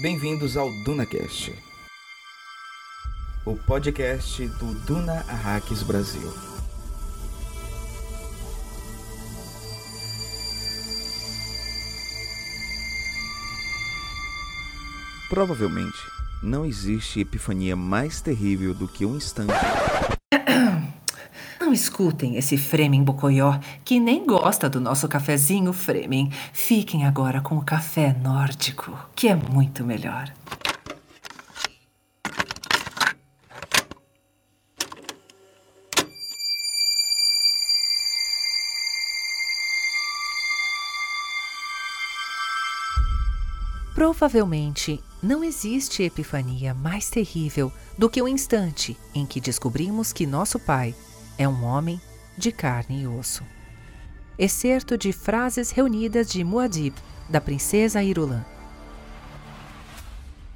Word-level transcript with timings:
Bem-vindos 0.00 0.56
ao 0.56 0.72
DunaCast, 0.82 1.54
o 3.44 3.54
podcast 3.54 4.46
do 4.46 4.72
Duna 4.86 5.26
Arrakis 5.28 5.82
Brasil. 5.82 6.32
Provavelmente 15.28 15.98
não 16.42 16.64
existe 16.64 17.20
epifania 17.20 17.76
mais 17.76 18.22
terrível 18.22 18.72
do 18.72 18.88
que 18.88 19.04
um 19.04 19.16
instante. 19.16 19.52
Não 21.70 21.74
escutem 21.74 22.34
esse 22.34 22.56
Fremen 22.56 23.04
Bocoió 23.04 23.56
que 23.84 24.00
nem 24.00 24.26
gosta 24.26 24.68
do 24.68 24.80
nosso 24.80 25.06
cafezinho 25.06 25.72
Fremen. 25.72 26.28
Fiquem 26.52 27.06
agora 27.06 27.40
com 27.40 27.56
o 27.56 27.64
café 27.64 28.12
nórdico, 28.12 28.98
que 29.14 29.28
é 29.28 29.36
muito 29.36 29.84
melhor. 29.84 30.32
Provavelmente 43.94 45.00
não 45.22 45.44
existe 45.44 46.02
epifania 46.02 46.74
mais 46.74 47.08
terrível 47.08 47.72
do 47.96 48.10
que 48.10 48.20
o 48.20 48.26
instante 48.26 48.96
em 49.14 49.24
que 49.24 49.40
descobrimos 49.40 50.12
que 50.12 50.26
nosso 50.26 50.58
Pai 50.58 50.96
é 51.40 51.48
um 51.48 51.64
homem 51.64 51.98
de 52.36 52.52
carne 52.52 53.00
e 53.00 53.06
osso. 53.06 53.42
Excerto 54.38 54.98
de 54.98 55.10
frases 55.10 55.70
reunidas 55.70 56.28
de 56.28 56.44
Muad'Dib, 56.44 56.94
da 57.30 57.40
princesa 57.40 58.02
Irulan. 58.02 58.44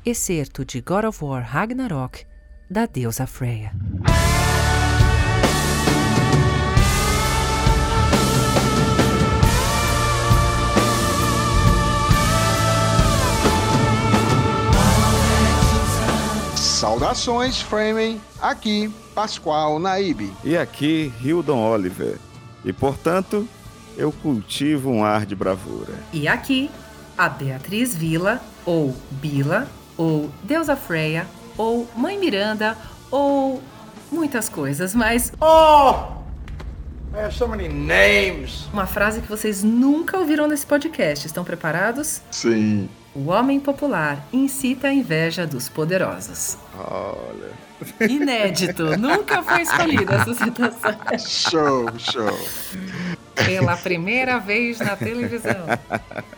Excerto 0.04 0.62
de 0.62 0.82
God 0.82 1.04
of 1.06 1.24
War 1.24 1.42
Ragnarok, 1.42 2.26
da 2.68 2.84
deusa 2.84 3.26
Freya. 3.26 3.72
Saudações, 16.84 17.62
Fremen! 17.62 18.20
Aqui, 18.42 18.92
Pascoal 19.14 19.78
Naíbe. 19.78 20.30
E 20.44 20.54
aqui, 20.54 21.10
Hildon 21.22 21.58
Oliver. 21.58 22.18
E 22.62 22.74
portanto, 22.74 23.48
eu 23.96 24.12
cultivo 24.12 24.90
um 24.90 25.02
ar 25.02 25.24
de 25.24 25.34
bravura. 25.34 25.94
E 26.12 26.28
aqui, 26.28 26.70
a 27.16 27.26
Beatriz 27.26 27.96
Vila, 27.96 28.38
ou 28.66 28.94
Bila, 29.12 29.66
ou 29.96 30.28
Deusa 30.42 30.76
Freya, 30.76 31.26
ou 31.56 31.88
Mãe 31.96 32.18
Miranda, 32.18 32.76
ou 33.10 33.62
muitas 34.12 34.50
coisas, 34.50 34.94
mas 34.94 35.32
Oh! 35.40 36.12
I 37.14 37.20
have 37.24 37.34
so 37.34 37.48
many 37.48 37.66
names. 37.66 38.66
uma 38.74 38.86
frase 38.86 39.22
que 39.22 39.28
vocês 39.28 39.64
nunca 39.64 40.18
ouviram 40.18 40.46
nesse 40.46 40.66
podcast. 40.66 41.26
Estão 41.26 41.44
preparados? 41.44 42.20
Sim. 42.30 42.90
O 43.14 43.28
homem 43.28 43.60
popular 43.60 44.26
incita 44.32 44.88
a 44.88 44.92
inveja 44.92 45.46
dos 45.46 45.68
poderosos. 45.68 46.58
Olha. 46.76 47.52
Inédito, 48.10 48.98
nunca 48.98 49.40
foi 49.40 49.62
escolhida 49.62 50.14
essa 50.16 50.34
citação. 50.34 51.18
Show, 51.18 51.86
show. 51.96 52.38
Pela 53.36 53.76
primeira 53.76 54.38
vez 54.40 54.78
na 54.80 54.96
televisão. 54.96 55.64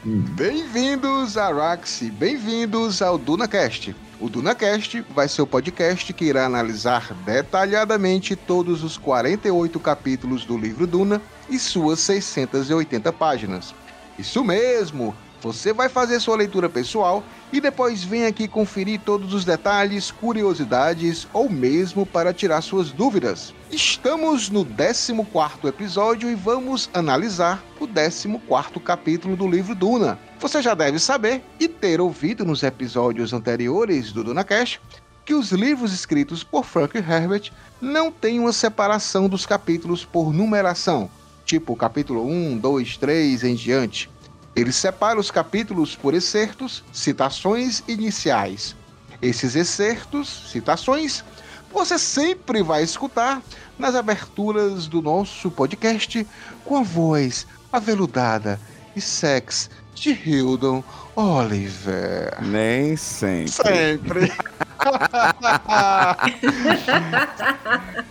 Bem-vindos 0.04 1.38
a 1.38 1.50
Raxi, 1.50 2.10
bem-vindos 2.10 3.00
ao 3.00 3.16
DunaCast. 3.16 3.96
O 4.20 4.28
DunaCast 4.28 5.02
vai 5.14 5.28
ser 5.28 5.40
o 5.40 5.46
podcast 5.46 6.12
que 6.12 6.26
irá 6.26 6.44
analisar 6.44 7.14
detalhadamente 7.24 8.36
todos 8.36 8.84
os 8.84 8.98
48 8.98 9.80
capítulos 9.80 10.44
do 10.44 10.58
livro 10.58 10.86
Duna 10.86 11.22
e 11.48 11.58
suas 11.58 12.00
680 12.00 13.10
páginas. 13.14 13.74
Isso 14.18 14.44
mesmo! 14.44 15.14
Você 15.42 15.72
vai 15.72 15.88
fazer 15.88 16.18
sua 16.18 16.36
leitura 16.36 16.68
pessoal 16.68 17.22
e 17.52 17.60
depois 17.60 18.02
vem 18.02 18.26
aqui 18.26 18.48
conferir 18.48 19.00
todos 19.00 19.34
os 19.34 19.44
detalhes, 19.44 20.10
curiosidades 20.10 21.28
ou 21.32 21.48
mesmo 21.48 22.06
para 22.06 22.32
tirar 22.32 22.60
suas 22.62 22.90
dúvidas. 22.90 23.54
Estamos 23.70 24.48
no 24.48 24.64
14º 24.64 25.68
episódio 25.68 26.30
e 26.30 26.34
vamos 26.34 26.88
analisar 26.94 27.62
o 27.78 27.86
14º 27.86 28.82
capítulo 28.82 29.36
do 29.36 29.46
livro 29.46 29.74
Duna. 29.74 30.18
Você 30.40 30.62
já 30.62 30.74
deve 30.74 30.98
saber 30.98 31.42
e 31.60 31.68
ter 31.68 32.00
ouvido 32.00 32.44
nos 32.44 32.62
episódios 32.62 33.32
anteriores 33.32 34.12
do 34.12 34.24
DunaCast 34.24 34.80
que 35.24 35.34
os 35.34 35.50
livros 35.50 35.92
escritos 35.92 36.44
por 36.44 36.64
Frank 36.64 36.96
Herbert 36.96 37.50
não 37.80 38.12
têm 38.12 38.38
uma 38.38 38.52
separação 38.52 39.28
dos 39.28 39.44
capítulos 39.44 40.04
por 40.04 40.32
numeração, 40.32 41.10
tipo 41.44 41.74
capítulo 41.74 42.24
1, 42.24 42.58
2, 42.58 42.96
3 42.96 43.44
em 43.44 43.54
diante. 43.56 44.08
Ele 44.56 44.72
separa 44.72 45.20
os 45.20 45.30
capítulos 45.30 45.94
por 45.94 46.14
excertos, 46.14 46.82
citações 46.90 47.82
iniciais. 47.86 48.74
Esses 49.20 49.54
excertos, 49.54 50.50
citações, 50.50 51.22
você 51.70 51.98
sempre 51.98 52.62
vai 52.62 52.82
escutar 52.82 53.42
nas 53.78 53.94
aberturas 53.94 54.86
do 54.86 55.02
nosso 55.02 55.50
podcast 55.50 56.26
com 56.64 56.78
a 56.78 56.82
voz 56.82 57.46
aveludada 57.70 58.58
e 58.96 59.00
sex 59.00 59.68
de 59.94 60.10
Hildon 60.10 60.82
Oliver. 61.14 62.38
Nem 62.40 62.96
sempre. 62.96 63.52
Sempre. 63.52 64.32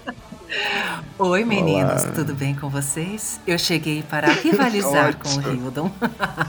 Oi, 1.18 1.46
meninos, 1.46 2.04
Olá. 2.04 2.12
tudo 2.14 2.34
bem 2.34 2.54
com 2.54 2.70
vocês? 2.70 3.40
Eu 3.48 3.58
cheguei 3.58 4.04
para 4.04 4.28
rivalizar 4.34 5.18
com 5.18 5.30
o. 5.30 5.54
Hildon. 5.54 5.92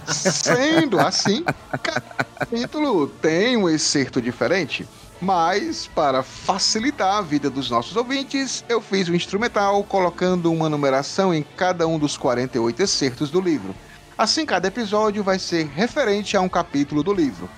Sendo 0.06 0.98
assim, 1.00 1.44
cada 1.82 2.00
capítulo 2.00 3.06
tem 3.06 3.56
um 3.56 3.68
excerto 3.68 4.20
diferente, 4.20 4.86
mas 5.20 5.86
para 5.86 6.22
facilitar 6.22 7.16
a 7.16 7.22
vida 7.22 7.48
dos 7.48 7.70
nossos 7.70 7.96
ouvintes, 7.96 8.64
eu 8.68 8.80
fiz 8.80 9.08
um 9.08 9.14
instrumental 9.14 9.82
colocando 9.84 10.52
uma 10.52 10.68
numeração 10.68 11.32
em 11.32 11.44
cada 11.56 11.86
um 11.86 11.98
dos 11.98 12.16
48 12.16 12.82
excertos 12.82 13.30
do 13.30 13.40
livro. 13.40 13.74
Assim, 14.18 14.44
cada 14.44 14.68
episódio 14.68 15.22
vai 15.22 15.38
ser 15.38 15.66
referente 15.66 16.36
a 16.36 16.40
um 16.40 16.48
capítulo 16.48 17.02
do 17.02 17.12
livro. 17.12 17.48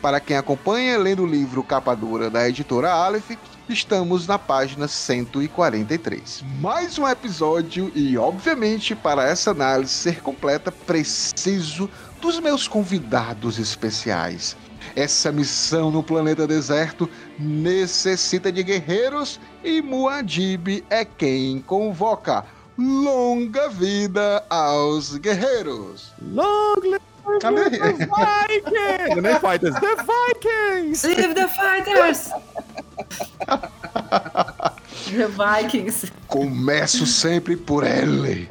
Para 0.00 0.20
quem 0.20 0.36
acompanha 0.36 0.96
lendo 0.96 1.24
o 1.24 1.26
livro 1.26 1.62
Capa 1.62 1.94
Dura 1.94 2.30
da 2.30 2.48
editora 2.48 2.92
Aleph, 2.92 3.32
estamos 3.68 4.28
na 4.28 4.38
página 4.38 4.86
143. 4.86 6.44
Mais 6.60 6.96
um 6.98 7.08
episódio 7.08 7.90
e, 7.96 8.16
obviamente, 8.16 8.94
para 8.94 9.28
essa 9.28 9.50
análise 9.50 9.92
ser 9.92 10.22
completa, 10.22 10.70
preciso 10.70 11.90
dos 12.20 12.38
meus 12.38 12.68
convidados 12.68 13.58
especiais. 13.58 14.56
Essa 14.94 15.32
missão 15.32 15.90
no 15.90 16.02
planeta 16.02 16.46
deserto 16.46 17.10
necessita 17.36 18.52
de 18.52 18.62
guerreiros 18.62 19.40
e 19.64 19.82
Muad'Dib 19.82 20.84
é 20.88 21.04
quem 21.04 21.60
convoca. 21.60 22.44
Longa 22.78 23.68
vida 23.68 24.44
aos 24.48 25.16
guerreiros! 25.16 26.12
Long 26.22 26.98
Cadê? 27.40 27.70
the 27.70 28.06
Vikings! 28.06 29.20
Nem 29.22 29.38
fighters, 29.40 29.74
the 29.74 29.96
Vikings! 29.96 31.04
Live 31.04 31.34
the 31.34 31.48
fighters! 31.48 32.30
the 35.10 35.28
Vikings. 35.28 36.12
Começo 36.26 37.06
sempre 37.06 37.56
por 37.56 37.84
ele, 37.84 38.50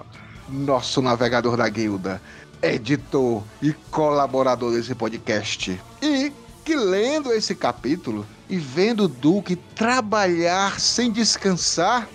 nosso 0.50 1.02
navegador 1.02 1.58
da 1.58 1.68
guilda, 1.68 2.22
editor 2.62 3.44
e 3.62 3.74
colaborador 3.91 4.72
desse 4.72 4.96
podcast. 4.96 5.80
E 6.02 6.32
que 6.64 6.76
lendo 6.76 7.32
esse 7.32 7.56
capítulo 7.56 8.26
e 8.50 8.58
vendo 8.58 9.06
o 9.06 9.08
Duque 9.08 9.56
trabalhar 9.56 10.80
sem 10.80 11.12
descansar, 11.12 12.08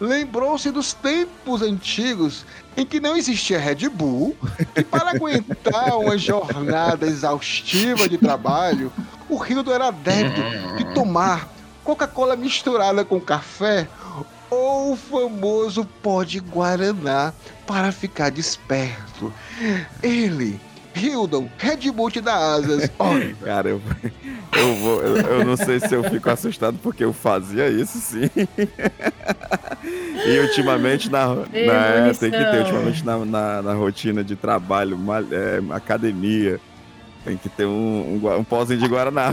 lembrou-se 0.00 0.70
dos 0.70 0.92
tempos 0.92 1.62
antigos 1.62 2.44
em 2.76 2.84
que 2.84 3.00
não 3.00 3.16
existia 3.16 3.58
Red 3.58 3.88
Bull 3.88 4.36
e 4.76 4.82
para 4.82 5.10
aguentar 5.10 5.98
uma 5.98 6.18
jornada 6.18 7.06
exaustiva 7.06 8.08
de 8.08 8.18
trabalho, 8.18 8.92
o 9.28 9.42
Hildo 9.42 9.72
era 9.72 9.88
adepto 9.88 10.40
de 10.76 10.94
tomar 10.94 11.48
Coca-Cola 11.82 12.36
misturada 12.36 13.04
com 13.04 13.20
café 13.20 13.88
ou 14.50 14.92
o 14.92 14.96
famoso 14.96 15.84
pó 16.02 16.22
de 16.22 16.38
Guaraná 16.38 17.32
para 17.66 17.90
ficar 17.90 18.30
desperto. 18.30 19.32
Ele, 20.02 20.60
Hildon, 20.96 21.48
Red 21.58 21.90
Bull 21.92 22.10
te 22.10 22.20
dá 22.20 22.34
asas. 22.54 22.90
Oliver. 22.98 23.36
Cara, 23.44 23.68
eu, 23.68 23.80
eu 24.56 24.74
vou. 24.76 25.02
Eu, 25.02 25.16
eu 25.16 25.44
não 25.44 25.56
sei 25.56 25.78
se 25.80 25.92
eu 25.94 26.02
fico 26.04 26.30
assustado 26.30 26.78
porque 26.82 27.04
eu 27.04 27.12
fazia 27.12 27.68
isso 27.68 27.98
sim. 27.98 28.30
E 30.26 30.38
ultimamente 30.40 31.10
na, 31.10 31.26
na 31.34 31.42
é, 31.52 32.12
tem 32.14 32.30
que 32.30 32.38
ter 32.38 32.58
ultimamente 32.60 33.04
na, 33.04 33.18
na, 33.24 33.62
na 33.62 33.74
rotina 33.74 34.24
de 34.24 34.34
trabalho, 34.36 34.96
mal- 34.98 35.22
é, 35.30 35.60
academia. 35.74 36.58
Tem 37.24 37.36
que 37.36 37.48
ter 37.48 37.66
um, 37.66 38.20
um, 38.22 38.36
um 38.38 38.44
pozinho 38.44 38.78
de 38.80 38.86
Guaraná. 38.86 39.32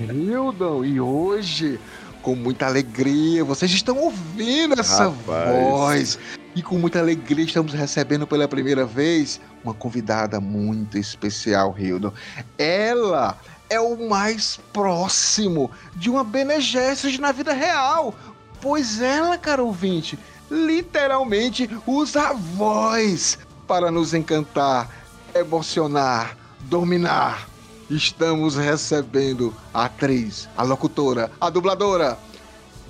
Hildon, 0.00 0.84
e 0.84 1.00
hoje, 1.00 1.78
com 2.22 2.34
muita 2.34 2.66
alegria, 2.66 3.44
vocês 3.44 3.70
estão 3.70 3.96
ouvindo 3.98 4.78
essa 4.78 5.04
Rapaz. 5.04 5.50
voz. 5.50 6.18
E 6.58 6.62
com 6.62 6.76
muita 6.76 6.98
alegria 6.98 7.44
estamos 7.44 7.72
recebendo 7.72 8.26
pela 8.26 8.48
primeira 8.48 8.84
vez 8.84 9.40
uma 9.62 9.72
convidada 9.72 10.40
muito 10.40 10.98
especial, 10.98 11.72
Hildon. 11.78 12.12
Ela 12.58 13.38
é 13.70 13.78
o 13.78 14.08
mais 14.08 14.58
próximo 14.72 15.70
de 15.94 16.10
uma 16.10 16.24
Bene 16.24 16.60
Gesserit 16.60 17.20
na 17.20 17.30
vida 17.30 17.52
real. 17.52 18.12
Pois 18.60 19.00
ela, 19.00 19.38
caro 19.38 19.66
ouvinte, 19.66 20.18
literalmente 20.50 21.70
usa 21.86 22.30
a 22.30 22.32
voz 22.32 23.38
para 23.68 23.88
nos 23.88 24.12
encantar, 24.12 24.90
emocionar, 25.36 26.36
dominar. 26.62 27.48
Estamos 27.88 28.56
recebendo 28.56 29.54
a 29.72 29.84
atriz, 29.84 30.48
a 30.56 30.64
locutora, 30.64 31.30
a 31.40 31.50
dubladora, 31.50 32.18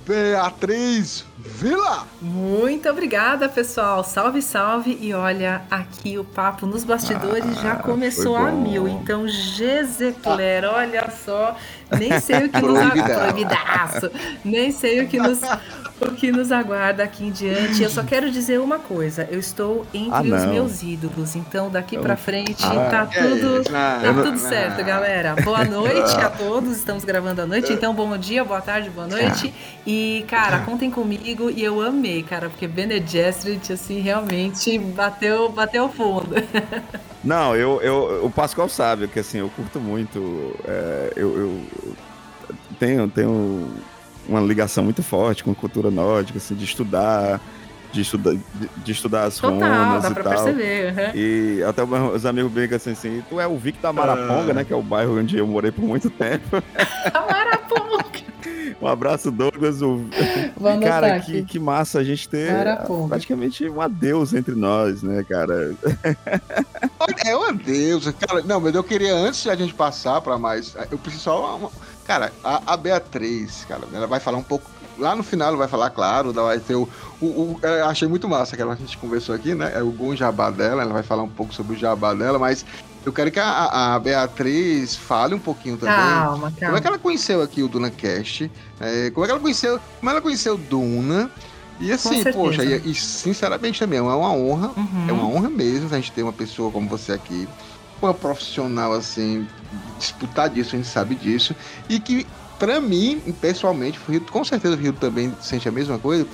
Beatriz 0.09 1.23
Vila. 1.37 2.07
Muito 2.19 2.89
obrigada, 2.89 3.47
pessoal. 3.47 4.03
Salve, 4.03 4.41
salve. 4.41 4.97
E 4.99 5.13
olha, 5.13 5.61
aqui 5.69 6.17
o 6.17 6.23
papo 6.23 6.65
nos 6.65 6.83
bastidores 6.83 7.55
já 7.61 7.75
começou 7.75 8.35
a 8.35 8.51
mil. 8.51 8.87
Então, 8.87 9.27
Gesecler, 9.27 10.65
olha 10.65 11.11
só. 11.11 11.55
Nem 11.97 12.19
sei 12.19 12.45
o 12.45 12.49
que 12.49 12.61
nos. 12.61 12.79
Proibidaço. 13.03 14.11
Nem 14.43 14.71
sei 14.71 15.01
o 15.01 15.07
que 15.07 15.17
nos, 15.17 15.39
o 16.01 16.11
que 16.11 16.31
nos 16.31 16.51
aguarda 16.51 17.03
aqui 17.03 17.25
em 17.25 17.31
diante. 17.31 17.81
Eu 17.81 17.89
só 17.89 18.03
quero 18.03 18.29
dizer 18.31 18.59
uma 18.59 18.77
coisa. 18.79 19.27
Eu 19.31 19.39
estou 19.39 19.85
entre 19.93 20.31
Ah, 20.33 20.37
os 20.37 20.43
não. 20.43 20.53
meus 20.53 20.83
ídolos. 20.83 21.35
Então, 21.35 21.69
daqui 21.69 21.97
pra 21.97 22.15
frente, 22.15 22.63
Ah, 22.63 22.87
tá 22.89 23.09
é 23.11 23.21
tudo... 23.23 23.61
isso. 23.61 23.71
Tá 23.71 23.99
Não, 24.03 24.13
tudo 24.23 24.31
não. 24.31 24.37
certo, 24.37 24.83
galera. 24.83 25.35
Boa 25.43 25.63
noite 25.65 26.15
a 26.17 26.29
todos. 26.29 26.77
Estamos 26.77 27.03
gravando 27.03 27.41
à 27.41 27.45
noite, 27.45 27.71
então 27.73 27.93
bom 27.93 28.17
dia, 28.17 28.43
boa 28.43 28.61
tarde, 28.61 28.89
boa 28.89 29.07
noite. 29.07 29.53
E, 29.85 30.25
cara, 30.27 30.59
contem 30.59 30.91
comigo 30.91 31.49
e 31.49 31.63
eu 31.63 31.81
amei, 31.81 32.21
cara, 32.23 32.49
porque 32.49 32.67
Bene 32.67 33.03
Gesserit, 33.05 33.73
assim, 33.73 33.99
realmente 33.99 34.77
bateu, 34.77 35.49
bateu 35.49 35.89
fundo. 35.89 36.35
Não, 37.23 37.55
eu, 37.55 37.81
eu, 37.81 38.25
o 38.25 38.29
Pascoal 38.29 38.69
sabe 38.69 39.07
que 39.07 39.19
assim, 39.19 39.39
eu 39.39 39.49
curto 39.49 39.79
muito. 39.79 40.55
é, 40.65 41.13
eu, 41.15 41.37
eu 41.37 41.61
tenho, 42.79 43.09
tenho 43.09 43.67
uma 44.27 44.39
ligação 44.39 44.83
muito 44.83 45.03
forte 45.03 45.43
com 45.43 45.53
cultura 45.53 45.91
nórdica, 45.91 46.37
assim, 46.37 46.55
de 46.55 46.63
estudar, 46.63 47.41
de 47.91 48.01
estudar, 48.01 48.33
de, 48.35 48.41
de 48.77 48.91
estudar 48.91 49.23
as 49.25 49.37
Total, 49.37 49.57
runas 49.59 50.03
dá 50.03 50.09
e 50.09 50.13
pra 50.13 50.23
tal. 50.23 50.31
perceber. 50.33 50.93
uhum. 50.93 51.11
E 51.15 51.63
até 51.63 51.83
os 51.83 52.25
amigos 52.25 52.51
brincam 52.51 52.77
assim, 52.77 52.91
assim, 52.91 53.23
tu 53.27 53.39
é 53.39 53.47
o 53.47 53.57
Vic 53.57 53.79
da 53.81 53.91
Maraponga, 53.91 54.51
Ah. 54.51 54.53
né? 54.53 54.63
Que 54.63 54.71
é 54.71 54.75
o 54.77 54.81
bairro 54.81 55.19
onde 55.19 55.37
eu 55.37 55.45
morei 55.47 55.71
por 55.71 55.83
muito 55.83 56.09
tempo. 56.09 56.63
Maraponga. 57.13 58.28
Um 58.81 58.87
abraço, 58.87 59.29
Douglas. 59.29 59.81
O... 59.81 60.05
Anotar 60.59 60.79
cara, 60.81 61.15
aqui. 61.15 61.31
que, 61.33 61.43
que 61.43 61.59
massa 61.59 61.99
a 61.99 62.03
gente 62.03 62.27
ter 62.29 62.49
praticamente 63.07 63.67
uma 63.67 63.89
deusa 63.89 64.37
entre 64.39 64.55
nós, 64.55 65.03
né, 65.03 65.23
cara? 65.27 65.75
É 67.25 67.35
uma 67.35 67.51
deusa, 67.53 68.13
cara. 68.13 68.41
Não, 68.43 68.59
mas 68.59 68.73
eu 68.75 68.83
queria, 68.83 69.13
antes 69.15 69.41
de 69.41 69.49
a 69.49 69.55
gente 69.55 69.73
passar 69.73 70.21
pra 70.21 70.37
mais. 70.37 70.75
Eu 70.91 70.97
preciso 70.97 71.23
só. 71.23 71.57
Uma... 71.57 71.71
Cara, 72.05 72.31
a, 72.43 72.73
a 72.73 72.77
Beatriz, 72.77 73.65
cara, 73.67 73.81
ela 73.93 74.07
vai 74.07 74.19
falar 74.19 74.37
um 74.37 74.43
pouco. 74.43 74.69
Lá 74.97 75.15
no 75.15 75.23
final 75.23 75.47
ela 75.49 75.57
vai 75.57 75.67
falar, 75.67 75.89
claro, 75.89 76.31
ela 76.31 76.43
vai 76.43 76.59
ter 76.59 76.75
o. 76.75 76.87
o, 77.21 77.25
o- 77.25 77.59
eu 77.61 77.85
achei 77.85 78.07
muito 78.07 78.27
massa 78.27 78.55
que 78.55 78.61
ela- 78.61 78.73
a 78.73 78.75
gente 78.75 78.97
conversou 78.97 79.33
aqui, 79.33 79.55
né? 79.55 79.71
É 79.75 79.81
o 79.81 79.91
bom 79.91 80.15
jabá 80.15 80.49
dela, 80.51 80.81
ela 80.83 80.93
vai 80.93 81.03
falar 81.03 81.23
um 81.23 81.29
pouco 81.29 81.53
sobre 81.53 81.75
o 81.75 81.79
jabá 81.79 82.13
dela, 82.13 82.37
mas 82.37 82.65
eu 83.05 83.13
quero 83.13 83.31
que 83.31 83.39
a, 83.39 83.95
a 83.95 83.99
Beatriz 83.99 84.95
fale 84.95 85.33
um 85.33 85.39
pouquinho 85.39 85.77
também. 85.77 85.95
Calma, 85.95 86.31
Como 86.35 86.47
é 86.47 86.59
calma. 86.59 86.81
que 86.81 86.87
ela 86.87 86.99
conheceu 86.99 87.41
aqui 87.41 87.63
o 87.63 87.67
Duna 87.67 87.89
Cast? 87.89 88.51
É, 88.79 89.09
como 89.11 89.23
é 89.25 89.27
que 89.27 89.31
ela 89.31 89.39
conheceu? 89.41 89.79
Como 89.99 90.09
ela 90.09 90.21
conheceu 90.21 90.57
Duna? 90.57 91.31
E 91.79 91.91
assim, 91.93 92.21
poxa, 92.33 92.63
e, 92.63 92.91
e 92.91 92.93
sinceramente 92.93 93.79
também 93.79 93.99
é 93.99 94.01
uma 94.01 94.33
honra 94.33 94.71
Uhum. 94.75 95.05
é 95.07 95.11
uma 95.13 95.25
honra 95.25 95.49
mesmo 95.49 95.87
a 95.89 95.95
gente 95.95 96.11
ter 96.11 96.23
uma 96.23 96.33
pessoa 96.33 96.69
como 96.69 96.89
você 96.89 97.13
aqui, 97.13 97.47
uma 98.01 98.13
profissional 98.13 98.91
assim, 98.91 99.47
disputar 99.97 100.49
disso, 100.49 100.75
a 100.75 100.77
gente 100.77 100.89
sabe 100.89 101.15
disso, 101.15 101.55
e 101.87 101.97
que 101.99 102.27
pra 102.57 102.81
mim, 102.81 103.21
pessoalmente, 103.39 103.97
com 104.29 104.43
certeza 104.43 104.75
o 104.75 104.77
Rio 104.77 104.91
também 104.91 105.33
sente 105.39 105.69
a 105.69 105.71
mesma 105.71 105.97
coisa. 105.97 106.27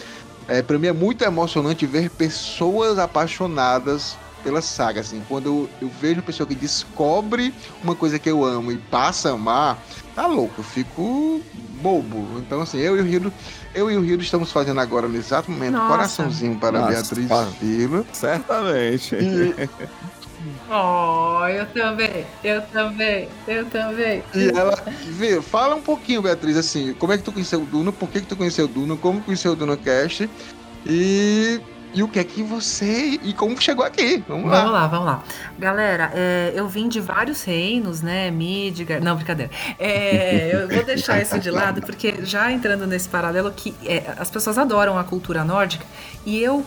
É, 0.48 0.64
para 0.64 0.80
mim 0.80 0.88
é 0.88 0.94
muito 0.94 1.24
emocionante 1.24 1.86
ver 1.86 2.10
pessoas 2.10 2.98
apaixonadas 2.98 4.18
pela 4.46 4.62
saga, 4.62 5.02
assim, 5.02 5.24
quando 5.28 5.48
eu, 5.48 5.70
eu 5.82 5.92
vejo 6.00 6.20
uma 6.20 6.22
pessoa 6.22 6.46
que 6.46 6.54
descobre 6.54 7.52
uma 7.84 7.96
coisa 7.96 8.20
que 8.20 8.30
eu 8.30 8.46
amo 8.46 8.72
e 8.72 8.78
passa 8.78 9.30
a 9.30 9.34
amar, 9.34 9.84
tá 10.14 10.28
louco, 10.28 10.54
eu 10.60 10.64
fico 10.64 11.42
bobo. 11.82 12.38
Então, 12.38 12.62
assim, 12.62 12.78
eu 12.78 12.96
e 12.96 13.02
o 13.02 13.04
Rio, 13.04 13.34
eu 13.74 13.90
e 13.90 13.98
o 13.98 14.02
Rio 14.02 14.22
estamos 14.22 14.52
fazendo 14.52 14.80
agora 14.80 15.08
no 15.08 15.18
exato 15.18 15.50
momento 15.50 15.74
Nossa. 15.74 15.92
coraçãozinho 15.92 16.60
para 16.60 16.80
Nossa, 16.80 16.92
Beatriz 16.92 17.28
fala. 17.28 17.54
Vila. 17.60 18.06
Certamente. 18.14 19.16
E, 19.16 19.70
Oh, 20.70 21.44
eu 21.48 21.66
também, 21.68 22.26
eu 22.44 22.62
também, 22.68 23.28
eu 23.48 23.66
também. 23.66 24.24
E 24.36 24.50
ela, 24.50 24.78
vê, 25.08 25.42
fala 25.42 25.76
um 25.76 25.82
pouquinho, 25.82 26.22
Beatriz, 26.22 26.56
assim, 26.56 26.94
como 26.94 27.14
é 27.14 27.18
que 27.18 27.24
tu 27.24 27.32
conheceu 27.32 27.62
o 27.62 27.66
Duna, 27.66 27.92
por 27.92 28.08
que 28.10 28.22
que 28.22 28.28
tu 28.28 28.36
conheceu 28.36 28.66
o 28.66 28.68
Duna, 28.68 28.96
como 28.96 29.22
conheceu 29.22 29.54
o 29.54 29.56
Duna 29.56 29.76
Cast 29.76 30.30
e, 30.86 31.60
e 31.96 32.04
o 32.04 32.08
que 32.08 32.20
é 32.20 32.24
que 32.24 32.44
você, 32.44 33.20
e 33.24 33.34
como 33.34 33.60
chegou 33.60 33.84
aqui, 33.86 34.24
vamos 34.28 34.52
lá. 34.52 34.58
Vamos 34.60 34.74
lá, 34.74 34.88
vamos 34.88 35.06
lá. 35.06 35.24
Galera, 35.58 36.12
é, 36.14 36.52
eu 36.56 36.68
vim 36.68 36.88
de 36.88 37.00
vários 37.00 37.44
reinos, 37.44 38.02
né? 38.02 38.30
Midgar. 38.30 39.02
Não, 39.02 39.16
brincadeira. 39.16 39.52
É, 39.80 40.52
eu 40.54 40.68
vou 40.70 40.84
deixar 40.84 41.22
isso 41.22 41.40
de 41.40 41.50
lado, 41.50 41.82
porque 41.82 42.16
já 42.24 42.52
entrando 42.52 42.86
nesse 42.86 43.08
paralelo 43.10 43.52
que 43.52 43.74
é, 43.86 44.14
as 44.18 44.30
pessoas 44.30 44.58
adoram 44.58 44.98
a 45.00 45.04
cultura 45.04 45.44
nórdica 45.44 45.86
e 46.26 46.40
eu 46.42 46.66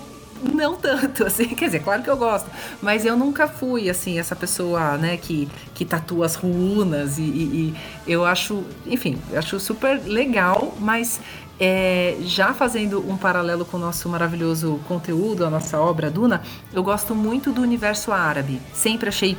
não 0.54 0.76
tanto, 0.76 1.26
assim, 1.26 1.48
quer 1.48 1.66
dizer, 1.66 1.80
claro 1.80 2.00
que 2.02 2.08
eu 2.08 2.16
gosto, 2.16 2.48
mas 2.80 3.04
eu 3.04 3.16
nunca 3.16 3.48
fui, 3.48 3.90
assim, 3.90 4.20
essa 4.20 4.36
pessoa, 4.36 4.96
né, 4.96 5.16
que, 5.16 5.48
que 5.74 5.84
tatua 5.84 6.26
as 6.26 6.36
runas 6.36 7.18
e, 7.18 7.22
e- 7.22 7.74
e 8.06 8.12
eu 8.12 8.24
acho, 8.24 8.62
enfim, 8.86 9.18
eu 9.32 9.38
acho 9.40 9.58
super 9.58 10.00
legal, 10.04 10.76
mas 10.78 11.20
é, 11.60 12.16
já 12.20 12.54
fazendo 12.54 13.04
um 13.08 13.16
paralelo 13.16 13.64
com 13.64 13.76
o 13.76 13.80
nosso 13.80 14.08
maravilhoso 14.08 14.80
conteúdo, 14.86 15.44
a 15.44 15.50
nossa 15.50 15.80
obra 15.80 16.10
Duna, 16.10 16.42
eu 16.72 16.82
gosto 16.82 17.14
muito 17.14 17.52
do 17.52 17.60
universo 17.62 18.12
árabe. 18.12 18.60
Sempre 18.72 19.08
achei. 19.08 19.36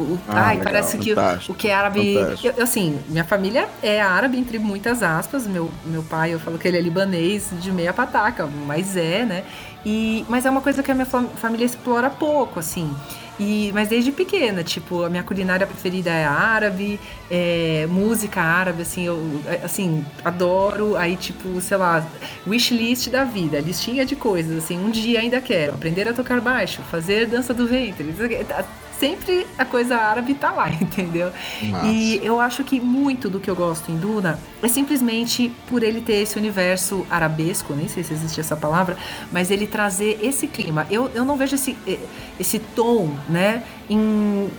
o- 0.00 0.18
Ah, 0.26 0.46
ai, 0.48 0.56
legal, 0.56 0.64
parece 0.72 0.96
que 0.98 1.12
o, 1.12 1.14
o 1.48 1.54
que 1.54 1.68
é 1.68 1.74
árabe. 1.74 2.00
eu- 2.42 2.62
assim, 2.62 2.98
minha 3.08 3.24
família 3.24 3.68
é 3.82 4.00
árabe, 4.00 4.38
entre 4.38 4.58
muitas 4.58 5.02
aspas. 5.02 5.46
Meu, 5.46 5.70
meu 5.84 6.02
pai, 6.02 6.32
eu 6.34 6.40
falo 6.40 6.58
que 6.58 6.66
ele 6.66 6.78
é 6.78 6.80
libanês 6.80 7.50
de 7.60 7.70
meia 7.70 7.92
pataca, 7.92 8.48
mas 8.66 8.96
é, 8.96 9.24
né? 9.26 9.44
E, 9.84 10.24
mas 10.28 10.44
é 10.46 10.50
uma 10.50 10.60
coisa 10.62 10.82
que 10.82 10.90
a 10.90 10.94
minha 10.94 11.06
fam- 11.06 11.28
família 11.36 11.64
explora 11.66 12.08
pouco, 12.10 12.58
assim. 12.58 12.90
E, 13.40 13.72
mas 13.72 13.88
desde 13.88 14.12
pequena, 14.12 14.62
tipo, 14.62 15.02
a 15.02 15.08
minha 15.08 15.22
culinária 15.22 15.66
preferida 15.66 16.10
é 16.10 16.26
árabe, 16.26 17.00
é, 17.30 17.86
música 17.88 18.38
árabe, 18.38 18.82
assim, 18.82 19.06
eu 19.06 19.18
assim, 19.64 20.04
adoro. 20.22 20.94
Aí, 20.94 21.16
tipo, 21.16 21.58
sei 21.58 21.78
lá, 21.78 22.06
wishlist 22.46 23.08
da 23.08 23.24
vida, 23.24 23.58
listinha 23.58 24.04
de 24.04 24.14
coisas, 24.14 24.62
assim, 24.62 24.78
um 24.78 24.90
dia 24.90 25.20
ainda 25.20 25.40
quero 25.40 25.72
aprender 25.72 26.06
a 26.06 26.12
tocar 26.12 26.38
baixo, 26.38 26.82
fazer 26.90 27.26
dança 27.26 27.54
do 27.54 27.66
ventre. 27.66 28.14
Sempre 29.00 29.46
a 29.56 29.64
coisa 29.64 29.96
árabe 29.96 30.34
tá 30.34 30.52
lá, 30.52 30.68
entendeu? 30.78 31.32
Massa. 31.62 31.86
E 31.86 32.20
eu 32.22 32.38
acho 32.38 32.62
que 32.62 32.78
muito 32.78 33.30
do 33.30 33.40
que 33.40 33.50
eu 33.50 33.56
gosto 33.56 33.90
em 33.90 33.96
Duna 33.96 34.38
é 34.62 34.68
simplesmente 34.68 35.50
por 35.68 35.82
ele 35.82 36.02
ter 36.02 36.16
esse 36.16 36.36
universo 36.38 37.06
arabesco, 37.08 37.72
nem 37.72 37.88
sei 37.88 38.04
se 38.04 38.12
existe 38.12 38.38
essa 38.40 38.54
palavra, 38.54 38.98
mas 39.32 39.50
ele 39.50 39.66
trazer 39.66 40.18
esse 40.22 40.46
clima. 40.46 40.86
Eu, 40.90 41.10
eu 41.14 41.24
não 41.24 41.34
vejo 41.36 41.54
esse, 41.54 41.74
eh, 41.86 41.98
esse 42.38 42.58
tom, 42.58 43.16
né, 43.26 43.62
em 43.88 44.50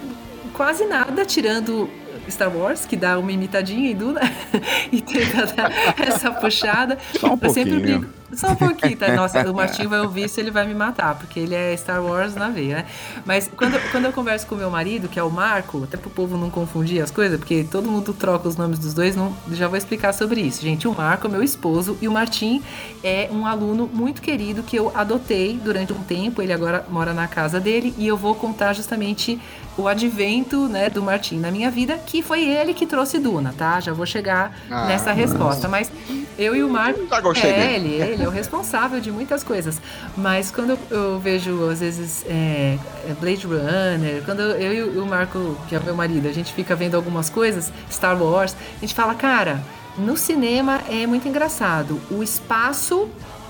quase 0.54 0.86
nada, 0.86 1.24
tirando 1.24 1.88
Star 2.28 2.50
Wars, 2.56 2.84
que 2.86 2.96
dá 2.96 3.20
uma 3.20 3.32
imitadinha 3.32 3.92
em 3.92 3.96
Duna 3.96 4.22
e 4.92 5.02
tenta 5.02 5.46
dar 5.48 5.72
essa 6.02 6.32
puxada. 6.32 6.98
Só 7.20 7.28
um 7.34 7.40
Eu 7.40 7.50
sempre 7.52 7.74
pouquinho. 7.74 8.00
brinco. 8.00 8.21
Só 8.34 8.48
um 8.52 8.56
pouquinho, 8.56 8.96
tá? 8.98 9.10
Nossa, 9.14 9.50
o 9.50 9.54
Martin 9.54 9.88
vai 9.88 10.00
ouvir 10.02 10.26
isso, 10.26 10.40
ele 10.40 10.52
vai 10.52 10.66
me 10.66 10.74
matar, 10.74 11.16
porque 11.16 11.40
ele 11.40 11.54
é 11.56 11.76
Star 11.76 12.04
Wars 12.04 12.36
na 12.36 12.50
veia, 12.50 12.78
né? 12.78 12.86
Mas 13.26 13.50
quando, 13.56 13.78
quando 13.92 14.06
eu 14.06 14.14
converso 14.14 14.48
com 14.48 14.56
o 14.56 14.58
meu 14.58 14.70
marido, 14.70 15.08
que 15.08 15.20
é 15.20 15.24
o 15.24 15.30
Marco, 15.30 15.84
até 15.84 15.98
pro 15.98 16.10
povo 16.10 16.38
não 16.38 16.50
confundir 16.50 17.02
as 17.02 17.12
coisas, 17.12 17.38
porque 17.38 17.66
todo 17.70 17.90
mundo 17.90 18.14
troca 18.14 18.48
os 18.48 18.56
nomes 18.56 18.80
dos 18.80 18.94
dois, 18.94 19.16
não, 19.16 19.36
já 19.52 19.68
vou 19.68 19.78
explicar 19.78 20.14
sobre 20.14 20.42
isso. 20.42 20.62
Gente, 20.62 20.88
o 20.88 20.94
Marco 20.96 21.28
é 21.28 21.30
meu 21.30 21.44
esposo 21.44 21.98
e 22.02 22.08
o 22.08 22.12
Martim 22.12 22.62
é 23.04 23.30
um 23.32 23.46
aluno 23.46 23.90
muito 23.94 24.22
querido 24.22 24.64
que 24.64 24.78
eu 24.78 24.92
adotei 24.96 25.60
durante 25.64 25.92
um 25.94 26.02
tempo, 26.04 26.42
ele 26.42 26.54
agora 26.54 26.86
mora 26.90 27.14
na 27.14 27.28
casa 27.28 27.60
dele 27.60 27.94
e 27.98 28.08
eu 28.08 28.16
vou 28.18 28.34
contar 28.36 28.74
justamente 28.74 29.40
o 29.78 29.88
advento, 29.88 30.68
né, 30.68 30.90
do 30.90 31.02
Martim 31.02 31.38
na 31.38 31.50
minha 31.50 31.72
vida, 31.72 31.98
que 32.06 32.22
foi 32.22 32.44
ele 32.44 32.74
que 32.74 32.86
trouxe 32.86 33.20
Duna, 33.20 33.54
tá? 33.58 33.80
Já 33.80 33.94
vou 33.94 34.06
chegar 34.06 34.54
Ah, 34.70 34.86
nessa 34.88 35.12
resposta, 35.14 35.68
mas 35.68 35.90
Eu 36.38 36.56
e 36.56 36.64
o 36.64 36.70
Marco. 36.70 37.08
Já 37.08 37.20
gostei 37.22 37.52
é, 37.52 37.68
dele. 37.80 37.90
ele, 38.02 38.21
ele 38.22 38.26
é 38.26 38.30
o 38.30 38.32
responsável 38.32 39.00
de 39.02 39.12
muitas 39.12 39.44
coisas. 39.44 39.82
Mas 40.16 40.52
quando 40.52 40.78
eu, 40.90 41.20
vejo, 41.20 41.70
às 41.70 41.80
vezes, 41.80 42.24
é, 42.28 42.78
Blade 43.20 43.46
Runner, 43.48 44.22
quando 44.26 44.42
eu, 44.42 44.96
e 44.96 45.00
o 45.00 45.06
Marco, 45.06 45.58
que 45.68 45.76
é 45.76 45.80
meu 45.80 45.96
marido, 45.96 46.28
a 46.28 46.34
gente 46.34 46.54
fica 46.54 46.76
vendo 46.76 46.96
algumas 46.96 47.30
coisas, 47.30 47.72
Star 47.92 48.22
Wars, 48.22 48.56
a 48.78 48.80
gente 48.82 48.94
fala, 48.94 49.14
cara, 49.16 49.62
no 49.98 50.16
cinema 50.16 50.82
é 50.90 51.06
muito 51.06 51.28
engraçado. 51.28 52.00
O 52.10 52.24
espaço 52.24 53.10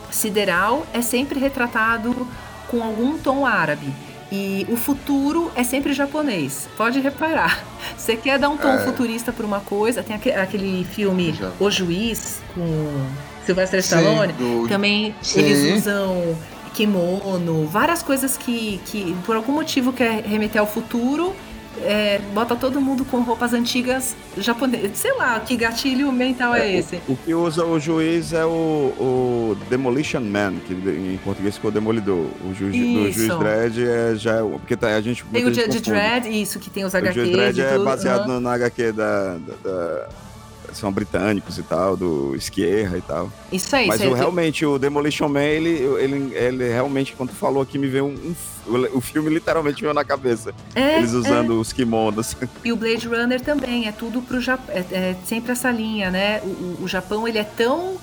sideral 0.09 0.85
é 0.93 1.01
sempre 1.01 1.39
retratado 1.39 2.27
com 2.67 2.81
algum 2.83 3.17
tom 3.17 3.45
árabe. 3.45 3.93
E 4.33 4.65
o 4.69 4.77
futuro 4.77 5.51
é 5.57 5.63
sempre 5.63 5.91
japonês. 5.91 6.69
Pode 6.77 7.01
reparar. 7.01 7.61
Você 7.97 8.15
quer 8.15 8.39
dar 8.39 8.47
um 8.47 8.55
tom 8.55 8.69
É. 8.69 8.77
futurista 8.85 9.31
para 9.33 9.45
uma 9.45 9.59
coisa, 9.59 10.01
tem 10.01 10.15
aque- 10.15 10.31
aquele 10.31 10.85
filme. 10.85 11.37
O 11.59 11.69
Juiz 11.69 12.41
com 12.55 13.05
Sylvester 13.45 13.81
Sim, 13.83 13.95
Stallone. 13.97 14.33
do- 14.33 14.67
Também 14.67 15.15
Sim. 15.21 15.39
eles 15.41 15.77
usam 15.79 16.35
kimono, 16.73 17.67
várias 17.67 18.01
coisas 18.01 18.37
que, 18.37 18.79
que 18.85 19.15
por 19.25 19.35
algum 19.35 19.51
motivo 19.53 19.91
quer 19.93 20.23
remeter 20.23 20.59
ao 20.61 20.67
futuro. 20.67 21.33
é, 21.83 22.19
bota 22.33 22.53
todo 22.53 22.81
mundo 22.81 23.05
com 23.05 23.21
roupas 23.21 23.53
antigas 23.53 24.13
japonesas. 24.37 24.91
Sei 24.93 25.13
lá, 25.13 25.39
que 25.39 25.55
gatilho 25.55 26.11
mental 26.11 26.53
é, 26.53 26.75
esse? 26.75 26.97
O, 27.07 27.13
o 27.13 27.15
que 27.15 27.33
usa 27.33 27.65
o 27.65 27.79
juiz 27.79 28.33
é 28.33 28.43
o, 28.45 28.49
o 28.99 29.57
Demolition 29.69 30.19
Man, 30.19 30.55
que 30.67 30.73
em 30.73 31.17
português 31.23 31.55
ficou 31.55 31.71
Demolidor. 31.71 32.25
O 32.45 32.53
juiz, 32.53 32.73
do 32.75 33.11
juiz 33.13 33.37
Dredd 33.39 33.77
é 33.87 34.15
já 34.15 34.33
é 34.39 34.41
o- 34.43 34.59
porque 34.59 34.75
tá, 34.75 34.89
a 34.89 35.01
gente 35.01 35.23
Tem 35.31 35.45
o 35.45 35.53
gente 35.53 35.79
de. 35.79 35.89
Dread, 35.91 36.27
isso, 36.41 36.59
que 36.59 36.69
tem 36.69 36.83
os 36.83 36.93
O 36.93 36.97
HQs 36.97 37.15
juiz 37.15 37.31
Dredd 37.37 37.59
é 37.61 37.73
tudo. 37.73 37.85
baseado 37.85 38.39
na 38.41 38.53
HQ 38.53 38.91
da, 38.91 39.37
da, 39.37 39.53
da- 39.63 40.09
são 40.73 40.91
britânicos 40.91 41.57
e 41.57 41.63
tal, 41.63 41.95
do 41.97 42.35
Esquerra 42.35 42.97
e 42.97 43.01
tal. 43.01 43.31
Isso 43.51 43.75
aí, 43.75 43.87
Mas 43.87 43.97
isso 43.97 44.07
aí. 44.07 44.13
o, 44.13 44.15
realmente, 44.15 44.65
o 44.65 44.77
Demolition 44.79 45.27
Man, 45.29 45.43
ele, 45.43 45.69
ele, 45.69 46.33
ele 46.35 46.69
realmente, 46.69 47.13
quando 47.15 47.31
falou 47.31 47.61
aqui, 47.61 47.77
me 47.77 47.87
veio 47.87 48.05
um, 48.05 48.09
um 48.13 48.35
o, 48.93 49.01
filme 49.01 49.29
literalmente 49.29 49.81
veio 49.81 49.93
na 49.93 50.03
cabeça. 50.05 50.53
É, 50.75 50.97
Eles 50.99 51.13
usando 51.13 51.59
os 51.59 51.73
kimonos. 51.73 52.35
E 52.63 52.71
o 52.71 52.75
Blade 52.75 53.07
Runner 53.07 53.41
também, 53.41 53.87
é 53.87 53.91
tudo 53.91 54.21
pro 54.21 54.39
Japão, 54.39 54.73
é, 54.75 54.79
é 54.91 55.15
sempre 55.25 55.51
essa 55.51 55.71
linha, 55.71 56.11
né? 56.11 56.39
O, 56.43 56.47
o- 56.47 56.77
o 56.83 56.87
Japão, 56.87 57.27
ele 57.27 57.37
é 57.39 57.43
tão 57.43 57.97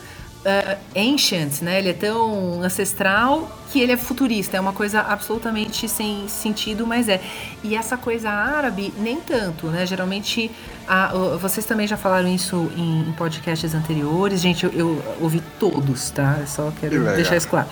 ah, 0.45 0.77
ancient, 0.97 1.61
né? 1.63 1.79
Ele 1.79 1.91
é 1.91 1.95
tão 1.95 2.63
ancestral 2.63 3.51
que 3.71 3.81
ele 3.81 3.93
é 3.93 3.97
futurista, 3.99 4.57
é 4.57 4.61
uma 4.61 4.73
coisa 4.73 5.01
absolutamente 5.03 5.87
sem 5.89 6.27
sentido, 6.27 6.87
mas 6.87 7.07
é. 7.09 7.21
E 7.63 7.77
essa 7.77 7.99
coisa 7.99 8.31
árabe, 8.31 8.95
nem 8.99 9.21
tanto, 9.21 9.67
né? 9.67 9.85
Geralmente, 9.85 10.51
a- 10.89 11.13
o- 11.15 11.39
vocês 11.39 11.67
também 11.67 11.87
já 11.87 11.97
falaram 11.99 12.29
isso 12.29 12.71
em, 12.75 13.01
em 13.09 13.13
podcasts 13.13 13.75
anteriores, 13.75 14.41
gente, 14.41 14.65
eu, 14.65 14.73
eu 14.73 15.03
ouvi 15.21 15.43
todos, 15.61 16.11
tá? 16.11 16.39
Só 16.47 16.71
Que 16.71 16.81
quero 16.81 17.01
legal. 17.01 17.17
deixar 17.17 17.37
isso 17.37 17.49
claro. 17.49 17.69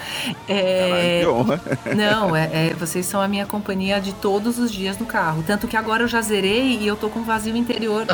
É, 0.47 1.21
que 1.23 1.27
honra. 1.29 1.61
não, 1.97 2.37
é, 2.37 2.69
é- 2.71 2.75
vocês 2.79 3.07
são 3.07 3.21
a 3.23 3.27
minha 3.29 3.47
companhia 3.47 3.99
de 3.99 4.13
todos 4.13 4.59
os 4.59 4.71
dias 4.71 4.99
no 4.99 5.07
carro. 5.07 5.43
Tanto 5.47 5.67
que 5.67 5.79
agora 5.79 6.03
eu 6.03 6.09
já 6.09 6.21
zerei 6.21 6.77
e 6.79 6.87
eu 6.87 6.97
tô 6.97 7.09
com 7.09 7.21
um 7.21 7.25
vazio 7.25 7.57
interior 7.57 8.05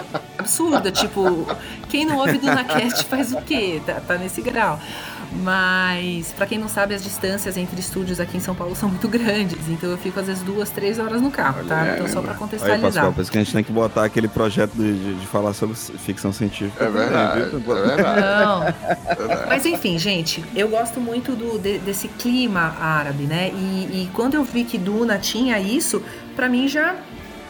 absurdo. 0.43 0.91
tipo, 0.91 1.47
quem 1.89 2.05
não 2.05 2.19
ouve 2.19 2.39
do 2.39 2.47
NaCast 2.47 3.05
faz 3.07 3.33
o 3.33 3.41
quê? 3.43 3.81
Tá, 3.87 3.95
tá 3.95 4.19
nesse 4.19 4.41
grau. 4.43 4.79
Mas, 5.43 6.31
pra 6.33 6.47
quem 6.47 6.59
não 6.59 6.69
sabe, 6.69 6.95
as 6.95 7.03
distâncias 7.03 7.57
entre 7.57 7.81
estúdios 7.81 8.21
aqui 8.21 8.37
em 8.37 8.41
São 8.41 8.55
Paulo 8.55 8.77
são 8.77 8.89
muito 8.89 9.09
grandes. 9.09 9.67
Então 9.69 9.91
eu 9.91 9.97
fico 9.97 10.21
às 10.21 10.27
vezes 10.27 10.43
duas, 10.43 10.69
três 10.69 10.99
horas 10.99 11.23
no 11.23 11.31
carro, 11.31 11.65
tá? 11.65 11.87
É, 11.87 11.95
Então 11.95 12.09
só 12.09 12.17
né? 12.21 12.25
pra 12.25 12.33
Aí, 12.33 12.39
contextualizar. 12.39 12.93
Pascoal, 12.93 13.13
por 13.15 13.23
isso 13.23 13.33
que 13.33 13.39
a 13.39 13.43
gente 13.43 13.53
tem 13.53 13.65
que 13.65 13.73
botar 13.73 14.05
aquele 14.05 14.29
projeto 14.29 14.73
de, 14.75 14.93
de, 14.93 15.15
de 15.15 15.27
falar 15.27 15.55
sobre 15.55 15.75
ficção 15.75 16.33
científica. 16.33 16.85
É 16.85 16.91
verdade, 16.91 17.41
viu? 17.51 17.77
é 17.77 17.87
verdade. 17.97 18.21
Não. 18.21 18.63
é. 18.65 19.47
Mas 19.49 19.65
enfim, 19.65 19.99
gente, 19.99 20.45
eu 20.55 20.69
gosto 20.69 21.01
muito 21.01 21.33
do, 21.35 21.59
de- 21.59 21.79
desse 21.79 22.09
clima 22.09 22.77
árabe, 22.79 23.25
né? 23.25 23.51
E, 23.55 24.03
e 24.03 24.11
quando 24.13 24.35
eu 24.35 24.45
vi 24.45 24.65
que 24.65 24.77
Duna 24.77 25.17
tinha 25.19 25.59
isso, 25.59 26.03
pra 26.37 26.47
mim 26.49 26.69
já 26.69 26.95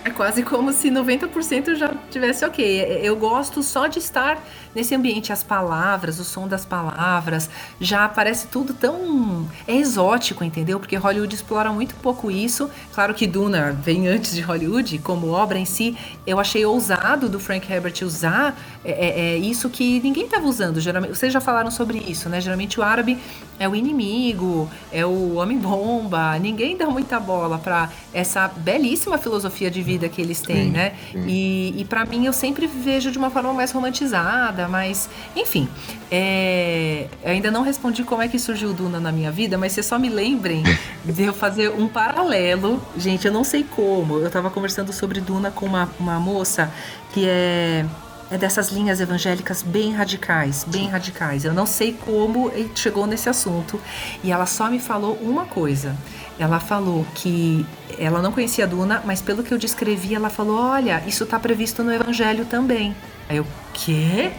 é 0.05 0.11
quase 0.11 0.43
como 0.43 0.73
se 0.73 0.91
90% 0.91 1.77
já 1.77 1.95
tivesse 2.11 2.45
ok. 2.45 3.01
Eu 3.03 3.17
gosto 3.17 3.63
só 3.63 3.87
de 3.87 3.99
estar 3.99 4.43
nesse 4.75 4.95
ambiente, 4.95 5.33
as 5.33 5.43
palavras, 5.45 6.19
o 6.19 6.25
som 6.25 6.49
das 6.49 6.65
palavras, 6.65 7.49
já 7.81 8.09
parece 8.09 8.47
tudo 8.49 8.73
tão 8.75 9.47
é 9.67 9.77
exótico, 9.77 10.43
entendeu? 10.43 10.81
Porque 10.81 10.97
Hollywood 10.97 11.35
explora 11.35 11.71
muito 11.71 11.95
pouco 11.97 12.31
isso. 12.31 12.69
Claro 12.93 13.15
que 13.15 13.27
Duna 13.27 13.73
vem 13.73 14.09
antes 14.09 14.35
de 14.35 14.41
Hollywood, 14.41 14.99
como 15.01 15.29
obra 15.29 15.59
em 15.59 15.65
si, 15.67 15.97
eu 16.27 16.41
achei 16.41 16.65
ousado 16.65 17.29
do 17.29 17.39
Frank 17.39 17.71
Herbert 17.71 18.03
usar 18.03 18.57
é, 18.85 18.91
é- 18.91 19.21
é 19.35 19.37
isso 19.37 19.71
que 19.71 20.01
ninguém 20.01 20.25
estava 20.25 20.47
usando. 20.47 20.81
Geralmente, 20.81 21.17
vocês 21.17 21.33
já 21.33 21.41
falaram 21.41 21.71
sobre 21.71 21.99
isso, 21.99 22.29
né? 22.29 22.41
Geralmente 22.41 22.81
o 22.81 22.83
árabe 22.83 23.17
é 23.59 23.69
o 23.69 23.75
inimigo, 23.77 24.69
é 24.93 25.05
o 25.07 25.35
homem-bomba. 25.35 26.39
Ninguém 26.39 26.77
dá 26.77 26.87
muita 26.87 27.21
bola 27.21 27.59
para 27.59 27.91
essa 28.13 28.49
belíssima 28.49 29.19
filosofia 29.19 29.71
de 29.71 29.83
vida 29.83 30.09
que 30.09 30.21
eles 30.21 30.41
têm, 30.41 30.65
Sim, 30.67 30.71
né? 30.71 30.93
sim. 31.13 31.25
E, 31.27 31.75
e 31.81 31.85
para 31.85 32.05
mim 32.05 32.27
eu 32.27 32.33
sempre 32.33 32.67
vejo 32.67 33.11
de 33.11 33.19
uma 33.19 33.31
forma 33.31 33.53
mais 33.53 33.71
romantizada, 33.73 34.67
mas 34.69 35.09
enfim. 35.37 35.69
é, 36.11 37.07
eu 37.23 37.31
ainda 37.31 37.51
não 37.51 37.63
respondi 37.63 38.03
como 38.05 38.23
é 38.23 38.29
que 38.29 38.39
surgiu 38.39 38.71
o 38.71 38.73
Duna 38.75 39.01
na 39.01 39.13
minha 39.13 39.31
vida, 39.31 39.57
mas 39.57 39.73
vocês 39.73 39.87
só 39.87 39.99
me 39.99 40.09
lembrem 40.09 40.63
de 41.05 41.23
eu 41.23 41.33
fazer 41.33 41.71
um 41.71 41.89
paralelo. 41.89 42.83
Gente, 42.97 43.27
eu 43.27 43.33
não 43.33 43.45
sei 43.45 43.65
como. 43.65 44.19
Eu 44.19 44.31
tava 44.31 44.51
conversando 44.51 44.93
sobre 44.93 45.21
Duna 45.21 45.51
com 45.51 45.67
uma, 45.67 45.89
uma 45.99 46.19
moça 46.19 46.73
que 47.15 47.25
é 47.27 47.85
é 48.33 48.39
dessas 48.39 48.71
linhas 48.71 49.01
evangélicas 49.01 49.63
bem 49.63 49.93
radicais, 49.93 50.65
bem 50.65 50.89
radicais. 50.89 51.45
Eu 51.45 51.53
não 51.53 51.67
sei 51.67 51.93
como 51.93 52.51
ele 52.51 52.71
chegou 52.75 53.07
nesse 53.07 53.29
assunto 53.29 53.79
e 54.25 54.33
ela 54.33 54.47
só 54.47 54.71
me 54.71 54.79
falou 54.79 55.19
uma 55.21 55.45
coisa. 55.45 55.95
Ela 56.39 56.59
falou 56.59 57.07
que 57.15 57.67
ela 57.99 58.23
não 58.23 58.33
conhecia 58.33 58.67
Duna, 58.67 59.03
mas 59.05 59.21
pelo 59.21 59.43
que 59.43 59.53
eu 59.53 59.59
descrevi, 59.59 60.15
ela 60.15 60.31
falou: 60.31 60.59
"Olha, 60.59 61.03
isso 61.07 61.27
tá 61.27 61.39
previsto 61.39 61.85
no 61.85 61.93
evangelho 61.93 62.47
também". 62.47 62.97
Aí 63.29 63.37
eu: 63.37 63.47
"Quê?" 63.75 64.33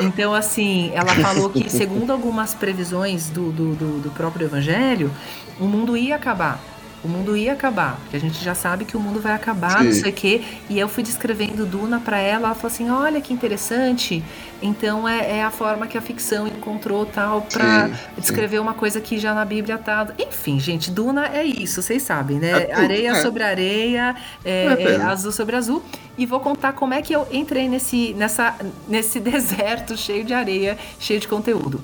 Então, 0.00 0.34
assim, 0.34 0.90
ela 0.92 1.14
falou 1.14 1.48
que, 1.48 1.70
segundo 1.70 2.12
algumas 2.12 2.52
previsões 2.52 3.30
do, 3.30 3.52
do, 3.52 3.74
do, 3.76 3.98
do 4.00 4.10
próprio 4.10 4.46
Evangelho, 4.46 5.12
o 5.60 5.64
mundo 5.64 5.96
ia 5.96 6.16
acabar. 6.16 6.60
O 7.06 7.08
mundo 7.08 7.36
ia 7.36 7.52
acabar, 7.52 8.00
porque 8.00 8.16
a 8.16 8.20
gente 8.20 8.42
já 8.42 8.52
sabe 8.52 8.84
que 8.84 8.96
o 8.96 9.00
mundo 9.00 9.20
vai 9.20 9.32
acabar, 9.32 9.84
não 9.84 9.92
Sim. 9.92 10.00
sei 10.00 10.10
o 10.10 10.12
quê. 10.12 10.42
E 10.68 10.76
eu 10.76 10.88
fui 10.88 11.04
descrevendo 11.04 11.64
Duna 11.64 12.00
pra 12.00 12.18
ela, 12.18 12.48
ela 12.48 12.54
falou 12.56 12.66
assim: 12.66 12.90
olha 12.90 13.20
que 13.20 13.32
interessante. 13.32 14.24
Então 14.60 15.08
é, 15.08 15.38
é 15.38 15.44
a 15.44 15.50
forma 15.52 15.86
que 15.86 15.96
a 15.96 16.00
ficção 16.00 16.48
encontrou 16.48 17.06
tal 17.06 17.42
pra 17.42 17.88
Sim, 17.88 17.94
descrever 18.18 18.58
uma 18.58 18.74
coisa 18.74 19.00
que 19.00 19.18
já 19.18 19.32
na 19.34 19.44
Bíblia 19.44 19.78
tá. 19.78 20.08
Enfim, 20.18 20.58
gente, 20.58 20.90
Duna 20.90 21.28
é 21.28 21.44
isso, 21.44 21.80
vocês 21.80 22.02
sabem, 22.02 22.40
né? 22.40 22.66
É 22.70 22.74
areia 22.74 23.10
é. 23.10 23.22
sobre 23.22 23.44
areia, 23.44 24.16
é, 24.44 24.64
É 24.66 24.82
é 24.94 25.02
azul 25.02 25.30
sobre 25.30 25.54
azul. 25.54 25.84
E 26.18 26.26
vou 26.26 26.40
contar 26.40 26.72
como 26.72 26.92
é 26.92 27.02
que 27.02 27.14
eu 27.14 27.28
entrei 27.30 27.68
nesse, 27.68 28.14
nessa, 28.14 28.56
nesse 28.88 29.20
deserto 29.20 29.96
cheio 29.96 30.24
de 30.24 30.34
areia, 30.34 30.76
cheio 30.98 31.20
de 31.20 31.28
conteúdo. 31.28 31.80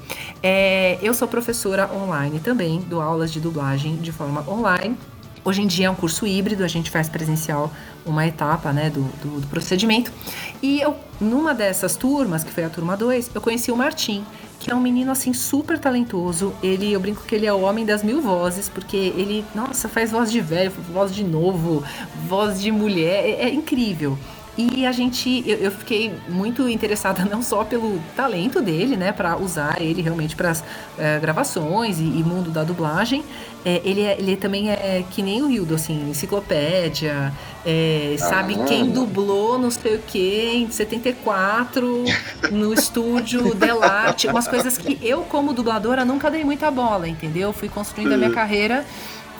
Eu 1.00 1.14
sou 1.14 1.28
professora 1.28 1.88
online 1.94 2.40
também, 2.40 2.80
dou 2.80 3.00
aulas 3.00 3.30
de 3.30 3.38
dublagem 3.38 3.96
de 3.96 4.10
forma 4.10 4.42
online. 4.48 4.96
Hoje 5.44 5.60
em 5.60 5.66
dia 5.66 5.86
é 5.86 5.90
um 5.90 5.94
curso 5.94 6.24
híbrido, 6.24 6.62
a 6.62 6.68
gente 6.68 6.88
faz 6.88 7.08
presencial 7.08 7.72
uma 8.06 8.24
etapa 8.26 8.72
né, 8.72 8.90
do, 8.90 9.02
do, 9.20 9.40
do 9.40 9.46
procedimento. 9.48 10.12
E 10.62 10.80
eu, 10.80 10.94
numa 11.20 11.52
dessas 11.52 11.96
turmas, 11.96 12.44
que 12.44 12.52
foi 12.52 12.62
a 12.64 12.70
turma 12.70 12.96
2, 12.96 13.32
eu 13.34 13.40
conheci 13.40 13.72
o 13.72 13.76
Martim, 13.76 14.24
que 14.60 14.70
é 14.70 14.74
um 14.74 14.80
menino 14.80 15.10
assim 15.10 15.32
super 15.32 15.80
talentoso. 15.80 16.54
Ele, 16.62 16.92
eu 16.92 17.00
brinco 17.00 17.24
que 17.24 17.34
ele 17.34 17.46
é 17.46 17.52
o 17.52 17.62
homem 17.62 17.84
das 17.84 18.04
mil 18.04 18.22
vozes, 18.22 18.68
porque 18.68 18.96
ele, 18.96 19.44
nossa, 19.52 19.88
faz 19.88 20.12
voz 20.12 20.30
de 20.30 20.40
velho, 20.40 20.70
voz 20.92 21.12
de 21.12 21.24
novo, 21.24 21.82
voz 22.28 22.60
de 22.60 22.70
mulher, 22.70 23.24
é, 23.24 23.30
é 23.42 23.52
incrível. 23.52 24.16
E 24.56 24.84
a 24.84 24.92
gente, 24.92 25.42
eu, 25.46 25.56
eu 25.58 25.70
fiquei 25.70 26.12
muito 26.28 26.68
interessada 26.68 27.24
não 27.30 27.42
só 27.42 27.64
pelo 27.64 27.98
talento 28.14 28.60
dele, 28.60 28.96
né, 28.96 29.10
para 29.10 29.36
usar 29.38 29.80
ele 29.80 30.02
realmente 30.02 30.36
para 30.36 30.50
as 30.50 30.62
gravações 31.20 31.98
e, 31.98 32.02
e 32.02 32.22
mundo 32.22 32.50
da 32.50 32.62
dublagem. 32.62 33.24
É, 33.64 33.80
ele, 33.84 34.02
é- 34.02 34.16
ele 34.18 34.36
também 34.36 34.70
é 34.70 35.04
que 35.10 35.22
nem 35.22 35.40
o 35.42 35.50
Hildo, 35.50 35.74
assim, 35.76 36.10
enciclopédia, 36.10 37.32
é, 37.64 38.16
sabe 38.18 38.56
Ah. 38.60 38.64
quem 38.64 38.90
dublou 38.90 39.56
não 39.58 39.70
sei 39.70 39.94
o 39.96 39.98
que 40.00 40.50
em 40.52 40.70
74 40.70 42.04
no 42.50 42.74
estúdio 42.74 43.54
Delarte, 43.54 44.26
umas 44.26 44.48
coisas 44.48 44.76
que 44.76 44.98
eu, 45.00 45.22
como 45.22 45.52
dubladora, 45.52 46.04
nunca 46.04 46.30
dei 46.30 46.44
muita 46.44 46.70
bola, 46.70 47.08
entendeu? 47.08 47.52
Fui 47.52 47.68
construindo 47.68 48.12
a 48.12 48.16
minha 48.16 48.30
carreira 48.30 48.84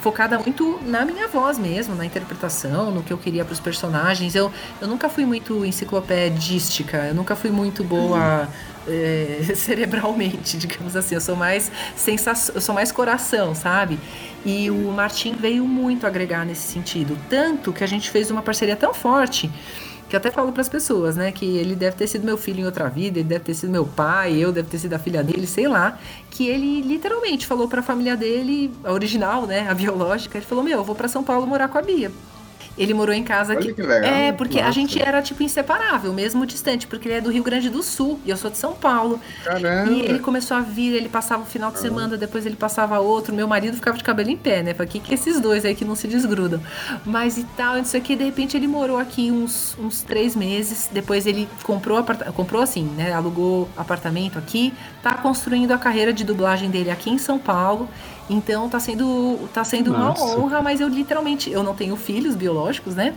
focada 0.03 0.37
muito 0.37 0.81
na 0.85 1.05
minha 1.05 1.29
voz 1.29 1.59
mesmo, 1.59 1.95
na 1.95 2.05
interpretação, 2.05 2.91
no 2.91 3.05
que 3.05 3.13
eu 3.13 3.19
queria 3.19 3.45
para 3.45 3.53
os 3.53 3.61
personagens. 3.61 4.35
Eu, 4.35 4.53
eu 4.81 4.89
nunca 4.89 5.09
fui 5.09 5.25
muito 5.25 5.65
enciclopedística, 5.65 6.99
eu 7.07 7.15
nunca 7.15 7.37
fui 7.37 7.51
muito 7.51 7.85
boa 7.85 8.49
é, 8.89 9.41
cerebralmente, 9.55 10.59
digamos 10.59 10.97
assim. 10.97 11.15
Eu 11.15 11.21
sou 11.21 11.37
mais 11.37 11.71
sensação, 11.95 12.57
eu 12.57 12.61
sou 12.61 12.75
mais 12.75 12.91
coração, 12.91 13.55
sabe? 13.55 13.97
E 14.45 14.69
o 14.71 14.91
Martin 14.91 15.37
veio 15.37 15.65
muito 15.65 16.05
agregar 16.05 16.45
nesse 16.45 16.73
sentido, 16.73 17.17
tanto 17.31 17.73
que 17.73 17.85
a 17.85 17.87
gente 17.87 18.11
fez 18.11 18.29
uma 18.29 18.43
parceria 18.43 18.75
tão 18.75 18.93
forte 18.93 19.49
que 20.13 20.17
eu 20.17 20.19
até 20.19 20.31
falo 20.31 20.53
para 20.53 20.61
as 20.61 20.69
pessoas, 20.69 21.17
né, 21.17 21.33
que 21.33 21.57
ele 21.57 21.75
deve 21.75 21.97
ter 21.97 22.07
sido 22.07 22.23
meu 22.23 22.37
filho 22.37 22.61
em 22.61 22.67
outra 22.67 22.87
vida, 22.91 23.19
ele 23.19 23.29
deve 23.29 23.45
ter 23.45 23.55
sido 23.55 23.71
meu 23.71 23.87
pai, 23.87 24.35
eu 24.35 24.53
deve 24.53 24.69
ter 24.69 24.77
sido 24.77 24.93
a 24.93 24.99
filha 24.99 25.25
dele, 25.25 25.47
sei 25.47 25.67
lá, 25.67 25.99
que 26.33 26.49
ele 26.49 26.81
literalmente 26.81 27.47
falou 27.47 27.69
para 27.69 27.81
a 27.81 27.83
família 27.83 28.17
dele, 28.17 28.73
a 28.83 28.93
original, 28.93 29.47
né, 29.47 29.69
a 29.69 29.75
biológica, 29.75 30.39
ele 30.39 30.47
falou: 30.47 30.65
"Meu, 30.65 30.79
eu 30.79 30.85
vou 30.85 30.95
para 30.95 31.07
São 31.07 31.23
Paulo 31.23 31.47
morar 31.47 31.69
com 31.69 31.79
a 31.79 31.83
Bia". 31.83 32.11
Ele 32.77 32.95
morou 32.95 33.15
em 33.15 33.23
casa 33.23 33.53
Olha 33.53 33.63
que. 33.63 33.73
que 33.75 33.83
legal. 33.83 34.11
É, 34.11 34.33
porque 34.33 34.59
a 34.59 34.63
Nossa. 34.63 34.73
gente 34.73 35.01
era, 35.01 35.21
tipo, 35.21 35.43
inseparável, 35.43 36.13
mesmo 36.13 36.47
distante, 36.47 36.87
porque 36.87 37.09
ele 37.09 37.15
é 37.17 37.21
do 37.21 37.31
Rio 37.31 37.43
Grande 37.43 37.69
do 37.69 37.83
Sul 37.83 38.21
e 38.25 38.31
eu 38.31 38.37
sou 38.37 38.51
de 38.51 38.59
São 38.59 38.73
Paulo. 38.73 39.21
Caramba. 39.45 39.91
E 39.91 40.01
ele 40.03 40.19
começou 40.19 40.57
a 40.57 40.61
vir, 40.61 40.95
ele 40.95 41.09
passava 41.09 41.43
o 41.43 41.47
final 41.47 41.71
de 41.71 41.79
semana, 41.79 42.17
depois 42.17 42.47
ele 42.47 42.57
passava 42.57 42.99
outro. 42.99 43.35
Meu 43.35 43.47
marido 43.47 43.75
ficava 43.75 43.97
de 43.97 44.05
cabelo 44.05 44.31
em 44.31 44.37
pé, 44.37 44.63
né? 44.63 44.75
Falei, 44.75 44.91
que 44.91 45.01
que 45.01 45.15
esses 45.15 45.41
dois 45.41 45.65
aí 45.65 45.75
que 45.75 45.85
não 45.85 45.95
se 45.95 46.09
desgrudam? 46.09 46.61
Mas 47.05 47.39
e 47.39 47.45
tal, 47.57 47.79
isso 47.79 47.97
aqui, 47.97 48.17
de 48.17 48.25
repente 48.25 48.57
ele 48.57 48.67
morou 48.67 48.99
aqui 48.99 49.31
uns, 49.31 49.77
uns 49.79 50.03
três 50.03 50.35
meses. 50.35 50.89
Depois 50.93 51.27
ele 51.27 51.49
comprou, 51.63 52.03
comprou 52.35 52.63
assim, 52.63 52.85
né? 52.85 53.13
Alugou 53.13 53.69
apartamento 53.77 54.39
aqui. 54.39 54.73
Tá 55.03 55.15
construindo 55.15 55.73
a 55.73 55.79
carreira 55.79 56.13
de 56.13 56.25
dublagem 56.25 56.71
dele 56.71 56.91
aqui 56.91 57.11
em 57.11 57.19
São 57.19 57.39
Paulo. 57.39 57.89
Então 58.31 58.69
tá 58.69 58.79
sendo, 58.81 59.49
tá 59.53 59.65
sendo 59.65 59.93
uma 59.93 60.15
honra, 60.19 60.63
mas 60.63 60.81
eu 60.81 60.89
literalmente, 60.89 61.51
eu 61.51 61.63
não 61.63 61.75
tenho 61.75 61.97
filhos 61.97 62.35
biológicos, 62.35 62.95
né? 62.95 63.15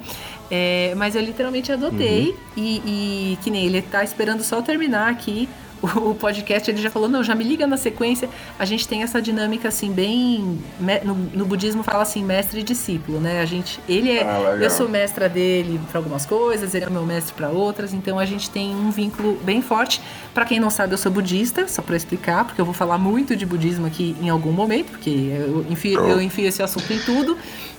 É, 0.49 0.93
mas 0.95 1.15
eu 1.15 1.21
literalmente 1.21 1.71
adotei 1.71 2.35
e, 2.55 2.81
e 2.85 3.37
que 3.43 3.49
nem 3.49 3.65
ele 3.65 3.81
tá 3.81 4.03
esperando 4.03 4.43
só 4.43 4.61
terminar 4.61 5.09
aqui 5.09 5.49
o, 5.85 6.11
o 6.11 6.15
podcast, 6.15 6.69
ele 6.69 6.81
já 6.81 6.89
falou, 6.89 7.07
não, 7.07 7.23
já 7.23 7.35
me 7.35 7.43
liga 7.43 7.67
na 7.67 7.77
sequência. 7.77 8.29
A 8.57 8.65
gente 8.65 8.87
tem 8.87 9.03
essa 9.03 9.21
dinâmica 9.21 9.67
assim, 9.67 9.91
bem. 9.91 10.59
No, 11.03 11.15
no 11.15 11.45
budismo 11.45 11.83
fala 11.83 12.03
assim, 12.03 12.23
mestre 12.23 12.59
e 12.59 12.63
discípulo, 12.63 13.19
né? 13.19 13.41
A 13.41 13.45
gente. 13.45 13.79
Ele 13.87 14.11
é. 14.11 14.23
Ah, 14.23 14.57
eu 14.59 14.69
sou 14.69 14.89
mestra 14.89 15.29
dele 15.29 15.79
para 15.89 15.99
algumas 15.99 16.25
coisas, 16.25 16.73
ele 16.73 16.85
é 16.85 16.89
meu 16.89 17.05
mestre 17.05 17.33
para 17.33 17.49
outras, 17.49 17.93
então 17.93 18.19
a 18.19 18.25
gente 18.25 18.49
tem 18.49 18.75
um 18.75 18.91
vínculo 18.91 19.37
bem 19.43 19.61
forte. 19.61 20.01
Para 20.33 20.45
quem 20.45 20.59
não 20.59 20.69
sabe, 20.69 20.93
eu 20.93 20.97
sou 20.97 21.11
budista, 21.11 21.67
só 21.67 21.81
para 21.81 21.95
explicar, 21.95 22.45
porque 22.45 22.59
eu 22.59 22.65
vou 22.65 22.73
falar 22.73 22.97
muito 22.97 23.35
de 23.35 23.45
budismo 23.45 23.85
aqui 23.85 24.15
em 24.21 24.29
algum 24.29 24.51
momento, 24.51 24.91
porque 24.91 25.09
eu 25.09 25.65
enfio, 25.69 25.99
eu 26.07 26.21
enfio 26.21 26.47
esse 26.47 26.61
assunto 26.61 26.91
em 26.91 26.99
tudo. 26.99 27.37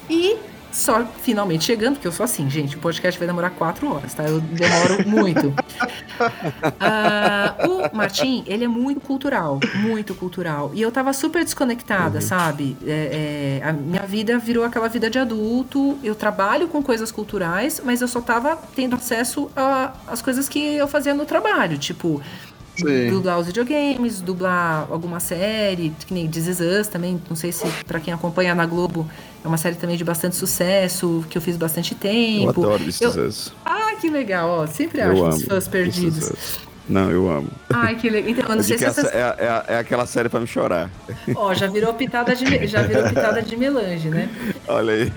E 0.09 0.37
só 0.77 1.07
finalmente 1.23 1.65
chegando, 1.65 1.95
porque 1.95 2.07
eu 2.07 2.13
sou 2.13 2.25
assim, 2.25 2.51
gente, 2.51 2.77
o 2.77 2.79
podcast 2.79 3.19
vai 3.19 3.27
demorar 3.27 3.51
quatro 3.51 3.91
horas, 3.91 4.13
tá? 4.13 4.25
Eu 4.25 4.41
demoro 4.41 5.09
muito. 5.09 5.55
Ah, 6.81 7.55
o 7.69 7.95
Martim, 7.95 8.43
ele 8.47 8.65
é 8.65 8.69
muito 8.69 9.01
cultural, 9.01 9.61
muito 9.75 10.15
cultural. 10.15 10.71
E 10.73 10.81
eu 10.81 10.91
tava 10.91 11.13
super 11.13 11.45
desconectada, 11.45 12.23
sabe? 12.23 12.77
É, 12.87 13.61
é, 13.63 13.69
a 13.69 13.73
minha 13.73 14.03
vida 14.03 14.39
virou 14.39 14.65
aquela 14.65 14.89
vida 14.89 15.11
de 15.11 15.19
adulto. 15.19 15.99
Eu 16.03 16.15
trabalho 16.15 16.69
com 16.69 16.83
coisas 16.83 17.13
culturais, 17.13 17.83
mas 17.85 18.01
eu 18.01 18.09
só 18.09 18.23
tava 18.23 18.57
tendo 18.75 18.97
acesso 18.97 19.51
às 20.07 20.23
coisas 20.23 20.49
que 20.49 20.59
eu 20.59 20.89
fazia 20.89 21.13
no 21.13 21.27
trabalho, 21.27 21.77
tipo. 21.77 22.23
Sim. 22.77 23.11
Dublar 23.11 23.39
os 23.39 23.47
videogames, 23.47 24.21
dublar 24.21 24.87
alguma 24.91 25.19
série, 25.21 25.93
que 26.07 26.13
nem 26.13 26.29
This 26.29 26.47
Is 26.47 26.61
Us 26.61 26.89
também. 26.89 27.21
Não 27.29 27.37
sei 27.37 27.53
se 27.53 27.67
pra 27.87 27.99
quem 28.01 28.13
acompanha 28.13 28.55
na 28.55 28.67
Globo 28.67 29.09
é 29.45 29.49
uma 29.49 29.57
série 29.57 29.77
também 29.77 29.97
de 29.97 30.05
bastante 30.05 30.37
sucesso, 30.37 31.25
que 31.31 31.39
eu 31.39 31.43
fiz 31.43 31.57
bastante 31.57 31.95
tempo. 31.95 32.45
Eu 32.45 32.51
adoro 32.51 32.85
This 32.85 33.01
Eu- 33.01 33.11
Is 33.11 33.17
Us. 33.17 33.53
Ah, 33.65 33.95
que 34.01 34.09
legal, 34.11 34.49
ó. 34.49 34.67
Sempre 34.67 35.01
Eu 35.01 35.13
acho 35.13 35.25
amo. 35.25 35.35
os 35.35 35.43
fãs 35.45 35.69
perdidos. 35.69 36.59
Não, 36.89 37.11
eu 37.11 37.29
amo. 37.29 37.49
Ai, 37.75 37.97
que 37.97 38.09
legal. 38.09 38.31
Então, 38.31 38.45
eu 38.45 38.49
não 38.51 38.57
Eu 38.59 38.63
sei 38.63 38.79
se 38.79 38.85
vocês. 38.85 39.09
é, 39.09 39.19
é- 39.69 39.75
é 39.75 39.79
aquela 39.79 40.07
série 40.07 40.29
pra 40.29 40.39
me 40.39 40.47
chorar. 40.47 40.89
Ó, 41.35 41.53
já 41.53 41.67
virou 41.67 41.93
pitada 41.95 42.33
de, 42.37 42.65
já 42.69 42.83
virou 42.83 43.03
pitada 43.09 43.43
de 43.43 43.57
melange, 43.57 44.09
né? 44.09 44.29
Olha 44.69 44.93
aí. 44.95 45.13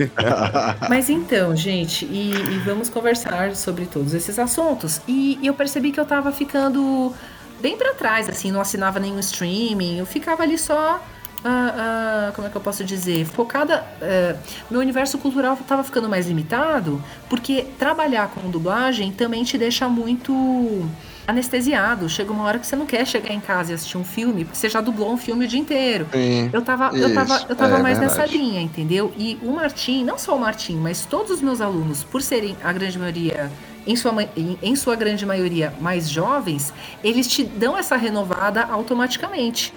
Mas 0.89 1.11
então, 1.11 1.55
gente, 1.55 2.05
e, 2.05 2.31
e 2.31 2.59
vamos 2.65 2.89
conversar 2.89 3.55
sobre 3.55 3.85
todos 3.85 4.15
esses 4.15 4.39
assuntos. 4.39 4.99
E, 5.07 5.37
e 5.43 5.45
eu 5.47 5.53
percebi 5.53 5.91
que 5.91 5.99
eu 5.99 6.05
tava 6.05 6.31
ficando 6.31 7.13
bem 7.61 7.77
pra 7.77 7.93
trás, 7.93 8.29
assim, 8.29 8.51
não 8.51 8.61
assinava 8.61 8.99
nenhum 8.99 9.19
streaming, 9.19 9.97
eu 9.97 10.05
ficava 10.05 10.43
ali 10.43 10.57
só. 10.57 11.01
ah, 11.43 12.27
ah, 12.29 12.31
como 12.35 12.47
é 12.47 12.49
que 12.51 12.57
eu 12.57 12.61
posso 12.61 12.83
dizer? 12.83 13.25
Focada. 13.25 13.85
eh, 14.01 14.35
meu 14.69 14.79
universo 14.81 15.17
cultural 15.17 15.57
tava 15.67 15.83
ficando 15.83 16.09
mais 16.09 16.27
limitado, 16.27 17.01
porque 17.29 17.63
trabalhar 17.77 18.29
com 18.29 18.49
dublagem 18.49 19.11
também 19.13 19.43
te 19.43 19.57
deixa 19.57 19.87
muito 19.87 20.91
anestesiado. 21.27 22.09
Chega 22.09 22.31
uma 22.31 22.43
hora 22.43 22.59
que 22.59 22.67
você 22.67 22.75
não 22.75 22.85
quer 22.85 23.05
chegar 23.05 23.33
em 23.33 23.39
casa 23.39 23.71
e 23.71 23.75
assistir 23.75 23.97
um 23.97 24.03
filme, 24.03 24.43
porque 24.45 24.57
você 24.57 24.69
já 24.69 24.81
dublou 24.81 25.13
um 25.13 25.17
filme 25.17 25.45
o 25.45 25.47
dia 25.47 25.59
inteiro. 25.59 26.07
Sim. 26.11 26.49
Eu 26.51 26.61
tava, 26.61 26.93
eu 26.97 27.13
tava, 27.13 27.35
Isso, 27.35 27.45
eu 27.47 27.55
tava 27.55 27.77
é 27.77 27.79
mais 27.79 27.99
nessa 27.99 28.25
verdade. 28.25 28.37
linha, 28.37 28.61
entendeu? 28.61 29.13
E 29.17 29.37
o 29.41 29.51
Martim, 29.53 30.03
não 30.03 30.17
só 30.17 30.35
o 30.35 30.39
Martim, 30.39 30.77
mas 30.77 31.05
todos 31.05 31.31
os 31.31 31.41
meus 31.41 31.61
alunos, 31.61 32.03
por 32.03 32.21
serem 32.21 32.57
a 32.63 32.73
grande 32.73 32.97
maioria, 32.97 33.51
em 33.89 33.95
sua, 33.95 34.23
em, 34.37 34.57
em 34.61 34.75
sua 34.75 34.95
grande 34.95 35.25
maioria, 35.25 35.73
mais 35.81 36.07
jovens, 36.07 36.71
eles 37.03 37.27
te 37.27 37.43
dão 37.43 37.75
essa 37.75 37.95
renovada 37.95 38.63
automaticamente. 38.63 39.73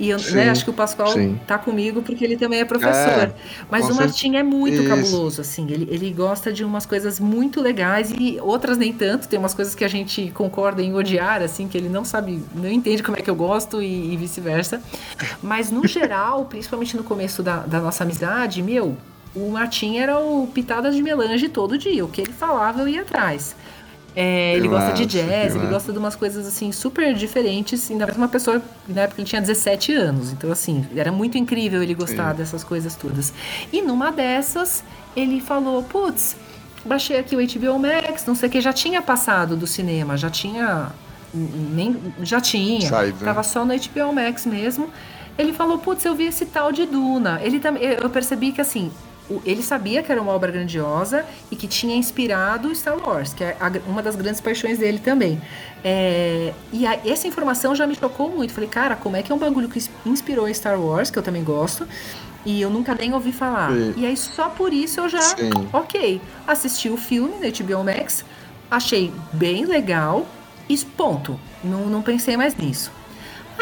E 0.00 0.10
eu 0.10 0.18
Sim, 0.18 0.34
né, 0.34 0.50
acho 0.50 0.64
que 0.64 0.70
o 0.70 0.72
Pascoal 0.72 1.12
sim. 1.12 1.38
tá 1.46 1.56
comigo 1.56 2.02
porque 2.02 2.24
ele 2.24 2.36
também 2.36 2.58
é 2.58 2.64
professor. 2.64 3.28
É, 3.28 3.34
Mas 3.70 3.88
o 3.88 3.94
Martim 3.94 4.34
é 4.34 4.42
muito 4.42 4.80
Isso. 4.80 4.88
cabuloso, 4.88 5.40
assim. 5.40 5.70
Ele, 5.70 5.86
ele 5.88 6.10
gosta 6.10 6.52
de 6.52 6.64
umas 6.64 6.84
coisas 6.84 7.20
muito 7.20 7.60
legais 7.60 8.12
e 8.18 8.36
outras 8.40 8.76
nem 8.76 8.92
tanto. 8.92 9.28
Tem 9.28 9.38
umas 9.38 9.54
coisas 9.54 9.76
que 9.76 9.84
a 9.84 9.88
gente 9.88 10.32
concorda 10.34 10.82
em 10.82 10.92
odiar, 10.92 11.40
assim, 11.40 11.68
que 11.68 11.78
ele 11.78 11.88
não 11.88 12.04
sabe, 12.04 12.42
não 12.52 12.68
entende 12.68 13.00
como 13.00 13.16
é 13.16 13.22
que 13.22 13.30
eu 13.30 13.36
gosto 13.36 13.80
e, 13.80 14.12
e 14.12 14.16
vice-versa. 14.16 14.82
Mas 15.40 15.70
no 15.70 15.86
geral, 15.86 16.46
principalmente 16.50 16.96
no 16.96 17.04
começo 17.04 17.40
da, 17.40 17.58
da 17.58 17.78
nossa 17.78 18.02
amizade, 18.02 18.60
meu, 18.60 18.96
o 19.34 19.50
Martim 19.50 19.98
era 19.98 20.18
o 20.18 20.46
pitadas 20.46 20.94
de 20.94 21.02
melange 21.02 21.48
todo 21.48 21.78
dia. 21.78 22.04
O 22.04 22.08
que 22.08 22.20
ele 22.20 22.32
falava, 22.32 22.80
eu 22.80 22.88
ia 22.88 23.02
atrás. 23.02 23.54
É, 24.14 24.54
ele 24.56 24.68
gosta 24.68 24.92
de 24.92 25.06
jazz, 25.06 25.56
ele 25.56 25.66
gosta 25.68 25.90
de 25.90 25.98
umas 25.98 26.14
coisas 26.14 26.46
assim 26.46 26.70
super 26.70 27.14
diferentes. 27.14 27.90
Ainda 27.90 28.04
mais 28.04 28.16
uma 28.16 28.28
pessoa, 28.28 28.60
na 28.86 29.02
época 29.02 29.22
ele 29.22 29.28
tinha 29.28 29.40
17 29.40 29.92
anos. 29.94 30.32
Então, 30.32 30.52
assim, 30.52 30.86
era 30.94 31.10
muito 31.10 31.38
incrível 31.38 31.82
ele 31.82 31.94
gostar 31.94 32.32
Sim. 32.32 32.36
dessas 32.36 32.62
coisas 32.62 32.94
todas. 32.94 33.32
E 33.72 33.80
numa 33.80 34.12
dessas, 34.12 34.84
ele 35.16 35.40
falou: 35.40 35.82
Putz, 35.82 36.36
baixei 36.84 37.18
aqui 37.18 37.34
o 37.34 37.38
HBO 37.38 37.78
Max, 37.78 38.26
não 38.26 38.34
sei 38.34 38.50
o 38.50 38.52
que, 38.52 38.60
já 38.60 38.72
tinha 38.72 39.00
passado 39.00 39.56
do 39.56 39.66
cinema, 39.66 40.16
já 40.16 40.28
tinha. 40.28 40.90
Nem, 41.32 41.96
já 42.22 42.38
tinha. 42.38 42.86
Saído, 42.90 43.18
né? 43.18 43.24
Tava 43.24 43.42
só 43.42 43.64
no 43.64 43.72
HBO 43.72 44.12
Max 44.12 44.44
mesmo. 44.44 44.90
Ele 45.38 45.54
falou: 45.54 45.78
Putz, 45.78 46.04
eu 46.04 46.14
vi 46.14 46.24
esse 46.24 46.44
tal 46.44 46.70
de 46.70 46.84
Duna. 46.84 47.40
Ele 47.42 47.58
também. 47.58 47.82
Eu 47.82 48.10
percebi 48.10 48.52
que 48.52 48.60
assim. 48.60 48.92
Ele 49.44 49.62
sabia 49.62 50.02
que 50.02 50.12
era 50.12 50.20
uma 50.20 50.32
obra 50.32 50.50
grandiosa 50.52 51.24
e 51.50 51.56
que 51.56 51.66
tinha 51.66 51.96
inspirado 51.96 52.74
Star 52.74 52.96
Wars, 52.98 53.32
que 53.32 53.42
é 53.44 53.56
uma 53.86 54.02
das 54.02 54.14
grandes 54.16 54.40
paixões 54.40 54.78
dele 54.78 54.98
também. 54.98 55.40
É, 55.84 56.52
e 56.72 56.86
a- 56.86 56.98
essa 57.06 57.26
informação 57.26 57.74
já 57.74 57.86
me 57.86 57.94
chocou 57.94 58.28
muito. 58.30 58.52
Falei, 58.52 58.68
cara, 58.68 58.94
como 58.96 59.16
é 59.16 59.22
que 59.22 59.32
é 59.32 59.34
um 59.34 59.38
bagulho 59.38 59.68
que 59.68 59.78
ins- 59.78 59.90
inspirou 60.04 60.52
Star 60.52 60.78
Wars, 60.80 61.10
que 61.10 61.18
eu 61.18 61.22
também 61.22 61.42
gosto, 61.42 61.86
e 62.44 62.60
eu 62.60 62.68
nunca 62.68 62.94
nem 62.94 63.14
ouvi 63.14 63.32
falar. 63.32 63.70
Sim. 63.72 63.94
E 63.96 64.04
aí 64.06 64.16
só 64.16 64.48
por 64.48 64.72
isso 64.72 65.00
eu 65.00 65.08
já, 65.08 65.20
Sim. 65.20 65.50
ok, 65.72 66.20
assisti 66.46 66.88
o 66.90 66.96
filme 66.96 67.34
na 67.40 67.48
HBO 67.48 67.84
Max, 67.84 68.24
achei 68.70 69.12
bem 69.32 69.64
legal 69.64 70.26
e 70.68 70.76
ponto. 70.78 71.38
Não, 71.64 71.86
não 71.86 72.02
pensei 72.02 72.36
mais 72.36 72.54
nisso. 72.56 72.90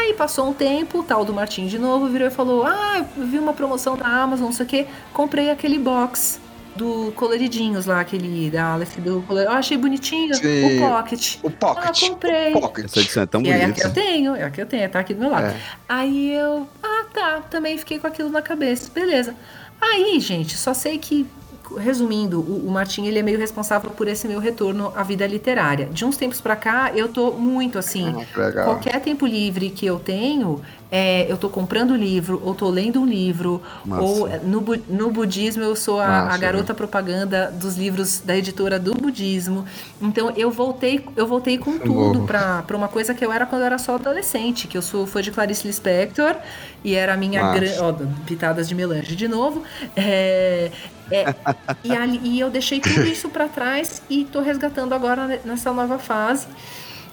Aí 0.01 0.13
passou 0.13 0.49
um 0.49 0.53
tempo, 0.53 0.99
o 0.99 1.03
tal 1.03 1.23
do 1.23 1.31
Martim 1.33 1.67
de 1.67 1.77
novo 1.77 2.07
virou 2.07 2.27
e 2.27 2.31
falou: 2.31 2.65
Ah, 2.65 3.05
eu 3.17 3.25
vi 3.25 3.37
uma 3.37 3.53
promoção 3.53 3.95
da 3.95 4.05
Amazon, 4.07 4.45
não 4.47 4.53
sei 4.53 4.65
o 4.65 4.69
que, 4.69 4.87
comprei 5.13 5.49
aquele 5.51 5.77
box 5.77 6.39
do 6.75 7.11
coloridinhos 7.15 7.85
lá, 7.85 7.99
aquele 7.99 8.49
da 8.49 8.73
Aleph 8.73 8.97
do 8.97 9.21
color. 9.27 9.43
Eu 9.43 9.51
achei 9.51 9.77
bonitinho, 9.77 10.33
Sim. 10.33 10.77
o 10.77 10.89
Pocket. 10.89 11.35
O 11.43 11.51
Pocket. 11.51 12.03
Ah, 12.03 12.09
comprei. 12.09 12.53
O 12.53 12.61
Pocket. 12.61 12.85
Essa 12.85 12.99
edição 12.99 13.23
é 13.23 13.25
tão 13.25 13.41
E 13.41 13.49
é 13.49 13.53
a 13.53 13.59
que 13.59 13.65
bonita. 13.65 13.87
eu 13.87 13.93
tenho, 13.93 14.35
é 14.35 14.43
a 14.43 14.49
que 14.49 14.61
eu 14.61 14.65
tenho, 14.65 14.89
tá 14.89 14.99
aqui 14.99 15.13
do 15.13 15.19
meu 15.19 15.29
lado. 15.29 15.47
É. 15.47 15.55
Aí 15.87 16.33
eu, 16.33 16.67
ah 16.81 17.05
tá, 17.13 17.41
também 17.49 17.77
fiquei 17.77 17.99
com 17.99 18.07
aquilo 18.07 18.29
na 18.29 18.41
cabeça, 18.41 18.89
beleza. 18.93 19.35
Aí, 19.79 20.19
gente, 20.19 20.57
só 20.57 20.73
sei 20.73 20.97
que, 20.97 21.27
resumindo, 21.77 22.39
o, 22.39 22.67
o 22.67 22.71
Martim 22.71 23.05
ele 23.05 23.19
é 23.19 23.23
meio 23.23 23.37
responsável 23.39 23.91
por 23.91 24.07
esse 24.07 24.27
meu 24.27 24.39
retorno 24.39 24.91
à 24.95 25.03
vida 25.03 25.25
literária. 25.27 25.87
De 25.91 26.05
uns 26.05 26.17
tempos 26.17 26.41
pra 26.41 26.55
cá, 26.55 26.91
eu 26.95 27.07
tô 27.07 27.31
muito 27.31 27.77
assim, 27.77 28.13
Ah, 28.35 28.63
qualquer 28.63 28.99
tempo 29.01 29.25
livre 29.25 29.69
que 29.69 29.85
eu 29.85 29.99
tenho, 29.99 30.61
é, 30.91 31.31
eu 31.31 31.37
tô 31.37 31.49
comprando 31.49 31.95
livro, 31.95 32.41
ou 32.43 32.53
tô 32.53 32.69
lendo 32.69 32.99
um 32.99 33.05
livro, 33.05 33.61
Massa. 33.85 34.01
ou 34.03 34.27
é, 34.27 34.39
no, 34.39 34.61
no 34.89 35.11
budismo 35.11 35.63
eu 35.63 35.75
sou 35.75 36.01
a, 36.01 36.07
Massa, 36.07 36.35
a 36.35 36.37
garota 36.37 36.73
propaganda 36.73 37.49
dos 37.49 37.77
livros 37.77 38.19
da 38.19 38.35
editora 38.35 38.77
do 38.77 38.93
budismo. 38.93 39.65
Então 40.01 40.33
eu 40.35 40.51
voltei, 40.51 41.05
eu 41.15 41.25
voltei 41.25 41.57
com 41.57 41.77
tudo 41.77 42.23
pra 42.23 42.65
uma 42.75 42.87
coisa 42.87 43.13
que 43.13 43.25
eu 43.25 43.31
era 43.31 43.45
quando 43.45 43.61
eu 43.61 43.67
era 43.67 43.77
só 43.77 43.95
adolescente, 43.95 44.67
que 44.67 44.77
eu 44.77 44.81
sou 44.81 45.07
fã 45.07 45.21
de 45.21 45.31
Clarice 45.31 45.65
Lispector 45.65 46.35
e 46.83 46.93
era 46.95 47.13
a 47.13 47.17
minha. 47.17 47.41
Ó, 47.79 47.93
pitadas 48.25 48.67
de 48.67 48.75
melange 48.75 49.15
de 49.15 49.27
novo. 49.27 49.63
É, 49.95 50.71
é, 51.11 51.35
e, 51.83 51.95
ali- 51.95 52.21
e 52.23 52.39
eu 52.39 52.49
deixei 52.49 52.79
tudo 52.79 53.05
isso 53.05 53.29
pra 53.29 53.47
trás 53.47 54.01
e 54.09 54.25
tô 54.25 54.41
resgatando 54.41 54.93
agora 54.93 55.27
ne- 55.27 55.39
nessa 55.45 55.71
nova 55.73 55.99
fase. 55.99 56.47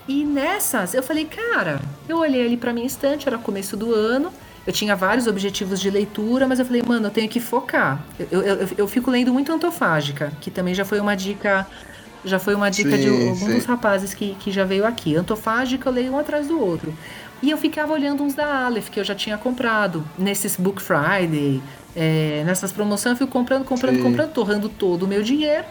E 0.06 0.24
nessas, 0.24 0.94
eu 0.94 1.02
falei, 1.02 1.26
cara, 1.26 1.80
eu 2.08 2.18
olhei 2.18 2.44
ali 2.46 2.56
pra 2.56 2.72
minha 2.72 2.86
estante, 2.86 3.28
era 3.28 3.36
começo 3.36 3.76
do 3.76 3.92
ano. 3.94 4.32
Eu 4.66 4.72
tinha 4.72 4.94
vários 4.96 5.26
objetivos 5.26 5.80
de 5.80 5.90
leitura, 5.90 6.46
mas 6.46 6.58
eu 6.58 6.64
falei, 6.64 6.82
mano, 6.86 7.06
eu 7.06 7.10
tenho 7.10 7.28
que 7.28 7.40
focar. 7.40 8.02
Eu, 8.30 8.42
eu, 8.42 8.54
eu, 8.56 8.68
eu 8.78 8.88
fico 8.88 9.10
lendo 9.10 9.32
muito 9.32 9.52
Antofágica, 9.52 10.32
que 10.40 10.50
também 10.50 10.74
já 10.74 10.84
foi 10.84 11.00
uma 11.00 11.14
dica 11.14 11.66
Já 12.24 12.38
foi 12.38 12.54
uma 12.54 12.70
dica 12.70 12.90
Sim, 12.96 13.02
de 13.02 13.08
algum 13.08 13.34
sim. 13.34 13.54
dos 13.54 13.64
rapazes 13.64 14.12
que, 14.12 14.34
que 14.40 14.50
já 14.50 14.64
veio 14.64 14.84
aqui. 14.86 15.14
Antofágica 15.16 15.88
eu 15.88 15.92
leio 15.92 16.12
um 16.12 16.18
atrás 16.18 16.48
do 16.48 16.60
outro. 16.60 16.92
E 17.40 17.50
eu 17.50 17.56
ficava 17.56 17.92
olhando 17.92 18.22
uns 18.22 18.34
da 18.34 18.66
Aleph 18.66 18.88
que 18.90 18.98
eu 19.00 19.04
já 19.04 19.14
tinha 19.14 19.38
comprado. 19.38 20.04
Nesses 20.18 20.56
Book 20.56 20.82
Friday, 20.82 21.62
é, 21.98 22.44
nessas 22.46 22.70
promoções, 22.70 23.12
eu 23.12 23.16
fui 23.16 23.26
comprando, 23.26 23.64
comprando, 23.64 23.96
Sim. 23.96 24.02
comprando, 24.02 24.32
torrando 24.32 24.68
todo 24.68 25.02
o 25.02 25.08
meu 25.08 25.22
dinheiro. 25.22 25.64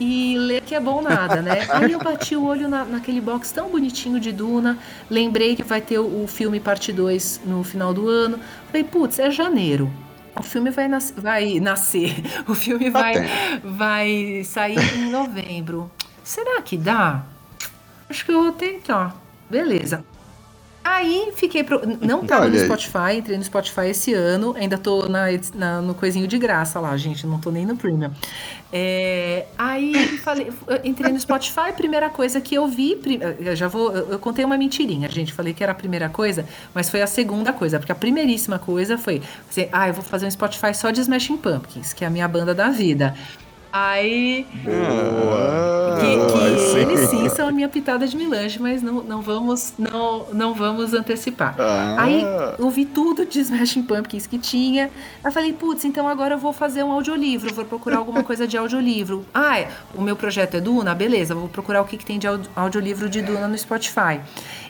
E 0.00 0.36
ler 0.38 0.62
que 0.62 0.74
é 0.74 0.80
bom 0.80 1.00
nada, 1.02 1.40
né? 1.40 1.66
Aí 1.70 1.92
eu 1.92 2.00
bati 2.00 2.34
o 2.34 2.44
olho 2.46 2.68
na, 2.68 2.84
naquele 2.84 3.20
box 3.20 3.52
tão 3.52 3.68
bonitinho 3.68 4.18
de 4.18 4.32
Duna. 4.32 4.76
Lembrei 5.08 5.54
que 5.54 5.62
vai 5.62 5.80
ter 5.80 5.98
o, 6.00 6.24
o 6.24 6.26
filme 6.26 6.58
parte 6.58 6.92
2 6.92 7.42
no 7.44 7.62
final 7.62 7.94
do 7.94 8.08
ano. 8.08 8.40
Falei, 8.66 8.82
putz, 8.82 9.18
é 9.20 9.30
janeiro. 9.30 9.88
O 10.36 10.42
filme 10.42 10.70
vai, 10.70 10.88
nas- 10.88 11.14
vai 11.16 11.60
nascer. 11.60 12.16
O 12.48 12.54
filme 12.56 12.90
vai, 12.90 13.14
vai 13.62 14.42
sair 14.44 14.78
em 14.96 15.10
novembro. 15.10 15.88
Será 16.24 16.60
que 16.60 16.76
dá? 16.76 17.22
Acho 18.10 18.24
que 18.24 18.32
eu 18.32 18.42
vou 18.42 18.52
tentar. 18.52 19.14
Beleza. 19.48 20.04
Aí 20.86 21.32
fiquei. 21.34 21.64
Pro... 21.64 21.80
Não 22.00 22.24
tava 22.26 22.42
Olha 22.42 22.50
no 22.52 22.58
aí. 22.58 22.64
Spotify, 22.66 23.16
entrei 23.16 23.38
no 23.38 23.44
Spotify 23.44 23.86
esse 23.88 24.12
ano. 24.12 24.54
Ainda 24.56 24.76
tô 24.76 25.08
na, 25.08 25.24
na- 25.54 25.80
no 25.80 25.94
coisinho 25.94 26.28
de 26.28 26.38
graça 26.38 26.78
lá, 26.78 26.94
gente. 26.96 27.26
Não 27.26 27.40
tô 27.40 27.50
nem 27.50 27.64
no 27.64 27.74
Premium. 27.74 28.10
É, 28.70 29.46
aí 29.56 29.94
falei, 30.18 30.50
entrei 30.84 31.10
no 31.12 31.18
Spotify, 31.18 31.72
primeira 31.74 32.10
coisa 32.10 32.40
que 32.40 32.54
eu 32.54 32.68
vi. 32.68 33.00
Eu 33.40 33.56
já 33.56 33.66
vou. 33.66 33.92
Eu, 33.94 34.10
eu 34.12 34.18
contei 34.18 34.44
uma 34.44 34.58
mentirinha, 34.58 35.08
gente. 35.08 35.32
Falei 35.32 35.54
que 35.54 35.62
era 35.62 35.72
a 35.72 35.74
primeira 35.74 36.08
coisa, 36.10 36.44
mas 36.74 36.90
foi 36.90 37.00
a 37.00 37.06
segunda 37.06 37.52
coisa. 37.52 37.78
Porque 37.78 37.92
a 37.92 37.94
primeiríssima 37.94 38.58
coisa 38.58 38.98
foi. 38.98 39.22
Assim, 39.48 39.68
ah, 39.72 39.88
eu 39.88 39.94
vou 39.94 40.04
fazer 40.04 40.26
um 40.26 40.30
Spotify 40.30 40.74
só 40.74 40.90
de 40.90 41.00
Smashing 41.00 41.38
Pumpkins, 41.38 41.94
que 41.94 42.04
é 42.04 42.06
a 42.06 42.10
minha 42.10 42.28
banda 42.28 42.54
da 42.54 42.68
vida. 42.68 43.14
Aí. 43.76 44.46
Boa. 44.62 45.98
Que, 45.98 46.32
que 46.32 46.78
eles 46.78 47.00
sim 47.10 47.28
são 47.28 47.48
a 47.48 47.50
minha 47.52 47.68
pitada 47.68 48.06
de 48.06 48.16
melange, 48.16 48.60
mas 48.62 48.80
não, 48.80 49.02
não, 49.02 49.20
vamos, 49.20 49.72
não, 49.76 50.26
não 50.32 50.54
vamos 50.54 50.94
antecipar. 50.94 51.56
Ah. 51.58 51.96
Aí 51.98 52.22
eu 52.56 52.70
vi 52.70 52.84
tudo 52.84 53.26
de 53.26 53.40
Smashing 53.40 53.82
Pumpkins 53.82 54.28
que 54.28 54.38
tinha. 54.38 54.90
Aí 55.24 55.32
falei, 55.32 55.52
putz, 55.52 55.84
então 55.84 56.06
agora 56.06 56.34
eu 56.34 56.38
vou 56.38 56.52
fazer 56.52 56.84
um 56.84 56.92
audiolivro, 56.92 57.52
vou 57.52 57.64
procurar 57.64 57.96
alguma 57.98 58.22
coisa 58.22 58.46
de 58.46 58.56
audiolivro. 58.56 59.24
Ah, 59.34 59.58
é, 59.58 59.68
o 59.94 60.00
meu 60.00 60.14
projeto 60.14 60.54
é 60.54 60.60
Duna? 60.60 60.94
Beleza, 60.94 61.34
vou 61.34 61.48
procurar 61.48 61.82
o 61.82 61.84
que, 61.84 61.96
que 61.96 62.04
tem 62.06 62.18
de 62.20 62.26
audi- 62.28 62.48
audiolivro 62.54 63.08
de 63.08 63.20
Duna 63.20 63.48
no 63.48 63.58
Spotify. 63.58 64.20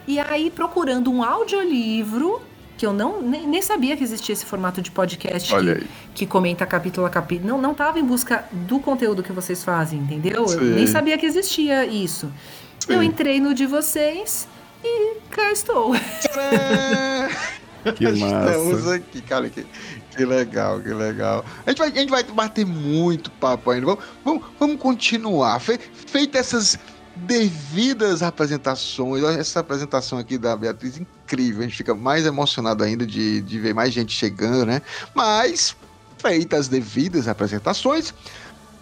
E 0.09 0.19
aí, 0.19 0.51
procurando 0.51 1.12
um 1.12 1.23
audiolivro, 1.23 2.40
que 2.76 2.84
eu 2.84 2.92
não 2.92 3.22
nem, 3.22 3.46
nem 3.46 3.62
sabia 3.62 3.96
que 3.96 4.02
existia 4.02 4.32
esse 4.32 4.44
formato 4.44 4.82
de 4.82 4.90
podcast 4.90 5.52
Olha 5.54 5.76
que, 5.76 5.80
aí. 5.82 5.90
que 6.14 6.26
comenta 6.26 6.66
capítulo 6.66 7.06
a 7.06 7.10
capítulo. 7.10 7.48
Não, 7.48 7.60
não 7.60 7.74
tava 7.74 7.98
em 7.98 8.04
busca 8.04 8.44
do 8.50 8.78
conteúdo 8.80 9.22
que 9.22 9.32
vocês 9.32 9.62
fazem, 9.62 10.00
entendeu? 10.00 10.42
Eu 10.42 10.48
Sim. 10.48 10.74
nem 10.74 10.87
sabia 10.87 11.16
que 11.16 11.26
existia 11.26 11.87
isso. 11.87 12.30
Eu 12.88 13.00
Sim. 13.00 13.06
entrei 13.06 13.40
no 13.40 13.54
de 13.54 13.66
vocês 13.66 14.48
e 14.82 15.16
cá 15.30 15.52
estou. 15.52 15.94
Que 17.96 18.04
Estamos 18.04 18.82
massa. 18.82 18.94
aqui, 18.94 19.20
cara, 19.20 19.50
que, 19.50 19.66
que 20.16 20.24
legal, 20.24 20.80
que 20.80 20.88
legal. 20.88 21.44
A 21.66 21.70
gente 21.70 21.78
vai, 21.78 21.88
a 21.88 21.94
gente 21.94 22.08
vai 22.08 22.22
bater 22.22 22.64
muito 22.64 23.30
papo 23.32 23.70
ainda. 23.70 23.84
Vamos, 23.84 24.04
vamos, 24.24 24.44
vamos 24.58 24.80
continuar. 24.80 25.60
Fe, 25.60 25.78
feita 26.06 26.38
essas 26.38 26.78
devidas 27.16 28.22
apresentações, 28.22 29.22
olha 29.22 29.38
essa 29.38 29.61
apresentação 29.61 30.18
aqui 30.18 30.37
da 30.38 30.57
Beatriz 30.57 30.98
incrível. 30.98 31.61
A 31.61 31.64
gente 31.64 31.77
fica 31.77 31.94
mais 31.94 32.27
emocionado 32.27 32.83
ainda 32.85 33.07
de, 33.07 33.40
de 33.42 33.59
ver 33.61 33.74
mais 33.74 33.92
gente 33.92 34.12
chegando, 34.12 34.66
né? 34.66 34.83
Mas, 35.14 35.77
feitas 36.18 36.61
as 36.61 36.68
devidas 36.68 37.29
apresentações, 37.29 38.12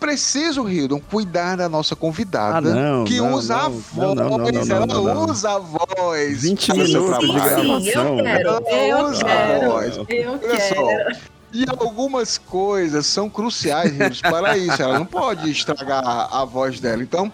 preciso, 0.01 0.69
Hildon, 0.69 0.99
cuidar 0.99 1.57
da 1.57 1.69
nossa 1.69 1.95
convidada 1.95 2.73
Ah, 2.73 2.75
não, 2.75 3.05
que 3.05 3.19
não, 3.19 3.35
usa 3.35 3.55
a 3.55 3.63
não, 3.69 3.71
voz. 3.79 3.99
não, 3.99 4.15
não, 4.15 4.39
não, 4.39 4.51
não, 4.51 4.77
ela 4.77 4.87
não, 4.87 5.05
não. 5.05 5.31
usa 5.31 5.51
a 5.53 5.59
voz. 5.59 6.43
20 6.43 6.67
para 6.67 6.83
o 6.83 6.87
seu 6.89 7.03
minutos 7.03 7.27
de 7.29 7.35
gravação. 7.35 7.81
Sim, 7.81 7.89
eu 7.89 8.17
quero, 8.25 8.49
Ela 8.49 9.11
usa 9.11 9.23
a 9.23 9.25
quero, 9.27 9.71
voz. 9.71 9.97
eu 9.97 10.07
Olha 10.33 10.39
quero. 10.39 10.75
só. 10.75 11.33
E 11.55 11.67
algumas 11.69 12.39
coisas 12.39 13.05
são 13.07 13.29
cruciais 13.29 13.93
Rios, 13.93 14.23
para 14.23 14.57
isso. 14.57 14.81
Ela 14.83 14.99
não 14.99 15.05
pode 15.05 15.51
estragar 15.51 16.03
a, 16.03 16.41
a 16.41 16.45
voz 16.47 16.81
dela. 16.81 17.03
Então, 17.03 17.31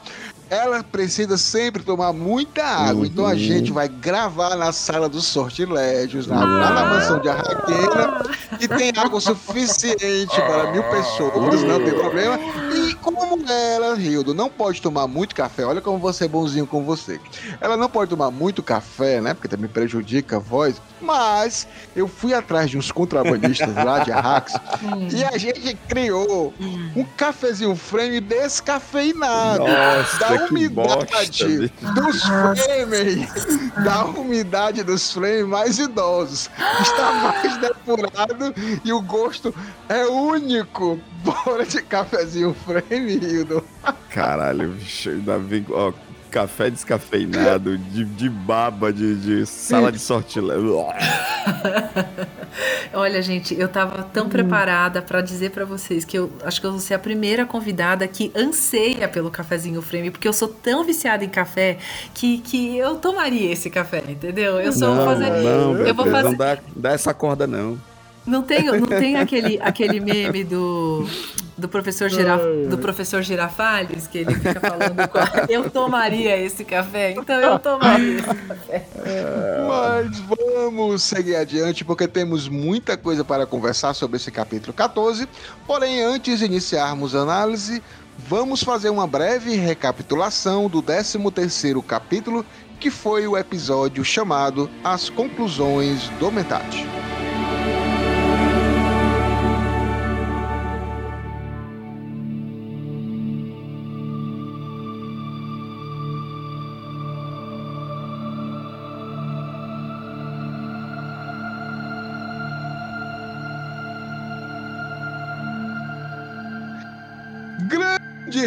ela 0.50 0.82
precisa 0.82 1.36
sempre 1.36 1.82
tomar 1.82 2.12
muita 2.12 2.64
água. 2.64 3.06
Então, 3.06 3.26
a 3.26 3.30
Uhum. 3.30 3.36
gente 3.36 3.72
vai 3.72 3.88
gravar 3.88 4.56
na 4.56 4.72
sala 4.72 5.08
dos 5.08 5.26
sortilégios, 5.26 6.26
na, 6.26 6.44
lá 6.44 6.70
na 6.72 6.84
mansão 6.86 7.20
de 7.20 7.28
Arraqueira. 7.28 8.22
E 8.60 8.66
tem 8.66 8.92
água 8.96 9.20
suficiente 9.20 10.34
para 10.34 10.72
mil 10.72 10.82
pessoas, 10.84 11.62
não 11.64 11.78
tem 11.84 11.94
problema. 11.94 12.38
E 12.74 12.94
como 12.94 13.18
ela, 13.48 13.94
Rildo, 13.94 14.34
não 14.34 14.48
pode 14.48 14.80
tomar 14.82 15.06
muito 15.06 15.34
café, 15.34 15.64
olha 15.64 15.80
como 15.80 15.98
você 15.98 16.24
é 16.24 16.28
bonzinho 16.28 16.66
com 16.66 16.82
você. 16.84 17.20
Ela 17.60 17.76
não 17.76 17.88
pode 17.88 18.10
tomar 18.10 18.30
muito 18.30 18.62
café, 18.62 19.20
né? 19.20 19.34
Porque 19.34 19.48
também 19.48 19.68
prejudica 19.68 20.36
a 20.36 20.40
voz. 20.40 20.80
Mas 21.00 21.66
eu 21.94 22.08
fui 22.08 22.34
atrás 22.34 22.70
de 22.70 22.76
uns 22.78 22.90
contrabandistas 22.90 23.74
lá 23.76 24.00
de 24.00 24.10
Arrax 24.10 24.54
e 25.12 25.24
a 25.24 25.38
gente 25.38 25.76
criou 25.88 26.52
um 26.96 27.04
cafezinho 27.16 27.76
frame 27.76 28.20
descafeinado. 28.20 29.64
Nossa, 29.64 30.37
da 30.38 30.46
umidade 30.46 31.68
bosta, 31.68 32.00
dos 32.00 32.22
frames, 32.22 33.74
da 33.84 34.04
umidade 34.04 34.82
dos 34.82 35.12
frames 35.12 35.46
mais 35.46 35.78
idosos. 35.78 36.50
Está 36.80 37.12
mais 37.12 37.56
depurado 37.58 38.54
e 38.84 38.92
o 38.92 39.00
gosto 39.02 39.54
é 39.88 40.06
único. 40.06 41.00
Bora 41.24 41.66
de 41.66 41.82
cafezinho 41.82 42.54
frame, 42.64 43.16
Hildo. 43.16 43.64
Caralho, 44.10 44.70
bicho, 44.70 45.10
ainda 45.10 45.38
vem, 45.38 45.66
ó, 45.70 45.92
café 46.30 46.70
descafeinado, 46.70 47.76
de, 47.76 48.04
de 48.04 48.28
baba, 48.28 48.92
de, 48.92 49.16
de 49.16 49.46
sala 49.46 49.90
de 49.90 49.98
sortilégio. 49.98 50.78
Olha, 52.92 53.22
gente, 53.22 53.58
eu 53.58 53.68
tava 53.68 54.02
tão 54.02 54.28
preparada 54.28 55.00
pra 55.02 55.20
dizer 55.20 55.50
pra 55.50 55.64
vocês 55.64 56.04
que 56.04 56.18
eu 56.18 56.30
acho 56.44 56.60
que 56.60 56.66
eu 56.66 56.72
vou 56.72 56.80
ser 56.80 56.94
a 56.94 56.98
primeira 56.98 57.46
convidada 57.46 58.06
que 58.08 58.32
anseia 58.34 59.08
pelo 59.08 59.30
cafezinho 59.30 59.80
frame, 59.82 60.10
porque 60.10 60.26
eu 60.26 60.32
sou 60.32 60.48
tão 60.48 60.84
viciada 60.84 61.24
em 61.24 61.28
café 61.28 61.78
que, 62.14 62.38
que 62.38 62.76
eu 62.76 62.96
tomaria 62.96 63.52
esse 63.52 63.70
café, 63.70 64.02
entendeu? 64.08 64.60
Eu 64.60 64.72
sou 64.72 64.94
não, 64.94 65.04
fazer. 65.04 65.30
não, 65.30 65.76
eu 65.78 65.94
vou 65.94 66.06
fazer. 66.06 66.30
não 66.30 66.34
dá, 66.34 66.58
dá 66.74 66.92
essa 66.92 67.14
corda, 67.14 67.46
não. 67.46 67.78
Não 68.28 68.42
tem, 68.42 68.64
não 68.66 68.86
tem 68.86 69.16
aquele, 69.16 69.58
aquele 69.62 70.00
meme 70.00 70.44
do, 70.44 71.08
do, 71.56 71.68
professor 71.68 72.08
Giraf, 72.10 72.42
do 72.68 72.76
professor 72.76 73.22
Girafales, 73.22 74.06
que 74.06 74.18
ele 74.18 74.34
fica 74.34 74.60
falando 74.60 75.08
com 75.08 75.18
a- 75.18 75.46
eu 75.48 75.70
tomaria 75.70 76.36
esse 76.36 76.62
café, 76.64 77.12
então 77.12 77.40
eu 77.40 77.58
tomaria 77.58 78.16
esse 78.18 78.34
café. 78.46 78.86
Mas 79.66 80.18
vamos 80.20 81.02
seguir 81.02 81.36
adiante, 81.36 81.84
porque 81.84 82.06
temos 82.06 82.48
muita 82.48 82.96
coisa 82.96 83.24
para 83.24 83.46
conversar 83.46 83.94
sobre 83.94 84.16
esse 84.18 84.30
capítulo 84.30 84.72
14. 84.74 85.26
Porém, 85.66 86.02
antes 86.02 86.38
de 86.40 86.44
iniciarmos 86.44 87.14
a 87.16 87.20
análise, 87.20 87.82
vamos 88.18 88.62
fazer 88.62 88.90
uma 88.90 89.06
breve 89.06 89.54
recapitulação 89.54 90.68
do 90.68 90.82
13º 90.82 91.82
capítulo, 91.82 92.44
que 92.78 92.90
foi 92.90 93.26
o 93.26 93.36
episódio 93.36 94.04
chamado 94.04 94.70
As 94.84 95.08
Conclusões 95.08 96.08
do 96.20 96.30
Mentat. 96.30 96.86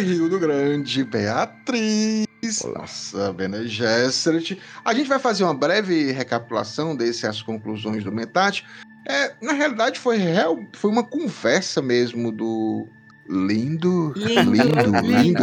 Rio 0.02 0.28
do 0.28 0.38
Grande, 0.38 1.04
Beatriz. 1.04 2.26
Nossa, 2.74 3.32
Bene 3.32 3.66
Gesserit. 3.68 4.60
A 4.84 4.92
gente 4.92 5.08
vai 5.08 5.18
fazer 5.18 5.44
uma 5.44 5.54
breve 5.54 6.10
recapitulação 6.12 6.96
dessas 6.96 7.40
conclusões 7.40 8.04
do 8.04 8.12
Mentat. 8.12 8.64
É, 9.08 9.34
na 9.40 9.52
realidade, 9.52 9.98
foi, 9.98 10.16
real, 10.16 10.58
foi 10.72 10.90
uma 10.90 11.02
conversa 11.02 11.80
mesmo 11.80 12.30
do 12.30 12.86
lindo, 13.28 14.12
Lindo, 14.16 14.52
lindo, 14.52 14.80
lindo, 15.00 15.42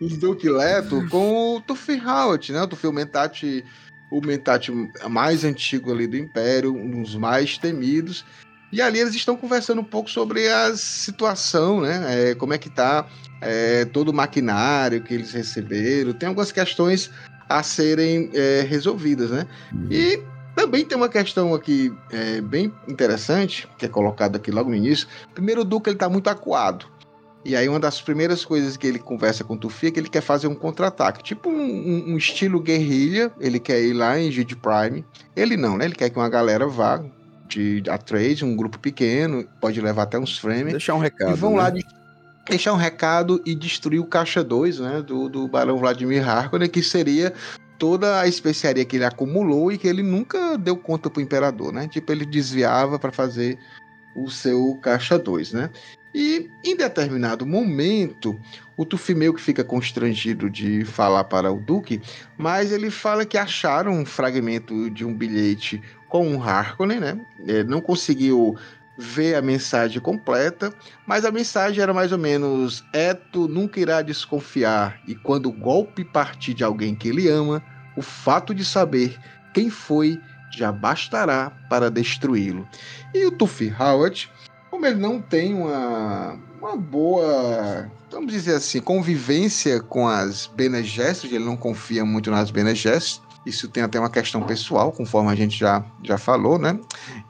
lindo. 0.00 0.18
Duque 0.18 0.48
Leto 0.48 1.06
com 1.08 1.56
o 1.56 1.60
Tufi 1.60 2.00
Howard, 2.00 2.52
né? 2.52 2.62
O 2.62 2.66
Tufi 2.66 2.86
o 2.86 2.92
Mentat, 2.92 3.64
o 4.10 4.20
Mentat 4.20 4.70
mais 5.08 5.44
antigo 5.44 5.92
ali 5.92 6.06
do 6.06 6.16
Império, 6.16 6.74
um 6.74 7.02
dos 7.02 7.14
mais 7.14 7.58
temidos. 7.58 8.24
E 8.72 8.82
ali 8.82 8.98
eles 8.98 9.14
estão 9.14 9.36
conversando 9.36 9.80
um 9.80 9.84
pouco 9.84 10.10
sobre 10.10 10.48
a 10.48 10.76
situação, 10.76 11.80
né? 11.80 12.30
É, 12.30 12.34
como 12.34 12.52
é 12.52 12.58
que 12.58 12.68
tá 12.68 13.06
é, 13.40 13.84
todo 13.84 14.08
o 14.08 14.14
maquinário 14.14 15.02
que 15.02 15.14
eles 15.14 15.32
receberam. 15.32 16.12
Tem 16.12 16.28
algumas 16.28 16.52
questões 16.52 17.10
a 17.48 17.62
serem 17.62 18.30
é, 18.34 18.64
resolvidas, 18.68 19.30
né? 19.30 19.46
E 19.90 20.20
também 20.54 20.84
tem 20.84 20.96
uma 20.96 21.08
questão 21.08 21.54
aqui 21.54 21.92
é, 22.10 22.40
bem 22.40 22.72
interessante, 22.88 23.68
que 23.78 23.86
é 23.86 23.88
colocada 23.88 24.38
aqui 24.38 24.50
logo 24.50 24.70
no 24.70 24.76
início. 24.76 25.06
Primeiro, 25.34 25.60
o 25.60 25.64
Duque 25.64 25.90
ele 25.90 25.98
tá 25.98 26.08
muito 26.08 26.28
acuado. 26.28 26.86
E 27.44 27.54
aí 27.54 27.68
uma 27.68 27.78
das 27.78 28.00
primeiras 28.00 28.44
coisas 28.44 28.76
que 28.76 28.88
ele 28.88 28.98
conversa 28.98 29.44
com 29.44 29.54
o 29.54 29.56
Tufi 29.56 29.86
é 29.86 29.90
que 29.92 30.00
ele 30.00 30.08
quer 30.08 30.20
fazer 30.20 30.48
um 30.48 30.54
contra-ataque, 30.54 31.22
tipo 31.22 31.48
um, 31.48 31.62
um, 31.62 32.04
um, 32.08 32.16
estilo 32.16 32.58
guerrilha, 32.58 33.30
ele 33.38 33.60
quer 33.60 33.80
ir 33.80 33.92
lá 33.92 34.18
em 34.18 34.32
Gid 34.32 34.56
Prime. 34.56 35.04
Ele 35.36 35.56
não, 35.56 35.76
né? 35.76 35.84
Ele 35.84 35.94
quer 35.94 36.10
que 36.10 36.16
uma 36.16 36.28
galera 36.28 36.66
vá 36.66 37.04
de 37.48 37.82
a 37.88 37.98
trade, 37.98 38.44
um 38.44 38.56
grupo 38.56 38.78
pequeno, 38.78 39.46
pode 39.60 39.80
levar 39.80 40.02
até 40.02 40.18
uns 40.18 40.38
frames. 40.38 40.72
Deixar 40.72 40.94
um 40.94 40.98
recado. 40.98 41.32
E 41.32 41.34
vão 41.34 41.52
né? 41.52 41.56
lá 41.58 41.70
de, 41.70 41.84
deixar 42.48 42.72
um 42.72 42.76
recado 42.76 43.42
e 43.44 43.54
destruir 43.54 44.00
o 44.00 44.06
caixa 44.06 44.42
2, 44.42 44.80
né, 44.80 45.02
do, 45.02 45.28
do 45.28 45.48
Barão 45.48 45.78
Vladimir 45.78 46.28
Harkonnen, 46.28 46.68
que 46.68 46.82
seria 46.82 47.32
toda 47.78 48.20
a 48.20 48.26
especiaria 48.26 48.84
que 48.84 48.96
ele 48.96 49.04
acumulou 49.04 49.70
e 49.70 49.78
que 49.78 49.86
ele 49.86 50.02
nunca 50.02 50.56
deu 50.56 50.76
conta 50.76 51.10
pro 51.10 51.20
imperador, 51.20 51.72
né? 51.72 51.88
Tipo, 51.88 52.12
ele 52.12 52.24
desviava 52.24 52.98
para 52.98 53.12
fazer 53.12 53.58
o 54.16 54.30
seu 54.30 54.78
caixa 54.82 55.18
2, 55.18 55.52
né? 55.52 55.70
E 56.14 56.48
em 56.64 56.74
determinado 56.74 57.44
momento, 57.44 58.40
o 58.74 58.86
Tufi 58.86 59.14
meio 59.14 59.34
que 59.34 59.42
fica 59.42 59.62
constrangido 59.62 60.48
de 60.48 60.82
falar 60.86 61.24
para 61.24 61.52
o 61.52 61.60
Duque, 61.60 62.00
mas 62.38 62.72
ele 62.72 62.90
fala 62.90 63.26
que 63.26 63.36
acharam 63.36 63.92
um 63.92 64.06
fragmento 64.06 64.88
de 64.88 65.04
um 65.04 65.12
bilhete 65.12 65.82
com 66.16 66.28
um 66.28 66.42
Harkonnen, 66.42 67.00
né? 67.00 67.20
Ele 67.40 67.64
não 67.64 67.80
conseguiu 67.80 68.56
ver 68.98 69.34
a 69.34 69.42
mensagem 69.42 70.00
completa, 70.00 70.72
mas 71.06 71.24
a 71.24 71.30
mensagem 71.30 71.82
era 71.82 71.92
mais 71.92 72.12
ou 72.12 72.18
menos: 72.18 72.84
Eto 72.92 73.46
nunca 73.48 73.80
irá 73.80 74.02
desconfiar, 74.02 75.00
e 75.06 75.14
quando 75.14 75.46
o 75.46 75.52
golpe 75.52 76.04
partir 76.04 76.54
de 76.54 76.64
alguém 76.64 76.94
que 76.94 77.08
ele 77.08 77.28
ama, 77.28 77.62
o 77.96 78.02
fato 78.02 78.54
de 78.54 78.64
saber 78.64 79.18
quem 79.52 79.70
foi 79.70 80.18
já 80.50 80.72
bastará 80.72 81.50
para 81.68 81.90
destruí-lo. 81.90 82.66
E 83.12 83.26
o 83.26 83.30
Tufi 83.30 83.74
Howard 83.78 84.30
como 84.76 84.84
ele 84.84 85.00
não 85.00 85.22
tem 85.22 85.54
uma, 85.54 86.38
uma 86.60 86.76
boa, 86.76 87.90
vamos 88.10 88.30
dizer 88.30 88.56
assim, 88.56 88.78
convivência 88.78 89.80
com 89.80 90.06
as 90.06 90.46
Bene 90.46 90.82
Gesserit, 90.82 91.34
ele 91.34 91.44
não 91.46 91.56
confia 91.56 92.04
muito 92.04 92.30
nas 92.30 92.50
Bene 92.50 92.74
Gesserit, 92.74 93.22
isso 93.46 93.68
tem 93.68 93.82
até 93.82 93.98
uma 93.98 94.10
questão 94.10 94.42
pessoal, 94.42 94.90
conforme 94.90 95.30
a 95.30 95.34
gente 95.36 95.56
já, 95.56 95.84
já 96.02 96.18
falou, 96.18 96.58
né? 96.58 96.78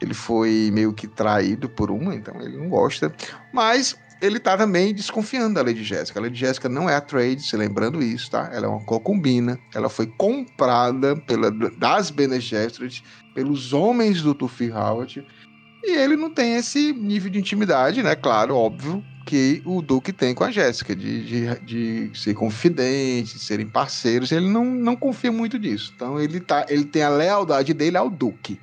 Ele 0.01 0.15
foi 0.15 0.71
meio 0.73 0.91
que 0.91 1.07
traído 1.07 1.69
por 1.69 1.91
uma, 1.91 2.15
então 2.15 2.41
ele 2.41 2.57
não 2.57 2.67
gosta. 2.67 3.13
Mas 3.53 3.95
ele 4.19 4.39
tá 4.39 4.57
também 4.57 4.93
desconfiando 4.93 5.53
da 5.53 5.61
Lady 5.61 5.83
Jéssica. 5.83 6.19
A 6.19 6.23
Lady 6.23 6.39
Jéssica 6.39 6.67
não 6.67 6.89
é 6.89 6.95
a 6.95 7.01
Trade, 7.01 7.41
se 7.41 7.55
lembrando 7.55 8.01
isso, 8.01 8.31
tá? 8.31 8.49
Ela 8.51 8.65
é 8.65 8.69
uma 8.69 8.83
concubina. 8.83 9.59
Ela 9.75 9.89
foi 9.89 10.07
comprada 10.07 11.15
pela, 11.15 11.51
das 11.51 12.09
Bene 12.09 12.39
Gesserit, 12.39 13.03
pelos 13.35 13.71
homens 13.73 14.21
do 14.23 14.33
Tufi 14.33 14.71
Howard. 14.71 15.25
E 15.83 15.95
ele 15.95 16.15
não 16.15 16.31
tem 16.31 16.55
esse 16.55 16.91
nível 16.93 17.29
de 17.29 17.39
intimidade, 17.39 18.01
né? 18.01 18.15
Claro, 18.15 18.55
óbvio, 18.55 19.03
que 19.27 19.61
o 19.65 19.81
Duque 19.81 20.13
tem 20.13 20.33
com 20.33 20.45
a 20.45 20.49
Jéssica, 20.49 20.95
de, 20.95 21.23
de, 21.25 21.59
de 21.59 22.17
ser 22.17 22.33
confidente, 22.33 23.33
de 23.33 23.39
serem 23.39 23.67
parceiros. 23.67 24.31
Ele 24.31 24.47
não, 24.47 24.63
não 24.63 24.95
confia 24.95 25.31
muito 25.33 25.59
disso. 25.59 25.91
Então 25.93 26.17
ele, 26.17 26.39
tá, 26.39 26.65
ele 26.69 26.85
tem 26.85 27.03
a 27.03 27.09
lealdade 27.09 27.73
dele 27.73 27.97
ao 27.97 28.09
Duque. 28.09 28.57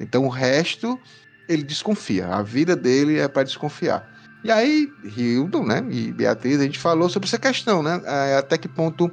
Então 0.00 0.24
o 0.24 0.30
resto 0.30 0.98
ele 1.46 1.62
desconfia. 1.62 2.28
A 2.28 2.42
vida 2.42 2.74
dele 2.74 3.18
é 3.18 3.28
para 3.28 3.42
desconfiar. 3.42 4.10
E 4.42 4.50
aí, 4.50 4.88
Hildon, 5.04 5.64
né, 5.64 5.84
e 5.90 6.12
Beatriz, 6.12 6.60
a 6.60 6.64
gente 6.64 6.78
falou 6.78 7.10
sobre 7.10 7.28
essa 7.28 7.38
questão, 7.38 7.82
né? 7.82 8.00
É, 8.04 8.36
até 8.36 8.56
que 8.56 8.68
ponto 8.68 9.10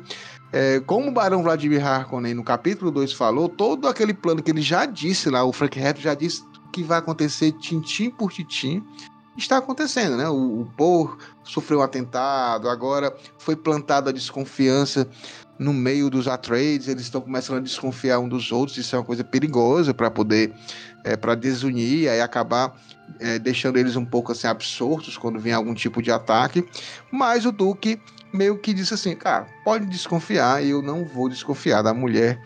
é, 0.54 0.80
como 0.80 1.10
o 1.10 1.12
Barão 1.12 1.44
Vladimir 1.44 1.86
Harkonnen 1.86 2.34
no 2.34 2.44
capítulo 2.44 2.92
2 2.92 3.12
falou, 3.12 3.50
todo 3.50 3.88
aquele 3.90 4.14
plano 4.14 4.42
que 4.42 4.52
ele 4.52 4.62
já 4.62 4.86
disse 4.86 5.30
lá, 5.30 5.44
o 5.44 5.52
Frank 5.52 5.78
Herbert 5.78 6.02
já 6.02 6.14
disse 6.14 6.44
que 6.72 6.84
vai 6.84 7.00
acontecer 7.00 7.52
tintim 7.54 8.10
por 8.10 8.32
tintim 8.32 8.84
está 9.38 9.58
acontecendo, 9.58 10.18
né? 10.18 10.28
O, 10.30 10.62
o 10.62 10.74
Paul 10.78 11.18
sofreu 11.44 11.80
um 11.80 11.84
atentado, 11.84 12.70
agora 12.70 13.16
foi 13.38 13.56
plantada 13.56 14.10
a 14.10 14.14
desconfiança 14.14 15.08
no 15.60 15.74
meio 15.74 16.10
dos 16.10 16.28
Atreides, 16.28 16.88
eles 16.88 17.04
estão 17.04 17.22
começando 17.22 17.58
a 17.58 17.62
desconfiar 17.62 18.20
um 18.20 18.28
dos 18.28 18.52
outros, 18.52 18.78
isso 18.78 18.96
é 18.96 19.00
uma 19.00 19.06
coisa 19.06 19.24
perigosa 19.24 19.94
para 19.94 20.10
poder, 20.10 20.54
é, 21.04 21.16
para 21.16 21.36
desunir 21.36 22.04
e 22.04 22.20
acabar 22.20 22.76
é, 23.20 23.38
deixando 23.38 23.78
eles 23.78 23.96
um 23.96 24.06
pouco 24.06 24.32
assim 24.32 24.48
absortos 24.48 25.18
quando 25.18 25.40
vem 25.40 25.54
algum 25.54 25.74
tipo 25.74 26.02
de 26.02 26.12
ataque. 26.12 26.68
Mas 27.12 27.46
o 27.46 27.52
Duque 27.52 28.00
meio 28.34 28.58
que 28.58 28.74
disse 28.74 28.94
assim, 28.94 29.16
cara, 29.16 29.48
pode 29.64 29.86
desconfiar, 29.86 30.64
eu 30.66 30.82
não 30.82 31.06
vou 31.06 31.30
desconfiar 31.30 31.84
da 31.84 31.94
mulher 31.94 32.42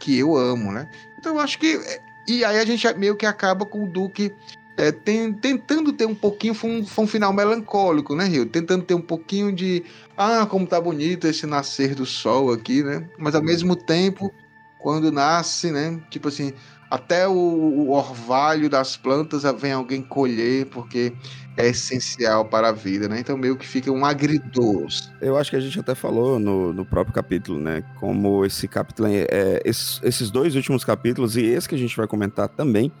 que 0.00 0.18
eu 0.18 0.36
amo, 0.36 0.72
né? 0.72 0.90
Então 1.18 1.34
eu 1.34 1.40
acho 1.40 1.58
que 1.58 1.76
é, 1.76 2.00
e 2.26 2.44
aí 2.44 2.58
a 2.58 2.64
gente 2.64 2.92
meio 2.94 3.16
que 3.16 3.26
acaba 3.26 3.64
com 3.64 3.84
o 3.84 3.88
Duque 3.88 4.34
é, 4.76 4.92
tem, 4.92 5.32
tentando 5.32 5.92
ter 5.92 6.06
um 6.06 6.14
pouquinho, 6.14 6.54
foi 6.54 6.70
um, 6.70 6.86
foi 6.86 7.04
um, 7.04 7.08
final 7.08 7.32
melancólico, 7.32 8.14
né, 8.14 8.24
Rio? 8.24 8.46
Tentando 8.46 8.84
ter 8.84 8.94
um 8.94 9.00
pouquinho 9.00 9.52
de, 9.52 9.82
ah, 10.16 10.46
como 10.46 10.66
tá 10.66 10.80
bonito 10.80 11.26
esse 11.26 11.46
nascer 11.46 11.94
do 11.94 12.04
sol 12.04 12.52
aqui, 12.52 12.82
né? 12.82 13.08
Mas 13.18 13.34
ao 13.34 13.42
mesmo 13.42 13.74
tempo, 13.74 14.30
quando 14.78 15.10
nasce, 15.10 15.70
né, 15.70 15.98
tipo 16.10 16.28
assim, 16.28 16.52
até 16.90 17.26
o, 17.26 17.32
o 17.32 17.90
orvalho 17.90 18.68
das 18.68 18.96
plantas 18.96 19.42
vem 19.58 19.72
alguém 19.72 20.02
colher, 20.02 20.66
porque 20.66 21.12
é 21.56 21.68
essencial 21.68 22.44
para 22.44 22.68
a 22.68 22.72
vida, 22.72 23.08
né? 23.08 23.18
Então 23.18 23.36
meio 23.36 23.56
que 23.56 23.66
fica 23.66 23.90
um 23.90 24.04
agridoce. 24.04 25.08
Eu 25.22 25.38
acho 25.38 25.50
que 25.50 25.56
a 25.56 25.60
gente 25.60 25.80
até 25.80 25.94
falou 25.94 26.38
no, 26.38 26.72
no 26.72 26.84
próprio 26.84 27.14
capítulo, 27.14 27.58
né? 27.58 27.82
Como 27.98 28.44
esse 28.44 28.68
capítulo, 28.68 29.08
é, 29.08 29.26
é 29.30 29.62
esses, 29.64 30.00
esses 30.02 30.30
dois 30.30 30.54
últimos 30.54 30.84
capítulos 30.84 31.34
e 31.36 31.44
esse 31.44 31.66
que 31.66 31.74
a 31.74 31.78
gente 31.78 31.96
vai 31.96 32.06
comentar 32.06 32.48
também, 32.48 32.92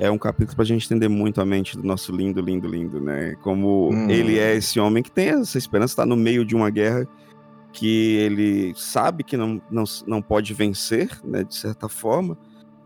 é 0.00 0.10
um 0.10 0.16
capítulo 0.16 0.56
para 0.56 0.62
a 0.62 0.66
gente 0.66 0.86
entender 0.86 1.08
muito 1.08 1.42
a 1.42 1.44
mente 1.44 1.76
do 1.76 1.86
nosso 1.86 2.10
lindo, 2.10 2.40
lindo, 2.40 2.66
lindo, 2.66 2.98
né? 2.98 3.34
Como 3.42 3.90
hum. 3.92 4.08
ele 4.08 4.38
é 4.38 4.56
esse 4.56 4.80
homem 4.80 5.02
que 5.02 5.10
tem 5.10 5.28
essa 5.28 5.58
esperança, 5.58 5.92
está 5.92 6.06
no 6.06 6.16
meio 6.16 6.42
de 6.42 6.56
uma 6.56 6.70
guerra 6.70 7.06
que 7.70 8.16
ele 8.16 8.72
sabe 8.74 9.22
que 9.22 9.36
não, 9.36 9.60
não, 9.70 9.84
não 10.06 10.22
pode 10.22 10.54
vencer, 10.54 11.20
né? 11.22 11.44
De 11.44 11.54
certa 11.54 11.86
forma, 11.86 12.36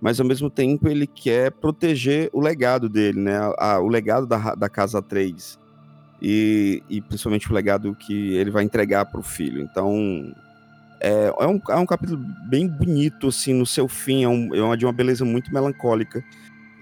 mas 0.01 0.19
ao 0.19 0.27
mesmo 0.27 0.51
tempo 0.51 0.89
ele 0.89 1.07
quer 1.07 1.53
proteger 1.53 2.29
o 2.33 2.41
legado 2.41 2.89
dele, 2.89 3.21
né? 3.21 3.39
A, 3.59 3.75
a, 3.75 3.81
o 3.81 3.87
legado 3.87 4.27
da, 4.27 4.57
da 4.57 4.69
casa 4.69 5.01
Trades. 5.01 5.57
E, 6.21 6.83
e 6.91 7.01
principalmente 7.01 7.49
o 7.49 7.55
legado 7.55 7.95
que 7.95 8.35
ele 8.35 8.51
vai 8.51 8.65
entregar 8.65 9.07
para 9.07 9.21
o 9.21 9.23
filho. 9.23 9.61
Então, 9.61 10.35
é, 11.01 11.33
é, 11.39 11.47
um, 11.47 11.61
é 11.69 11.77
um 11.77 11.87
capítulo 11.87 12.21
bem 12.49 12.67
bonito, 12.67 13.29
assim, 13.29 13.53
no 13.53 13.67
seu 13.67 13.87
fim, 13.87 14.25
é, 14.25 14.29
um, 14.29 14.73
é 14.73 14.77
de 14.77 14.85
uma 14.85 14.93
beleza 14.93 15.25
muito 15.25 15.53
melancólica. 15.53 16.25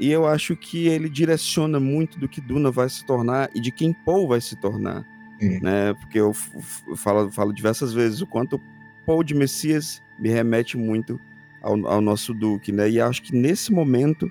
E 0.02 0.10
eu 0.10 0.26
acho 0.26 0.56
que 0.56 0.88
ele 0.88 1.08
direciona 1.08 1.78
muito 1.78 2.18
do 2.18 2.28
que 2.28 2.40
Duna 2.40 2.72
vai 2.72 2.88
se 2.88 3.04
tornar 3.04 3.48
e 3.54 3.60
de 3.60 3.70
quem 3.70 3.92
Paul 3.92 4.26
vai 4.26 4.40
se 4.40 4.56
tornar. 4.56 5.06
Né? 5.40 5.94
Porque 5.94 6.18
eu 6.18 6.34
falo, 6.34 7.30
falo 7.30 7.52
diversas 7.52 7.92
vezes 7.92 8.20
o 8.20 8.26
quanto 8.26 8.60
Paul 9.06 9.22
de 9.22 9.32
Messias 9.32 10.02
me 10.18 10.28
remete 10.28 10.76
muito 10.76 11.20
ao, 11.62 11.86
ao 11.86 12.00
nosso 12.00 12.34
Duque, 12.34 12.72
né? 12.72 12.90
E 12.90 13.00
acho 13.00 13.22
que 13.22 13.32
nesse 13.32 13.72
momento 13.72 14.28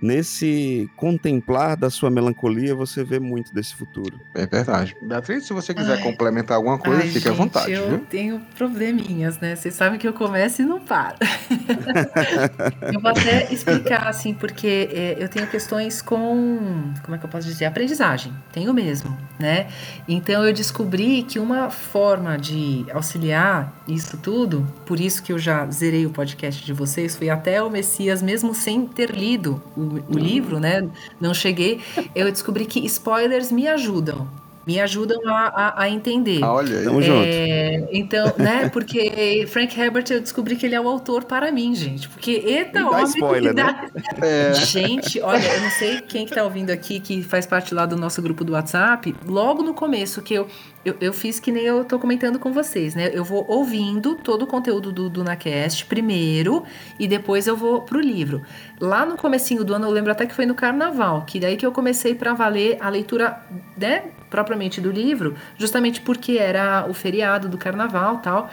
nesse 0.00 0.90
contemplar 0.96 1.76
da 1.76 1.90
sua 1.90 2.10
melancolia, 2.10 2.74
você 2.74 3.04
vê 3.04 3.18
muito 3.18 3.52
desse 3.54 3.74
futuro. 3.74 4.20
É 4.34 4.46
verdade. 4.46 4.96
Beatriz, 5.02 5.46
se 5.46 5.52
você 5.52 5.74
quiser 5.74 5.98
ai, 5.98 6.02
complementar 6.02 6.56
alguma 6.56 6.78
coisa, 6.78 7.02
ai, 7.02 7.08
fique 7.08 7.20
gente, 7.20 7.28
à 7.28 7.32
vontade. 7.32 7.72
Eu 7.72 7.88
viu? 7.88 7.98
tenho 8.08 8.40
probleminhas, 8.56 9.38
né? 9.38 9.56
Vocês 9.56 9.74
sabem 9.74 9.98
que 9.98 10.06
eu 10.06 10.12
começo 10.12 10.62
e 10.62 10.64
não 10.64 10.80
paro. 10.80 11.16
eu 12.92 13.00
vou 13.00 13.10
até 13.10 13.52
explicar, 13.52 14.08
assim, 14.08 14.34
porque 14.34 14.88
é, 14.92 15.16
eu 15.18 15.28
tenho 15.28 15.46
questões 15.46 16.00
com, 16.02 16.92
como 17.02 17.14
é 17.14 17.18
que 17.18 17.24
eu 17.24 17.30
posso 17.30 17.46
dizer? 17.46 17.66
Aprendizagem. 17.66 18.32
Tenho 18.52 18.72
mesmo, 18.72 19.16
né? 19.38 19.68
Então 20.08 20.44
eu 20.44 20.52
descobri 20.52 21.22
que 21.22 21.38
uma 21.38 21.70
forma 21.70 22.38
de 22.38 22.86
auxiliar 22.92 23.72
isso 23.86 24.16
tudo, 24.18 24.66
por 24.86 25.00
isso 25.00 25.22
que 25.22 25.32
eu 25.32 25.38
já 25.38 25.66
zerei 25.66 26.06
o 26.06 26.10
podcast 26.10 26.64
de 26.64 26.72
vocês, 26.72 27.16
foi 27.16 27.28
até 27.28 27.62
o 27.62 27.70
Messias, 27.70 28.22
mesmo 28.22 28.54
sem 28.54 28.86
ter 28.86 29.10
lido 29.10 29.62
o 29.76 29.89
o, 30.08 30.18
livro, 30.18 30.60
né? 30.60 30.88
Não 31.20 31.34
cheguei. 31.34 31.80
Eu 32.14 32.30
descobri 32.30 32.64
que 32.66 32.84
spoilers 32.86 33.50
me 33.50 33.66
ajudam 33.68 34.28
me 34.70 34.80
ajudam 34.80 35.20
a, 35.26 35.48
a, 35.48 35.82
a 35.82 35.90
entender. 35.90 36.38
Ah, 36.44 36.52
olha, 36.52 36.84
tamo 36.84 37.00
é, 37.00 37.02
junto. 37.02 37.88
Então, 37.92 38.32
né, 38.38 38.68
porque 38.68 39.44
Frank 39.48 39.78
Herbert 39.78 40.04
eu 40.10 40.20
descobri 40.20 40.54
que 40.54 40.64
ele 40.64 40.76
é 40.76 40.80
o 40.80 40.88
autor 40.88 41.24
para 41.24 41.50
mim, 41.50 41.74
gente. 41.74 42.08
Porque 42.08 42.30
eita, 42.44 42.86
homem. 42.86 43.04
Spoiler, 43.04 43.52
dá... 43.52 43.72
né? 43.72 43.90
É. 44.22 44.54
Gente, 44.54 45.20
olha, 45.20 45.44
eu 45.44 45.60
não 45.60 45.70
sei 45.70 46.00
quem 46.00 46.24
que 46.24 46.32
tá 46.32 46.44
ouvindo 46.44 46.70
aqui, 46.70 47.00
que 47.00 47.20
faz 47.22 47.46
parte 47.46 47.74
lá 47.74 47.84
do 47.84 47.96
nosso 47.96 48.22
grupo 48.22 48.44
do 48.44 48.52
WhatsApp, 48.52 49.12
logo 49.26 49.62
no 49.62 49.74
começo 49.74 50.22
que 50.22 50.34
eu. 50.34 50.46
Eu, 50.82 50.96
eu 50.98 51.12
fiz 51.12 51.38
que 51.38 51.52
nem 51.52 51.64
eu 51.64 51.84
tô 51.84 51.98
comentando 51.98 52.38
com 52.38 52.54
vocês, 52.54 52.94
né? 52.94 53.10
Eu 53.12 53.22
vou 53.22 53.44
ouvindo 53.46 54.14
todo 54.14 54.42
o 54.42 54.46
conteúdo 54.46 54.90
do 54.90 55.10
DunaCast 55.10 55.84
primeiro 55.84 56.64
e 56.98 57.06
depois 57.06 57.46
eu 57.46 57.54
vou 57.54 57.82
pro 57.82 58.00
livro. 58.00 58.40
Lá 58.80 59.04
no 59.04 59.14
comecinho 59.14 59.62
do 59.62 59.74
ano, 59.74 59.86
eu 59.86 59.90
lembro 59.90 60.10
até 60.10 60.24
que 60.24 60.34
foi 60.34 60.46
no 60.46 60.54
carnaval, 60.54 61.26
que 61.26 61.38
daí 61.38 61.58
que 61.58 61.66
eu 61.66 61.72
comecei 61.72 62.14
para 62.14 62.32
valer 62.32 62.78
a 62.80 62.88
leitura, 62.88 63.42
né, 63.76 64.04
propriamente 64.30 64.80
do 64.80 64.90
livro, 64.90 65.34
justamente 65.58 66.00
porque 66.00 66.38
era 66.38 66.86
o 66.88 66.94
feriado 66.94 67.48
do 67.48 67.58
carnaval 67.58 68.18
tal. 68.18 68.50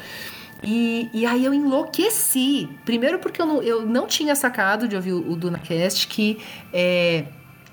E, 0.64 1.10
e 1.14 1.26
aí 1.26 1.46
eu 1.46 1.54
enlouqueci. 1.54 2.68
Primeiro 2.84 3.20
porque 3.20 3.42
eu 3.42 3.46
não, 3.46 3.62
eu 3.62 3.86
não 3.86 4.08
tinha 4.08 4.36
sacado 4.36 4.88
de 4.88 4.96
ouvir 4.96 5.14
o, 5.14 5.32
o 5.32 5.36
DunaCast 5.36 6.08
que 6.08 6.40
é, 6.74 7.26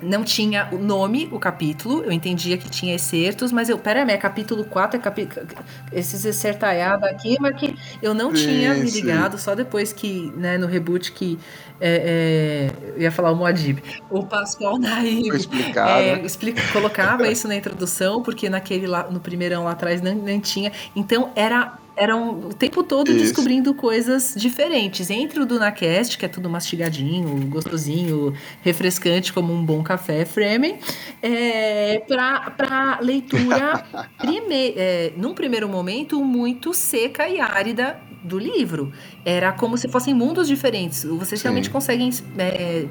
não 0.04 0.22
tinha 0.22 0.68
o 0.72 0.78
nome, 0.78 1.28
o 1.32 1.38
capítulo. 1.38 2.02
Eu 2.04 2.12
entendia 2.12 2.56
que 2.56 2.68
tinha 2.68 2.94
excertos, 2.94 3.50
mas 3.50 3.68
eu, 3.68 3.78
pera, 3.78 4.00
é 4.00 4.16
capítulo 4.16 4.64
4, 4.64 4.98
é 4.98 5.02
capítulo. 5.02 5.46
Esses 5.92 6.24
excertaiados 6.24 7.08
aqui, 7.08 7.36
mas 7.40 7.56
que 7.56 7.74
eu 8.02 8.14
não 8.14 8.34
sim, 8.34 8.46
tinha 8.46 8.74
me 8.74 8.90
ligado, 8.90 9.38
sim. 9.38 9.44
só 9.44 9.54
depois 9.54 9.92
que, 9.92 10.32
né, 10.36 10.58
no 10.58 10.66
reboot 10.66 11.12
que. 11.12 11.38
É, 11.80 12.70
é, 12.70 12.90
eu 12.94 13.02
ia 13.02 13.10
falar 13.10 13.32
o 13.32 13.36
Moadib. 13.36 13.82
O 14.08 14.24
Pascoal 14.24 14.78
Nair 14.78 15.32
é, 15.34 16.20
explica, 16.24 16.62
colocava 16.72 17.26
isso 17.26 17.48
na 17.48 17.56
introdução, 17.56 18.22
porque 18.22 18.48
naquele 18.48 18.86
lá, 18.86 19.10
no 19.10 19.18
primeirão 19.18 19.64
lá 19.64 19.72
atrás 19.72 20.00
não, 20.00 20.14
não 20.14 20.40
tinha. 20.40 20.70
Então 20.94 21.32
era 21.34 21.78
eram 21.96 22.40
o 22.40 22.54
tempo 22.54 22.82
todo 22.82 23.10
Isso. 23.10 23.20
descobrindo 23.20 23.74
coisas 23.74 24.34
diferentes. 24.36 25.10
Entre 25.10 25.40
o 25.40 25.46
DunaCast, 25.46 26.18
que 26.18 26.24
é 26.24 26.28
tudo 26.28 26.48
mastigadinho, 26.50 27.46
gostosinho, 27.48 28.34
refrescante, 28.62 29.32
como 29.32 29.52
um 29.52 29.64
bom 29.64 29.82
café 29.82 30.24
Fremen, 30.24 30.78
é, 31.22 32.02
para 32.06 32.98
leitura, 33.00 33.84
prime 34.18 34.74
é, 34.76 35.12
num 35.16 35.34
primeiro 35.34 35.68
momento, 35.68 36.22
muito 36.24 36.74
seca 36.74 37.28
e 37.28 37.40
árida 37.40 38.00
do 38.22 38.38
livro. 38.38 38.92
Era 39.24 39.52
como 39.52 39.76
se 39.76 39.88
fossem 39.88 40.14
mundos 40.14 40.48
diferentes. 40.48 41.04
Vocês 41.04 41.40
Sim. 41.40 41.44
realmente 41.44 41.70
conseguem. 41.70 42.10
É, 42.38 42.86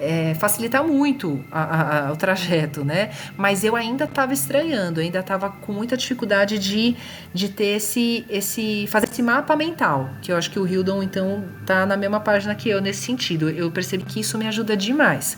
é, 0.00 0.34
facilita 0.34 0.82
muito 0.82 1.44
a, 1.50 2.08
a, 2.08 2.12
o 2.12 2.16
trajeto, 2.16 2.84
né? 2.84 3.10
Mas 3.36 3.64
eu 3.64 3.76
ainda 3.76 4.04
estava 4.04 4.32
estranhando, 4.32 5.00
ainda 5.00 5.20
estava 5.20 5.50
com 5.50 5.72
muita 5.72 5.96
dificuldade 5.96 6.58
de, 6.58 6.96
de 7.32 7.48
ter 7.48 7.76
esse, 7.76 8.24
esse. 8.28 8.86
fazer 8.88 9.08
esse 9.10 9.22
mapa 9.22 9.54
mental. 9.56 10.10
Que 10.22 10.32
eu 10.32 10.36
acho 10.36 10.50
que 10.50 10.58
o 10.58 10.66
Hildon, 10.66 11.02
então, 11.02 11.44
tá 11.66 11.84
na 11.86 11.96
mesma 11.96 12.20
página 12.20 12.54
que 12.54 12.68
eu 12.68 12.80
nesse 12.80 13.02
sentido. 13.02 13.50
Eu 13.50 13.70
percebi 13.70 14.04
que 14.04 14.20
isso 14.20 14.38
me 14.38 14.46
ajuda 14.46 14.76
demais. 14.76 15.36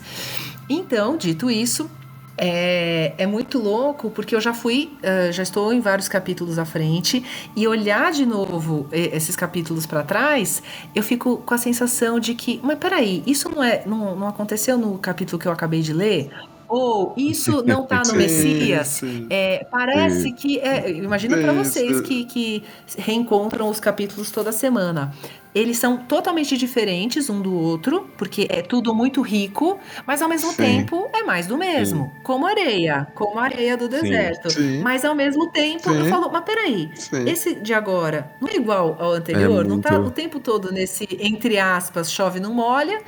Então, 0.69 1.17
dito 1.17 1.51
isso, 1.51 1.89
é, 2.37 3.13
é 3.17 3.27
muito 3.27 3.59
louco 3.59 4.09
porque 4.09 4.35
eu 4.35 4.41
já 4.41 4.53
fui, 4.53 4.91
uh, 4.99 5.31
já 5.31 5.43
estou 5.43 5.73
em 5.73 5.79
vários 5.79 6.07
capítulos 6.07 6.57
à 6.57 6.65
frente 6.65 7.23
e 7.55 7.67
olhar 7.67 8.11
de 8.11 8.25
novo 8.25 8.87
esses 8.91 9.35
capítulos 9.35 9.85
para 9.85 10.03
trás, 10.03 10.61
eu 10.93 11.03
fico 11.03 11.37
com 11.37 11.53
a 11.53 11.57
sensação 11.57 12.19
de 12.19 12.35
que, 12.35 12.59
mas 12.63 12.77
peraí, 12.77 13.23
isso 13.25 13.49
não 13.49 13.63
é, 13.63 13.83
não, 13.85 14.15
não 14.15 14.27
aconteceu 14.27 14.77
no 14.77 14.97
capítulo 14.97 15.39
que 15.39 15.47
eu 15.47 15.51
acabei 15.51 15.81
de 15.81 15.93
ler? 15.93 16.31
Ou 16.71 17.13
isso 17.17 17.61
não 17.65 17.83
está 17.83 18.01
no 18.07 18.13
Messias, 18.15 18.87
sim, 18.87 19.27
é, 19.29 19.67
parece 19.69 20.21
sim. 20.21 20.33
que. 20.33 20.57
É, 20.57 20.89
imagina 20.89 21.35
para 21.37 21.51
vocês 21.51 21.99
que, 21.99 22.23
que 22.23 22.63
reencontram 22.97 23.67
os 23.67 23.81
capítulos 23.81 24.31
toda 24.31 24.53
semana. 24.53 25.13
Eles 25.53 25.77
são 25.77 25.97
totalmente 25.97 26.55
diferentes 26.55 27.29
um 27.29 27.41
do 27.41 27.53
outro, 27.53 28.09
porque 28.17 28.47
é 28.49 28.61
tudo 28.61 28.95
muito 28.95 29.21
rico, 29.21 29.77
mas 30.07 30.21
ao 30.21 30.29
mesmo 30.29 30.53
tempo 30.53 31.09
é 31.13 31.23
mais 31.23 31.45
do 31.45 31.57
mesmo. 31.57 32.09
Como 32.23 32.47
areia, 32.47 33.05
como 33.15 33.37
a 33.37 33.43
areia 33.43 33.75
do 33.75 33.89
deserto. 33.89 34.47
Mas 34.81 35.03
ao 35.03 35.13
mesmo 35.13 35.51
tempo 35.51 35.91
eu 35.91 36.05
falo, 36.05 36.31
mas 36.31 36.45
peraí, 36.45 36.89
esse 37.27 37.55
de 37.55 37.73
agora 37.73 38.31
não 38.39 38.47
é 38.47 38.55
igual 38.55 38.95
ao 38.97 39.11
anterior? 39.11 39.65
É 39.65 39.67
não 39.67 39.81
tá 39.81 39.99
o 39.99 40.09
tempo 40.09 40.39
todo 40.39 40.71
nesse, 40.71 41.05
entre 41.19 41.59
aspas, 41.59 42.09
chove 42.09 42.39
não 42.39 42.53
molha, 42.53 43.01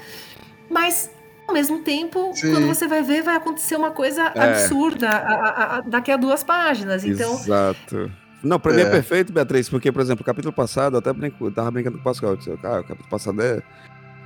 mas 0.69 1.09
ao 1.53 1.59
mesmo 1.59 1.79
tempo, 1.79 2.31
Sim. 2.33 2.51
quando 2.51 2.67
você 2.67 2.87
vai 2.87 3.03
ver, 3.03 3.21
vai 3.21 3.35
acontecer 3.35 3.75
uma 3.75 3.91
coisa 3.91 4.31
é. 4.33 4.39
absurda 4.39 5.07
a, 5.07 5.33
a, 5.33 5.77
a, 5.77 5.81
daqui 5.81 6.11
a 6.11 6.17
duas 6.17 6.43
páginas. 6.43 7.05
Então, 7.05 7.31
Exato. 7.33 8.11
Não, 8.41 8.59
pra 8.59 8.73
é. 8.73 8.75
mim 8.75 8.81
é 8.81 8.89
perfeito, 8.89 9.31
Beatriz, 9.31 9.69
porque, 9.69 9.91
por 9.91 10.01
exemplo, 10.01 10.23
o 10.23 10.25
capítulo 10.25 10.51
passado, 10.51 10.95
eu 10.95 10.99
até 10.99 11.13
brinco, 11.13 11.45
eu 11.45 11.51
tava 11.51 11.69
brincando 11.69 11.97
com 11.97 12.01
o 12.01 12.03
Pascal, 12.03 12.31
eu 12.31 12.37
disse, 12.37 12.57
cara, 12.57 12.81
o 12.81 12.83
capítulo 12.83 13.09
passado 13.09 13.41
é, 13.41 13.61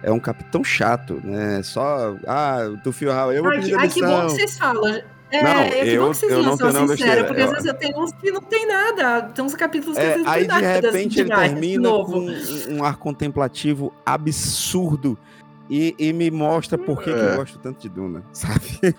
é 0.01 0.11
um 0.11 0.19
capitão 0.19 0.63
chato, 0.63 1.21
né? 1.23 1.61
Só, 1.63 2.15
ah, 2.25 2.59
tu 2.83 2.91
fio 2.93 3.11
eu 3.11 3.43
vou 3.43 3.51
pedir 3.51 3.75
ai, 3.75 3.89
que 3.89 4.01
bom 4.01 4.27
que 4.27 4.31
vocês 4.31 4.57
falam. 4.57 5.01
É, 5.29 5.43
não, 5.43 5.59
é 5.59 5.69
que 5.69 5.89
eu, 5.89 6.03
bom 6.05 6.11
que 6.11 6.17
vocês 6.17 6.31
eu 6.31 6.41
não 6.41 6.55
são 6.55 6.87
sinceros, 6.87 7.27
porque 7.27 7.41
às 7.41 7.51
vezes 7.51 7.65
eu 7.65 7.73
tenho 7.73 8.01
uns 8.01 8.13
que 8.13 8.31
não 8.31 8.41
tem 8.41 8.65
nada, 8.65 9.23
tem 9.23 9.43
uns 9.43 9.53
capítulos 9.53 9.97
que 9.97 10.03
é, 10.03 10.17
Aí 10.25 10.47
de 10.47 10.53
repente 10.53 11.19
ele 11.19 11.29
termina 11.29 11.89
com 11.89 12.19
um, 12.19 12.77
um 12.77 12.83
ar 12.83 12.95
contemplativo 12.95 13.93
absurdo 14.05 15.19
e, 15.69 15.95
e 15.97 16.13
me 16.13 16.29
mostra 16.31 16.77
por 16.77 17.01
que, 17.01 17.09
é. 17.09 17.13
que 17.13 17.19
eu 17.19 17.33
é. 17.33 17.35
gosto 17.35 17.59
tanto 17.59 17.81
de 17.81 17.89
Duna, 17.89 18.23
sabe? 18.31 18.95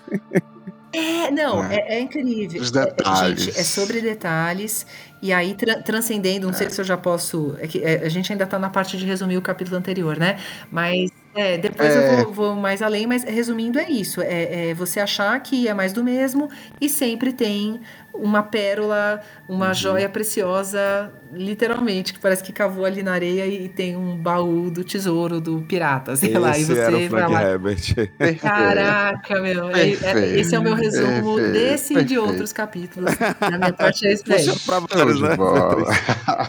É, 0.91 1.29
não, 1.29 1.63
é, 1.63 1.75
é, 1.75 1.97
é 1.97 1.99
incrível. 1.99 2.61
Os 2.61 2.71
detalhes. 2.71 3.43
Gente, 3.43 3.59
é 3.59 3.63
sobre 3.63 4.01
detalhes. 4.01 4.85
E 5.21 5.31
aí, 5.31 5.53
tra 5.53 5.81
transcendendo, 5.81 6.47
não 6.47 6.53
sei 6.53 6.67
é. 6.67 6.69
se 6.69 6.81
eu 6.81 6.85
já 6.85 6.97
posso. 6.97 7.55
É 7.59 7.67
que, 7.67 7.83
a 7.83 8.09
gente 8.09 8.31
ainda 8.31 8.45
está 8.45 8.57
na 8.57 8.69
parte 8.69 8.97
de 8.97 9.05
resumir 9.05 9.37
o 9.37 9.41
capítulo 9.41 9.77
anterior, 9.77 10.17
né? 10.17 10.39
Mas 10.71 11.11
é, 11.35 11.57
depois 11.57 11.89
é... 11.89 12.21
eu 12.21 12.25
vou, 12.25 12.33
vou, 12.33 12.55
mais 12.55 12.81
além, 12.81 13.05
mas 13.05 13.23
resumindo 13.23 13.77
é 13.77 13.89
isso: 13.89 14.21
é, 14.21 14.69
é, 14.69 14.73
você 14.73 14.99
achar 14.99 15.39
que 15.41 15.67
é 15.67 15.73
mais 15.73 15.93
do 15.93 16.03
mesmo 16.03 16.49
e 16.81 16.89
sempre 16.89 17.33
tem 17.33 17.79
uma 18.13 18.43
pérola, 18.43 19.21
uma 19.47 19.67
uhum. 19.69 19.73
joia 19.73 20.09
preciosa, 20.09 21.11
literalmente, 21.31 22.13
que 22.13 22.19
parece 22.19 22.43
que 22.43 22.51
cavou 22.51 22.85
ali 22.85 23.01
na 23.01 23.13
areia 23.13 23.45
e 23.45 23.69
tem 23.69 23.95
um 23.95 24.17
baú 24.17 24.69
do 24.69 24.83
tesouro 24.83 25.39
do 25.39 25.61
pirata, 25.61 26.15
sei 26.15 26.29
esse 26.29 26.37
lá, 26.37 26.57
e 26.57 26.63
você 26.63 27.09
vai 27.09 27.29
lá. 27.29 27.43
Herbert. 27.43 27.95
Caraca, 28.41 29.39
meu, 29.41 29.69
é, 29.69 29.89
é, 29.89 30.39
esse 30.39 30.53
é 30.55 30.59
o 30.59 30.63
meu 30.63 30.75
resumo 30.75 31.35
Perfeito. 31.35 31.53
desse 31.53 31.93
Perfeito. 31.93 31.99
e 31.99 32.03
de 32.05 32.17
outros 32.19 32.53
capítulos. 32.53 33.11
Na 33.39 33.57
minha 33.57 33.73
parte 33.73 34.07
é 34.07 34.13
isso 34.13 34.23
daí. 34.27 34.45
Funciona 34.45 34.85
pra 34.87 34.97
vários, 34.97 35.21
né? 35.21 35.37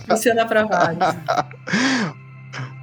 Funciona 0.09 0.47
pra 0.47 0.65
vários. 0.65 1.17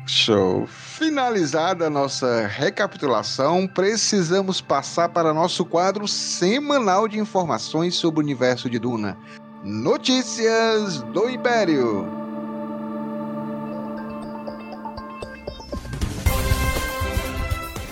Show. 0.07 0.67
Finalizada 0.97 1.85
a 1.85 1.89
nossa 1.91 2.47
recapitulação, 2.47 3.67
precisamos 3.67 4.59
passar 4.59 5.09
para 5.09 5.31
nosso 5.31 5.63
quadro 5.63 6.07
semanal 6.07 7.07
de 7.07 7.19
informações 7.19 7.93
sobre 7.93 8.19
o 8.19 8.23
universo 8.23 8.67
de 8.67 8.79
Duna. 8.79 9.15
Notícias 9.63 11.03
do 11.03 11.29
Império. 11.29 12.07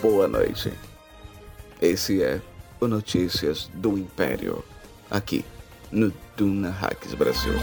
Boa 0.02 0.28
noite. 0.28 0.74
Esse 1.80 2.24
é 2.24 2.41
o 2.82 2.88
Notícias 2.88 3.70
do 3.76 4.00
Império, 4.00 4.65
aqui 5.12 5.46
no 5.91 6.12
Duna 6.36 6.72
Hacks 6.72 7.13
Brasil. 7.13 7.54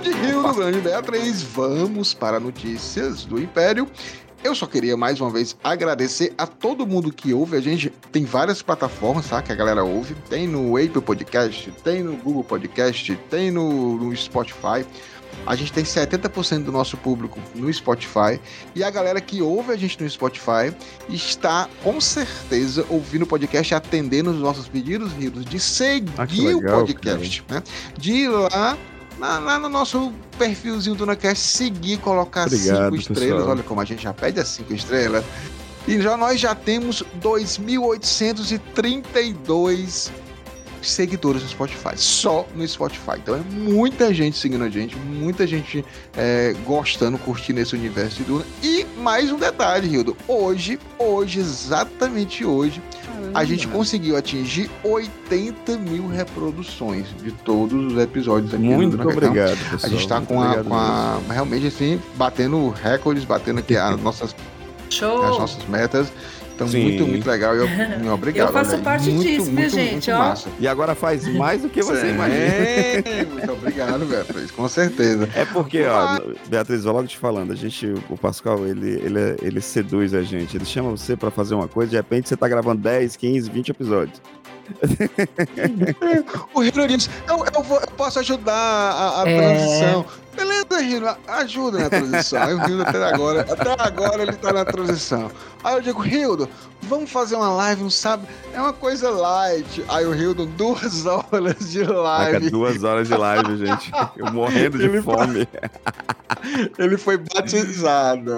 Grande 0.00 0.12
Rio 0.12 0.42
do 0.42 0.54
Grande 0.54 0.80
Beatriz, 0.80 1.42
vamos 1.42 2.14
para 2.14 2.38
notícias 2.38 3.24
do 3.24 3.40
Império. 3.40 3.88
Eu 4.44 4.54
só 4.54 4.64
queria 4.64 4.96
mais 4.96 5.20
uma 5.20 5.28
vez 5.28 5.56
agradecer 5.64 6.32
a 6.38 6.46
todo 6.46 6.86
mundo 6.86 7.12
que 7.12 7.34
ouve. 7.34 7.56
A 7.56 7.60
gente 7.60 7.90
tem 8.12 8.24
várias 8.24 8.62
plataformas, 8.62 9.28
tá? 9.28 9.42
Que 9.42 9.50
a 9.50 9.56
galera 9.56 9.82
ouve. 9.82 10.14
Tem 10.30 10.46
no 10.46 10.76
Apple 10.76 11.02
Podcast, 11.02 11.72
tem 11.82 12.04
no 12.04 12.16
Google 12.16 12.44
Podcast, 12.44 13.18
tem 13.28 13.50
no, 13.50 13.96
no 13.96 14.16
Spotify. 14.16 14.86
A 15.44 15.56
gente 15.56 15.72
tem 15.72 15.82
70% 15.82 16.62
do 16.62 16.70
nosso 16.70 16.96
público 16.96 17.40
no 17.52 17.72
Spotify. 17.72 18.40
E 18.76 18.84
a 18.84 18.90
galera 18.90 19.20
que 19.20 19.42
ouve 19.42 19.72
a 19.72 19.76
gente 19.76 20.00
no 20.00 20.08
Spotify 20.08 20.72
está 21.08 21.68
com 21.82 22.00
certeza 22.00 22.86
ouvindo 22.88 23.22
o 23.22 23.26
podcast, 23.26 23.74
atendendo 23.74 24.30
os 24.30 24.38
nossos 24.38 24.68
pedidos, 24.68 25.12
Rios, 25.14 25.44
de 25.44 25.58
seguir 25.58 26.12
ah, 26.16 26.24
legal, 26.24 26.78
o 26.78 26.86
podcast, 26.86 27.44
né? 27.48 27.62
De 27.98 28.12
ir 28.12 28.28
lá 28.28 28.78
lá 29.18 29.58
no 29.58 29.68
nosso 29.68 30.10
perfilzinho 30.38 30.94
do 30.94 31.04
NaCast, 31.04 31.44
seguir, 31.44 31.98
colocar 31.98 32.46
Obrigado, 32.46 32.84
cinco 32.84 32.96
estrelas. 32.96 33.30
Pessoal. 33.30 33.50
Olha 33.50 33.62
como 33.62 33.78
a 33.80 33.84
gente 33.84 34.02
já 34.02 34.14
pede 34.14 34.40
as 34.40 34.48
cinco 34.48 34.72
estrelas. 34.72 35.22
E 35.86 36.00
já 36.00 36.16
nós 36.16 36.40
já 36.40 36.54
temos 36.54 37.04
2.832 37.20 40.10
seguidores 40.82 41.42
no 41.42 41.48
Spotify, 41.48 41.96
só 41.96 42.46
no 42.54 42.66
Spotify. 42.66 43.16
Então 43.16 43.34
é 43.34 43.40
muita 43.50 44.12
gente 44.12 44.36
seguindo 44.36 44.64
a 44.64 44.70
gente, 44.70 44.96
muita 44.96 45.46
gente 45.46 45.84
é, 46.16 46.54
gostando, 46.64 47.18
curtindo 47.18 47.60
esse 47.60 47.74
universo 47.74 48.18
de 48.18 48.24
Duna. 48.24 48.44
E 48.62 48.86
mais 48.98 49.32
um 49.32 49.38
detalhe, 49.38 49.88
Hildo. 49.88 50.16
Hoje, 50.26 50.78
hoje, 50.98 51.40
exatamente 51.40 52.44
hoje, 52.44 52.82
a 53.34 53.44
gente 53.44 53.66
conseguiu 53.68 54.16
atingir 54.16 54.70
80 54.82 55.76
mil 55.78 56.06
reproduções 56.08 57.06
de 57.22 57.32
todos 57.32 57.92
os 57.92 57.98
episódios 57.98 58.52
aqui 58.52 58.62
Muito 58.62 58.96
do 58.96 59.08
obrigado, 59.08 59.58
pessoal. 59.70 59.80
A 59.82 59.88
gente 59.88 60.00
está 60.00 60.20
com, 60.20 60.42
a, 60.42 60.64
com 60.64 60.74
a, 60.74 61.20
realmente 61.30 61.66
assim, 61.66 62.00
batendo 62.16 62.70
recordes, 62.70 63.24
batendo 63.24 63.60
aqui 63.60 63.76
as 63.76 63.98
nossas, 64.02 64.34
Show. 64.90 65.24
as 65.24 65.38
nossas 65.38 65.64
metas. 65.68 66.12
Então, 66.58 66.66
Sim. 66.66 66.82
muito, 66.82 67.06
muito 67.06 67.30
legal. 67.30 67.54
Eu, 67.54 67.68
obrigado. 68.12 68.48
Eu 68.48 68.52
faço 68.52 68.76
né? 68.76 68.82
parte 68.82 69.08
muito, 69.08 69.22
disso, 69.22 69.44
muito, 69.44 69.60
viu, 69.60 69.70
gente? 69.70 70.10
Ó. 70.10 70.18
Massa. 70.18 70.48
E 70.58 70.66
agora 70.66 70.92
faz 70.92 71.24
mais 71.36 71.62
do 71.62 71.68
que 71.68 71.80
você 71.80 72.10
imagina. 72.10 72.38
Muito 73.30 73.52
obrigado, 73.52 74.04
Beatriz, 74.06 74.50
com 74.50 74.68
certeza. 74.68 75.28
É 75.36 75.44
porque, 75.44 75.84
ó, 75.84 76.20
Beatriz, 76.48 76.82
vou 76.82 76.94
logo 76.94 77.06
te 77.06 77.16
falando, 77.16 77.52
a 77.52 77.54
gente, 77.54 77.86
o 78.10 78.16
Pascal, 78.16 78.66
ele, 78.66 78.90
ele, 78.90 79.36
ele 79.40 79.60
seduz 79.60 80.14
a 80.14 80.22
gente. 80.22 80.56
Ele 80.56 80.64
chama 80.64 80.90
você 80.90 81.16
para 81.16 81.30
fazer 81.30 81.54
uma 81.54 81.68
coisa, 81.68 81.90
de 81.90 81.96
repente 81.96 82.28
você 82.28 82.36
tá 82.36 82.48
gravando 82.48 82.80
10, 82.82 83.14
15, 83.14 83.50
20 83.50 83.68
episódios. 83.68 84.20
o 86.54 86.62
Hiro 86.62 86.86
disse: 86.86 87.08
eu, 87.28 87.44
eu, 87.54 87.62
vou, 87.62 87.80
eu 87.80 87.86
posso 87.88 88.18
ajudar 88.20 88.52
a, 88.54 89.22
a 89.22 89.28
É. 89.28 89.36
transição. 89.36 90.04
Beleza, 90.36 90.80
Hiro, 90.82 91.16
ajuda 91.26 91.78
na 91.80 91.90
transição. 91.90 92.40
Aí 92.42 92.54
o 92.54 92.68
Hildo 92.68 92.82
até 92.82 93.04
agora, 93.04 93.40
até 93.40 93.82
agora 93.82 94.22
ele 94.22 94.36
tá 94.36 94.52
na 94.52 94.64
transição. 94.64 95.30
Aí 95.64 95.74
eu 95.74 95.80
digo, 95.80 96.06
Hildo, 96.06 96.48
vamos 96.82 97.10
fazer 97.10 97.34
uma 97.34 97.48
live 97.50 97.82
no 97.82 97.90
sábado. 97.90 98.28
É 98.54 98.60
uma 98.60 98.72
coisa 98.72 99.10
light. 99.10 99.84
Aí 99.88 100.06
o 100.06 100.14
Hildo, 100.14 100.46
duas 100.46 101.06
horas 101.06 101.70
de 101.72 101.80
Caraca, 101.80 102.00
live. 102.02 102.50
duas 102.50 102.84
horas 102.84 103.08
de 103.08 103.14
live, 103.16 103.56
gente. 103.66 103.90
Eu 104.16 104.32
morrendo 104.32 104.78
de 104.78 104.84
Ele- 104.84 105.02
fome. 105.02 105.48
Ele 106.78 106.96
foi 106.96 107.16
batizado. 107.16 108.32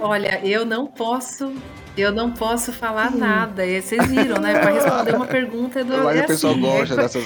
Olha, 0.00 0.40
eu 0.44 0.64
não 0.64 0.84
posso, 0.86 1.52
eu 1.96 2.12
não 2.12 2.30
posso 2.30 2.72
falar 2.72 3.10
nada. 3.10 3.64
E 3.66 3.80
Vocês 3.80 4.04
viram, 4.06 4.40
né? 4.40 4.58
Para 4.58 4.70
responder 4.72 5.14
uma 5.14 5.26
pergunta 5.28 5.84
do 5.84 5.96
Mas 6.04 6.16
é 6.18 6.22
o 6.22 6.26
pessoal 6.26 6.52
assim, 6.52 6.62
gosta 6.62 6.94
é- 6.94 6.96
dessas. 6.96 7.24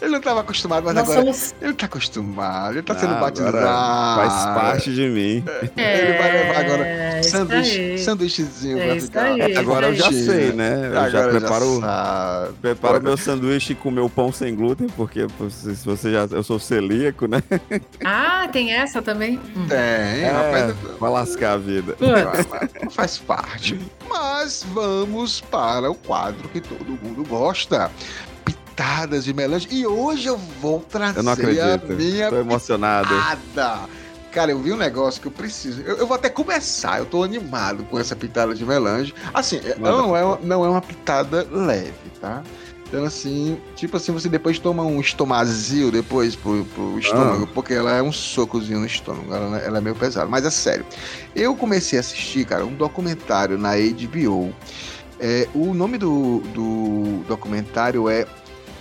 Ele 0.00 0.10
não 0.12 0.18
estava 0.18 0.40
acostumado, 0.40 0.84
mas 0.84 0.94
Nós 0.94 1.04
agora. 1.04 1.20
somos 1.20 1.54
Ele 1.60 1.72
tá 1.74 1.86
acostumado, 1.86 2.74
ele 2.74 2.82
tá 2.82 2.94
sendo 2.96 3.14
Ah, 3.14 3.20
batizado. 3.20 3.56
Faz 3.58 4.44
parte 4.54 4.94
de 4.94 5.08
mim. 5.08 5.44
Ele 5.76 6.18
vai 6.18 6.32
levar 6.32 6.60
agora 6.60 6.86
É, 6.86 7.20
isso 7.20 7.30
sanduíche, 7.30 7.98
sanduíchezinho 7.98 8.78
É 8.78 8.96
pra 9.10 9.22
aí. 9.24 9.56
Agora 9.56 9.88
eu 9.88 9.94
já 9.94 10.12
sei, 10.12 10.52
né? 10.52 10.86
Eu 10.88 11.10
já 11.10 11.18
Agora 11.24 11.40
preparo, 11.40 11.80
sabe. 11.80 12.52
preparo 12.62 13.02
meu 13.02 13.16
sanduíche 13.16 13.74
com 13.74 13.90
meu 13.90 14.08
pão 14.08 14.30
sem 14.32 14.54
glúten, 14.54 14.86
porque 14.96 15.26
se 15.50 15.84
você 15.84 16.12
já. 16.12 16.28
Eu 16.30 16.42
sou 16.44 16.58
celíaco, 16.60 17.26
né? 17.26 17.42
Ah, 18.04 18.48
tem 18.52 18.72
essa 18.72 19.02
também? 19.02 19.38
Tem, 19.68 19.76
É, 19.78 20.30
rapaz. 20.30 20.74
vai 21.00 21.10
lascar 21.10 21.52
a 21.54 21.56
vida. 21.58 21.94
Putz. 21.94 22.94
Faz 22.94 23.18
parte. 23.18 23.78
Mas 24.08 24.64
vamos 24.72 25.40
para 25.40 25.90
o 25.90 25.94
quadro 25.94 26.48
que 26.48 26.60
todo 26.60 26.98
mundo 27.02 27.24
gosta. 27.28 27.90
Pitadas 28.78 29.24
de 29.24 29.34
melange. 29.34 29.66
E 29.72 29.84
hoje 29.84 30.28
eu 30.28 30.36
vou 30.60 30.78
trazer 30.78 31.18
Eu 31.18 31.22
não 31.24 31.32
a 31.32 31.34
acredito. 31.34 31.92
minha 31.94 32.28
Tô 32.30 32.36
emocionado. 32.36 33.08
pitada. 33.08 33.80
Cara, 34.30 34.52
eu 34.52 34.60
vi 34.60 34.72
um 34.72 34.76
negócio 34.76 35.20
que 35.20 35.26
eu 35.26 35.32
preciso. 35.32 35.80
Eu, 35.82 35.96
eu 35.96 36.06
vou 36.06 36.14
até 36.14 36.28
começar. 36.28 37.00
Eu 37.00 37.04
tô 37.06 37.24
animado 37.24 37.82
com 37.90 37.98
essa 37.98 38.14
pitada 38.14 38.54
de 38.54 38.64
melange. 38.64 39.12
Assim, 39.34 39.60
Manda. 39.80 39.90
não 39.90 40.16
é, 40.16 40.22
uma- 40.24 40.38
não 40.44 40.64
é 40.64 40.68
uma 40.68 40.80
pitada 40.80 41.44
leve, 41.50 41.92
tá? 42.20 42.44
Então, 42.86 43.02
assim, 43.04 43.58
tipo 43.74 43.96
assim, 43.96 44.12
você 44.12 44.28
depois 44.28 44.60
toma 44.60 44.84
um 44.84 45.00
estomazio 45.00 45.90
depois 45.90 46.36
pro, 46.36 46.64
pro 46.66 46.96
estômago, 47.00 47.48
porque 47.48 47.74
ela 47.74 47.96
é 47.96 48.00
um 48.02 48.12
socozinho 48.12 48.78
no 48.78 48.86
estômago, 48.86 49.34
ela, 49.34 49.58
ela 49.58 49.78
é 49.78 49.80
meio 49.80 49.96
pesada. 49.96 50.26
Mas 50.28 50.44
é 50.46 50.50
sério. 50.50 50.86
Eu 51.34 51.56
comecei 51.56 51.98
a 51.98 52.00
assistir, 52.00 52.44
cara, 52.46 52.64
um 52.64 52.74
documentário 52.74 53.58
na 53.58 53.72
HBO. 53.74 54.54
É, 55.18 55.48
o 55.52 55.74
nome 55.74 55.98
do, 55.98 56.38
do 56.54 57.24
documentário 57.26 58.08
é 58.08 58.24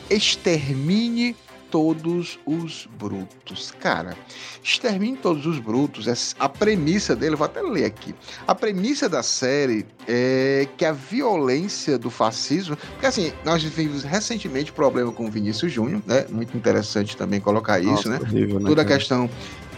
Extermine 0.10 1.36
Todos 1.70 2.40
os 2.46 2.88
Brutos. 2.98 3.74
Cara, 3.80 4.16
Extermine 4.64 5.18
Todos 5.18 5.46
os 5.46 5.60
Brutos, 5.60 6.08
é 6.08 6.14
a 6.40 6.48
premissa 6.48 7.14
dele, 7.14 7.34
eu 7.34 7.38
vou 7.38 7.46
até 7.46 7.62
ler 7.62 7.86
aqui. 7.86 8.16
A 8.48 8.56
premissa 8.56 9.10
da 9.10 9.22
série 9.22 9.86
é 10.08 10.66
que 10.78 10.86
a 10.86 10.94
violência 10.94 11.98
do 11.98 12.10
fascismo. 12.10 12.78
Porque 12.78 13.06
assim, 13.06 13.34
nós 13.44 13.62
vivemos 13.62 14.04
recentemente 14.04 14.72
problema 14.72 15.12
com 15.12 15.26
o 15.26 15.32
Vinícius 15.32 15.72
Júnior, 15.72 16.02
né? 16.08 16.26
Muito 16.30 16.56
interessante 16.56 17.18
também 17.18 17.42
colocar 17.42 17.80
isso, 17.80 17.92
Nossa, 17.92 18.10
né? 18.10 18.20
horrível, 18.22 18.60
né, 18.62 18.70
toda 18.70 18.82
a 18.82 18.86
questão 18.86 19.30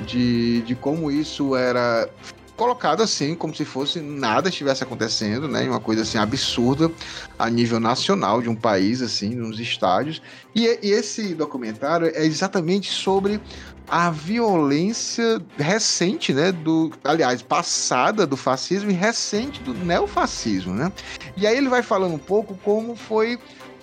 de, 0.05 0.61
de 0.61 0.75
como 0.75 1.09
isso 1.09 1.55
era 1.55 2.07
colocado 2.59 3.01
assim, 3.01 3.35
como 3.35 3.55
se 3.55 3.63
fosse 3.63 4.01
nada 4.01 4.49
estivesse 4.49 4.83
acontecendo, 4.83 5.47
né? 5.47 5.63
Uma 5.69 5.79
coisa 5.79 6.01
assim 6.01 6.17
absurda 6.17 6.91
a 7.37 7.49
nível 7.49 7.79
nacional 7.79 8.41
de 8.41 8.49
um 8.49 8.55
país, 8.55 9.01
assim, 9.01 9.29
nos 9.29 9.61
estádios. 9.61 10.21
E, 10.53 10.65
e 10.83 10.91
esse 10.91 11.33
documentário 11.33 12.11
é 12.13 12.25
exatamente 12.25 12.91
sobre 12.91 13.39
a 13.87 14.11
violência 14.11 15.41
recente, 15.57 16.33
né? 16.33 16.51
Do, 16.51 16.91
aliás, 17.01 17.41
passada 17.41 18.27
do 18.27 18.35
fascismo 18.35 18.91
e 18.91 18.93
recente 18.93 19.63
do 19.63 19.73
neofascismo, 19.73 20.73
né? 20.73 20.91
E 21.37 21.47
aí 21.47 21.55
ele 21.55 21.69
vai 21.69 21.81
falando 21.81 22.13
um 22.13 22.19
pouco 22.19 22.59
como 22.61 22.93
foi 22.93 23.39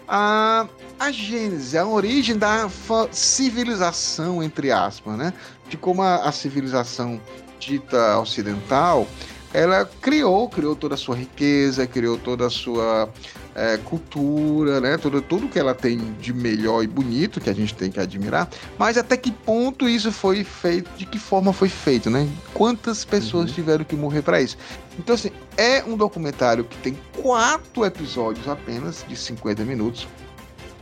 a, 0.06 0.66
a 1.00 1.10
gênese, 1.10 1.78
a 1.78 1.86
origem 1.86 2.36
da 2.36 2.68
civilização, 3.10 4.42
entre 4.42 4.70
aspas, 4.70 5.16
né? 5.16 5.32
De 5.66 5.78
como 5.78 6.02
a, 6.02 6.16
a 6.16 6.30
civilização 6.30 7.18
dita 7.66 8.18
ocidental, 8.18 9.06
ela 9.52 9.88
criou, 10.00 10.48
criou 10.48 10.76
toda 10.76 10.94
a 10.94 10.98
sua 10.98 11.16
riqueza, 11.16 11.86
criou 11.86 12.18
toda 12.18 12.46
a 12.46 12.50
sua 12.50 13.08
eh, 13.54 13.78
cultura, 13.84 14.80
né? 14.80 14.98
Tudo, 14.98 15.22
tudo 15.22 15.48
que 15.48 15.58
ela 15.58 15.74
tem 15.74 15.98
de 16.20 16.32
melhor 16.32 16.82
e 16.82 16.86
bonito, 16.86 17.40
que 17.40 17.48
a 17.48 17.54
gente 17.54 17.74
tem 17.74 17.90
que 17.90 17.98
admirar, 17.98 18.48
mas 18.78 18.98
até 18.98 19.16
que 19.16 19.32
ponto 19.32 19.88
isso 19.88 20.12
foi 20.12 20.44
feito, 20.44 20.90
de 20.96 21.06
que 21.06 21.18
forma 21.18 21.52
foi 21.52 21.68
feito, 21.68 22.10
né? 22.10 22.28
Quantas 22.52 23.04
pessoas 23.04 23.50
tiveram 23.50 23.84
que 23.84 23.96
morrer 23.96 24.22
para 24.22 24.40
isso? 24.40 24.58
Então, 24.98 25.14
assim, 25.14 25.30
é 25.56 25.82
um 25.84 25.96
documentário 25.96 26.64
que 26.64 26.76
tem 26.78 26.98
quatro 27.22 27.84
episódios 27.84 28.46
apenas, 28.46 29.04
de 29.08 29.16
50 29.16 29.64
minutos. 29.64 30.06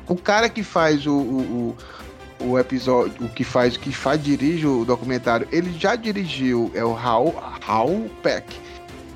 O 0.08 0.16
cara 0.16 0.48
que 0.48 0.62
faz 0.62 1.06
o, 1.06 1.14
o, 1.14 1.76
o, 2.44 2.58
episódio, 2.58 3.14
o 3.24 3.28
que 3.28 3.44
faz, 3.44 3.76
o 3.76 3.80
que 3.80 3.92
faz, 3.92 4.22
dirige 4.22 4.66
o 4.66 4.84
documentário, 4.84 5.46
ele 5.50 5.72
já 5.78 5.96
dirigiu, 5.96 6.70
é 6.74 6.84
o 6.84 6.92
Raul, 6.92 7.34
Raul 7.62 8.10
Peck. 8.22 8.44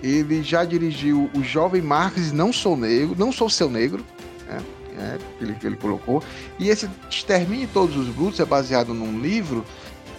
Ele 0.02 0.42
já 0.42 0.64
dirigiu 0.64 1.28
o 1.34 1.42
Jovem 1.42 1.82
Marques 1.82 2.32
Não 2.32 2.52
Sou 2.52 2.76
Negro, 2.76 3.16
Não 3.18 3.32
Sou 3.32 3.50
Seu 3.50 3.68
Negro, 3.68 4.04
né? 4.46 4.62
É, 4.98 5.18
ele, 5.40 5.56
ele 5.62 5.76
colocou. 5.76 6.22
E 6.58 6.68
esse 6.70 6.88
Extermine 7.08 7.68
Todos 7.68 7.96
os 7.96 8.08
Brutos 8.08 8.40
é 8.40 8.44
baseado 8.44 8.92
num 8.92 9.20
livro 9.20 9.64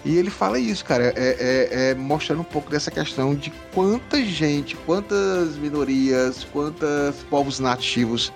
e 0.05 0.15
ele 0.15 0.29
fala 0.29 0.57
isso, 0.57 0.85
cara, 0.85 1.13
é, 1.15 1.69
é- 1.71 1.89
é 1.91 1.95
mostrando 1.95 2.39
um 2.39 2.45
pouco 2.45 2.69
dessa 2.69 2.89
questão 2.89 3.35
de 3.35 3.51
quanta 3.73 4.23
gente, 4.23 4.75
quantas 4.85 5.57
minorias, 5.57 6.45
quantos 6.53 7.15
povos 7.29 7.59
nativos 7.59 8.31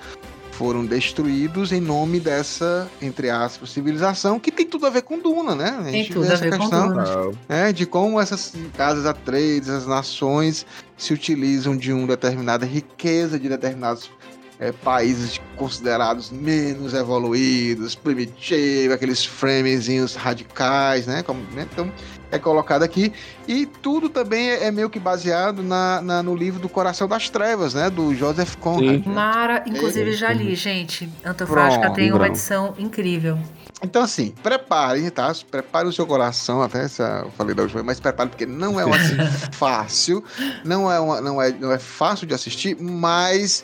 foram 0.57 0.85
destruídos 0.85 1.71
em 1.71 1.81
nome 1.81 2.19
dessa, 2.19 2.89
entre 3.01 3.29
aspas, 3.29 3.71
civilização, 3.71 4.39
que 4.39 4.51
tem 4.51 4.65
tudo 4.65 4.85
a 4.85 4.89
ver 4.89 5.01
com 5.01 5.19
Duna, 5.19 5.55
né? 5.55 5.69
A 5.79 5.83
Tem 5.83 5.93
gente 5.93 6.13
tudo 6.13 6.25
vê 6.25 6.29
a 6.29 6.33
essa 6.33 6.43
ver 6.43 6.51
com 6.51 6.59
questão 6.59 6.87
Duna. 6.89 7.31
é, 7.49 7.73
de 7.73 7.85
como 7.85 8.19
essas 8.19 8.53
casas 8.77 9.05
atreides, 9.05 9.69
as 9.69 9.85
nações 9.87 10.65
se 10.97 11.13
utilizam 11.13 11.75
de 11.75 11.91
uma 11.91 12.07
determinada 12.07 12.65
riqueza 12.65 13.39
de 13.39 13.49
determinados 13.49 14.09
é, 14.59 14.71
países 14.71 15.39
considerados 15.55 16.29
menos 16.31 16.93
evoluídos, 16.93 17.95
primitivos, 17.95 18.93
aqueles 18.93 19.25
framezinhos 19.25 20.15
radicais, 20.15 21.07
né? 21.07 21.23
Como, 21.23 21.41
né? 21.53 21.67
Então, 21.71 21.91
é 22.31 22.39
colocado 22.39 22.81
aqui. 22.83 23.13
E 23.47 23.65
tudo 23.65 24.09
também 24.09 24.49
é, 24.49 24.65
é 24.65 24.71
meio 24.71 24.89
que 24.89 24.99
baseado 24.99 25.61
na, 25.61 26.01
na- 26.01 26.23
no 26.23 26.35
livro 26.35 26.59
do 26.59 26.67
Coração 26.69 27.07
das 27.07 27.29
Trevas, 27.29 27.73
né? 27.73 27.89
Do 27.89 28.13
Joseph 28.15 28.55
Conrad. 28.55 29.05
Mara, 29.05 29.63
inclusive 29.67 30.13
já 30.13 30.31
li, 30.33 30.55
gente. 30.55 31.07
Antofágica 31.23 31.91
tem 31.91 32.11
uma 32.11 32.27
edição 32.27 32.73
incrível. 32.77 33.37
Então, 33.83 34.01
assim, 34.01 34.33
prepare, 34.41 35.11
tá? 35.11 35.33
Prepare 35.51 35.85
o 35.87 35.91
seu 35.91 36.07
coração, 36.07 36.61
até 36.61 36.85
essa 36.85 37.23
eu 37.25 37.31
falei 37.31 37.53
da 37.53 37.63
última 37.63 37.81
vez, 37.81 37.85
mas 37.85 37.99
prepare, 37.99 38.29
porque 38.29 38.45
não 38.45 38.79
é 38.79 38.85
uma 38.85 38.95
assim, 38.95 39.17
fácil, 39.51 40.23
não 40.63 40.89
é, 40.89 40.99
uma, 41.01 41.19
não, 41.19 41.41
é, 41.41 41.51
não 41.51 41.69
é 41.69 41.77
fácil 41.77 42.25
de 42.25 42.33
assistir, 42.33 42.77
mas 42.79 43.61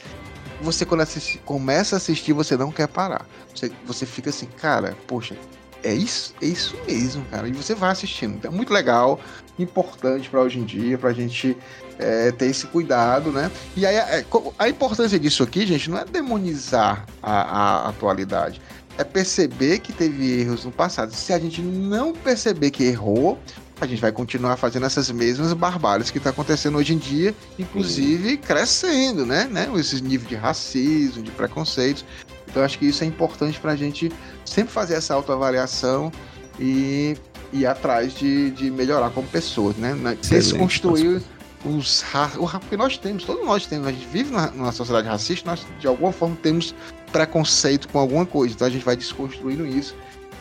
você, 0.61 0.85
quando 0.85 1.05
começa 1.45 1.95
a 1.95 1.97
assistir, 1.97 2.33
você 2.33 2.55
não 2.57 2.71
quer 2.71 2.87
parar. 2.87 3.25
Você, 3.55 3.71
você 3.85 4.05
fica 4.05 4.29
assim, 4.29 4.47
cara, 4.57 4.97
poxa, 5.07 5.35
é 5.83 5.93
isso, 5.93 6.33
é 6.41 6.45
isso 6.45 6.77
mesmo, 6.87 7.23
cara. 7.25 7.47
E 7.47 7.53
você 7.53 7.73
vai 7.73 7.91
assistindo. 7.91 8.35
Então, 8.35 8.51
é 8.51 8.55
muito 8.55 8.73
legal, 8.73 9.19
importante 9.57 10.29
para 10.29 10.41
hoje 10.41 10.59
em 10.59 10.65
dia, 10.65 10.97
pra 10.97 11.13
gente 11.13 11.55
é, 11.97 12.31
ter 12.31 12.47
esse 12.47 12.67
cuidado, 12.67 13.31
né? 13.31 13.49
E 13.75 13.85
aí, 13.85 13.95
é, 13.95 14.23
co- 14.23 14.53
a 14.59 14.67
importância 14.67 15.17
disso 15.19 15.43
aqui, 15.43 15.65
gente, 15.65 15.89
não 15.89 15.97
é 15.97 16.05
demonizar 16.05 17.05
a, 17.23 17.41
a 17.85 17.89
atualidade 17.89 18.61
é 18.97 19.03
perceber 19.05 19.79
que 19.79 19.93
teve 19.93 20.41
erros 20.41 20.65
no 20.65 20.73
passado. 20.73 21.13
Se 21.13 21.31
a 21.31 21.39
gente 21.39 21.61
não 21.61 22.11
perceber 22.11 22.69
que 22.69 22.83
errou, 22.83 23.39
a 23.85 23.87
gente 23.87 24.01
vai 24.01 24.11
continuar 24.11 24.57
fazendo 24.57 24.85
essas 24.85 25.09
mesmas 25.11 25.53
barbáries 25.53 26.09
que 26.11 26.17
está 26.17 26.29
acontecendo 26.29 26.77
hoje 26.77 26.93
em 26.93 26.97
dia, 26.97 27.33
inclusive 27.57 28.37
crescendo, 28.37 29.25
né? 29.25 29.47
né? 29.51 29.69
Esses 29.75 30.01
níveis 30.01 30.29
de 30.29 30.35
racismo, 30.35 31.23
de 31.23 31.31
preconceitos. 31.31 32.05
Então, 32.47 32.63
acho 32.63 32.79
que 32.79 32.85
isso 32.87 33.03
é 33.03 33.07
importante 33.07 33.59
para 33.59 33.73
a 33.73 33.75
gente 33.75 34.11
sempre 34.45 34.73
fazer 34.73 34.95
essa 34.95 35.13
autoavaliação 35.13 36.11
e 36.59 37.15
ir 37.53 37.65
atrás 37.65 38.13
de, 38.13 38.51
de 38.51 38.71
melhorar 38.71 39.09
como 39.11 39.27
pessoas, 39.27 39.75
né? 39.75 39.91
Excelente, 39.91 40.29
Desconstruir 40.29 41.21
os 41.65 42.03
o 42.37 42.47
porque 42.59 42.77
nós 42.77 42.97
temos, 42.97 43.23
todos 43.23 43.45
nós 43.45 43.65
temos, 43.65 43.87
a 43.87 43.91
gente 43.91 44.07
vive 44.07 44.31
na- 44.31 44.49
numa 44.51 44.71
sociedade 44.71 45.07
racista, 45.07 45.49
nós 45.49 45.65
de 45.79 45.87
alguma 45.87 46.11
forma 46.11 46.37
temos 46.41 46.73
preconceito 47.11 47.87
com 47.89 47.99
alguma 47.99 48.25
coisa, 48.25 48.55
então 48.55 48.67
a 48.67 48.69
gente 48.69 48.85
vai 48.85 48.95
desconstruindo 48.95 49.65
isso, 49.65 49.95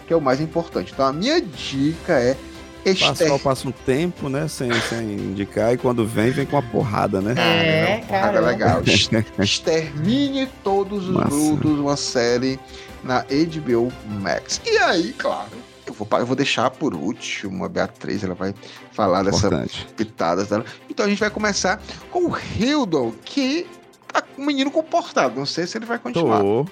que 0.06 0.12
é 0.12 0.16
o 0.16 0.20
mais 0.20 0.40
importante. 0.40 0.92
Então 0.92 1.04
a 1.06 1.12
minha 1.12 1.40
dica 1.40 2.12
é 2.12 2.36
Ester... 2.84 3.38
passa 3.40 3.68
um 3.68 3.72
tempo, 3.72 4.28
né, 4.28 4.48
sem, 4.48 4.72
sem 4.82 5.12
indicar, 5.12 5.74
e 5.74 5.76
quando 5.76 6.06
vem, 6.06 6.30
vem 6.30 6.46
com 6.46 6.56
uma 6.56 6.62
porrada, 6.62 7.20
né? 7.20 7.34
É, 7.36 7.98
Porrada 8.06 8.32
cara. 8.32 8.46
legal. 8.46 8.82
Extermine 9.38 10.48
todos 10.62 11.08
os 11.08 11.14
Massa. 11.14 11.28
brutos, 11.28 11.78
uma 11.78 11.96
série 11.96 12.58
na 13.02 13.22
HBO 13.22 13.92
Max. 14.20 14.60
E 14.64 14.78
aí, 14.78 15.12
claro, 15.12 15.50
eu 15.86 15.92
vou, 15.92 16.06
eu 16.18 16.26
vou 16.26 16.36
deixar 16.36 16.70
por 16.70 16.94
último 16.94 17.64
a 17.64 17.68
Beatriz, 17.68 18.22
ela 18.22 18.34
vai 18.34 18.54
falar 18.92 19.22
dessas 19.22 19.44
Importante. 19.44 19.86
pitadas 19.96 20.48
dela. 20.48 20.64
Então 20.88 21.06
a 21.06 21.08
gente 21.08 21.18
vai 21.18 21.30
começar 21.30 21.80
com 22.10 22.26
o 22.26 22.36
Hildon, 22.36 23.12
que 23.24 23.66
tá 24.12 24.22
um 24.36 24.44
menino 24.44 24.70
comportado. 24.70 25.38
Não 25.38 25.46
sei 25.46 25.66
se 25.66 25.78
ele 25.78 25.86
vai 25.86 25.98
continuar. 25.98 26.40
Tô. 26.40 26.66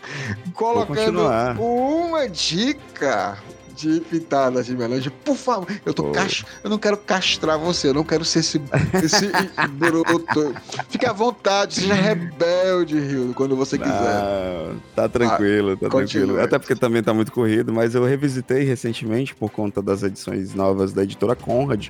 Colocando 0.55 0.95
continuar. 0.95 1.59
uma 1.59 2.29
dica 2.29 3.39
de 3.77 4.01
pitadas 4.01 4.67
de 4.67 4.75
melange. 4.77 5.11
Por 5.11 5.37
favor, 5.37 5.69
eu 5.85 5.93
tô 5.93 6.05
Tô. 6.05 6.13
cas... 6.13 6.45
eu 6.65 6.71
não 6.71 6.79
quero 6.79 6.97
castrar 6.97 7.59
você, 7.59 7.89
eu 7.89 7.95
não 7.95 8.05
quero 8.05 8.25
ser 8.25 8.41
esse, 8.41 8.61
esse 9.03 9.31
bruto. 9.73 10.55
Fique 10.89 11.07
à 11.07 11.13
vontade, 11.13 11.75
seja 11.75 11.95
rebelde, 11.95 12.99
Rio, 12.99 13.35
quando 13.35 13.55
você 13.55 13.77
quiser. 13.77 13.93
Ah, 13.93 14.75
tá 14.95 15.09
tranquilo, 15.09 15.77
tá 15.77 15.91
continua. 15.91 16.27
tranquilo. 16.27 16.41
Até 16.45 16.59
porque 16.59 16.75
também 16.75 17.03
tá 17.03 17.13
muito 17.13 17.31
corrido, 17.31 17.73
mas 17.73 17.95
eu 17.95 18.05
revisitei 18.05 18.65
recentemente 18.65 19.35
por 19.35 19.51
conta 19.51 19.83
das 19.83 20.03
edições 20.03 20.55
novas 20.55 20.93
da 20.93 21.03
editora 21.03 21.37
Conrad. 21.37 21.89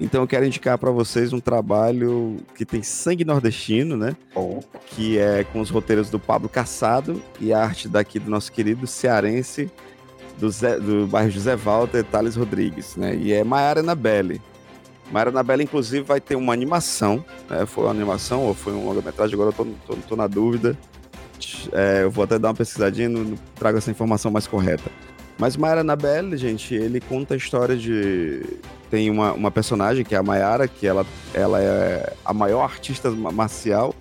Então 0.00 0.22
eu 0.22 0.26
quero 0.26 0.46
indicar 0.46 0.78
para 0.78 0.90
vocês 0.90 1.30
um 1.32 1.40
trabalho 1.40 2.38
que 2.54 2.64
tem 2.64 2.82
sangue 2.82 3.22
nordestino, 3.22 3.96
né? 3.98 4.16
Oh, 4.34 4.60
Que 4.86 5.18
é 5.18 5.44
com 5.44 5.60
os 5.60 5.68
roteiros 5.68 6.08
do 6.08 6.18
Pablo 6.18 6.48
Cassado 6.48 7.22
e 7.38 7.52
a 7.52 7.62
arte 7.62 7.86
daqui 7.86 8.18
do 8.18 8.30
nosso 8.30 8.50
querido 8.50 8.86
cearense 8.86 9.70
do, 10.40 10.50
Zé- 10.50 10.80
do 10.80 11.06
bairro 11.06 11.30
José 11.30 11.54
Walter 11.54 12.02
Thales 12.04 12.34
Rodrigues, 12.36 12.96
né? 12.96 13.14
E 13.14 13.32
é 13.32 13.44
Maiara 13.44 13.80
Anabelle. 13.80 14.40
Maiara 15.12 15.30
Anabelle, 15.30 15.62
inclusive, 15.64 16.02
vai 16.02 16.20
ter 16.20 16.34
uma 16.36 16.52
animação, 16.52 17.24
né? 17.48 17.66
Foi 17.66 17.84
uma 17.84 17.90
animação 17.90 18.42
ou 18.42 18.54
foi 18.54 18.72
um 18.72 18.84
longa-metragem, 18.86 19.34
agora 19.34 19.50
eu 19.50 19.52
tô, 19.52 19.64
tô, 19.86 19.96
tô 20.08 20.16
na 20.16 20.26
dúvida. 20.26 20.76
É, 21.72 22.02
eu 22.02 22.10
vou 22.10 22.24
até 22.24 22.38
dar 22.38 22.48
uma 22.48 22.54
pesquisadinha 22.54 23.08
e 23.08 23.34
trago 23.54 23.78
essa 23.78 23.90
informação 23.90 24.30
mais 24.30 24.46
correta. 24.46 24.90
Mas 25.38 25.56
Maiara 25.56 25.80
Anabelle, 25.80 26.36
gente, 26.36 26.74
ele 26.74 27.00
conta 27.00 27.34
a 27.34 27.36
história 27.36 27.76
de. 27.76 28.42
Tem 28.90 29.08
uma, 29.08 29.32
uma 29.32 29.50
personagem 29.50 30.04
que 30.04 30.14
é 30.14 30.18
a 30.18 30.22
Maiara, 30.22 30.68
que 30.68 30.86
ela, 30.86 31.06
ela 31.32 31.60
é 31.62 32.12
a 32.24 32.34
maior 32.34 32.62
artista 32.62 33.10
ma- 33.10 33.30
marcial 33.32 33.94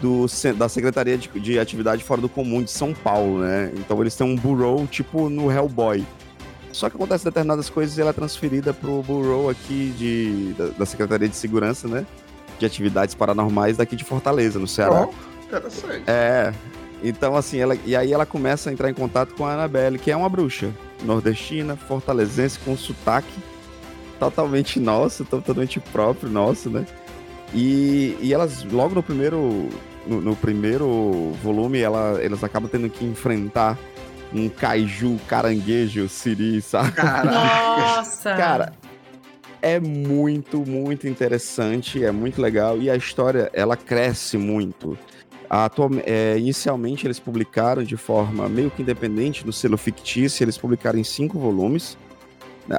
do, 0.00 0.26
da 0.56 0.68
Secretaria 0.68 1.16
de, 1.16 1.28
de 1.28 1.58
Atividade 1.58 2.02
Fora 2.02 2.20
do 2.20 2.28
Comum 2.28 2.62
de 2.62 2.70
São 2.70 2.92
Paulo, 2.92 3.40
né? 3.40 3.70
Então 3.76 4.00
eles 4.00 4.14
têm 4.14 4.26
um 4.26 4.36
bureau 4.36 4.86
tipo 4.86 5.28
no 5.28 5.50
Hellboy. 5.50 6.04
Só 6.72 6.88
que 6.88 6.96
acontece 6.96 7.24
determinadas 7.24 7.68
coisas 7.68 7.98
e 7.98 8.00
ela 8.00 8.10
é 8.10 8.12
transferida 8.12 8.72
pro 8.72 9.02
bureau 9.02 9.50
aqui 9.50 9.92
de, 9.96 10.54
da, 10.54 10.66
da 10.68 10.86
Secretaria 10.86 11.28
de 11.28 11.36
Segurança, 11.36 11.88
né? 11.88 12.06
De 12.58 12.66
Atividades 12.66 13.14
Paranormais 13.14 13.76
daqui 13.76 13.96
de 13.96 14.04
Fortaleza, 14.04 14.58
no 14.58 14.66
Ceará. 14.66 15.08
oh, 15.08 15.44
interessante. 15.44 16.04
É. 16.06 16.52
Então, 17.02 17.34
assim, 17.34 17.58
ela, 17.58 17.76
e 17.84 17.96
aí 17.96 18.12
ela 18.12 18.26
começa 18.26 18.70
a 18.70 18.72
entrar 18.72 18.90
em 18.90 18.94
contato 18.94 19.34
com 19.34 19.46
a 19.46 19.54
Annabelle, 19.54 19.98
que 19.98 20.10
é 20.10 20.16
uma 20.16 20.28
bruxa 20.28 20.70
nordestina, 21.02 21.74
fortalezense, 21.74 22.58
com 22.58 22.76
sotaque 22.76 23.40
totalmente 24.18 24.78
nosso, 24.78 25.24
totalmente 25.24 25.80
próprio 25.80 26.28
nosso, 26.28 26.68
né? 26.68 26.84
E, 27.54 28.16
e 28.20 28.32
elas, 28.32 28.62
logo 28.64 28.94
no 28.94 29.02
primeiro, 29.02 29.68
no, 30.06 30.20
no 30.20 30.36
primeiro 30.36 31.32
volume, 31.42 31.80
ela, 31.80 32.18
elas 32.22 32.42
acabam 32.42 32.68
tendo 32.70 32.88
que 32.88 33.04
enfrentar 33.04 33.78
um 34.32 34.48
kaiju, 34.48 35.18
caranguejo, 35.28 36.08
siri, 36.08 36.62
sabe? 36.62 36.92
Nossa! 37.24 38.34
Cara, 38.36 38.72
é 39.60 39.78
muito, 39.80 40.64
muito 40.66 41.06
interessante, 41.08 42.04
é 42.04 42.10
muito 42.10 42.40
legal 42.40 42.78
e 42.78 42.88
a 42.88 42.96
história 42.96 43.50
ela 43.52 43.76
cresce 43.76 44.38
muito. 44.38 44.96
Atual- 45.48 45.90
é, 46.06 46.38
inicialmente 46.38 47.06
eles 47.06 47.18
publicaram 47.18 47.82
de 47.82 47.96
forma 47.96 48.48
meio 48.48 48.70
que 48.70 48.82
independente 48.82 49.44
no 49.44 49.52
selo 49.52 49.76
fictício, 49.76 50.44
eles 50.44 50.56
publicaram 50.56 50.98
em 50.98 51.04
cinco 51.04 51.38
volumes. 51.38 51.98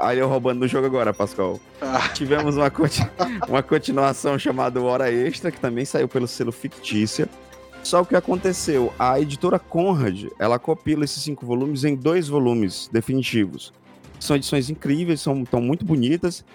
Aí 0.02 0.20
eu 0.20 0.28
roubando 0.28 0.60
no 0.60 0.68
jogo 0.68 0.86
agora, 0.88 1.14
Pascoal. 1.14 1.60
Ah. 1.82 2.08
Tivemos 2.14 2.56
uma, 2.56 2.70
conti- 2.70 3.02
uma 3.48 3.62
continuação 3.62 4.40
chamada 4.40 4.82
Hora 4.82 5.12
Extra, 5.12 5.52
que 5.52 5.60
também 5.60 5.84
saiu 5.84 6.08
pelo 6.08 6.28
selo 6.28 6.52
fictícia. 6.52 7.28
Só 7.84 8.02
o 8.02 8.06
que 8.06 8.16
aconteceu? 8.16 8.94
A 8.98 9.20
editora 9.20 9.58
Conrad, 9.60 10.28
ela 10.40 10.60
copila 10.60 11.04
esses 11.04 11.22
cinco 11.24 11.46
volumes 11.46 11.84
em 11.84 11.96
dois 11.96 12.28
volumes 12.28 12.90
definitivos. 12.92 13.74
São 14.20 14.36
edições 14.36 14.70
incríveis, 14.70 15.20
são 15.20 15.44
tão 15.44 15.60
muito 15.62 15.84
bonitas. 15.84 16.46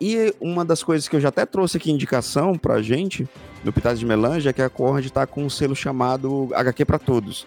E 0.00 0.34
uma 0.40 0.64
das 0.64 0.82
coisas 0.82 1.08
que 1.08 1.16
eu 1.16 1.20
já 1.20 1.28
até 1.30 1.46
trouxe 1.46 1.78
aqui 1.78 1.90
indicação 1.90 2.58
pra 2.58 2.82
gente, 2.82 3.26
no 3.64 3.72
Pitadas 3.72 3.98
de 3.98 4.04
Melange, 4.04 4.48
é 4.48 4.52
que 4.52 4.60
a 4.60 4.68
Conrad 4.68 5.08
tá 5.08 5.26
com 5.26 5.42
um 5.44 5.48
selo 5.48 5.74
chamado 5.74 6.50
HQ 6.52 6.84
para 6.84 6.98
Todos. 6.98 7.46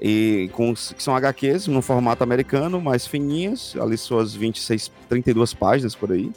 E 0.00 0.48
com, 0.52 0.72
que 0.74 1.02
são 1.02 1.16
HQs 1.16 1.66
no 1.66 1.82
formato 1.82 2.22
americano, 2.22 2.80
mais 2.80 3.06
fininhas, 3.06 3.74
ali 3.80 3.98
suas 3.98 4.34
26, 4.34 4.92
32 5.08 5.54
páginas 5.54 5.94
por 5.94 6.12
aí. 6.12 6.30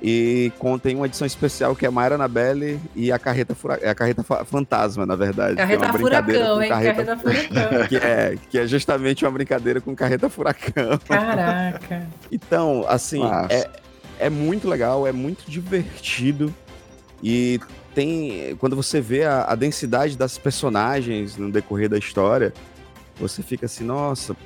E 0.00 0.52
contém 0.58 0.94
uma 0.94 1.06
edição 1.06 1.26
especial 1.26 1.74
que 1.74 1.84
é 1.84 1.90
Mayra 1.90 2.14
Anabelle 2.14 2.80
e 2.94 3.10
a 3.10 3.18
Carreta, 3.18 3.54
Fura... 3.54 3.78
é 3.82 3.90
a 3.90 3.94
Carreta 3.94 4.22
Fa- 4.22 4.44
Fantasma, 4.44 5.04
na 5.04 5.16
verdade. 5.16 5.56
que 5.56 5.60
é 5.60 5.64
Carreta 5.64 5.86
uma 5.86 5.92
brincadeira 5.92 6.44
furacão, 6.44 6.56
com 6.56 6.62
hein? 6.62 6.68
Carreta 6.68 7.16
furacão. 7.18 7.86
que 7.88 7.96
é, 7.96 8.38
que 8.48 8.58
é 8.58 8.66
justamente 8.66 9.24
uma 9.24 9.30
brincadeira 9.32 9.80
com 9.80 9.94
carreta 9.96 10.28
furacão. 10.30 10.98
Caraca. 11.06 12.06
Então, 12.30 12.84
assim, 12.88 13.22
é, 13.50 13.68
é 14.20 14.30
muito 14.30 14.68
legal, 14.68 15.06
é 15.06 15.12
muito 15.12 15.50
divertido. 15.50 16.54
E 17.22 17.58
tem. 17.94 18.54
Quando 18.60 18.76
você 18.76 19.00
vê 19.00 19.24
a, 19.24 19.42
a 19.44 19.54
densidade 19.56 20.16
das 20.16 20.38
personagens 20.38 21.36
no 21.36 21.50
decorrer 21.50 21.88
da 21.88 21.98
história, 21.98 22.52
você 23.20 23.42
fica 23.42 23.66
assim, 23.66 23.84
nossa, 23.84 24.36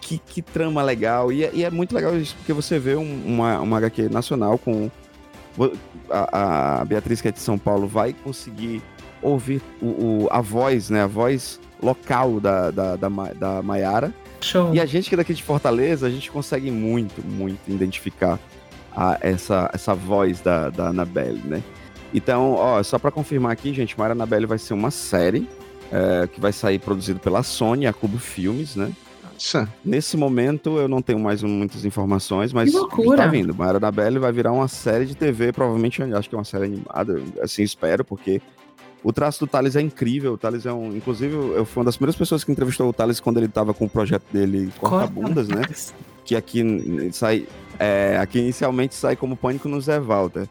que, 0.00 0.18
que 0.18 0.40
trama 0.42 0.82
legal. 0.82 1.32
E, 1.32 1.44
é- 1.44 1.50
e 1.52 1.64
é 1.64 1.70
muito 1.70 1.94
legal 1.94 2.16
isso, 2.16 2.34
porque 2.36 2.52
você 2.52 2.78
vê 2.78 2.94
um- 2.96 3.22
uma, 3.26 3.60
uma 3.60 3.76
HQ 3.78 4.08
nacional 4.08 4.58
com. 4.58 4.90
A, 6.10 6.80
a 6.80 6.84
Beatriz, 6.84 7.20
que 7.22 7.28
é 7.28 7.32
de 7.32 7.40
São 7.40 7.56
Paulo, 7.58 7.86
vai 7.88 8.12
conseguir 8.12 8.82
ouvir 9.22 9.62
o, 9.80 9.86
o- 10.24 10.28
a 10.30 10.40
voz, 10.40 10.90
né? 10.90 11.02
A 11.02 11.06
voz 11.06 11.58
local 11.82 12.38
da, 12.40 12.70
da, 12.70 12.96
da, 12.96 13.08
da 13.08 13.62
Maiara. 13.62 14.12
Show. 14.40 14.74
E 14.74 14.80
a 14.80 14.84
gente 14.86 15.08
que 15.08 15.14
é 15.14 15.18
daqui 15.18 15.32
de 15.34 15.42
Fortaleza, 15.42 16.06
a 16.06 16.10
gente 16.10 16.30
consegue 16.30 16.70
muito, 16.70 17.24
muito 17.26 17.58
identificar 17.70 18.38
a- 18.94 19.18
essa, 19.22 19.70
essa 19.72 19.94
voz 19.94 20.40
da, 20.40 20.68
da 20.70 20.88
Annabelle, 20.88 21.40
né? 21.44 21.62
Então, 22.14 22.52
ó, 22.52 22.82
só 22.82 22.98
pra 22.98 23.10
confirmar 23.10 23.52
aqui, 23.52 23.72
gente, 23.74 23.98
Mara 23.98 24.12
Annabelle 24.12 24.46
vai 24.46 24.58
ser 24.58 24.74
uma 24.74 24.90
série 24.90 25.48
é, 25.92 26.26
que 26.26 26.40
vai 26.40 26.52
sair 26.52 26.78
produzido 26.78 27.20
pela 27.20 27.42
Sony, 27.42 27.86
a 27.86 27.92
Cubo 27.92 28.18
Filmes, 28.18 28.76
né? 28.76 28.92
Nossa. 29.32 29.68
Nesse 29.84 30.16
momento 30.16 30.78
eu 30.78 30.88
não 30.88 31.02
tenho 31.02 31.18
mais 31.18 31.42
muitas 31.42 31.84
informações, 31.84 32.52
mas 32.52 32.72
tá 33.16 33.26
vindo. 33.26 33.54
Mara 33.54 33.76
Annabelle 33.76 34.18
vai 34.18 34.32
virar 34.32 34.52
uma 34.52 34.68
série 34.68 35.04
de 35.04 35.14
TV, 35.14 35.52
provavelmente 35.52 36.02
acho 36.02 36.28
que 36.28 36.34
é 36.34 36.38
uma 36.38 36.44
série 36.44 36.64
animada, 36.64 37.22
assim 37.42 37.62
espero, 37.62 38.02
porque 38.04 38.40
o 39.06 39.12
traço 39.12 39.38
do 39.38 39.46
Thales 39.46 39.76
é 39.76 39.80
incrível. 39.80 40.32
O 40.32 40.38
Thales 40.38 40.66
é 40.66 40.72
um. 40.72 40.96
Inclusive, 40.96 41.32
eu 41.32 41.64
fui 41.64 41.80
uma 41.80 41.84
das 41.84 41.96
primeiras 41.96 42.16
pessoas 42.16 42.42
que 42.42 42.50
entrevistou 42.50 42.88
o 42.88 42.92
Thales 42.92 43.20
quando 43.20 43.36
ele 43.36 43.46
tava 43.46 43.72
com 43.72 43.84
o 43.84 43.88
projeto 43.88 44.24
dele 44.32 44.72
Corta 44.80 45.06
Bundas, 45.06 45.48
né? 45.48 45.62
Que 46.26 46.34
aqui 46.34 46.60
sai. 47.12 47.46
é, 47.78 48.18
aqui 48.20 48.40
inicialmente 48.40 48.96
sai 48.96 49.14
como 49.14 49.36
Pânico 49.36 49.68
no 49.68 49.80
Zé 49.80 50.00
Walter. 50.00 50.48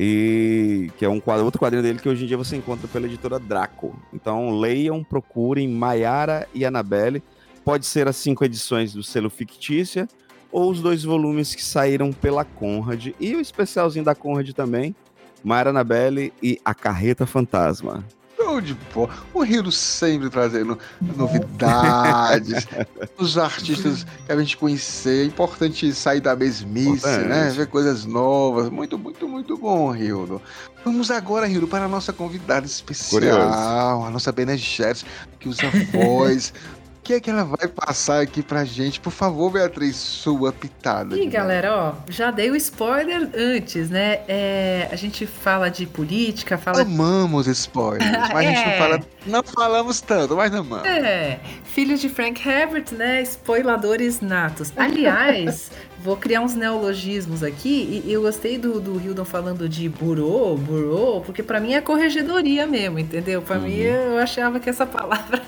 E 0.00 0.92
que 0.96 1.04
é 1.04 1.08
um 1.08 1.18
quadro, 1.18 1.44
outro 1.44 1.60
quadrinho 1.60 1.82
dele 1.82 1.98
que 1.98 2.08
hoje 2.08 2.22
em 2.22 2.28
dia 2.28 2.36
você 2.36 2.56
encontra 2.56 2.86
pela 2.86 3.06
editora 3.06 3.36
Draco. 3.40 4.00
Então 4.14 4.56
leiam, 4.56 5.02
procurem 5.02 5.66
Maiara 5.66 6.46
e 6.54 6.64
Annabelle. 6.64 7.20
Pode 7.64 7.84
ser 7.84 8.06
as 8.06 8.14
cinco 8.14 8.44
edições 8.44 8.92
do 8.92 9.02
selo 9.02 9.28
fictícia 9.28 10.06
ou 10.52 10.70
os 10.70 10.80
dois 10.80 11.02
volumes 11.02 11.52
que 11.52 11.64
saíram 11.64 12.12
pela 12.12 12.44
Conrad. 12.44 13.08
E 13.18 13.34
o 13.34 13.40
especialzinho 13.40 14.04
da 14.04 14.14
Conrad 14.14 14.48
também, 14.52 14.94
Maiara 15.42 15.70
Annabelle 15.70 16.32
e 16.40 16.60
A 16.64 16.72
Carreta 16.74 17.26
Fantasma. 17.26 18.04
Show 18.48 18.60
de 18.62 18.74
bola. 18.94 19.10
O 19.34 19.42
Rio 19.42 19.70
sempre 19.70 20.30
trazendo 20.30 20.78
novidades. 21.00 22.66
Os 23.18 23.36
artistas 23.36 24.06
que 24.24 24.32
a 24.32 24.36
gente 24.38 24.56
conhecer. 24.56 25.24
É 25.24 25.26
importante 25.26 25.92
sair 25.92 26.20
da 26.20 26.34
mesmice, 26.34 26.88
Importante. 26.88 27.28
né? 27.28 27.50
Ver 27.50 27.66
coisas 27.66 28.06
novas. 28.06 28.70
Muito, 28.70 28.98
muito, 28.98 29.28
muito 29.28 29.56
bom, 29.58 29.90
Rildo. 29.90 30.40
Vamos 30.82 31.10
agora, 31.10 31.46
Rildo, 31.46 31.68
para 31.68 31.84
a 31.84 31.88
nossa 31.88 32.10
convidada 32.12 32.64
especial, 32.64 33.20
Curioso. 33.20 34.06
a 34.06 34.10
nossa 34.10 34.32
Bene 34.32 34.56
Gesserit, 34.56 35.04
que 35.38 35.48
usa 35.48 35.64
voz. 35.92 36.54
que 37.08 37.14
é 37.14 37.20
que 37.20 37.30
ela 37.30 37.42
vai 37.42 37.66
passar 37.66 38.20
aqui 38.20 38.42
pra 38.42 38.66
gente? 38.66 39.00
Por 39.00 39.10
favor, 39.10 39.50
Beatriz, 39.50 39.96
sua 39.96 40.52
pitada. 40.52 41.18
E 41.18 41.26
galera, 41.26 41.74
ó, 41.74 41.94
já 42.10 42.30
dei 42.30 42.50
o 42.50 42.56
spoiler 42.56 43.30
antes, 43.34 43.88
né? 43.88 44.20
É, 44.28 44.90
a 44.92 44.94
gente 44.94 45.24
fala 45.26 45.70
de 45.70 45.86
política, 45.86 46.58
fala. 46.58 46.82
Amamos 46.82 47.46
spoilers, 47.46 48.10
mas 48.30 48.34
a 48.34 48.42
gente 48.42 48.62
não 48.66 48.72
É. 48.72 48.78
fala. 48.78 49.00
Não 49.24 49.42
falamos 49.42 50.02
tanto, 50.02 50.36
mas 50.36 50.54
amamos. 50.54 50.86
É, 50.86 51.40
filhos 51.64 51.98
de 51.98 52.10
Frank 52.10 52.46
Herbert, 52.46 52.92
né? 52.92 53.22
Spoiladores 53.22 54.20
natos. 54.20 54.70
Aliás, 54.76 55.70
vou 56.04 56.14
criar 56.14 56.42
uns 56.42 56.54
neologismos 56.54 57.42
aqui 57.42 58.02
e 58.04 58.12
eu 58.12 58.20
gostei 58.20 58.58
do, 58.58 58.78
do 58.82 59.00
Hildon 59.00 59.24
falando 59.24 59.66
de 59.66 59.88
burô, 59.88 60.56
burô, 60.56 61.22
porque 61.22 61.42
pra 61.42 61.58
mim 61.58 61.72
é 61.72 61.80
corregedoria 61.80 62.66
mesmo, 62.66 62.98
entendeu? 62.98 63.40
Pra 63.40 63.58
mim 63.58 63.76
eu 63.78 64.18
achava 64.18 64.60
que 64.60 64.68
essa 64.68 64.84
palavra 64.84 65.40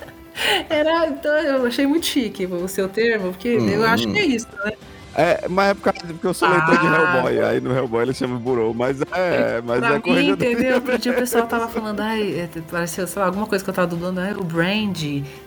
era. 0.69 1.07
Então 1.09 1.33
eu 1.39 1.67
achei 1.67 1.87
muito 1.87 2.07
chique 2.07 2.47
o 2.47 2.69
seu 2.69 2.89
termo, 2.89 3.33
porque 3.33 3.49
eu 3.49 3.85
acho 3.85 4.11
que 4.11 4.19
é 4.19 4.25
isso, 4.25 4.49
né? 4.65 4.73
É, 5.15 5.47
mas 5.49 5.71
é 5.71 5.75
por 5.75 5.83
causa 5.83 6.01
porque 6.07 6.27
eu 6.27 6.35
sou 6.35 6.49
leitor 6.49 6.79
de 6.79 6.87
Ah. 6.87 7.15
Hellboy. 7.15 7.41
Aí 7.41 7.61
no 7.61 7.77
Hellboy 7.77 8.03
ele 8.03 8.15
chama 8.15 8.39
Burrow, 8.39 8.73
mas 8.73 9.01
é, 9.13 9.61
mas 9.65 9.81
pra 9.81 9.97
é 9.97 9.99
mim, 9.99 10.29
entendeu? 10.31 10.75
Outro 10.77 10.99
dia 10.99 11.13
o 11.13 11.15
pessoal 11.17 11.47
tava 11.47 11.69
falando, 11.69 12.01
ai, 12.01 12.41
é, 12.41 12.49
pareceu, 12.71 13.07
sei 13.07 13.21
lá, 13.21 13.27
alguma 13.27 13.47
coisa 13.47 13.63
que 13.65 13.69
eu 13.71 13.75
tava 13.75 13.89
dublando, 13.89 14.21
ai, 14.21 14.33
o 14.33 14.45
brand, 14.45 14.97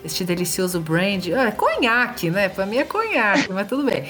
este 0.04 0.24
delicioso 0.24 0.80
brand. 0.80 1.26
Ah, 1.36 1.48
é 1.48 1.50
conhaque, 1.50 2.30
né? 2.30 2.48
Pra 2.48 2.66
mim 2.66 2.76
é 2.76 2.84
conhaque, 2.84 3.52
mas 3.52 3.66
tudo 3.66 3.84
bem. 3.84 4.04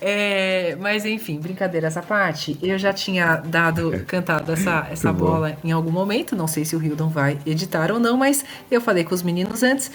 É, 0.00 0.76
mas 0.80 1.04
enfim, 1.04 1.38
brincadeira 1.40 1.86
essa 1.86 2.02
parte. 2.02 2.58
Eu 2.62 2.78
já 2.78 2.92
tinha 2.92 3.36
dado, 3.36 4.04
cantado 4.06 4.52
essa, 4.52 4.86
essa 4.90 5.12
Muito 5.12 5.24
bom. 5.24 5.30
bola 5.32 5.56
em 5.64 5.72
algum 5.72 5.90
momento, 5.90 6.36
não 6.36 6.46
sei 6.46 6.64
se 6.64 6.76
o 6.76 6.82
Hildon 6.82 7.08
vai 7.08 7.38
editar 7.46 7.90
ou 7.90 7.98
não, 7.98 8.16
mas 8.16 8.44
eu 8.70 8.80
falei 8.80 9.04
com 9.04 9.14
os 9.14 9.22
meninos 9.22 9.62
antes. 9.62 9.90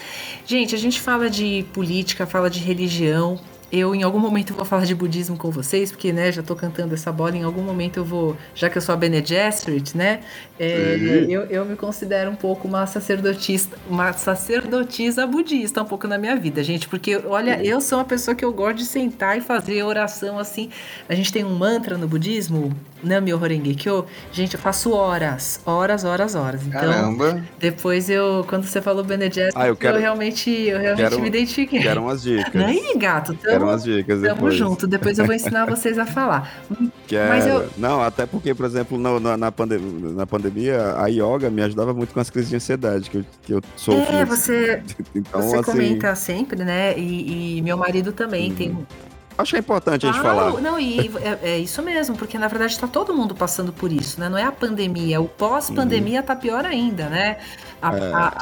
Gente, 0.45 0.73
a 0.73 0.77
gente 0.77 0.99
fala 0.99 1.29
de 1.29 1.65
política, 1.73 2.25
fala 2.25 2.49
de 2.49 2.59
religião, 2.59 3.39
eu, 3.73 3.95
em 3.95 4.03
algum 4.03 4.19
momento, 4.19 4.53
vou 4.53 4.63
falar 4.63 4.85
de 4.85 4.93
budismo 4.93 5.35
com 5.35 5.49
vocês, 5.49 5.91
porque, 5.91 6.13
né, 6.13 6.31
já 6.31 6.43
tô 6.43 6.55
cantando 6.55 6.93
essa 6.93 7.11
bola, 7.11 7.35
em 7.35 7.41
algum 7.41 7.63
momento 7.63 7.97
eu 7.97 8.05
vou, 8.05 8.37
já 8.53 8.69
que 8.69 8.77
eu 8.77 8.81
sou 8.83 8.93
a 8.93 8.95
Bene 8.95 9.25
Gesserit, 9.25 9.97
né, 9.97 10.19
é, 10.59 11.25
eu, 11.27 11.41
eu 11.47 11.65
me 11.65 11.75
considero 11.75 12.29
um 12.29 12.35
pouco 12.35 12.67
uma 12.67 12.85
sacerdotisa, 12.85 13.69
uma 13.89 14.13
sacerdotisa 14.13 15.25
budista 15.25 15.81
um 15.81 15.85
pouco 15.85 16.07
na 16.07 16.19
minha 16.19 16.35
vida, 16.35 16.63
gente, 16.63 16.87
porque, 16.87 17.17
olha, 17.25 17.59
eu 17.65 17.81
sou 17.81 17.97
uma 17.97 18.05
pessoa 18.05 18.35
que 18.35 18.45
eu 18.45 18.53
gosto 18.53 18.77
de 18.77 18.85
sentar 18.85 19.37
e 19.39 19.41
fazer 19.41 19.81
oração, 19.81 20.37
assim, 20.37 20.69
a 21.09 21.15
gente 21.15 21.33
tem 21.33 21.43
um 21.43 21.55
mantra 21.55 21.97
no 21.97 22.07
budismo, 22.07 22.71
Nami 23.03 23.33
Horenge 23.33 23.73
Kyo, 23.75 24.05
gente, 24.31 24.53
eu 24.53 24.59
faço 24.61 24.91
horas, 24.93 25.59
horas, 25.65 26.03
horas, 26.05 26.35
horas, 26.35 26.61
então... 26.65 26.79
Caramba. 26.79 27.43
Depois 27.59 28.07
eu, 28.09 28.45
quando 28.47 28.65
você 28.65 28.81
falou 28.81 29.03
Bene 29.03 29.25
Gesserit, 29.25 29.53
Ah, 29.55 29.67
eu 29.67 29.75
quero- 29.75 29.97
realmente, 29.97 30.49
eu 30.51 30.79
realmente 30.79 31.09
quero- 31.09 31.21
me 31.21 31.27
identifiquei. 31.27 31.81
Quero 31.81 32.01
umas 32.01 32.21
dicas. 32.21 32.53
Aí, 32.63 32.93
gato, 32.97 33.35
Quero 33.35 33.62
umas 33.63 33.83
dicas 33.83 34.21
tamo 34.21 34.35
depois. 34.35 34.55
junto. 34.55 34.87
Depois 34.87 35.17
eu 35.19 35.25
vou 35.25 35.33
ensinar 35.35 35.65
vocês 35.65 35.97
a 35.97 36.05
falar. 36.05 36.51
Quero. 37.07 37.47
Eu- 37.47 37.69
Não, 37.77 38.01
até 38.01 38.25
porque, 38.25 38.53
por 38.53 38.65
exemplo, 38.65 38.97
no- 38.97 39.19
na, 39.19 39.35
na, 39.37 39.51
pande- 39.51 39.77
na 39.79 40.25
pandemia, 40.25 40.95
a 40.97 41.07
yoga 41.07 41.49
me 41.49 41.61
ajudava 41.61 41.93
muito 41.93 42.13
com 42.13 42.19
as 42.19 42.29
crises 42.29 42.49
de 42.49 42.55
ansiedade 42.55 43.09
que 43.09 43.17
eu, 43.17 43.25
que 43.43 43.53
eu 43.53 43.61
sofro. 43.75 44.15
É, 44.15 44.25
você, 44.25 44.81
Então, 45.15 45.41
você 45.41 45.55
assim, 45.57 45.63
comenta 45.63 46.15
sempre, 46.15 46.63
né? 46.63 46.97
E, 46.97 47.57
e 47.57 47.61
meu 47.61 47.77
marido 47.77 48.11
também 48.11 48.53
tem. 48.53 48.77
Acho 49.37 49.51
que 49.51 49.57
é 49.57 49.59
importante 49.59 50.05
a 50.05 50.11
gente 50.11 50.19
Ah, 50.19 50.21
falar. 50.21 50.61
Não, 50.61 50.79
e 50.79 51.07
é, 51.21 51.51
é 51.53 51.57
isso 51.59 51.81
mesmo, 51.81 52.15
porque 52.17 52.37
na 52.37 52.47
verdade 52.47 52.77
tá 52.77 52.87
todo 52.87 53.13
mundo 53.13 53.33
passando 53.33 53.71
por 53.73 53.91
isso, 53.91 54.19
né? 54.19 54.27
Não 54.29 54.37
é 54.37 54.43
a 54.43 54.51
pandemia, 54.51 55.21
o 55.21 55.27
pós-pandemia 55.29 56.21
tá 56.21 56.35
pior 56.35 56.65
ainda, 56.65 57.09
né? 57.09 57.37
A, 57.81 57.89
a- 58.11 58.33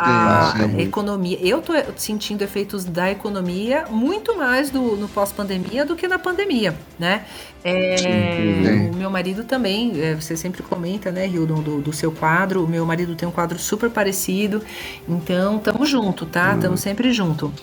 a 0.70 0.70
sim, 0.70 0.70
sim. 0.70 0.82
economia. 0.82 1.38
Eu 1.42 1.62
tô 1.62 1.74
sentindo 1.98 2.42
efeitos 2.44 2.86
da 2.86 3.12
economia 3.12 3.86
muito 3.90 4.36
mais 4.38 4.70
do, 4.72 4.96
no 4.98 5.08
pós-pandemia 5.10 5.86
do 5.86 5.96
que 5.96 6.08
na 6.08 6.20
pandemia, 6.20 6.76
né? 7.00 7.26
É, 7.64 7.96
Sim. 7.96 8.90
o 8.92 8.96
meu 8.96 9.10
marido 9.10 9.44
também, 9.44 10.00
é, 10.02 10.16
você 10.16 10.36
sempre 10.36 10.64
comenta, 10.64 11.12
né, 11.12 11.28
Hildon, 11.28 11.62
do, 11.62 11.82
do 11.82 11.94
seu 11.94 12.12
quadro. 12.12 12.64
O 12.64 12.68
meu 12.68 12.86
marido 12.86 13.16
tem 13.16 13.28
um 13.28 13.32
quadro 13.32 13.60
super 13.60 13.90
parecido. 13.92 14.64
Então, 15.08 15.60
tamo 15.60 15.86
junto, 15.86 16.26
tá? 16.26 16.58
Tamo 16.58 16.78
sempre 16.78 17.12
junto. 17.14 17.54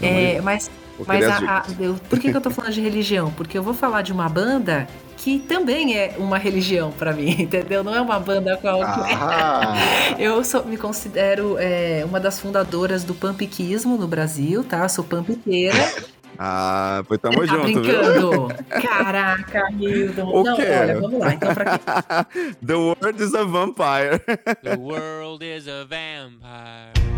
É, 0.00 0.40
mas 0.40 0.70
mas 1.06 1.24
a- 1.28 1.38
a- 1.58 1.64
eu- 1.80 1.94
por 2.08 2.18
que, 2.18 2.30
que 2.30 2.36
eu 2.36 2.40
tô 2.40 2.50
falando 2.50 2.72
de 2.72 2.80
religião? 2.80 3.30
Porque 3.32 3.56
eu 3.56 3.62
vou 3.62 3.74
falar 3.74 4.02
de 4.02 4.12
uma 4.12 4.28
banda 4.28 4.86
que 5.16 5.38
também 5.40 5.96
é 5.96 6.14
uma 6.18 6.38
religião 6.38 6.90
pra 6.92 7.12
mim, 7.12 7.30
entendeu? 7.42 7.82
Não 7.84 7.94
é 7.94 8.00
uma 8.00 8.18
banda 8.20 8.56
qualquer. 8.56 9.16
Ah, 9.20 9.74
Eu 10.18 10.42
sou- 10.44 10.64
me 10.64 10.76
considero 10.76 11.56
é, 11.58 12.04
uma 12.06 12.18
das 12.20 12.38
fundadoras 12.40 13.04
do 13.04 13.14
pampiquismo 13.14 13.96
no 13.96 14.06
Brasil, 14.08 14.62
tá? 14.64 14.78
Eu 14.84 14.88
sou 14.88 15.04
pampiqueira. 15.04 15.76
Ah, 16.40 17.02
pois 17.08 17.18
tamo 17.20 17.40
tá 17.40 17.46
junto, 17.46 17.66
viu? 17.66 17.72
brincando? 17.82 18.48
Caraca, 18.80 19.72
Hildon. 19.76 20.30
O 20.32 20.44
Não, 20.44 20.54
quê? 20.54 20.62
olha, 20.80 21.00
vamos 21.00 21.18
lá. 21.18 21.34
Então, 21.34 21.52
pra 21.52 21.64
quem 21.78 22.54
The 22.64 22.74
world 22.76 23.20
is 23.24 23.34
a 23.34 23.42
vampire. 23.42 24.20
The 24.62 24.76
world 24.78 25.44
is 25.44 25.66
a 25.66 25.82
vampire 25.82 27.17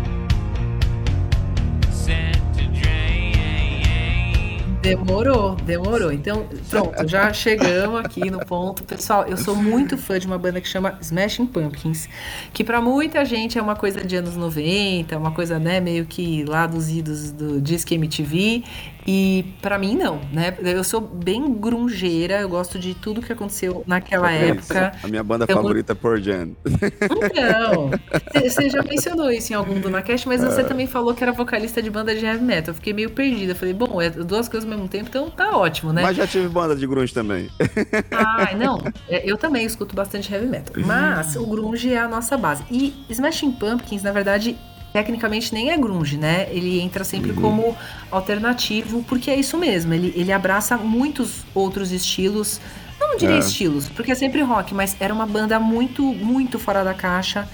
Demorou, 4.81 5.55
demorou. 5.55 6.11
Então, 6.11 6.47
pronto, 6.69 7.05
já 7.07 7.31
chegamos 7.31 7.99
aqui 8.03 8.31
no 8.31 8.39
ponto. 8.45 8.83
Pessoal, 8.83 9.25
eu 9.27 9.37
sou 9.37 9.55
muito 9.55 9.95
fã 9.97 10.17
de 10.19 10.25
uma 10.25 10.39
banda 10.39 10.59
que 10.59 10.67
chama 10.67 10.97
Smashing 11.01 11.45
Pumpkins, 11.45 12.09
que 12.51 12.63
pra 12.63 12.81
muita 12.81 13.23
gente 13.23 13.59
é 13.59 13.61
uma 13.61 13.75
coisa 13.75 14.03
de 14.03 14.15
anos 14.15 14.35
90, 14.35 15.15
uma 15.17 15.31
coisa, 15.31 15.59
né, 15.59 15.79
meio 15.79 16.05
que 16.05 16.43
lá 16.45 16.65
dos 16.65 16.89
idos 16.89 17.31
do 17.31 17.61
Disque 17.61 17.93
MTV. 17.95 18.63
E 19.07 19.55
pra 19.63 19.79
mim, 19.79 19.95
não, 19.95 20.21
né? 20.31 20.55
Eu 20.61 20.83
sou 20.83 21.01
bem 21.01 21.51
grungeira, 21.55 22.39
eu 22.39 22.47
gosto 22.47 22.77
de 22.77 22.93
tudo 22.93 23.19
que 23.19 23.33
aconteceu 23.33 23.83
naquela 23.87 24.31
época. 24.31 24.91
A 25.01 25.07
minha 25.07 25.23
banda 25.23 25.45
Eu- 25.47 25.55
favorita 25.55 25.93
é 25.93 25.95
Pearl 25.95 26.17
Jam. 26.17 26.49
Então, 26.65 27.89
você 28.47 28.69
já 28.69 28.83
mencionou 28.83 29.31
isso 29.31 29.53
em 29.53 29.55
algum 29.55 29.79
do 29.79 29.89
Nacast, 29.89 30.27
mas 30.27 30.41
você 30.43 30.63
também 30.63 30.85
falou 30.85 31.15
que 31.15 31.23
era 31.23 31.31
vocalista 31.31 31.81
de 31.81 31.89
banda 31.89 32.13
de 32.15 32.23
heavy 32.23 32.43
metal. 32.43 32.69
Eu 32.69 32.75
fiquei 32.75 32.93
meio 32.93 33.09
perdida. 33.09 33.53
Eu 33.53 33.55
falei, 33.55 33.73
bom, 33.73 33.99
é 33.99 34.11
duas 34.11 34.47
coisas 34.47 34.69
mesmo 34.71 34.87
tempo, 34.89 35.05
então 35.09 35.29
tá 35.29 35.55
ótimo, 35.57 35.91
né? 35.93 36.01
Mas 36.01 36.17
já 36.17 36.25
tive 36.27 36.47
banda 36.47 36.75
de 36.75 36.85
grunge 36.87 37.13
também. 37.13 37.49
Ai, 38.11 38.55
não. 38.55 38.81
é, 39.09 39.21
Eu 39.29 39.37
também 39.37 39.65
escuto 39.65 39.95
bastante 39.95 40.31
heavy 40.33 40.47
metal. 40.47 40.75
Mas 40.85 41.35
o 41.35 41.45
grunge 41.45 41.93
é 41.93 41.99
a 41.99 42.07
nossa 42.07 42.37
base. 42.37 42.63
E 42.71 42.93
Smashing 43.09 43.51
Pumpkins, 43.53 44.03
na 44.03 44.11
verdade, 44.11 44.57
tecnicamente 44.93 45.53
nem 45.53 45.71
é 45.71 45.77
grunge, 45.77 46.17
né? 46.17 46.47
Ele 46.51 46.79
entra 46.81 47.03
sempre 47.03 47.33
como 47.33 47.75
alternativo, 48.09 49.03
porque 49.07 49.29
é 49.31 49.35
isso 49.35 49.57
mesmo. 49.57 49.93
Ele, 49.93 50.13
ele 50.15 50.31
abraça 50.31 50.77
muitos 50.77 51.43
outros 51.53 51.91
estilos. 51.91 52.59
Não 52.99 53.17
diria 53.17 53.35
É. 53.35 53.39
estilos, 53.39 53.89
porque 53.89 54.11
é 54.11 54.15
sempre 54.15 54.41
rock, 54.41 54.73
mas 54.73 54.95
era 54.99 55.13
uma 55.13 55.25
banda 55.25 55.59
muito, 55.59 56.03
muito 56.03 56.59
fora 56.59 56.83
da 56.83 56.93
caixa 56.93 57.47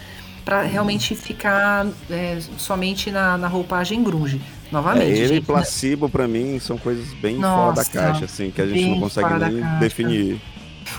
pra 0.43 0.61
realmente 0.61 1.15
ficar 1.15 1.87
é, 2.09 2.39
somente 2.57 3.11
na, 3.11 3.37
na 3.37 3.47
roupagem 3.47 4.03
grunge. 4.03 4.41
É, 4.67 4.73
Novamente, 4.73 5.11
ele 5.11 5.23
e 5.23 5.27
gente, 5.27 5.39
né? 5.39 5.45
placebo, 5.45 6.09
pra 6.09 6.27
mim, 6.27 6.59
são 6.59 6.77
coisas 6.77 7.13
bem 7.15 7.35
fora 7.35 7.71
da 7.73 7.81
Nossa, 7.81 7.91
caixa, 7.91 8.25
assim, 8.25 8.51
que 8.51 8.61
a 8.61 8.67
gente 8.67 8.85
não 8.89 8.99
consegue 8.99 9.29
nem 9.29 9.61
caixa. 9.61 10.41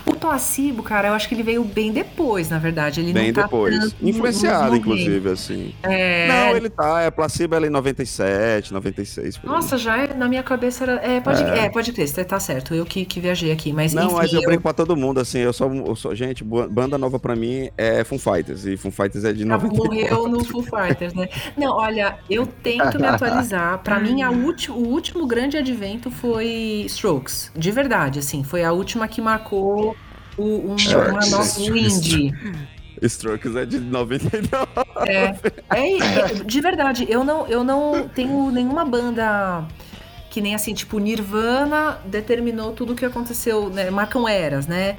O 0.05 0.13
placebo, 0.15 0.83
cara, 0.83 1.09
eu 1.09 1.13
acho 1.13 1.27
que 1.27 1.35
ele 1.35 1.43
veio 1.43 1.63
bem 1.63 1.91
depois, 1.91 2.49
na 2.49 2.57
verdade. 2.59 2.99
Ele 3.01 3.13
Bem 3.13 3.27
não 3.27 3.33
tá 3.33 3.43
depois. 3.43 3.95
Influenciado, 4.01 4.75
inclusive, 4.75 5.29
assim. 5.29 5.73
É... 5.83 6.27
Não, 6.27 6.57
ele 6.57 6.69
tá. 6.69 7.01
É 7.01 7.11
placebo 7.11 7.55
ela 7.55 7.67
em 7.67 7.69
97, 7.69 8.73
96. 8.73 9.37
Por 9.37 9.47
aí. 9.49 9.55
Nossa, 9.55 9.77
já 9.77 9.97
é, 9.97 10.13
na 10.13 10.27
minha 10.27 10.43
cabeça 10.43 10.83
era. 10.83 10.93
É, 11.03 11.19
pode, 11.19 11.43
É. 11.43 11.65
é. 11.65 11.69
pode 11.69 11.91
crer, 11.93 12.07
você 12.07 12.23
tá 12.23 12.39
certo. 12.39 12.73
Eu 12.73 12.85
que, 12.85 13.05
que 13.05 13.19
viajei 13.19 13.51
aqui, 13.51 13.71
mas 13.73 13.93
Não, 13.93 14.05
enfim. 14.05 14.15
mas 14.15 14.33
eu 14.33 14.41
eu- 14.41 14.45
brinco 14.47 14.63
pra 14.63 14.73
todo 14.73 14.95
mundo, 14.95 15.19
assim, 15.19 15.39
eu 15.39 15.53
sou, 15.53 15.71
eu 15.73 15.95
sou- 15.95 16.15
gente, 16.15 16.43
banda 16.43 16.97
nova 16.97 17.19
pra 17.19 17.35
mim 17.35 17.69
é 17.77 18.03
Foo 18.03 18.17
Fighters, 18.19 18.65
e 18.65 18.75
Foo 18.77 18.91
Fighters 18.91 19.23
é 19.23 19.33
de 19.33 19.43
Ah, 19.43 19.47
94. 19.57 19.89
Morreu 19.93 20.27
no 20.27 20.43
Foo 20.43 20.63
Fighters, 20.63 21.13
né? 21.13 21.27
Não, 21.57 21.73
olha, 21.77 22.17
eu 22.29 22.45
tento 22.45 22.99
me 22.99 23.05
atualizar. 23.07 23.79
Pra 23.79 23.99
mim, 23.99 24.21
a 24.21 24.29
ulti- 24.31 24.71
o 24.71 24.75
último 24.75 25.25
grande 25.27 25.57
advento 25.57 26.09
foi 26.11 26.83
Strokes. 26.87 27.51
De 27.55 27.71
verdade, 27.71 28.19
assim. 28.19 28.43
Foi 28.43 28.63
a 28.63 28.71
última 28.71 29.07
que 29.07 29.21
marcou 29.21 29.78
o, 30.37 30.43
um, 30.43 30.65
uma 30.67 30.75
Strokes, 30.77 31.31
nova 31.31 31.77
indie. 31.77 32.33
Strokes 33.01 33.55
é 33.55 33.65
de 33.65 33.79
99. 33.79 34.67
É, 35.07 35.35
é, 35.69 35.97
é, 35.97 36.33
de 36.43 36.61
verdade, 36.61 37.07
eu 37.09 37.23
não, 37.23 37.47
eu 37.47 37.63
não 37.63 38.07
tenho 38.09 38.51
nenhuma 38.51 38.83
banda 38.85 39.65
que 40.29 40.41
nem 40.41 40.53
assim, 40.53 40.73
tipo, 40.73 40.99
Nirvana 40.99 41.99
determinou 42.05 42.71
tudo 42.71 42.93
o 42.93 42.95
que 42.95 43.03
aconteceu, 43.03 43.69
né? 43.69 43.89
Marcam 43.89 44.27
eras, 44.27 44.67
né? 44.67 44.97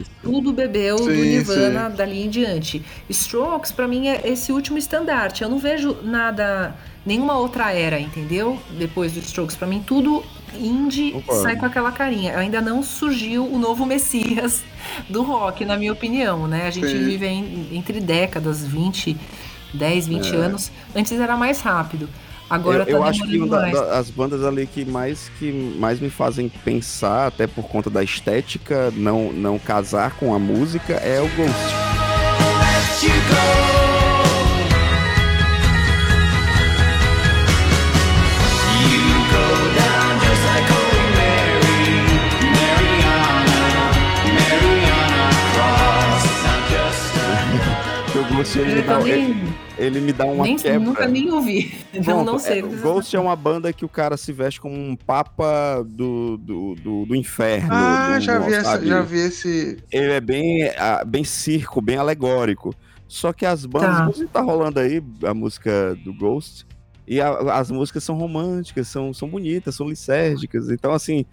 Isso. 0.00 0.10
tudo 0.22 0.52
bebeu 0.52 0.96
do 0.96 1.04
Sim, 1.04 1.22
Nirvana 1.22 1.90
dali 1.90 2.22
em 2.22 2.30
diante. 2.30 2.84
Strokes, 3.10 3.72
pra 3.72 3.88
mim, 3.88 4.08
é 4.08 4.22
esse 4.28 4.52
último 4.52 4.78
estandarte. 4.78 5.42
Eu 5.42 5.48
não 5.48 5.58
vejo 5.58 5.96
nada, 6.02 6.76
nenhuma 7.04 7.36
outra 7.36 7.72
era, 7.72 7.98
entendeu? 7.98 8.58
Depois 8.78 9.12
do 9.12 9.20
Strokes. 9.20 9.56
Pra 9.56 9.66
mim, 9.66 9.82
tudo 9.84 10.24
indie 10.54 11.12
Concordo. 11.12 11.42
sai 11.42 11.56
com 11.56 11.66
aquela 11.66 11.92
carinha. 11.92 12.36
Ainda 12.38 12.60
não 12.60 12.82
surgiu 12.82 13.46
o 13.46 13.58
novo 13.58 13.84
Messias 13.86 14.62
do 15.08 15.22
rock, 15.22 15.64
na 15.64 15.76
minha 15.76 15.92
opinião, 15.92 16.46
né? 16.46 16.66
A 16.66 16.70
gente 16.70 16.88
Sim. 16.88 17.04
vive 17.04 17.26
em- 17.26 17.68
entre 17.72 18.00
décadas, 18.00 18.64
20, 18.66 19.16
10, 19.74 20.06
20 20.06 20.32
É. 20.34 20.36
anos. 20.36 20.70
Antes 20.94 21.12
era 21.12 21.36
mais 21.36 21.60
rápido. 21.60 22.08
Agora 22.48 22.84
eu, 22.84 22.96
eu 22.96 23.00
tá 23.02 23.08
acho 23.08 23.26
que 23.26 23.38
uma 23.38 23.48
da- 23.72 23.98
as 23.98 24.08
bandas 24.08 24.44
ali 24.44 24.66
que 24.68 24.84
mais, 24.84 25.28
que 25.38 25.50
mais 25.78 25.98
me 25.98 26.08
fazem 26.08 26.48
pensar, 26.48 27.26
até 27.26 27.44
por 27.46 27.64
conta 27.64 27.90
da 27.90 28.04
estética, 28.04 28.92
não, 28.96 29.32
não 29.32 29.58
casar 29.58 30.12
com 30.12 30.32
a 30.32 30.38
música, 30.38 30.92
é 30.94 31.20
o 31.20 31.28
Ghost. 31.30 31.74
Ghost 48.36 48.58
ele, 48.58 48.82
dá, 48.82 48.98
também 48.98 49.12
ele, 49.30 49.54
ele 49.78 50.00
me 50.00 50.12
dá 50.12 50.24
uma 50.26 50.44
nem, 50.44 50.56
quebra. 50.56 50.78
nunca 50.80 51.08
nem 51.08 51.30
ouvi. 51.32 51.74
Não, 51.94 52.02
Pronto, 52.02 52.24
não 52.32 52.38
sei. 52.38 52.60
é, 52.60 52.64
o 52.64 52.68
Ghost 52.80 53.14
é 53.16 53.20
uma 53.20 53.34
banda 53.36 53.72
que 53.72 53.84
o 53.84 53.88
cara 53.88 54.16
se 54.16 54.32
veste 54.32 54.60
como 54.60 54.74
um 54.74 54.94
papa 54.96 55.82
do, 55.88 56.36
do, 56.36 56.74
do, 56.74 57.06
do 57.06 57.14
inferno. 57.16 57.68
Ah, 57.72 58.16
do- 58.16 58.20
já 58.20 58.38
vi, 58.38 58.54
essa, 58.54 58.84
já 58.86 59.00
vi 59.02 59.18
esse. 59.18 59.78
Ele 59.90 60.12
é 60.12 60.20
bem, 60.20 60.70
bem 61.06 61.24
circo, 61.24 61.80
bem 61.80 61.96
alegórico. 61.96 62.74
Só 63.08 63.32
que 63.32 63.46
as 63.46 63.64
bandas, 63.64 63.96
Tá. 63.96 64.02
inclusive 64.02 64.28
tá 64.32 64.40
rolando 64.40 64.80
aí 64.80 65.02
a 65.24 65.32
música 65.32 65.96
do 66.04 66.12
Ghost, 66.12 66.66
e 67.06 67.20
a- 67.20 67.54
as 67.54 67.70
músicas 67.70 68.02
são 68.04 68.16
românticas, 68.16 68.88
são, 68.88 69.14
são 69.14 69.28
bonitas, 69.28 69.76
são 69.76 69.88
lisérgicas. 69.88 70.68
Então, 70.70 70.92
assim, 70.92 71.24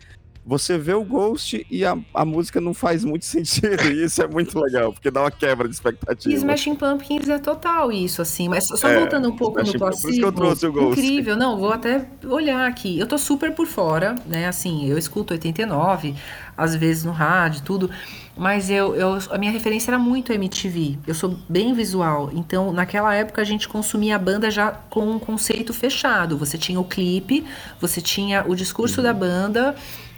você 0.45 0.77
vê 0.77 0.93
o 0.93 1.03
Ghost 1.03 1.65
e 1.69 1.85
a, 1.85 1.97
a 2.13 2.25
música 2.25 2.59
não 2.61 2.73
faz 2.73 3.03
muito 3.05 3.25
sentido. 3.27 3.89
E 3.89 4.03
isso 4.03 4.21
é 4.21 4.27
muito 4.27 4.59
legal, 4.59 4.93
porque 4.93 5.11
dá 5.11 5.21
uma 5.21 5.31
quebra 5.31 5.67
de 5.67 5.73
expectativa. 5.75 6.33
E 6.33 6.35
Smashing 6.35 6.75
Pumpkins 6.75 7.27
é 7.29 7.37
total 7.39 7.91
isso, 7.91 8.21
assim. 8.21 8.47
Mas 8.49 8.65
só 8.67 8.89
É, 8.89 8.95
voltando 8.95 9.29
um 9.29 9.35
pouco 9.35 9.61
no 9.61 9.63
Smashing 9.65 9.79
Pumpkins, 9.79 10.01
por 10.01 10.09
isso 10.09 10.19
que 10.19 10.25
eu 10.25 10.31
trouxe 10.31 10.65
o 10.65 10.73
Ghost. 10.73 10.99
Incrível, 11.01 11.35
não, 11.35 11.57
vou 11.57 11.71
até 11.71 12.09
olhar 12.25 12.67
aqui. 12.67 12.97
Eu 12.99 13.07
tô 13.07 13.17
super 13.17 13.53
por 13.53 13.67
fora, 13.67 14.15
né? 14.25 14.47
Assim, 14.47 14.87
eu 14.89 14.97
escuto 14.97 15.33
89, 15.33 16.15
às 16.57 16.75
vezes 16.75 17.03
no 17.03 17.11
rádio, 17.11 17.61
tudo. 17.63 17.89
Mas 18.35 18.69
eu, 18.69 18.95
eu, 18.95 19.17
a 19.29 19.37
minha 19.37 19.51
referência 19.51 19.91
era 19.91 19.99
muito 19.99 20.33
MTV. 20.33 20.97
Eu 21.05 21.13
sou 21.13 21.37
bem 21.47 21.73
visual. 21.73 22.31
Então, 22.33 22.71
naquela 22.73 23.13
época, 23.13 23.41
a 23.41 23.45
gente 23.45 23.67
consumia 23.67 24.15
a 24.15 24.19
banda 24.19 24.49
já 24.49 24.71
com 24.71 25.07
um 25.11 25.19
conceito 25.19 25.71
fechado. 25.73 26.37
Você 26.37 26.57
tinha 26.57 26.79
o 26.79 26.83
clipe, 26.83 27.45
você 27.79 28.01
tinha 28.01 28.43
o 28.47 28.55
discurso 28.55 29.01
Uhum. 29.01 29.03
da 29.03 29.13
banda, 29.13 29.75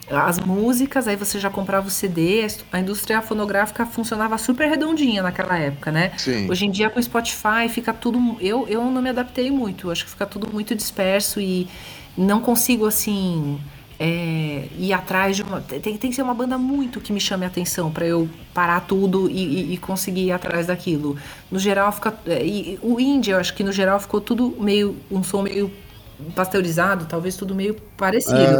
as 0.10 0.40
músicas, 0.40 1.08
aí 1.08 1.16
você 1.16 1.40
já 1.40 1.50
comprava 1.50 1.88
o 1.88 1.90
CD. 1.90 2.46
A 2.72 2.80
indústria 2.80 3.22
fonográfica 3.22 3.86
funcionava 3.86 4.38
super 4.38 4.68
redondinha 4.70 5.24
naquela 5.24 5.58
época, 5.58 5.92
né? 5.92 6.12
Sim. 6.18 6.50
Hoje 6.50 6.66
em 6.66 6.72
dia 6.72 6.90
com 6.90 7.00
o 7.00 7.04
Spotify 7.04 7.68
fica 7.70 7.94
tudo. 7.94 8.38
Eu, 8.40 8.68
eu 8.68 8.84
não 8.92 9.02
me 9.02 9.10
adaptei 9.10 9.50
muito. 9.52 9.90
Acho 9.90 10.06
que 10.06 10.12
fica 10.12 10.26
tudo 10.26 10.52
muito 10.52 10.76
disperso 10.76 11.40
e 11.42 11.68
não 12.18 12.40
consigo 12.42 12.86
assim. 12.86 13.60
é, 14.00 14.68
ir 14.78 14.94
atrás 14.94 15.38
de 15.38 15.44
uma. 15.44 15.62
Tem, 15.62 15.80
tem 15.98 16.10
que 16.10 16.14
ser 16.16 16.22
uma 16.22 16.34
banda 16.34 16.58
muito 16.58 17.00
que 17.00 17.14
me 17.14 17.20
chame 17.20 17.46
a 17.46 17.48
atenção 17.48 17.90
para 17.92 18.06
eu 18.06 18.30
parar 18.54 18.82
tudo 18.82 19.30
e, 19.30 19.72
e- 19.72 19.74
e 19.74 19.78
conseguir 19.78 20.26
ir 20.26 20.32
atrás 20.34 20.68
daquilo. 20.68 21.18
No 21.50 21.58
geral 21.60 21.92
fica. 21.94 22.14
é, 22.28 22.46
e 22.46 22.78
o 22.82 23.00
indie, 23.00 23.32
eu 23.32 23.38
acho 23.40 23.54
que 23.56 23.64
no 23.64 23.72
geral 23.72 24.00
ficou 24.00 24.20
tudo 24.22 24.56
meio. 24.60 24.98
um 25.10 25.24
som 25.24 25.42
meio 25.42 25.72
pasteurizado, 26.34 27.06
talvez 27.06 27.36
tudo 27.36 27.54
meio 27.56 27.76
parecido. 27.98 28.60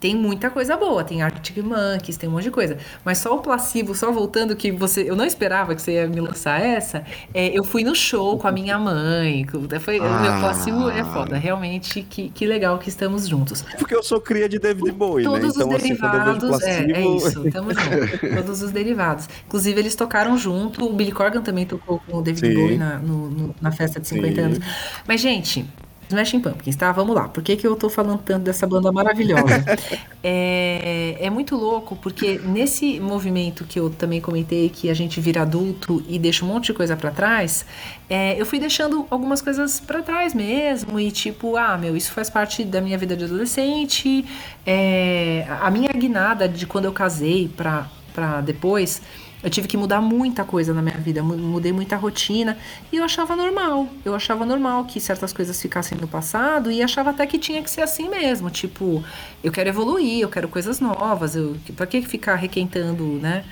Tem 0.00 0.14
muita 0.14 0.48
coisa 0.50 0.76
boa, 0.76 1.02
tem 1.02 1.22
Arctic 1.22 1.56
Monkeys, 1.58 2.16
tem 2.16 2.28
um 2.28 2.32
monte 2.32 2.44
de 2.44 2.50
coisa. 2.50 2.78
Mas 3.04 3.18
só 3.18 3.34
o 3.34 3.38
placebo, 3.40 3.94
só 3.94 4.12
voltando 4.12 4.54
que 4.54 4.70
você. 4.70 5.02
Eu 5.08 5.16
não 5.16 5.24
esperava 5.24 5.74
que 5.74 5.82
você 5.82 5.92
ia 5.94 6.06
me 6.06 6.20
lançar 6.20 6.60
essa. 6.60 7.04
é, 7.34 7.48
eu 7.56 7.64
fui 7.64 7.82
no 7.82 7.94
show 7.94 8.38
com 8.38 8.46
a 8.46 8.52
minha 8.52 8.78
mãe. 8.78 9.46
Foi, 9.80 9.98
O 9.98 10.02
meu 10.02 10.32
Ah. 10.32 10.38
placebo 10.40 10.88
é 10.90 11.04
foda. 11.04 11.36
Realmente, 11.36 12.02
que, 12.02 12.28
que 12.30 12.46
legal 12.46 12.78
que 12.78 12.88
estamos 12.88 13.26
juntos. 13.28 13.62
Porque 13.78 13.94
eu 13.94 14.02
sou 14.02 14.20
cria 14.20 14.48
de 14.48 14.58
David 14.58 14.92
Bowie, 14.92 15.24
né? 15.26 15.30
Todos 15.30 15.56
Então, 15.56 15.68
os 15.68 15.74
assim, 15.74 15.90
eu 15.90 15.96
vejo 15.96 16.08
derivados, 16.10 16.44
é, 16.44 16.48
placebo... 16.48 16.92
é 16.94 17.16
isso, 17.16 17.50
tamo 17.50 17.70
junto. 17.74 18.36
Todos 18.36 18.62
os 18.62 18.70
derivados. 18.70 19.28
Inclusive, 19.46 19.80
eles 19.80 19.94
tocaram 19.96 20.38
junto. 20.38 20.84
O 20.86 20.92
Billy 20.92 21.12
Corgan 21.12 21.42
também 21.42 21.66
tocou 21.66 22.00
com 22.06 22.18
o 22.18 22.22
David 22.22 22.46
Sim. 22.48 22.54
Bowie 22.54 22.76
na, 22.78 22.98
no- 22.98 23.30
no- 23.30 23.54
na 23.60 23.72
festa 23.72 23.98
de 24.00 24.06
50 24.08 24.34
Sim. 24.34 24.40
anos. 24.40 24.58
Mas, 25.06 25.20
gente, 25.20 25.66
Smashing 26.08 26.40
Pumpkins, 26.40 26.74
tá? 26.74 26.90
Vamos 26.90 27.14
lá. 27.14 27.28
Por 27.28 27.42
que, 27.42 27.56
que 27.56 27.66
eu 27.66 27.76
tô 27.76 27.90
falando 27.90 28.20
tanto 28.24 28.44
dessa 28.44 28.66
banda 28.66 28.90
maravilhosa? 28.90 29.64
é, 30.24 31.16
é 31.20 31.30
muito 31.30 31.54
louco, 31.54 31.96
porque 31.96 32.40
nesse 32.42 32.98
movimento 32.98 33.64
que 33.64 33.78
eu 33.78 33.90
também 33.90 34.20
comentei, 34.20 34.68
que 34.70 34.88
a 34.88 34.94
gente 34.94 35.20
vira 35.20 35.42
adulto 35.42 36.02
e 36.08 36.18
deixa 36.18 36.44
um 36.44 36.48
monte 36.48 36.66
de 36.66 36.74
coisa 36.74 36.96
pra 36.96 37.10
trás, 37.10 37.66
é, 38.08 38.40
eu 38.40 38.46
fui 38.46 38.58
deixando 38.58 39.06
algumas 39.10 39.42
coisas 39.42 39.80
pra 39.80 40.02
trás 40.02 40.32
mesmo, 40.32 40.98
e 40.98 41.10
tipo, 41.10 41.56
ah, 41.56 41.76
meu, 41.76 41.96
isso 41.96 42.12
faz 42.12 42.30
parte 42.30 42.64
da 42.64 42.80
minha 42.80 42.96
vida 42.96 43.14
de 43.14 43.24
adolescente, 43.24 44.24
é, 44.66 45.46
a 45.60 45.70
minha 45.70 45.90
guinada 45.92 46.48
de 46.48 46.66
quando 46.66 46.86
eu 46.86 46.92
casei 46.92 47.48
pra, 47.54 47.86
pra 48.14 48.40
depois, 48.40 49.02
eu 49.42 49.48
tive 49.50 49.68
que 49.68 49.76
mudar 49.76 50.00
muita 50.00 50.44
coisa 50.44 50.74
na 50.74 50.82
minha 50.82 50.96
vida, 50.98 51.22
mu- 51.22 51.36
mudei 51.36 51.72
muita 51.72 51.96
rotina 51.96 52.56
e 52.92 52.96
eu 52.96 53.04
achava 53.04 53.36
normal. 53.36 53.88
Eu 54.04 54.14
achava 54.14 54.44
normal 54.44 54.84
que 54.84 55.00
certas 55.00 55.32
coisas 55.32 55.60
ficassem 55.60 55.96
no 55.98 56.08
passado 56.08 56.70
e 56.72 56.82
achava 56.82 57.10
até 57.10 57.26
que 57.26 57.38
tinha 57.38 57.62
que 57.62 57.70
ser 57.70 57.82
assim 57.82 58.08
mesmo. 58.08 58.50
Tipo, 58.50 59.02
eu 59.42 59.52
quero 59.52 59.68
evoluir, 59.68 60.20
eu 60.20 60.28
quero 60.28 60.48
coisas 60.48 60.80
novas. 60.80 61.36
Eu, 61.36 61.56
pra 61.76 61.86
que 61.86 62.02
ficar 62.02 62.34
requentando, 62.34 63.04
né? 63.04 63.44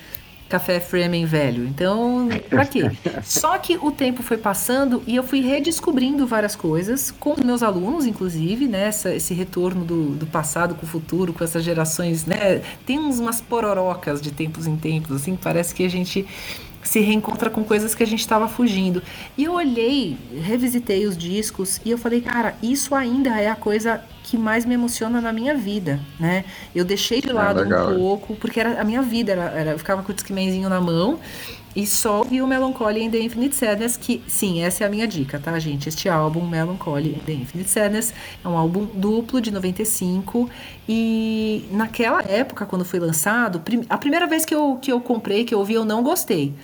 Café 0.49 0.79
Fremen 0.81 1.25
velho. 1.27 1.65
Então, 1.67 2.29
pra 2.49 2.65
quê? 2.65 2.91
Só 3.25 3.59
que 3.59 3.77
o 3.83 3.91
tempo 3.91 4.23
foi 4.23 4.37
passando 4.37 5.03
e 5.07 5.17
eu 5.17 5.23
fui 5.25 5.41
redescobrindo 5.41 6.27
várias 6.27 6.55
coisas, 6.55 7.11
com 7.11 7.33
os 7.33 7.41
meus 7.41 7.63
alunos, 7.63 8.07
inclusive, 8.07 8.69
né? 8.69 8.87
Essa- 8.89 9.15
esse 9.15 9.35
retorno 9.35 9.85
do, 9.85 10.11
do 10.11 10.27
passado 10.27 10.75
com 10.75 10.87
o 10.87 10.89
futuro, 10.89 11.33
com 11.33 11.43
essas 11.43 11.65
gerações, 11.65 12.25
né? 12.27 12.63
Tem 12.87 12.99
uns, 12.99 13.19
umas 13.19 13.41
pororocas 13.41 14.21
de 14.21 14.31
tempos 14.31 14.67
em 14.67 14.77
tempos, 14.77 15.17
assim, 15.17 15.37
parece 15.37 15.75
que 15.75 15.85
a 15.85 15.91
gente 15.91 16.25
se 16.87 17.01
reencontra 17.01 17.51
com 17.51 17.65
coisas 17.65 17.95
que 17.95 18.03
a 18.03 18.07
gente 18.07 18.21
estava 18.21 18.47
fugindo. 18.49 19.03
E 19.37 19.45
eu 19.45 19.53
olhei, 19.55 20.17
revisitei 20.43 21.05
os 21.07 21.17
discos 21.17 21.81
e 21.85 21.91
eu 21.91 21.99
falei, 21.99 22.21
cara, 22.21 22.55
isso 22.63 22.95
ainda 22.95 23.31
é 23.41 23.49
a 23.49 23.57
coisa 23.57 24.01
que 24.23 24.37
mais 24.37 24.65
me 24.65 24.75
emociona 24.75 25.21
na 25.21 25.33
minha 25.33 25.55
vida, 25.55 26.01
né? 26.19 26.45
Eu 26.75 26.85
deixei 26.85 27.21
de 27.21 27.31
lado 27.33 27.61
legal, 27.61 27.91
um 27.91 27.99
pouco, 27.99 28.37
porque 28.37 28.59
era 28.61 28.81
a 28.81 28.85
minha 28.85 29.03
vida, 29.03 29.33
era, 29.33 29.45
era- 29.51 29.71
eu 29.73 29.79
ficava 29.79 30.03
com 30.03 30.13
o 30.13 30.15
Discmanzinho 30.15 30.69
na 30.69 30.81
mão 30.81 31.19
e 31.77 31.87
só 31.87 32.21
ouvi 32.21 32.41
o 32.41 32.47
Melancholy 32.47 33.07
and 33.07 33.11
the 33.11 33.21
Infinite 33.21 33.55
Sadness, 33.55 33.99
que, 33.99 34.23
sim, 34.27 34.63
essa 34.63 34.83
é 34.83 34.87
a 34.87 34.91
minha 34.91 35.07
dica, 35.07 35.39
tá, 35.39 35.59
gente? 35.59 35.91
Este 35.91 36.09
álbum, 36.09 36.49
Melancholy 36.49 37.15
and 37.15 37.25
the 37.27 37.33
Infinite 37.35 37.69
Sadness, 37.69 38.15
é 38.43 38.49
um 38.49 38.57
álbum 38.57 38.87
duplo 38.95 39.43
de 39.43 39.51
95 39.51 40.49
e 40.89 41.67
naquela 41.71 42.23
época, 42.23 42.65
quando 42.65 42.83
foi 42.83 42.99
lançado, 42.99 43.63
a 43.91 43.99
primeira 43.99 44.27
vez 44.27 44.47
que 44.47 44.55
eu, 44.55 44.79
que 44.81 44.91
eu 44.91 44.99
comprei, 45.03 45.45
que 45.45 45.55
eu 45.55 45.59
ouvi, 45.59 45.75
eu 45.75 45.85
não 45.85 46.03
gostei. 46.03 46.55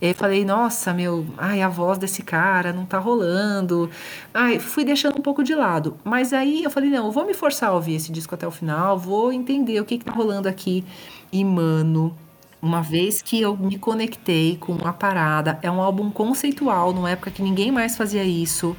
Eu 0.00 0.14
falei, 0.14 0.44
nossa, 0.44 0.92
meu, 0.92 1.24
ai, 1.36 1.62
a 1.62 1.68
voz 1.68 1.96
desse 1.96 2.22
cara 2.22 2.72
não 2.72 2.84
tá 2.84 2.98
rolando. 2.98 3.88
Ai, 4.34 4.58
fui 4.58 4.84
deixando 4.84 5.18
um 5.18 5.22
pouco 5.22 5.44
de 5.44 5.54
lado. 5.54 5.96
Mas 6.02 6.32
aí 6.32 6.64
eu 6.64 6.70
falei, 6.70 6.90
não, 6.90 7.06
eu 7.06 7.12
vou 7.12 7.24
me 7.24 7.34
forçar 7.34 7.68
a 7.68 7.72
ouvir 7.74 7.94
esse 7.94 8.10
disco 8.10 8.34
até 8.34 8.44
o 8.44 8.50
final, 8.50 8.98
vou 8.98 9.32
entender 9.32 9.78
o 9.80 9.84
que, 9.84 9.98
que 9.98 10.04
tá 10.04 10.10
rolando 10.10 10.48
aqui. 10.48 10.84
E, 11.30 11.44
mano, 11.44 12.16
uma 12.62 12.80
vez 12.80 13.20
que 13.20 13.40
eu 13.40 13.56
me 13.56 13.76
conectei 13.76 14.56
com 14.56 14.76
a 14.86 14.92
parada, 14.92 15.58
é 15.62 15.70
um 15.70 15.82
álbum 15.82 16.10
conceitual, 16.10 16.92
numa 16.92 17.10
época 17.10 17.30
que 17.32 17.42
ninguém 17.42 17.72
mais 17.72 17.96
fazia 17.96 18.22
isso. 18.24 18.76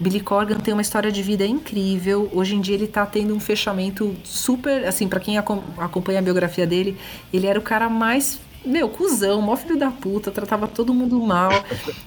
Billy 0.00 0.20
Corgan 0.20 0.58
tem 0.58 0.72
uma 0.74 0.82
história 0.82 1.12
de 1.12 1.22
vida 1.22 1.46
incrível. 1.46 2.30
Hoje 2.32 2.54
em 2.54 2.60
dia 2.60 2.74
ele 2.74 2.86
tá 2.86 3.04
tendo 3.06 3.34
um 3.34 3.40
fechamento 3.40 4.14
super, 4.24 4.86
assim, 4.86 5.06
pra 5.08 5.20
quem 5.20 5.36
acom- 5.38 5.62
acompanha 5.78 6.18
a 6.18 6.22
biografia 6.22 6.66
dele, 6.66 6.98
ele 7.32 7.46
era 7.46 7.58
o 7.58 7.62
cara 7.62 7.88
mais 7.88 8.40
meu, 8.64 8.88
cuzão, 8.88 9.40
mó 9.40 9.54
filho 9.54 9.78
da 9.78 9.92
puta, 9.92 10.30
tratava 10.32 10.66
todo 10.66 10.92
mundo 10.92 11.20
mal, 11.24 11.52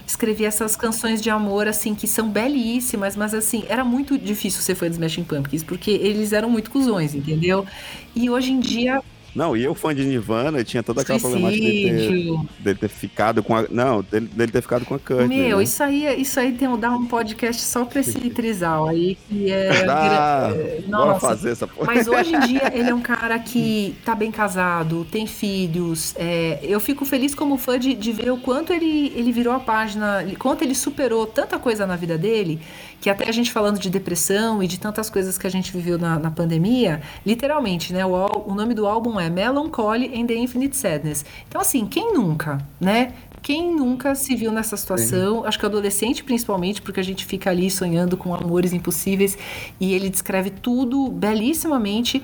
escrevia 0.05 0.47
essas 0.49 0.75
canções 0.75 1.21
de 1.21 1.29
amor, 1.29 1.67
assim, 1.69 1.95
que 1.95 2.05
são 2.05 2.29
belíssimas, 2.29 3.15
mas, 3.15 3.33
assim, 3.33 3.63
era 3.69 3.85
muito 3.85 4.17
difícil 4.17 4.61
ser 4.61 4.75
fã 4.75 4.87
de 4.87 4.93
Smashing 4.95 5.23
Pumpkins, 5.23 5.63
porque 5.63 5.89
eles 5.91 6.33
eram 6.33 6.49
muito 6.49 6.69
cuzões, 6.69 7.15
entendeu? 7.15 7.65
E 8.13 8.29
hoje 8.29 8.51
em 8.51 8.59
dia, 8.59 9.01
Não, 9.35 9.55
e 9.55 9.63
eu 9.63 9.75
fã 9.75 9.93
de 9.93 10.03
Nirvana, 10.05 10.63
tinha 10.63 10.81
toda 10.83 11.01
aquela 11.01 11.19
problemática 11.19 11.63
dele 11.65 11.89
ter, 11.89 11.97
suicídio, 12.07 12.49
ter 12.79 12.89
ficado 12.89 13.43
com 13.43 13.55
a... 13.55 13.65
Não, 13.69 14.01
dele, 14.01 14.27
dele 14.33 14.51
ter 14.51 14.61
ficado 14.61 14.85
com 14.85 14.95
a 14.95 14.99
Kurt, 14.99 15.27
Meu, 15.27 15.57
né? 15.57 15.63
isso 15.63 15.83
aí, 15.83 16.21
isso 16.21 16.39
aí 16.39 16.51
tem 16.53 16.69
dá 16.77 16.91
um 16.91 17.05
podcast 17.05 17.61
só 17.61 17.85
pra 17.85 17.99
esse 18.01 18.17
trisal 18.29 18.87
aí, 18.87 19.17
que 19.27 19.51
é. 19.51 19.85
Dá, 19.85 20.49
gra- 20.53 20.55
Nossa. 20.87 21.19
fazer 21.19 21.51
essa 21.51 21.67
porra. 21.67 21.87
Mas 21.93 22.07
hoje 22.07 22.35
em 22.35 22.39
dia 22.41 22.71
ele 22.75 22.89
é 22.89 22.93
um 22.93 23.01
cara 23.01 23.37
que 23.39 23.95
tá 24.05 24.13
bem 24.15 24.31
casado, 24.31 25.05
tem 25.11 25.25
filhos. 25.27 26.13
é, 26.17 26.59
eu 26.63 26.79
fico 26.79 27.05
feliz 27.05 27.33
como 27.35 27.57
fã 27.57 27.77
de, 27.79 27.93
de 27.93 28.11
ver 28.11 28.31
o 28.31 28.37
quanto 28.37 28.71
ele, 28.73 29.11
ele 29.15 29.31
virou 29.31 29.53
a 29.53 29.59
página, 29.59 30.25
quanto 30.37 30.63
ele 30.63 30.75
superou 30.75 31.25
tanta 31.25 31.57
coisa 31.59 31.85
na 31.85 31.95
vida 31.95 32.17
dele, 32.17 32.59
que 32.99 33.09
até 33.09 33.27
a 33.27 33.31
gente 33.31 33.51
falando 33.51 33.79
de 33.79 33.89
depressão 33.89 34.61
e 34.61 34.67
de 34.67 34.79
tantas 34.79 35.09
coisas 35.09 35.37
que 35.37 35.47
a 35.47 35.49
gente 35.49 35.71
viveu 35.71 35.97
na, 35.97 36.19
na 36.19 36.31
pandemia, 36.31 37.01
literalmente, 37.25 37.93
né? 37.93 38.05
O, 38.05 38.43
o 38.47 38.55
nome 38.55 38.73
do 38.73 38.85
álbum 38.85 39.19
é 39.19 39.29
Melancholy 39.29 40.19
and 40.19 40.25
the 40.25 40.35
Infinite 40.35 40.75
Sadness. 40.75 41.25
Então, 41.47 41.61
assim, 41.61 41.85
quem 41.85 42.13
nunca, 42.13 42.57
né? 42.79 43.13
Quem 43.41 43.73
nunca 43.73 44.15
se 44.15 44.35
viu 44.35 44.51
nessa 44.51 44.75
situação? 44.75 45.45
Acho 45.45 45.57
que 45.57 45.65
o 45.65 45.69
adolescente, 45.69 46.23
principalmente, 46.23 46.81
porque 46.81 46.99
a 46.99 47.03
gente 47.03 47.25
fica 47.25 47.49
ali 47.49 47.71
sonhando 47.71 48.17
com 48.17 48.35
amores 48.35 48.73
impossíveis 48.73 49.37
e 49.79 49.93
ele 49.93 50.09
descreve 50.09 50.49
tudo 50.49 51.09
belíssimamente 51.09 52.21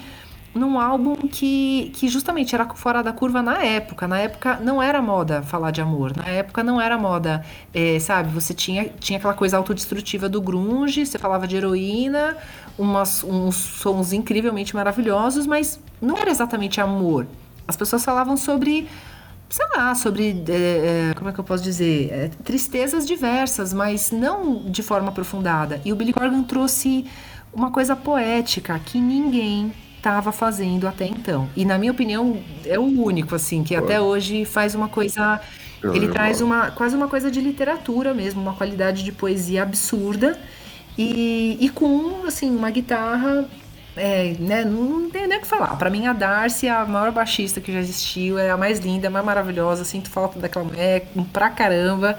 num 0.55 0.79
álbum 0.79 1.15
que, 1.15 1.91
que 1.93 2.07
justamente 2.07 2.55
era 2.55 2.65
fora 2.73 3.03
da 3.03 3.11
curva 3.11 3.41
na 3.41 3.61
época. 3.61 4.07
Na 4.07 4.19
época 4.19 4.57
não 4.63 4.81
era 4.81 5.01
moda 5.01 5.43
falar 5.43 5.69
de 5.69 5.81
amor. 5.81 6.15
Na 6.15 6.25
época 6.27 6.63
não 6.63 6.79
era 6.79 6.97
moda, 6.97 7.45
é, 7.73 7.99
sabe? 7.99 8.29
Você 8.29 8.53
tinha, 8.53 8.89
tinha 8.99 9.19
aquela 9.19 9.33
coisa 9.33 9.57
autodestrutiva 9.57 10.29
do 10.29 10.41
grunge, 10.41 11.05
você 11.05 11.19
falava 11.19 11.45
de 11.45 11.57
heroína, 11.57 12.37
umas, 12.77 13.21
uns 13.21 13.55
sons 13.55 14.13
incrivelmente 14.13 14.73
maravilhosos, 14.73 15.45
mas 15.45 15.77
não 16.01 16.17
era 16.17 16.31
exatamente 16.31 16.79
amor. 16.79 17.27
As 17.67 17.75
pessoas 17.75 18.03
falavam 18.05 18.37
sobre 18.37 18.87
sei 19.47 19.65
lá, 19.75 19.93
sobre, 19.93 20.43
é, 20.49 21.11
é, 21.11 21.13
como 21.13 21.29
é 21.29 21.33
que 21.33 21.39
eu 21.39 21.43
posso 21.43 21.63
dizer, 21.63 22.11
é, 22.11 22.27
tristezas 22.43 23.05
diversas, 23.05 23.71
mas 23.73 24.11
não 24.11 24.63
de 24.65 24.81
forma 24.81 25.09
aprofundada. 25.09 25.79
E 25.85 25.93
o 25.93 25.95
Billy 25.95 26.11
Corgan 26.11 26.43
trouxe 26.43 27.05
uma 27.53 27.71
coisa 27.71 27.95
poética 27.95 28.77
que 28.79 28.99
ninguém 28.99 29.71
estava 30.05 30.31
fazendo 30.31 30.87
até 30.87 31.07
então. 31.07 31.49
E 31.55 31.65
na 31.65 31.79
minha 31.79 31.91
opinião, 31.91 32.37
é 32.63 32.77
o 32.77 32.83
único, 32.83 33.33
assim, 33.33 33.63
que 33.63 33.75
até 33.75 33.99
hoje 33.99 34.45
faz 34.45 34.75
uma 34.75 34.87
coisa. 34.87 35.41
Ele 35.83 36.07
traz 36.07 36.41
uma 36.41 36.71
quase 36.71 36.95
uma 36.95 37.07
coisa 37.07 37.29
de 37.31 37.41
literatura 37.41 38.13
mesmo, 38.13 38.41
uma 38.41 38.53
qualidade 38.53 39.03
de 39.03 39.11
poesia 39.11 39.63
absurda. 39.63 40.39
E, 40.97 41.57
e 41.59 41.69
com, 41.69 42.25
assim, 42.25 42.55
uma 42.55 42.69
guitarra 42.69 43.49
é, 43.97 44.35
né, 44.39 44.63
não 44.63 45.09
tem 45.09 45.27
nem 45.27 45.37
o 45.37 45.41
que 45.41 45.47
falar. 45.47 45.75
Pra 45.77 45.89
mim, 45.89 46.05
a 46.05 46.13
Darcy 46.13 46.67
é 46.67 46.71
a 46.71 46.85
maior 46.85 47.11
baixista 47.11 47.61
que 47.61 47.71
já 47.71 47.79
existiu, 47.79 48.37
é 48.37 48.51
a 48.51 48.57
mais 48.57 48.79
linda, 48.79 49.07
a 49.07 49.11
mais 49.11 49.25
maravilhosa. 49.25 49.83
Sinto 49.83 50.09
falta 50.09 50.39
daquela 50.39 50.65
mulher 50.65 51.07
pra 51.33 51.49
caramba. 51.49 52.17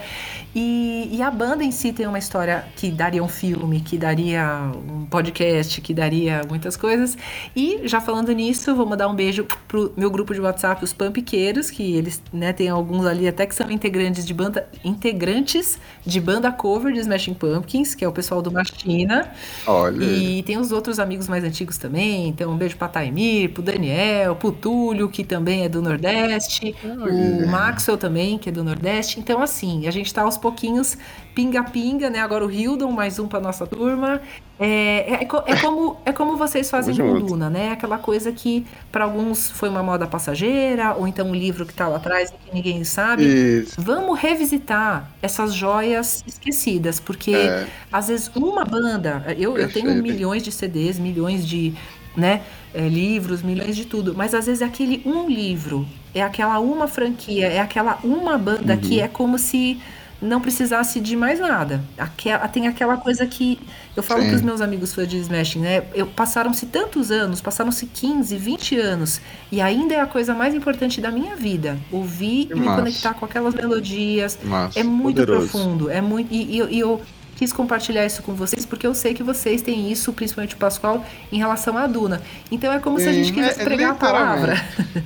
E, 0.55 1.09
e, 1.13 1.23
a 1.23 1.31
banda 1.31 1.63
em 1.63 1.71
si 1.71 1.93
tem 1.93 2.07
uma 2.07 2.19
história 2.19 2.65
que 2.77 2.91
daria 2.91 3.23
um 3.23 3.29
filme, 3.29 3.81
que 3.81 3.99
daria 3.99 4.71
um 4.89 5.05
podcast, 5.05 5.81
que 5.83 5.93
daria 5.93 6.43
muitas 6.49 6.77
coisas. 6.77 7.17
E 7.55 7.81
já 7.85 8.01
falando 8.01 8.33
nisso, 8.33 8.75
vou 8.75 8.87
mandar 8.87 9.07
um 9.09 9.15
beijo 9.15 9.47
pro 9.69 9.93
meu 9.97 10.11
grupo 10.11 10.33
de 10.33 10.41
WhatsApp, 10.41 10.83
os 10.83 10.93
Pampiqueiros, 10.93 11.71
que 11.71 11.95
eles, 11.95 12.23
né, 12.33 12.53
tem 12.53 12.69
alguns 12.69 13.05
ali 13.05 13.29
até 13.29 13.45
que 13.45 13.55
são 13.55 13.71
integrantes 13.71 14.27
de 14.27 14.33
banda, 14.33 14.67
integrantes 14.83 15.79
de 16.05 16.21
banda 16.21 16.51
cover 16.51 16.93
de 16.93 17.01
Smashing 17.01 17.35
Pumpkins, 17.35 17.95
que 17.95 18.05
é 18.05 18.09
o 18.09 18.13
pessoal 18.13 18.41
do 18.41 18.51
Machina. 18.51 19.31
Olha. 19.67 20.05
E 20.05 20.43
tem 20.43 20.57
os 20.57 20.73
outros 20.73 20.99
amigos 20.99 21.29
mais 21.29 21.45
antigos 21.45 21.77
também. 21.77 22.29
Então, 22.29 22.53
um 22.53 22.57
beijo 22.57 22.77
pra 22.77 22.89
Taimir, 22.89 23.51
pro 23.51 23.63
Daniel, 23.63 24.35
pro 24.37 24.53
Túlio, 24.53 25.09
que 25.09 25.23
também 25.23 25.65
é 25.65 25.69
do 25.69 25.83
Nordeste, 25.83 26.75
o 26.83 27.47
Maxwell 27.47 27.99
também, 27.99 28.39
que 28.39 28.49
é 28.49 28.53
do 28.53 28.65
Nordeste. 28.65 29.21
Então, 29.21 29.43
assim, 29.43 29.87
a 29.87 29.91
gente 29.91 30.13
tá 30.13 30.23
aos 30.23 30.39
pouquinhos, 30.51 30.97
pinga-pinga, 31.35 32.09
né? 32.09 32.21
Agora 32.21 32.47
o 32.47 32.51
Hildon, 32.51 32.93
mais 32.93 33.19
um 33.19 33.27
pra 33.27 33.41
nossa 33.41 33.67
turma. 33.67 34.21
É, 34.59 35.15
é, 35.15 35.23
é 35.23 35.57
como, 35.61 35.97
é 36.07 36.13
como 36.13 36.37
vocês 36.37 36.71
fazem 36.71 36.95
Tamo 36.95 37.21
com. 37.21 37.27
Duna, 37.27 37.51
né? 37.51 37.73
Aquela 37.73 37.99
coisa 37.99 38.31
que 38.31 38.65
para 38.93 39.05
alguns 39.05 39.51
foi 39.51 39.69
uma 39.69 39.83
moda 39.83 40.07
passageira, 40.07 40.95
ou 40.95 41.07
então 41.09 41.29
um 41.29 41.35
livro 41.35 41.67
que 41.67 41.75
tá 41.75 41.89
lá 41.89 41.97
atrás 41.97 42.31
e 42.31 42.33
que 42.49 42.55
ninguém 42.55 42.85
sabe. 42.85 43.25
Isso. 43.25 43.75
Vamos 43.83 44.19
revisitar 44.19 45.11
essas 45.21 45.53
joias 45.53 46.23
esquecidas, 46.27 47.01
porque 47.01 47.35
É. 47.35 47.67
às 47.93 48.07
vezes 48.09 48.31
uma 48.35 48.65
banda, 48.65 49.25
eu, 49.37 49.59
eu 49.59 49.71
tenho 49.71 49.93
milhões 50.01 50.43
de 50.45 50.53
CDs, 50.53 50.97
milhões 50.99 51.47
de 51.47 51.75
né, 52.17 52.41
é, 52.73 52.89
livros, 52.89 53.43
milhões 53.43 53.77
de 53.77 53.85
tudo, 53.85 54.15
mas 54.17 54.33
às 54.33 54.47
vezes 54.47 54.63
aquele 54.63 55.03
um 55.05 55.29
livro, 55.29 55.87
é 56.15 56.23
aquela 56.23 56.59
uma 56.61 56.89
franquia, 56.89 57.47
é 57.49 57.59
aquela 57.59 57.99
uma 58.03 58.39
banda 58.39 58.73
Uhum. 58.73 58.81
que 58.81 59.01
é 59.03 59.07
como 59.09 59.39
se 59.39 59.79
não 60.21 60.41
precisasse 60.41 61.01
de 61.01 61.17
mais 61.17 61.39
nada. 61.41 61.83
Aquela, 61.99 62.49
tem 62.49 62.67
aquela 62.67 62.97
coisa 62.97 63.27
que 63.27 63.59
eu 63.95 64.03
falo 64.03 64.25
para 64.25 64.35
os 64.37 64.43
meus 64.43 64.61
amigos 64.61 64.95
fãs 64.95 65.09
de 65.09 65.17
Smashing, 65.19 65.61
né? 65.61 65.85
Eu, 65.95 66.07
passaram-se 66.07 66.67
tantos 66.67 67.11
anos, 67.11 67.41
passaram-se 67.41 67.87
15, 67.87 68.37
20 68.37 68.79
anos, 68.79 69.21
e 69.51 69.61
ainda 69.61 69.95
é 69.95 70.01
a 70.01 70.07
coisa 70.07 70.35
mais 70.35 70.55
importante 70.55 71.01
da 71.01 71.11
minha 71.11 71.37
vida. 71.37 71.79
Ouvir 71.91 72.47
Que 72.47 72.53
e 72.55 72.61
me 72.61 72.67
conectar 72.67 73.15
com 73.15 73.25
aquelas 73.25 73.55
melodias. 73.55 74.39
Massa. 74.43 74.79
É 74.79 74.83
muito 74.83 75.17
Poderoso. 75.17 75.49
profundo, 75.49 75.91
é 75.91 76.01
muito. 76.01 76.33
E, 76.33 76.59
e 76.61 76.77
e 76.77 76.79
eu 76.81 77.01
quis 77.37 77.53
compartilhar 77.53 78.05
isso 78.05 78.23
com 78.23 78.35
vocês 78.35 78.67
porque 78.67 78.87
eu 78.87 78.95
sei 78.95 79.15
que 79.15 79.23
vocês 79.23 79.63
têm 79.63 79.93
isso, 79.93 80.13
principalmente 80.13 80.55
o 80.55 80.59
Pascoal, 80.59 81.05
em 81.31 81.39
relação 81.39 81.77
à 81.79 81.87
Duna. 81.87 82.21
Então 82.51 82.73
é 82.73 82.81
como 82.81 82.99
se 82.99 83.09
a 83.09 83.13
Sim, 83.13 83.23
gente 83.23 83.33
quisesse 83.35 83.61
é- 83.61 83.63
é 83.63 83.65
pregar 83.65 83.91
a 83.93 83.95
palavra. 83.95 84.57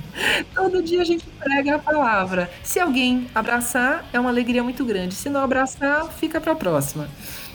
Todo 0.55 0.81
dia 0.81 1.01
a 1.01 1.05
gente 1.05 1.25
prega 1.39 1.75
a 1.75 1.79
palavra. 1.79 2.49
Se 2.63 2.79
alguém 2.79 3.27
abraçar, 3.35 4.05
é 4.11 4.19
uma 4.19 4.29
alegria 4.29 4.63
muito 4.63 4.83
grande. 4.85 5.13
Se 5.13 5.29
não 5.29 5.41
abraçar, 5.43 6.05
fica 6.11 6.39
pra 6.41 6.55
próxima. 6.55 7.07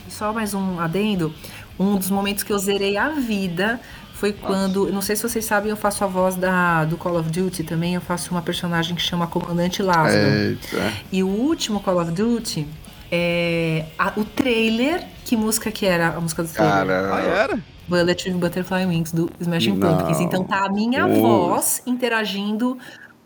E 0.07 0.12
só 0.12 0.33
mais 0.33 0.55
um 0.55 0.79
adendo. 0.79 1.35
Um 1.79 1.97
dos 1.97 2.11
momentos 2.11 2.43
que 2.43 2.53
eu 2.53 2.59
zerei 2.59 2.97
a 2.97 3.11
vida 3.11 3.81
foi 4.14 4.33
quando, 4.33 4.91
não 4.91 5.03
sei 5.03 5.14
se 5.14 5.22
vocês 5.22 5.45
sabem, 5.45 5.68
eu 5.70 5.77
faço 5.77 6.03
a 6.03 6.07
voz 6.07 6.37
da, 6.37 6.85
do 6.87 6.97
Call 6.97 7.18
of 7.18 7.29
Duty 7.31 7.62
também, 7.64 7.95
eu 7.97 8.01
faço 8.01 8.31
uma 8.31 8.41
personagem 8.41 8.95
que 8.97 9.03
chama 9.03 9.27
Comandante 9.27 9.83
Lázaro. 9.83 10.27
Eita. 10.27 10.93
E 11.12 11.22
o 11.22 11.29
último 11.29 11.81
Call 11.81 12.01
of 12.01 12.11
Duty, 12.12 12.66
é, 13.11 13.84
a- 13.98 14.12
o 14.16 14.24
trailer, 14.24 15.04
que 15.24 15.36
música 15.36 15.70
que 15.70 15.86
era 15.86 16.09
a 16.09 16.20
música 16.20 16.42
do 16.42 16.48
trailer? 16.48 17.12
Ah, 17.12 17.20
era? 17.20 17.59
Bullet 17.88 18.28
with 18.28 18.36
Butterfly 18.36 18.84
Wings 18.86 19.12
do 19.12 19.30
Smashing 19.40 19.76
Não. 19.76 19.96
Pumpkins. 19.98 20.20
Então 20.20 20.42
tá 20.44 20.64
a 20.66 20.68
minha 20.68 21.07
voz 21.07 21.82
interagindo 21.86 22.76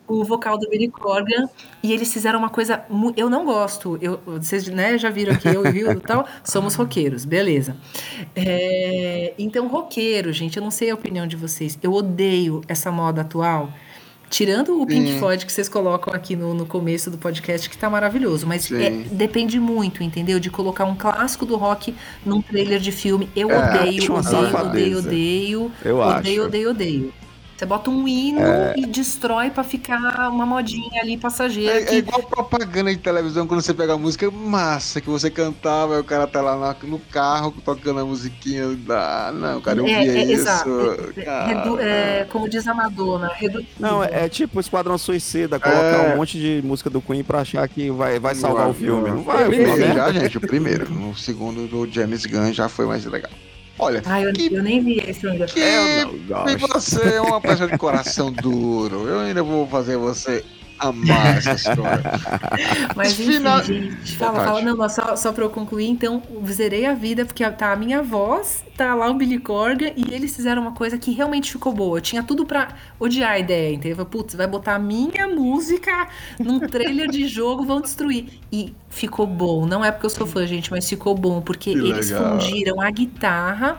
com 0.06 0.14
o 0.16 0.24
vocal 0.24 0.58
do 0.58 0.68
Billy 0.68 0.88
Corgan 0.88 1.48
e 1.82 1.92
eles 1.92 2.12
fizeram 2.12 2.38
uma 2.40 2.50
coisa 2.50 2.82
eu 3.16 3.30
não 3.30 3.44
gosto 3.44 3.96
eu, 4.02 4.18
vocês 4.26 4.66
né, 4.66 4.98
já 4.98 5.08
viram 5.08 5.32
aqui 5.34 5.46
eu 5.46 5.64
e 5.64 5.68
o 5.68 5.70
Rio 5.70 5.92
e 5.92 6.00
tal 6.00 6.26
somos 6.42 6.74
roqueiros 6.74 7.24
beleza 7.24 7.76
É, 8.34 9.34
então 9.38 9.68
roqueiro 9.68 10.32
gente 10.32 10.56
eu 10.56 10.62
não 10.64 10.70
sei 10.72 10.90
a 10.90 10.94
opinião 10.94 11.28
de 11.28 11.36
vocês 11.36 11.78
eu 11.80 11.92
odeio 11.92 12.60
essa 12.66 12.90
moda 12.90 13.20
atual 13.20 13.70
Tirando 14.30 14.80
o 14.80 14.86
Pink 14.86 15.10
Sim. 15.10 15.18
Floyd 15.18 15.44
que 15.44 15.52
vocês 15.52 15.68
colocam 15.68 16.14
aqui 16.14 16.36
no, 16.36 16.54
no 16.54 16.64
começo 16.64 17.10
do 17.10 17.18
podcast, 17.18 17.68
que 17.68 17.76
tá 17.76 17.90
maravilhoso, 17.90 18.46
mas 18.46 18.70
é- 18.70 18.90
depende 19.10 19.58
muito, 19.58 20.04
entendeu? 20.04 20.38
De 20.38 20.48
colocar 20.48 20.84
um 20.84 20.94
clássico 20.94 21.44
do 21.44 21.56
rock 21.56 21.92
num 22.24 22.40
trailer 22.40 22.78
de 22.78 22.92
filme. 22.92 23.28
Eu 23.34 23.50
É, 23.50 23.58
odeio, 23.80 24.12
uma 24.12 24.20
odeio, 24.20 24.58
odeio, 24.68 24.98
odeio. 25.00 25.72
Eu 25.84 25.98
odeio, 25.98 26.42
acho. 26.42 26.46
odeio, 26.46 26.70
odeio. 26.70 27.12
Você 27.60 27.66
bota 27.66 27.90
um 27.90 28.08
hino 28.08 28.40
e 28.74 28.86
destrói 28.86 29.50
pra 29.50 29.62
ficar 29.62 29.98
uma 30.30 30.46
modinha 30.46 31.02
ali 31.02 31.18
passageira. 31.18 31.74
É, 31.74 31.82
é 31.82 31.84
que- 31.84 31.96
igual 31.96 32.22
propaganda 32.22 32.90
de 32.90 32.96
televisão 32.96 33.46
quando 33.46 33.60
você 33.60 33.74
pega 33.74 33.92
a 33.92 33.98
música 33.98 34.30
massa 34.30 34.98
que 34.98 35.10
você 35.10 35.28
cantava 35.30 35.96
e 35.96 36.00
o 36.00 36.04
cara 36.04 36.26
tá 36.26 36.40
lá 36.40 36.74
no 36.84 36.98
carro 36.98 37.54
tocando 37.62 38.00
a 38.00 38.04
musiquinha. 38.06 38.64
Ah, 38.88 39.30
não, 39.34 39.60
cara, 39.60 39.78
eu 39.78 39.86
é, 39.86 39.92
é, 40.06 40.22
isso. 40.22 40.32
exato. 40.32 41.12
É, 41.18 41.22
cara. 41.22 41.46
redu- 41.48 41.78
é, 41.78 42.26
como 42.30 42.48
diz 42.48 42.66
a 42.66 42.72
Madonna, 42.72 43.30
redu- 43.34 43.62
Não, 43.78 44.02
é, 44.02 44.24
é 44.24 44.28
tipo 44.30 44.58
Esquadrão 44.58 44.96
Suicida, 44.96 45.60
colocar 45.60 45.80
É. 45.82 46.14
um 46.14 46.16
monte 46.16 46.38
de 46.38 46.62
música 46.66 46.88
do 46.88 47.02
Queen 47.02 47.22
pra 47.22 47.40
achar 47.40 47.68
que 47.68 47.90
vai, 47.90 48.18
vai 48.18 48.34
salvar 48.34 48.64
Não, 48.64 48.70
o 48.70 48.74
filme. 48.74 49.10
não. 49.10 49.16
Não 49.16 49.22
vai, 49.22 49.42
O 49.44 49.48
o 49.48 49.50
primeiro 49.50 49.72
filme, 49.74 49.86
né? 49.88 49.94
já, 49.96 50.12
gente, 50.12 50.38
o 50.38 50.40
primeiro. 50.40 50.90
No 50.90 51.14
segundo 51.14 51.66
do 51.68 51.86
James 51.92 52.24
Gunn 52.24 52.54
já 52.54 52.70
foi 52.70 52.86
mais 52.86 53.04
legal. 53.04 53.30
Olha, 53.82 54.02
Ai, 54.04 54.26
eu, 54.26 54.32
que 54.32 54.52
eu 54.52 54.62
nem 54.62 54.82
vi 54.84 54.98
esse 55.06 55.26
ainda. 55.26 55.46
que 55.46 55.58
Eu 55.58 56.06
não 56.06 56.50
e 56.50 56.56
gosto. 56.56 56.80
você 56.80 57.14
é 57.14 57.20
uma 57.20 57.40
pessoa 57.40 57.68
de 57.68 57.78
coração 57.78 58.30
duro. 58.30 59.08
Eu 59.08 59.20
ainda 59.20 59.42
vou 59.42 59.66
fazer 59.66 59.96
você 59.96 60.44
amar 60.80 61.38
essa 61.38 61.52
história. 61.54 62.02
Mas 62.96 63.12
enfim, 63.18 63.32
Final- 63.34 63.62
gente, 63.64 64.16
fala, 64.16 64.30
Vontade. 64.32 64.48
fala, 64.48 64.62
não, 64.62 64.76
mas 64.76 64.92
só, 64.92 65.16
só 65.16 65.32
pra 65.32 65.44
eu 65.44 65.50
concluir, 65.50 65.86
então, 65.88 66.22
zerei 66.46 66.86
a 66.86 66.94
vida, 66.94 67.24
porque 67.24 67.48
tá 67.50 67.72
a 67.72 67.76
minha 67.76 68.02
voz, 68.02 68.64
tá 68.76 68.94
lá 68.94 69.08
o 69.10 69.14
Billy 69.14 69.38
Corgan, 69.38 69.90
e 69.96 70.12
eles 70.14 70.34
fizeram 70.34 70.62
uma 70.62 70.72
coisa 70.72 70.96
que 70.98 71.12
realmente 71.12 71.52
ficou 71.52 71.72
boa. 71.72 71.98
Eu 71.98 72.02
tinha 72.02 72.22
tudo 72.22 72.44
pra 72.46 72.68
odiar 72.98 73.32
a 73.32 73.38
ideia, 73.38 73.70
entendeu? 73.74 73.90
Eu 73.92 73.96
falei, 73.96 74.10
Putz, 74.10 74.34
vai 74.34 74.46
botar 74.46 74.74
a 74.74 74.78
minha 74.78 75.28
música 75.28 76.08
num 76.38 76.58
trailer 76.60 77.08
de 77.10 77.26
jogo, 77.28 77.64
vão 77.64 77.80
destruir. 77.80 78.26
E 78.52 78.74
ficou 78.88 79.26
bom. 79.26 79.66
Não 79.66 79.84
é 79.84 79.90
porque 79.92 80.06
eu 80.06 80.10
sou 80.10 80.26
fã, 80.26 80.46
gente, 80.46 80.70
mas 80.70 80.88
ficou 80.88 81.14
bom, 81.14 81.40
porque 81.40 81.72
Que 81.72 81.78
eles 81.78 82.10
legal. 82.10 82.40
fundiram 82.40 82.80
a 82.80 82.90
guitarra 82.90 83.78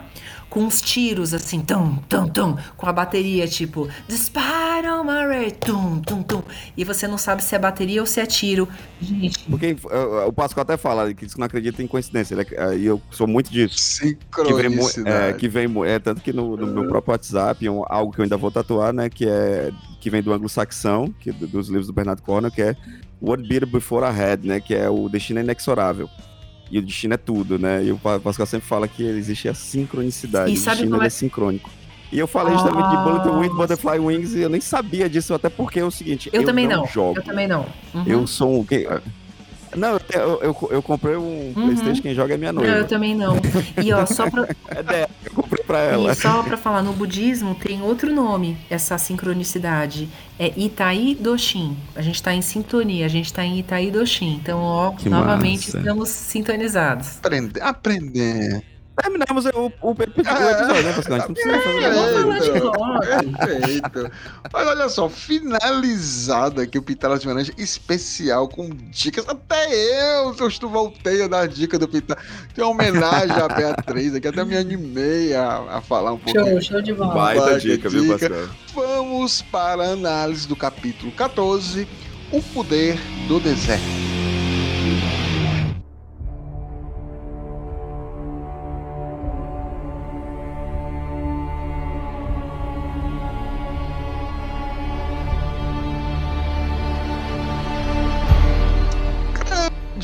com 0.52 0.66
os 0.66 0.82
tiros, 0.82 1.32
assim, 1.32 1.60
tum, 1.62 1.96
tum, 2.10 2.28
tum, 2.28 2.56
com 2.76 2.86
a 2.86 2.92
bateria, 2.92 3.48
tipo, 3.48 3.88
Despite 4.06 4.86
on 4.86 5.02
my 5.02 5.26
ray, 5.26 5.50
tum, 5.50 6.00
tum, 6.02 6.22
tum. 6.22 6.42
E 6.76 6.84
você 6.84 7.08
não 7.08 7.16
sabe 7.16 7.42
se 7.42 7.54
é 7.54 7.58
bateria 7.58 8.02
ou 8.02 8.06
se 8.06 8.20
é 8.20 8.26
tiro. 8.26 8.68
Gente, 9.00 9.38
Porque 9.48 9.72
uh, 9.84 10.28
o 10.28 10.32
Pascoal 10.32 10.62
até 10.62 10.76
fala 10.76 11.12
que 11.14 11.24
diz 11.24 11.32
que 11.32 11.40
não 11.40 11.46
acredita 11.46 11.82
em 11.82 11.86
coincidência. 11.86 12.34
Ele 12.34 12.46
é- 12.52 12.66
uh, 12.68 12.74
E 12.76 12.84
eu 12.84 13.00
sou 13.10 13.26
muito 13.26 13.50
disso. 13.50 14.00
Que 14.00 14.04
vem, 14.04 14.14
é, 14.14 14.18
Sincronicidade. 14.18 15.38
que 15.38 15.48
vem, 15.48 15.66
é 15.86 15.98
tanto 15.98 16.20
que 16.20 16.34
no, 16.34 16.54
no 16.54 16.66
meu 16.66 16.86
próprio 16.86 17.12
WhatsApp, 17.12 17.66
um- 17.70 17.84
algo 17.88 18.12
que 18.12 18.20
eu 18.20 18.24
ainda 18.24 18.36
vou 18.36 18.50
tatuar, 18.50 18.92
né, 18.92 19.08
que 19.08 19.26
é 19.26 19.72
que 20.02 20.10
vem 20.10 20.22
do 20.22 20.34
anglo-saxão, 20.34 21.14
que 21.18 21.30
é 21.30 21.32
do- 21.32 21.46
dos 21.46 21.68
livros 21.68 21.86
do 21.86 21.94
Bernard 21.94 22.20
Cornwell, 22.20 22.52
que 22.52 22.60
é 22.60 22.76
What 23.22 23.42
Beat 23.48 23.64
Before 23.64 24.04
I 24.04 24.10
Had, 24.20 24.44
né, 24.44 24.60
que 24.60 24.74
é 24.74 24.90
o 24.90 25.08
destino 25.08 25.38
é 25.38 25.42
inexorável. 25.42 26.10
E 26.72 26.78
o 26.78 26.82
destino 26.82 27.12
é 27.12 27.18
tudo, 27.18 27.58
né? 27.58 27.84
E 27.84 27.92
o 27.92 27.98
Pa- 27.98 28.18
Pascal 28.18 28.46
sempre 28.46 28.66
fala 28.66 28.88
que 28.88 29.02
existe 29.04 29.46
a 29.46 29.52
sincronicidade, 29.52 30.50
E 30.50 30.56
o 30.58 30.64
destino 30.64 31.02
é- 31.02 31.06
é 31.06 31.10
sincrônico. 31.10 31.68
E 32.10 32.18
eu 32.18 32.26
falei 32.26 32.54
justamente 32.54 32.88
de 32.90 32.96
Bullet 33.04 33.28
Ah. 33.28 33.38
Wind, 33.40 33.52
Butterfly 33.52 33.98
Wings, 33.98 34.34
e 34.34 34.40
eu 34.40 34.48
nem 34.48 34.60
sabia 34.60 35.08
disso, 35.08 35.34
até 35.34 35.50
porque 35.50 35.80
é 35.80 35.84
o 35.84 35.90
seguinte, 35.90 36.30
eu, 36.32 36.44
também 36.44 36.66
não. 36.66 36.86
jogo. 36.86 37.18
Eu 37.18 37.22
também 37.24 37.46
não. 37.46 37.66
Uhum. 37.94 38.04
Eu 38.06 38.26
sou 38.26 38.60
um. 38.60 38.66
Não, 39.76 39.98
eu, 40.12 40.40
eu, 40.42 40.68
eu 40.70 40.82
comprei 40.82 41.16
um 41.16 41.52
Uhum. 41.56 41.66
Playstation, 41.66 42.02
quem 42.02 42.14
joga 42.14 42.34
é 42.34 42.36
minha 42.36 42.52
Não, 42.52 42.62
eu 42.62 42.70
noiva. 42.70 42.84
também 42.88 43.14
não. 43.14 43.36
E 43.82 43.92
ó, 43.92 44.04
só 44.06 44.28
pra, 44.30 44.48
É 44.68 44.82
dela, 44.82 45.10
eu 45.24 45.32
comprei 45.32 45.64
pra 45.64 45.78
ela. 45.80 46.12
e 46.12 46.14
só 46.14 46.42
pra 46.42 46.56
falar, 46.56 46.82
no 46.82 46.92
budismo 46.92 47.54
tem 47.54 47.80
outro 47.82 48.12
nome, 48.14 48.56
essa 48.70 48.96
sincronicidade. 48.98 50.08
É 50.38 50.52
Itai 50.56 51.16
Doshin. 51.18 51.76
A 51.94 52.02
gente 52.02 52.22
tá 52.22 52.34
em 52.34 52.42
sintonia, 52.42 53.06
a 53.06 53.08
gente 53.08 53.32
tá 53.32 53.44
em 53.44 53.58
Itai 53.58 53.90
Doshin. 53.90 54.34
Então, 54.42 54.58
ó, 54.60 54.90
Que 54.92 55.08
novamente 55.08 55.66
massa. 55.66 55.78
estamos 55.78 56.08
sintonizados. 56.08 57.18
Aprender. 57.18 57.62
Aprender. 57.62 58.62
Terminamos 59.00 59.46
o, 59.46 59.72
o, 59.80 59.90
o 59.90 60.02
episódio, 60.02 60.82
né, 60.82 60.92
Pascal? 60.92 61.16
A 61.16 61.20
gente 61.20 61.28
não 61.28 61.34
precisa 61.34 61.60
fazer 61.60 61.80
nada. 61.80 63.00
Perfeito. 63.00 63.90
Perfeito. 63.90 64.12
Mas 64.52 64.66
olha 64.66 64.88
só, 64.88 65.08
finalizado 65.08 66.60
aqui 66.60 66.76
o 66.76 66.82
Pitalas 66.82 67.20
de 67.20 67.28
Laranja 67.28 67.52
especial 67.56 68.48
com 68.48 68.68
dicas. 68.90 69.26
Até 69.26 70.20
eu, 70.20 70.34
se 70.34 70.62
eu 70.62 70.68
voltei 70.68 71.22
a 71.22 71.28
dar 71.28 71.48
dica 71.48 71.78
do 71.78 71.88
Pitalas. 71.88 72.22
Tem 72.54 72.62
uma 72.62 72.72
homenagem 72.72 73.36
à 73.36 73.48
Beatriz 73.48 74.14
aqui, 74.14 74.28
até 74.28 74.44
me 74.44 74.56
animei 74.56 75.34
a, 75.34 75.78
a 75.78 75.80
falar 75.80 76.12
um 76.12 76.18
pouquinho. 76.18 76.60
Show, 76.60 76.62
show 76.62 76.82
de 76.82 76.92
bola. 76.92 77.14
Baita 77.14 77.40
Baita 77.40 77.60
dica, 77.60 77.88
viu. 77.88 78.08
Pascal? 78.08 78.48
Vamos 78.74 79.40
para 79.42 79.84
a 79.84 79.92
análise 79.92 80.46
do 80.46 80.56
capítulo 80.56 81.10
14, 81.12 81.88
O 82.30 82.42
Poder 82.42 82.98
do 83.26 83.40
Deserto. 83.40 84.21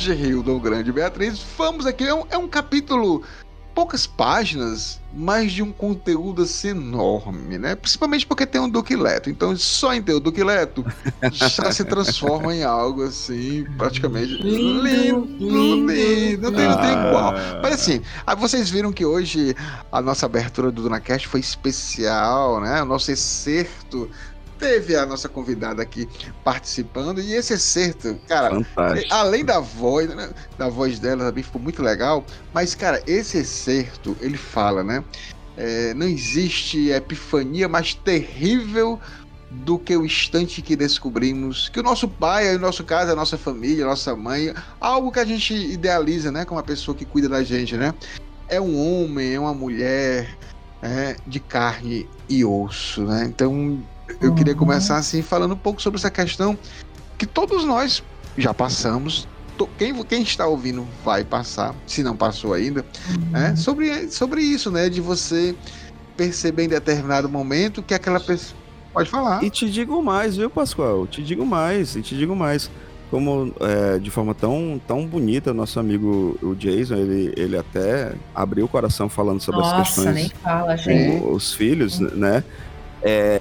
Grande 0.08 0.22
Hildon, 0.26 0.58
grande 0.58 0.90
Beatriz. 0.90 1.38
Vamos 1.58 1.84
aqui, 1.84 2.04
é 2.04 2.14
um, 2.14 2.24
é 2.30 2.38
um 2.38 2.48
capítulo 2.48 3.22
poucas 3.74 4.06
páginas, 4.06 4.98
mas 5.14 5.52
de 5.52 5.62
um 5.62 5.70
conteúdo 5.70 6.42
assim 6.42 6.70
enorme, 6.70 7.58
né? 7.58 7.76
Principalmente 7.76 8.26
porque 8.26 8.44
tem 8.46 8.60
um 8.60 8.68
Duque 8.68 8.96
Leto. 8.96 9.28
Então, 9.30 9.54
só 9.56 9.94
em 9.94 10.02
ter 10.02 10.14
o 10.14 10.18
Duque 10.18 10.42
Leto 10.42 10.84
já 11.30 11.70
se 11.70 11.84
transforma 11.84 12.52
em 12.54 12.64
algo 12.64 13.04
assim, 13.04 13.64
praticamente 13.76 14.32
Lindo, 14.32 14.82
lindo, 14.82 15.26
lindo. 15.38 16.42
não 16.42 16.52
tem, 16.52 16.66
não 16.70 16.76
tem 16.80 16.90
igual. 16.90 17.34
Ah, 17.36 17.60
Mas 17.62 17.74
assim, 17.74 18.00
aí 18.26 18.34
vocês 18.34 18.68
viram 18.70 18.92
que 18.92 19.04
hoje 19.04 19.54
a 19.92 20.00
nossa 20.00 20.26
abertura 20.26 20.72
do 20.72 20.82
DunaCast 20.82 21.28
foi 21.28 21.38
especial, 21.40 22.60
né? 22.60 22.82
O 22.82 22.86
nosso 22.86 23.12
excerto 23.12 24.10
teve 24.58 24.96
a 24.96 25.06
nossa 25.06 25.28
convidada 25.28 25.82
aqui 25.82 26.08
participando, 26.44 27.20
e 27.20 27.32
esse 27.32 27.54
excerto, 27.54 28.18
cara, 28.28 28.50
Fantástico. 28.50 29.14
Além 29.14 29.44
da 29.44 29.60
voz, 29.60 30.08
né, 30.14 30.30
da 30.56 30.68
voz 30.68 30.98
dela 30.98 31.26
também 31.26 31.42
ficou 31.42 31.60
muito 31.60 31.82
legal, 31.82 32.24
mas 32.52 32.74
cara, 32.74 33.02
esse 33.06 33.38
excerto, 33.38 34.16
ele 34.20 34.36
fala, 34.36 34.82
né? 34.82 35.04
é, 35.58 35.92
não 35.92 36.06
existe 36.06 36.88
epifania 36.90 37.68
mais 37.68 37.92
terrível 37.92 38.98
do 39.50 39.78
que 39.78 39.96
o 39.96 40.04
instante 40.04 40.62
que 40.62 40.76
descobrimos 40.76 41.68
que 41.68 41.80
o 41.80 41.82
nosso 41.82 42.06
pai, 42.06 42.52
no 42.52 42.60
nosso 42.60 42.84
caso, 42.84 43.10
a 43.10 43.16
nossa 43.16 43.36
família, 43.36 43.84
a 43.84 43.88
nossa 43.88 44.14
mãe, 44.14 44.54
algo 44.80 45.10
que 45.10 45.18
a 45.18 45.24
gente 45.24 45.52
idealiza, 45.52 46.30
né, 46.30 46.44
como 46.44 46.60
uma 46.60 46.64
pessoa 46.64 46.96
que 46.96 47.04
cuida 47.04 47.28
da 47.28 47.42
gente, 47.42 47.76
né? 47.76 47.92
É 48.46 48.60
um 48.60 48.78
homem, 48.78 49.34
é 49.34 49.40
uma 49.40 49.54
mulher, 49.54 50.38
é, 50.80 51.16
de 51.26 51.40
carne 51.40 52.08
e 52.28 52.44
osso, 52.44 53.02
né? 53.02 53.24
Então, 53.26 53.82
eu 54.20 54.34
queria 54.34 54.52
Uhum. 54.52 54.58
começar 54.58 54.96
assim 54.96 55.22
falando 55.22 55.52
um 55.54 55.58
pouco 55.58 55.80
sobre 55.82 55.98
essa 55.98 56.10
questão 56.10 56.56
que 57.16 57.26
todos 57.26 57.64
nós 57.64 58.02
já 58.36 58.52
passamos. 58.54 59.26
Quem, 59.76 59.92
quem 60.04 60.22
está 60.22 60.46
ouvindo 60.46 60.86
vai 61.04 61.24
passar, 61.24 61.74
se 61.84 62.02
não 62.02 62.16
passou 62.16 62.54
ainda, 62.54 62.84
né? 63.30 63.56
sobre, 63.56 64.08
sobre 64.08 64.40
isso, 64.40 64.70
né? 64.70 64.88
De 64.88 65.00
você 65.00 65.52
perceber 66.16 66.64
em 66.64 66.68
determinado 66.68 67.28
momento 67.28 67.82
que 67.82 67.92
aquela 67.92 68.20
pessoa. 68.20 68.56
Pode 68.92 69.10
falar. 69.10 69.42
E 69.42 69.50
te 69.50 69.68
digo 69.68 70.00
mais, 70.02 70.36
viu, 70.36 70.48
Pascoal? 70.48 71.06
Te 71.06 71.22
digo 71.22 71.44
mais, 71.44 71.96
e 71.96 72.02
te 72.02 72.16
digo 72.16 72.34
mais. 72.36 72.70
Como 73.10 73.54
é, 73.60 73.98
de 73.98 74.10
forma 74.10 74.34
tão, 74.34 74.80
tão 74.86 75.06
bonita, 75.06 75.54
nosso 75.54 75.80
amigo 75.80 76.38
o 76.42 76.54
Jason, 76.54 76.94
ele, 76.94 77.32
ele 77.36 77.56
até 77.56 78.12
abriu 78.34 78.66
o 78.66 78.68
coração 78.68 79.08
falando 79.08 79.40
sobre 79.40 79.62
as 79.62 79.66
Nossa, 79.68 79.82
questões 79.82 80.14
nem 80.14 80.28
fala, 80.42 80.76
gente. 80.76 81.18
com 81.20 81.32
os 81.32 81.54
filhos, 81.54 81.98
né? 81.98 82.44
É, 83.02 83.40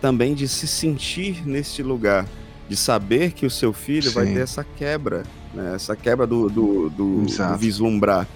também 0.00 0.34
de 0.34 0.46
se 0.46 0.66
sentir 0.66 1.46
nesse 1.46 1.82
lugar, 1.82 2.26
de 2.68 2.76
saber 2.76 3.32
que 3.32 3.46
o 3.46 3.50
seu 3.50 3.72
filho 3.72 4.10
vai 4.12 4.26
Sim. 4.26 4.34
ter 4.34 4.40
essa 4.40 4.64
quebra, 4.64 5.22
né? 5.54 5.72
Essa 5.74 5.96
quebra 5.96 6.26
do, 6.26 6.48
do, 6.48 6.90
do- 6.90 7.22
do 7.22 7.56
vislumbrar. 7.58 8.26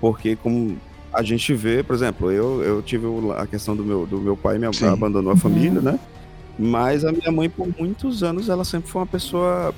Porque 0.00 0.36
como 0.36 0.76
a 1.12 1.22
gente 1.22 1.54
vê, 1.54 1.82
por 1.82 1.94
exemplo, 1.94 2.30
eu, 2.30 2.62
eu 2.62 2.82
tive 2.82 3.06
a 3.36 3.46
questão 3.46 3.74
do 3.76 3.84
meu, 3.84 4.06
do 4.06 4.20
meu 4.20 4.36
pai, 4.36 4.58
me 4.58 4.72
Sim. 4.74 4.86
abandonou 4.86 5.32
a 5.32 5.36
família, 5.36 5.80
né? 5.80 5.98
Mas 6.58 7.04
a 7.04 7.10
minha 7.12 7.32
mãe, 7.32 7.48
por 7.50 7.68
muitos 7.78 8.22
anos, 8.22 8.48
ela 8.48 8.64
sempre 8.64 8.88
foi 8.90 9.00
uma 9.00 9.06
pessoa, 9.06 9.74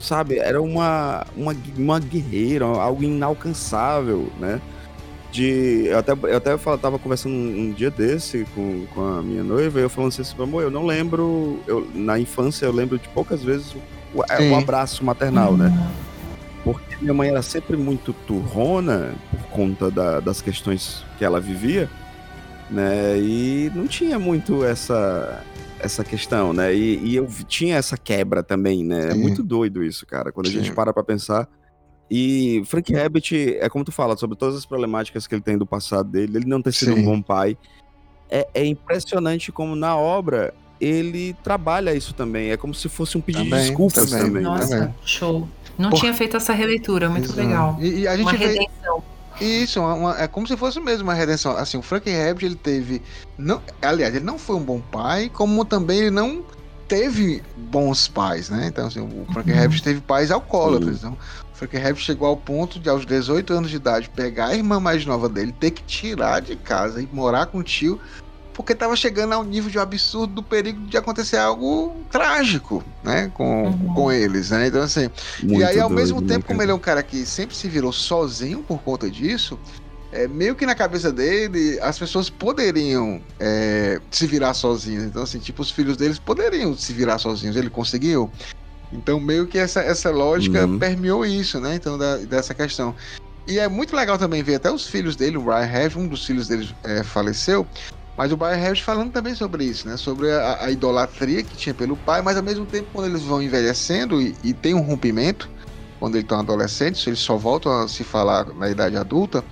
sabe, 0.00 0.38
era 0.38 0.60
uma, 0.60 1.24
uma, 1.36 1.54
uma 1.76 2.00
guerreira, 2.00 2.64
algo 2.64 3.02
inalcançável, 3.04 4.28
né? 4.40 4.60
De, 5.34 5.86
eu 5.88 5.98
até, 5.98 6.12
eu 6.12 6.36
até 6.36 6.56
fala- 6.56 6.78
tava 6.78 6.96
conversando 6.96 7.34
um, 7.34 7.62
um 7.64 7.72
dia 7.72 7.90
desse 7.90 8.46
com, 8.54 8.86
com 8.94 9.04
a 9.04 9.20
minha 9.20 9.42
noiva, 9.42 9.80
e 9.80 9.82
eu 9.82 9.90
falando 9.90 10.08
assim, 10.16 10.42
amor, 10.42 10.62
eu 10.62 10.70
não 10.70 10.86
lembro, 10.86 11.58
eu, 11.66 11.84
na 11.92 12.18
infância 12.20 12.64
eu 12.66 12.72
lembro 12.72 12.98
de 13.00 13.08
poucas 13.08 13.42
vezes 13.42 13.74
o, 13.74 13.78
o- 14.14 14.22
o 14.52 14.54
abraço 14.54 15.04
maternal, 15.04 15.56
né? 15.56 15.72
Porque 16.62 16.94
minha 17.00 17.12
mãe 17.12 17.30
era 17.30 17.42
sempre 17.42 17.76
muito 17.76 18.12
turrona 18.12 19.12
por 19.28 19.42
conta 19.50 19.90
da- 19.90 20.20
das 20.20 20.40
questões 20.40 21.04
que 21.18 21.24
ela 21.24 21.40
vivia, 21.40 21.90
né? 22.70 23.18
E 23.18 23.72
não 23.74 23.88
tinha 23.88 24.18
muito 24.20 24.64
essa 24.64 25.42
essa 25.80 26.02
questão, 26.04 26.52
né? 26.54 26.72
E, 26.74 26.98
e 27.04 27.16
eu 27.16 27.28
tinha 27.46 27.76
essa 27.76 27.96
quebra 27.98 28.42
também, 28.42 28.82
né? 28.84 29.10
É 29.10 29.14
muito 29.14 29.42
doido 29.42 29.82
isso, 29.82 30.06
cara. 30.06 30.30
Quando 30.32 30.46
a 30.46 30.50
gente 30.50 30.72
para 30.72 30.92
pra 30.94 31.02
pensar. 31.04 31.48
E 32.10 32.62
Frank 32.66 32.92
Herbert, 32.92 33.24
é 33.32 33.68
como 33.68 33.84
tu 33.84 33.90
fala, 33.92 34.16
sobre 34.16 34.36
todas 34.36 34.56
as 34.56 34.66
problemáticas 34.66 35.26
que 35.26 35.34
ele 35.34 35.42
tem 35.42 35.56
do 35.56 35.66
passado 35.66 36.08
dele, 36.08 36.38
ele 36.38 36.46
não 36.46 36.60
ter 36.60 36.72
sido 36.72 36.94
Sim. 36.94 37.00
um 37.00 37.04
bom 37.04 37.22
pai. 37.22 37.56
É, 38.30 38.46
é 38.54 38.64
impressionante 38.66 39.50
como 39.52 39.74
na 39.74 39.96
obra 39.96 40.52
ele 40.80 41.34
trabalha 41.42 41.94
isso 41.94 42.12
também. 42.14 42.50
É 42.50 42.56
como 42.56 42.74
se 42.74 42.88
fosse 42.88 43.16
um 43.16 43.20
pedido 43.20 43.44
Também, 43.44 43.60
de 43.60 43.66
desculpas 43.68 44.10
também. 44.10 44.26
também. 44.26 44.42
né? 44.42 44.48
Nossa, 44.48 44.68
também. 44.78 44.94
show. 45.04 45.48
Não 45.78 45.90
Por- 45.90 46.00
tinha 46.00 46.12
feito 46.14 46.36
essa 46.36 46.52
releitura, 46.52 47.08
muito 47.08 47.24
Exato. 47.26 47.40
legal. 47.40 47.76
E, 47.80 48.00
e 48.00 48.08
a 48.08 48.16
gente 48.16 48.26
Uma 48.26 48.32
vê. 48.36 48.46
redenção. 48.46 49.02
Isso, 49.40 49.80
uma- 49.80 49.94
uma- 49.94 50.20
é 50.20 50.28
como 50.28 50.46
se 50.46 50.56
fosse 50.56 50.78
mesmo 50.78 51.04
uma 51.08 51.14
redenção. 51.14 51.56
Assim, 51.56 51.76
o 51.78 51.82
Frank 51.82 52.08
Herbert, 52.08 52.44
ele 52.44 52.54
teve. 52.54 53.02
Não, 53.36 53.60
aliás, 53.82 54.14
ele 54.14 54.24
não 54.24 54.38
foi 54.38 54.54
um 54.56 54.62
bom 54.62 54.80
pai, 54.80 55.28
como 55.32 55.64
também 55.64 55.98
ele 56.00 56.10
não 56.10 56.44
teve 56.86 57.42
bons 57.56 58.06
pais, 58.06 58.48
né? 58.50 58.66
Então, 58.68 58.86
assim, 58.86 59.00
o 59.00 59.26
Frank 59.32 59.50
Uhum. 59.50 59.56
Herbert 59.56 59.80
teve 59.82 60.00
pais 60.00 60.30
alcoólatras. 60.30 61.00
Sim. 61.00 61.06
Então, 61.06 61.18
o 61.54 61.56
Frank 61.56 61.76
Herbert 61.76 62.02
chegou 62.02 62.26
ao 62.26 62.36
ponto 62.36 62.80
de, 62.80 62.88
aos 62.88 63.06
18 63.06 63.52
anos 63.52 63.70
de 63.70 63.76
idade, 63.76 64.10
pegar 64.10 64.48
a 64.48 64.56
irmã 64.56 64.80
mais 64.80 65.06
nova 65.06 65.28
dele, 65.28 65.52
ter 65.52 65.70
que 65.70 65.84
tirar 65.84 66.40
de 66.40 66.56
casa 66.56 67.00
e 67.00 67.08
morar 67.12 67.46
com 67.46 67.58
o 67.58 67.62
tio, 67.62 68.00
porque 68.52 68.72
estava 68.72 68.96
chegando 68.96 69.32
ao 69.32 69.44
nível 69.44 69.70
de 69.70 69.78
um 69.78 69.82
absurdo 69.82 70.34
do 70.34 70.42
perigo 70.42 70.80
de 70.86 70.96
acontecer 70.96 71.36
algo 71.36 72.04
trágico, 72.10 72.84
né? 73.02 73.30
Com, 73.34 73.66
Uhum. 73.66 73.94
com 73.94 74.12
eles, 74.12 74.50
né? 74.50 74.66
Então, 74.66 74.82
assim. 74.82 75.08
E 75.42 75.46
Muito 75.46 75.64
aí, 75.66 75.78
ao 75.78 75.88
doido, 75.88 76.00
mesmo 76.00 76.20
né, 76.20 76.26
tempo, 76.26 76.40
cara? 76.40 76.46
como 76.48 76.62
ele 76.62 76.72
é 76.72 76.74
um 76.74 76.78
cara 76.78 77.02
que 77.02 77.24
sempre 77.24 77.54
se 77.56 77.68
virou 77.68 77.92
sozinho 77.92 78.62
por 78.62 78.82
conta 78.82 79.08
disso, 79.08 79.58
é, 80.12 80.28
meio 80.28 80.54
que 80.54 80.66
na 80.66 80.74
cabeça 80.76 81.12
dele, 81.12 81.78
as 81.80 81.98
pessoas 81.98 82.30
poderiam 82.30 83.20
é, 83.38 84.00
se 84.10 84.26
virar 84.26 84.54
sozinhas. 84.54 85.04
Então, 85.04 85.22
assim, 85.22 85.38
tipo, 85.40 85.62
os 85.62 85.70
filhos 85.70 85.96
deles 85.96 86.18
poderiam 86.18 86.76
se 86.76 86.92
virar 86.92 87.18
sozinhos. 87.18 87.56
Ele 87.56 87.70
conseguiu. 87.70 88.30
Então, 88.94 89.18
meio 89.18 89.46
que 89.46 89.58
essa, 89.58 89.80
essa 89.80 90.10
lógica 90.10 90.66
Uhum. 90.66 90.78
permeou 90.78 91.26
isso, 91.26 91.60
né? 91.60 91.74
Então, 91.74 91.98
da- 91.98 92.18
dessa 92.18 92.54
questão. 92.54 92.94
E 93.46 93.58
é 93.58 93.68
muito 93.68 93.94
legal 93.94 94.16
também 94.16 94.42
ver 94.42 94.54
até 94.54 94.70
os 94.70 94.86
filhos 94.86 95.16
dele, 95.16 95.36
o 95.36 95.42
Brian 95.42 95.64
Herbert, 95.66 95.98
um 95.98 96.08
dos 96.08 96.24
filhos 96.24 96.48
dele 96.48 96.74
é, 96.82 97.02
faleceu, 97.02 97.66
mas 98.16 98.32
o 98.32 98.36
Brian 98.36 98.56
Herbert 98.56 98.82
falando 98.82 99.12
também 99.12 99.34
sobre 99.34 99.64
isso, 99.64 99.86
né? 99.86 99.96
Sobre 99.96 100.30
a, 100.30 100.64
a 100.64 100.70
idolatria 100.70 101.42
que 101.42 101.56
tinha 101.56 101.74
pelo 101.74 101.96
pai, 101.96 102.22
mas 102.22 102.36
ao 102.36 102.42
mesmo 102.42 102.64
tempo, 102.64 102.88
quando 102.92 103.08
eles 103.08 103.22
vão 103.22 103.42
envelhecendo 103.42 104.22
e, 104.22 104.34
e 104.42 104.54
tem 104.54 104.72
um 104.72 104.80
rompimento, 104.80 105.50
quando 105.98 106.14
eles 106.14 106.24
estão 106.24 106.38
adolescentes, 106.38 107.06
eles 107.06 107.18
só 107.18 107.36
voltam 107.36 107.82
a 107.82 107.88
se 107.88 108.02
falar 108.04 108.46
na 108.54 108.70
idade 108.70 108.96
adulta, 108.96 109.44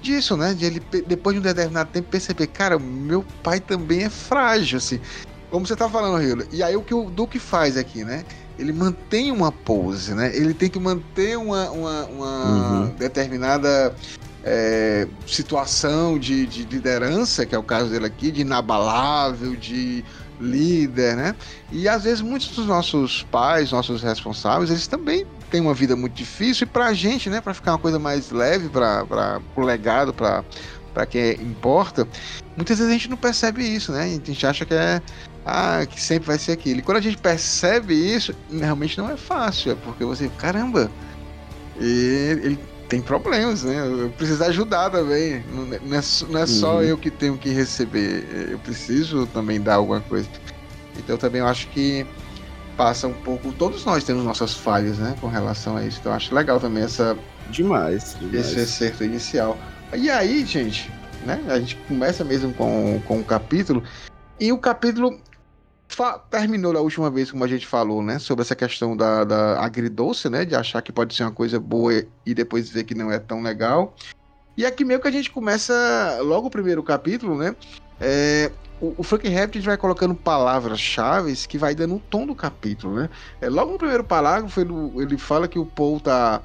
disso, 0.00 0.36
né? 0.36 0.54
De 0.54 0.64
ele, 0.64 0.80
depois 1.06 1.34
de 1.34 1.40
um 1.40 1.42
determinado 1.42 1.90
tempo, 1.90 2.08
perceber, 2.08 2.46
cara, 2.46 2.78
meu 2.78 3.24
pai 3.42 3.60
também 3.60 4.04
é 4.04 4.10
frágil, 4.10 4.78
assim. 4.78 5.00
Como 5.50 5.66
você 5.66 5.76
tá 5.76 5.88
falando, 5.88 6.20
Rio. 6.22 6.46
E 6.50 6.62
aí 6.62 6.76
o 6.76 6.82
que 6.82 6.94
o 6.94 7.10
Duque 7.10 7.38
faz 7.38 7.76
aqui, 7.76 8.04
né? 8.04 8.24
Ele 8.58 8.72
mantém 8.72 9.30
uma 9.30 9.52
pose, 9.52 10.14
né? 10.14 10.34
Ele 10.34 10.54
tem 10.54 10.70
que 10.70 10.78
manter 10.78 11.36
uma, 11.36 11.70
uma, 11.70 12.06
uma 12.06 12.44
Uhum. 12.44 12.94
determinada 12.96 13.94
é, 14.42 15.06
situação 15.26 16.18
de, 16.18 16.46
de 16.46 16.64
liderança, 16.64 17.44
que 17.44 17.54
é 17.54 17.58
o 17.58 17.62
caso 17.62 17.90
dele 17.90 18.06
aqui, 18.06 18.30
de 18.30 18.42
inabalável, 18.42 19.56
de 19.56 20.04
líder, 20.40 21.16
né? 21.16 21.34
E 21.72 21.88
às 21.88 22.04
vezes 22.04 22.20
muitos 22.20 22.48
dos 22.54 22.66
nossos 22.66 23.22
pais, 23.24 23.72
nossos 23.72 24.02
responsáveis, 24.02 24.70
eles 24.70 24.86
também 24.86 25.26
tem 25.50 25.60
uma 25.60 25.74
vida 25.74 25.96
muito 25.96 26.14
difícil 26.14 26.66
e 26.66 26.70
pra 26.70 26.92
gente, 26.92 27.30
né, 27.30 27.40
pra 27.40 27.54
ficar 27.54 27.72
uma 27.72 27.78
coisa 27.78 27.98
mais 27.98 28.30
leve 28.30 28.68
para 28.68 29.04
para 29.06 29.40
pro 29.54 29.64
legado, 29.64 30.12
para 30.12 30.44
quem 31.08 31.32
importa, 31.42 32.06
muitas 32.56 32.78
vezes 32.78 32.90
a 32.90 32.96
gente 32.96 33.08
não 33.10 33.16
percebe 33.16 33.62
isso, 33.62 33.92
né? 33.92 34.02
A 34.04 34.08
gente 34.08 34.46
acha 34.46 34.64
que 34.64 34.74
é 34.74 35.00
ah, 35.46 35.86
que 35.88 36.00
sempre 36.02 36.26
vai 36.26 36.38
ser 36.38 36.52
aquilo. 36.52 36.80
E 36.80 36.82
quando 36.82 36.98
a 36.98 37.00
gente 37.00 37.16
percebe 37.18 37.94
isso, 37.94 38.34
realmente 38.50 38.98
não 38.98 39.08
é 39.08 39.16
fácil, 39.16 39.70
é 39.72 39.74
porque 39.76 40.04
você, 40.04 40.28
caramba, 40.36 40.90
ele, 41.78 42.46
ele 42.46 42.58
tem 42.88 43.00
problemas, 43.00 43.62
né? 43.62 43.76
Eu 43.86 44.10
preciso 44.10 44.42
ajudar 44.44 44.90
também. 44.90 45.44
Não 45.52 45.96
é, 45.96 46.02
não 46.28 46.38
é, 46.40 46.46
só 46.46 46.76
Uhum. 46.76 46.82
eu 46.82 46.98
que 46.98 47.10
tenho 47.10 47.38
que 47.38 47.50
receber, 47.50 48.48
eu 48.50 48.58
preciso 48.58 49.26
também 49.28 49.60
dar 49.60 49.76
alguma 49.76 50.00
coisa. 50.00 50.28
Então 50.98 51.16
também 51.16 51.40
eu 51.40 51.46
acho 51.46 51.68
que 51.68 52.04
passa 52.76 53.06
um 53.06 53.12
pouco. 53.12 53.52
Todos 53.52 53.84
nós 53.84 54.02
temos 54.04 54.24
nossas 54.24 54.52
falhas, 54.54 54.98
né? 54.98 55.14
Com 55.20 55.28
relação 55.28 55.76
a 55.76 55.84
isso. 55.84 55.98
Então 56.00 56.12
eu 56.12 56.16
acho 56.16 56.34
legal 56.34 56.58
também 56.58 56.82
essa, 56.82 57.16
Demais, 57.50 58.16
demais. 58.18 58.34
esse 58.48 58.58
excerto 58.60 59.04
inicial. 59.04 59.56
E 59.94 60.10
aí, 60.10 60.44
gente, 60.44 60.90
né? 61.24 61.40
A 61.48 61.58
gente 61.60 61.76
começa 61.88 62.24
mesmo 62.24 62.52
com, 62.54 63.00
com 63.06 63.20
o 63.20 63.24
capítulo. 63.24 63.82
E 64.38 64.52
o 64.52 64.58
capítulo 64.58 65.18
terminou 66.30 66.72
da 66.72 66.80
última 66.80 67.10
vez, 67.10 67.30
como 67.30 67.44
a 67.44 67.48
gente 67.48 67.66
falou, 67.66 68.02
né? 68.02 68.18
Sobre 68.18 68.42
essa 68.42 68.56
questão 68.56 68.96
da, 68.96 69.24
da 69.24 69.64
agridoce, 69.64 70.28
né? 70.28 70.44
De 70.44 70.54
achar 70.54 70.82
que 70.82 70.92
pode 70.92 71.14
ser 71.14 71.22
uma 71.22 71.32
coisa 71.32 71.58
boa 71.60 72.04
e 72.24 72.34
depois 72.34 72.68
ver 72.68 72.84
que 72.84 72.94
não 72.94 73.10
é 73.10 73.18
tão 73.18 73.42
legal. 73.42 73.94
E 74.56 74.64
aqui 74.64 74.84
meio 74.84 75.00
que 75.00 75.08
a 75.08 75.12
gente 75.12 75.30
começa 75.30 76.18
logo 76.22 76.48
o 76.48 76.50
primeiro 76.50 76.82
capítulo, 76.82 77.36
né? 77.36 77.54
É, 78.00 78.50
o, 78.80 78.94
o 78.98 79.02
Frank 79.02 79.26
Herbert 79.26 79.62
vai 79.62 79.76
colocando 79.76 80.14
palavras-chave 80.14 81.34
que 81.46 81.58
vai 81.58 81.74
dando 81.74 81.96
o 81.96 82.00
tom 82.00 82.26
do 82.26 82.34
capítulo, 82.34 82.96
né? 82.96 83.10
É, 83.40 83.48
logo 83.48 83.72
no 83.72 83.78
primeiro 83.78 84.04
parágrafo 84.04 84.60
ele, 84.60 84.72
ele 84.96 85.18
fala 85.18 85.46
que 85.48 85.58
o 85.58 85.66
Paul 85.66 86.00
tá 86.00 86.42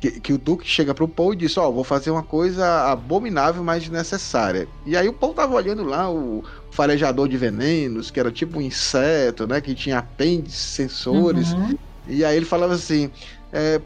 que, 0.00 0.20
que 0.20 0.32
o 0.34 0.38
Duque 0.38 0.66
chega 0.66 0.94
pro 0.94 1.08
Paul 1.08 1.32
e 1.32 1.36
diz, 1.36 1.56
ó, 1.56 1.70
vou 1.70 1.84
fazer 1.84 2.10
uma 2.10 2.22
coisa 2.22 2.90
abominável, 2.90 3.64
mas 3.64 3.88
necessária. 3.88 4.68
E 4.84 4.96
aí 4.96 5.08
o 5.08 5.14
Paul 5.14 5.32
tava 5.32 5.54
olhando 5.54 5.82
lá 5.82 6.10
o 6.10 6.44
farejador 6.74 7.28
de 7.28 7.36
venenos, 7.36 8.10
que 8.10 8.18
era 8.18 8.32
tipo 8.32 8.58
um 8.58 8.60
inseto, 8.60 9.46
né, 9.46 9.60
que 9.60 9.76
tinha 9.76 9.98
apêndices, 9.98 10.58
sensores. 10.58 11.52
Uhum. 11.52 11.78
E 12.08 12.24
aí 12.24 12.36
ele 12.36 12.44
falava 12.44 12.74
assim, 12.74 13.12
é, 13.52 13.80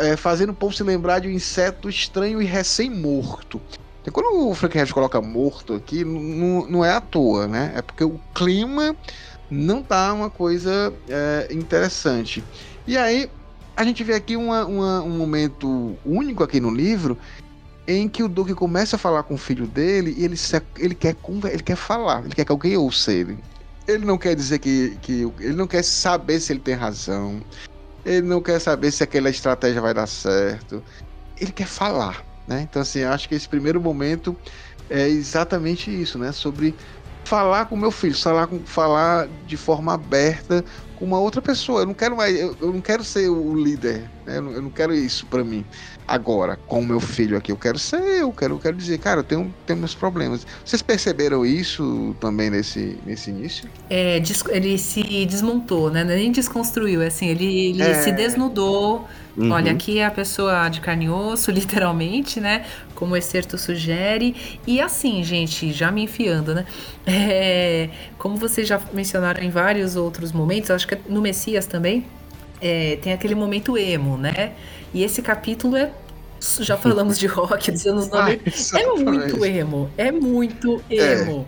é, 0.00 0.14
fazendo 0.14 0.50
o 0.50 0.54
Paul 0.54 0.70
se 0.70 0.82
lembrar 0.82 1.20
de 1.20 1.28
um 1.28 1.30
inseto 1.30 1.88
estranho 1.88 2.42
e 2.42 2.44
recém-morto. 2.44 3.58
E 4.06 4.10
quando 4.10 4.46
o 4.50 4.54
Frank 4.54 4.76
Herbert 4.76 4.92
coloca 4.92 5.22
morto 5.22 5.72
aqui, 5.72 6.04
não 6.04 6.84
é 6.84 6.90
à 6.90 7.00
toa, 7.00 7.48
né? 7.48 7.72
É 7.74 7.80
porque 7.80 8.04
o 8.04 8.20
clima 8.34 8.94
não 9.50 9.82
tá 9.82 10.12
uma 10.12 10.28
coisa 10.28 10.92
é, 11.08 11.48
interessante. 11.50 12.44
E 12.86 12.98
aí 12.98 13.30
a 13.74 13.82
gente 13.84 14.04
vê 14.04 14.12
aqui 14.12 14.36
uma- 14.36 14.66
uma- 14.66 15.02
um 15.02 15.16
momento 15.16 15.96
único 16.04 16.44
aqui 16.44 16.60
no 16.60 16.70
livro 16.70 17.16
em 17.86 18.08
que 18.08 18.22
o 18.22 18.28
Duque 18.28 18.54
começa 18.54 18.96
a 18.96 18.98
falar 18.98 19.22
com 19.24 19.34
o 19.34 19.38
filho 19.38 19.66
dele 19.66 20.14
e 20.16 20.24
ele, 20.24 20.36
se- 20.36 20.62
ele, 20.78 20.94
quer, 20.94 21.16
ele 21.50 21.62
quer 21.62 21.76
falar, 21.76 22.24
ele 22.24 22.34
quer 22.34 22.44
que 22.44 22.52
alguém 22.52 22.76
ouça 22.76 23.12
ele. 23.12 23.38
Ele 23.86 24.06
não 24.06 24.16
quer 24.16 24.34
dizer 24.34 24.58
que, 24.58 24.96
que. 25.02 25.22
Ele 25.40 25.52
não 25.54 25.66
quer 25.66 25.84
saber 25.84 26.40
se 26.40 26.52
ele 26.52 26.60
tem 26.60 26.74
razão. 26.74 27.42
Ele 28.04 28.26
não 28.26 28.40
quer 28.40 28.58
saber 28.58 28.90
se 28.90 29.02
aquela 29.02 29.28
estratégia 29.28 29.80
vai 29.80 29.92
dar 29.92 30.06
certo. 30.06 30.82
Ele 31.38 31.52
quer 31.52 31.66
falar, 31.66 32.24
né? 32.46 32.62
Então, 32.62 32.80
assim, 32.80 33.02
acho 33.02 33.28
que 33.28 33.34
esse 33.34 33.48
primeiro 33.48 33.80
momento 33.80 34.34
é 34.88 35.06
exatamente 35.08 35.90
isso, 35.90 36.18
né? 36.18 36.32
Sobre 36.32 36.74
falar 37.24 37.66
com 37.66 37.76
meu 37.76 37.90
filho, 37.90 38.16
falar, 38.16 38.46
com, 38.46 38.60
falar 38.60 39.28
de 39.46 39.56
forma 39.56 39.92
aberta 39.92 40.64
com 40.98 41.04
uma 41.04 41.18
outra 41.18 41.42
pessoa. 41.42 41.82
Eu 41.82 41.86
não 41.86 41.94
quero 41.94 42.16
mais, 42.16 42.38
eu, 42.38 42.56
eu 42.60 42.72
não 42.72 42.80
quero 42.80 43.04
ser 43.04 43.28
o 43.28 43.54
líder, 43.54 44.10
né? 44.24 44.38
Eu 44.38 44.42
não, 44.42 44.52
eu 44.52 44.62
não 44.62 44.70
quero 44.70 44.94
isso 44.94 45.26
pra 45.26 45.44
mim 45.44 45.64
agora 46.06 46.58
com 46.66 46.80
o 46.80 46.84
meu 46.86 47.00
filho 47.00 47.36
aqui. 47.36 47.50
Eu 47.50 47.56
quero 47.56 47.78
ser 47.78 48.00
eu, 48.00 48.30
quero, 48.32 48.54
eu 48.54 48.58
quero 48.58 48.76
dizer, 48.76 48.98
cara, 48.98 49.20
eu 49.20 49.24
tenho, 49.24 49.52
tenho 49.66 49.78
meus 49.78 49.94
problemas. 49.94 50.46
Vocês 50.64 50.82
perceberam 50.82 51.44
isso 51.44 52.14
também 52.20 52.50
nesse, 52.50 52.98
nesse 53.06 53.30
início? 53.30 53.68
É, 53.88 54.20
ele 54.50 54.78
se 54.78 55.02
desmontou, 55.26 55.90
né? 55.90 56.04
Não 56.04 56.12
é 56.12 56.16
Nem 56.16 56.32
desconstruiu, 56.32 57.02
é 57.02 57.06
assim, 57.06 57.28
ele, 57.28 57.70
ele 57.70 57.82
É. 57.82 57.94
se 57.94 58.12
desnudou. 58.12 59.06
Uhum. 59.36 59.50
Olha, 59.50 59.72
aqui 59.72 59.98
é 59.98 60.06
a 60.06 60.10
pessoa 60.12 60.68
de 60.68 60.80
carne 60.80 61.06
e 61.06 61.08
osso, 61.10 61.50
literalmente, 61.52 62.38
né? 62.40 62.64
Como 62.94 63.14
o 63.14 63.16
excerto 63.16 63.58
sugere. 63.58 64.36
E 64.66 64.80
assim, 64.80 65.24
gente, 65.24 65.72
já 65.72 65.90
me 65.90 66.02
enfiando, 66.04 66.54
né? 66.54 66.64
É, 67.06 67.88
como 68.16 68.36
vocês 68.36 68.68
já 68.68 68.80
mencionaram 68.92 69.42
em 69.42 69.50
vários 69.50 69.96
outros 69.96 70.32
momentos, 70.32 70.70
acho 70.70 70.86
que 70.86 70.96
no 71.08 71.20
Messias 71.20 71.66
também, 71.66 72.04
é, 72.60 72.96
tem 73.02 73.12
aquele 73.12 73.34
momento 73.34 73.76
emo, 73.76 74.16
né? 74.16 74.52
E 74.94 75.02
esse 75.04 75.20
capítulo 75.20 75.76
é. 75.76 75.90
Já 76.60 76.76
falamos 76.76 77.18
de 77.18 77.26
rock 77.26 77.70
dos 77.72 77.84
anos 77.86 78.08
90. 78.10 78.50
É 78.78 78.86
muito 78.86 79.44
emo. 79.44 79.90
É 79.98 80.12
muito 80.12 80.82
emo. 80.90 81.46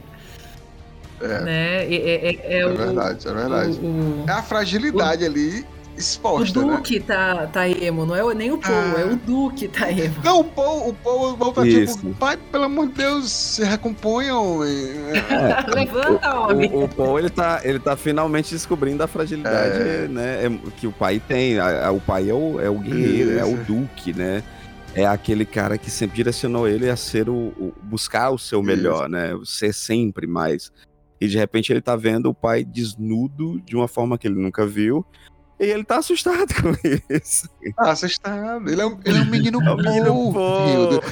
É. 1.21 1.41
Né? 1.41 1.85
É, 1.85 1.95
é- 1.95 2.29
é- 2.29 2.57
é 2.57 2.59
É 2.61 2.67
o- 2.67 2.77
verdade, 2.77 3.27
é 3.29 3.33
verdade. 3.33 3.79
o- 3.81 3.85
o- 3.87 4.25
É 4.29 4.33
a 4.33 4.43
fragilidade 4.43 5.25
ali 5.25 5.65
o 5.97 6.01
exposta, 6.01 6.63
né? 6.65 6.77
Duque 6.77 7.01
tá, 7.01 7.47
tá 7.47 7.69
emo, 7.69 8.05
não 8.05 8.15
é 8.15 8.23
o- 8.23 8.33
nem 8.33 8.53
o 8.53 8.59
Paul, 8.59 8.75
Ah. 8.97 9.01
é 9.01 9.05
o 9.07 9.17
Duque 9.17 9.67
tá 9.69 9.91
emo. 9.91 10.15
Não, 10.25 10.41
o 10.41 10.45
Paul, 10.45 10.89
o 10.91 10.95
Paul, 10.95 11.33
o 11.33 11.37
Paul 11.37 11.53
tá 11.53 11.67
Isso. 11.67 11.97
tipo, 11.99 12.15
pai, 12.15 12.37
pelo 12.37 12.65
amor 12.65 12.89
de 12.89 12.95
Deus, 12.95 13.31
se 13.31 13.65
recomponham. 13.65 14.59
Levanta, 15.75 16.35
homem. 16.41 16.71
O, 16.73 16.85
o 16.85 16.89
Paul, 16.89 17.19
ele 17.19 17.31
tá, 17.31 17.61
ele 17.65 17.79
tá 17.79 17.97
finalmente 17.97 18.51
descobrindo 18.53 19.03
a 19.03 19.07
fragilidade 19.07 19.79
É. 19.83 20.09
né, 20.09 20.47
é- 20.47 20.71
que 20.79 20.87
o 20.87 20.93
pai 20.93 21.21
tem. 21.21 21.59
A- 21.59 21.89
a- 21.89 21.91
o 21.93 22.01
pai 22.01 22.31
é 22.31 22.35
o, 22.35 22.61
é 22.61 22.69
o 22.71 22.79
guerreiro, 22.79 23.39
é 23.39 23.45
o 23.45 23.55
Isso. 23.55 23.65
duque, 23.65 24.13
né? 24.13 24.43
É 24.95 25.05
aquele 25.07 25.45
cara 25.45 25.77
que 25.77 25.91
sempre 25.91 26.17
direcionou 26.17 26.67
ele 26.67 26.89
a 26.89 26.97
ser 26.97 27.29
o, 27.29 27.35
o- 27.35 27.75
buscar 27.83 28.31
o 28.31 28.39
seu 28.39 28.63
melhor, 28.63 29.09
né? 29.09 29.33
Ser 29.45 29.75
sempre 29.75 30.27
mais. 30.27 30.73
E 31.21 31.27
de 31.29 31.37
repente 31.39 31.73
ele 31.73 31.81
tá 31.81 31.97
vendo 31.97 32.27
o 32.31 32.35
pai 32.35 32.65
desnudo 32.65 33.61
de 33.61 33.77
uma 33.77 33.89
forma 33.89 34.17
que 34.19 34.27
ele 34.27 34.41
nunca 34.41 34.67
viu. 34.67 35.05
E 35.59 35.65
ele 35.65 35.85
tá 35.85 35.99
assustado 35.99 36.55
com 36.55 36.77
isso. 37.09 37.49
Tá 37.75 37.91
assustado. 37.91 38.71
Ele 38.71 38.81
é 38.81 38.87
um, 38.87 38.99
ele 39.05 39.19
é 39.19 39.23
um 39.23 39.27
menino 39.27 39.59
É 39.65 40.05
Paul, 40.05 40.33
Paul. 40.33 40.69
Hildo. 40.69 41.03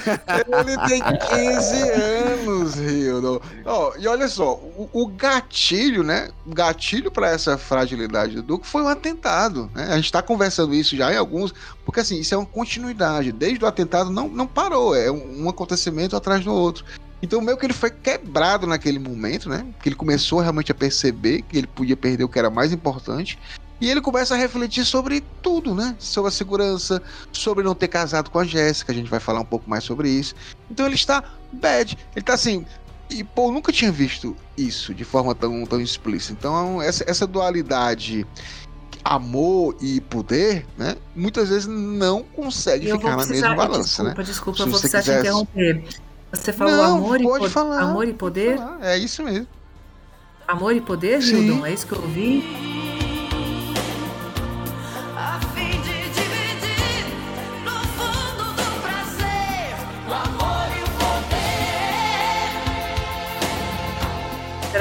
Ele 0.61 0.89
tem 0.89 1.03
15 1.03 1.91
anos, 1.91 2.77
Hildo. 2.77 3.43
Ó, 3.65 3.95
e 3.99 4.07
olha 4.07 4.29
só, 4.29 4.53
o, 4.55 4.89
o 4.93 5.07
gatilho, 5.07 6.03
né? 6.03 6.29
O 6.47 6.55
gatilho 6.55 7.11
para 7.11 7.31
essa 7.31 7.57
fragilidade 7.57 8.35
do 8.35 8.43
Duque 8.43 8.67
foi 8.67 8.83
um 8.83 8.89
atentado. 8.89 9.71
Né? 9.75 9.87
A 9.91 9.97
gente 9.97 10.13
tá 10.13 10.21
conversando 10.21 10.75
isso 10.75 10.95
já 10.95 11.11
em 11.11 11.17
alguns, 11.17 11.55
porque 11.85 12.01
assim, 12.01 12.21
isso 12.21 12.35
é 12.35 12.37
uma 12.37 12.47
continuidade. 12.47 13.33
Desde 13.33 13.65
o 13.65 13.69
atentado 13.69 14.11
não, 14.11 14.29
não 14.29 14.47
parou, 14.47 14.95
é 14.95 15.11
um, 15.11 15.45
um 15.45 15.49
acontecimento 15.49 16.15
atrás 16.17 16.45
do 16.45 16.53
outro. 16.53 16.85
Então, 17.23 17.41
meio 17.41 17.57
que 17.57 17.65
ele 17.65 17.73
foi 17.73 17.91
quebrado 17.91 18.67
naquele 18.67 18.99
momento, 18.99 19.49
né? 19.49 19.65
Que 19.83 19.89
ele 19.89 19.97
começou 19.97 20.41
realmente 20.41 20.71
a 20.71 20.75
perceber 20.75 21.41
que 21.41 21.57
ele 21.57 21.67
podia 21.67 21.97
perder 21.97 22.25
o 22.25 22.29
que 22.29 22.39
era 22.39 22.51
mais 22.51 22.71
importante. 22.71 23.39
E 23.85 23.91
ele 23.91 24.01
começa 24.01 24.33
a 24.35 24.37
refletir 24.39 24.83
sobre 24.87 25.23
tudo, 25.43 25.75
né? 25.75 25.95
Sobre 25.99 26.29
a 26.29 26.33
segurança, 26.33 27.03
sobre 27.31 27.63
não 27.63 27.75
ter 27.75 27.89
casado 27.89 28.31
com 28.31 28.39
a 28.39 28.45
Jéssica, 28.45 28.91
a 28.93 28.95
gente 28.95 29.11
vai 29.11 29.21
falar 29.21 29.41
um 29.41 29.45
pouco 29.45 29.69
mais 29.69 29.85
sobre 29.85 30.09
isso. 30.09 30.35
Então 30.71 30.87
ele 30.87 30.95
está 30.95 31.23
bad, 31.53 31.99
ele 32.17 32.25
tá 32.25 32.33
assim. 32.33 32.65
E 33.11 33.23
Paul 33.23 33.53
nunca 33.53 33.71
tinha 33.71 33.93
visto 33.93 34.35
isso 34.57 34.95
de 34.95 35.05
forma 35.05 35.35
tão, 35.35 35.67
tão 35.67 35.79
explícita. 35.83 36.33
Então, 36.33 36.81
essa, 36.81 37.05
essa 37.07 37.27
dualidade 37.27 38.27
amor 39.05 39.77
e 39.83 40.01
poder, 40.01 40.67
né? 40.79 40.97
Muitas 41.15 41.51
vezes 41.51 41.67
não 41.67 42.23
consegue 42.23 42.89
Eu 42.89 42.97
ficar 42.97 43.19
na 43.19 43.27
mesma 43.27 43.55
balança, 43.55 44.03
desculpa, 44.03 44.19
né? 44.19 44.25
desculpa, 44.25 44.57
Se 44.57 44.63
eu 44.63 44.67
vou 44.71 44.81
você 44.81 44.89
precisar 44.89 45.03
te 45.03 45.05
quiser- 45.05 45.21
interromper. 45.21 45.85
Você 46.33 46.53
falou 46.55 46.75
Não, 46.75 46.97
amor, 46.97 47.21
e 47.21 47.23
pode 47.23 47.45
po- 47.45 47.51
falar. 47.51 47.81
amor 47.83 48.09
e 48.09 48.15
poder? 48.15 48.59
É 48.81 48.97
isso 48.97 49.23
mesmo. 49.23 49.47
Amor 50.49 50.75
e 50.75 50.81
poder, 50.81 51.23
Sim. 51.23 51.37
Hildon? 51.49 51.67
É 51.67 51.73
isso 51.75 51.87
que 51.87 51.93
eu 51.93 52.01
ouvi? 52.01 52.43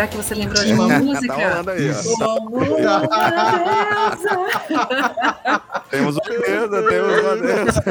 Será 0.03 0.07
que 0.07 0.17
você 0.17 0.35
lembrou 0.35 0.61
de 0.65 0.73
uma 0.73 0.88
música? 0.99 1.63
tá 1.63 1.71
aí, 1.71 1.89
ó. 1.91 2.25
O 2.25 2.38
amor 2.38 2.63
a 2.85 2.99
beleza. 4.17 4.30
Temos 5.89 6.15
uma 6.17 6.30
deusa, 6.30 6.84
temos 6.89 7.19
uma 7.21 7.35
deusa. 7.38 7.84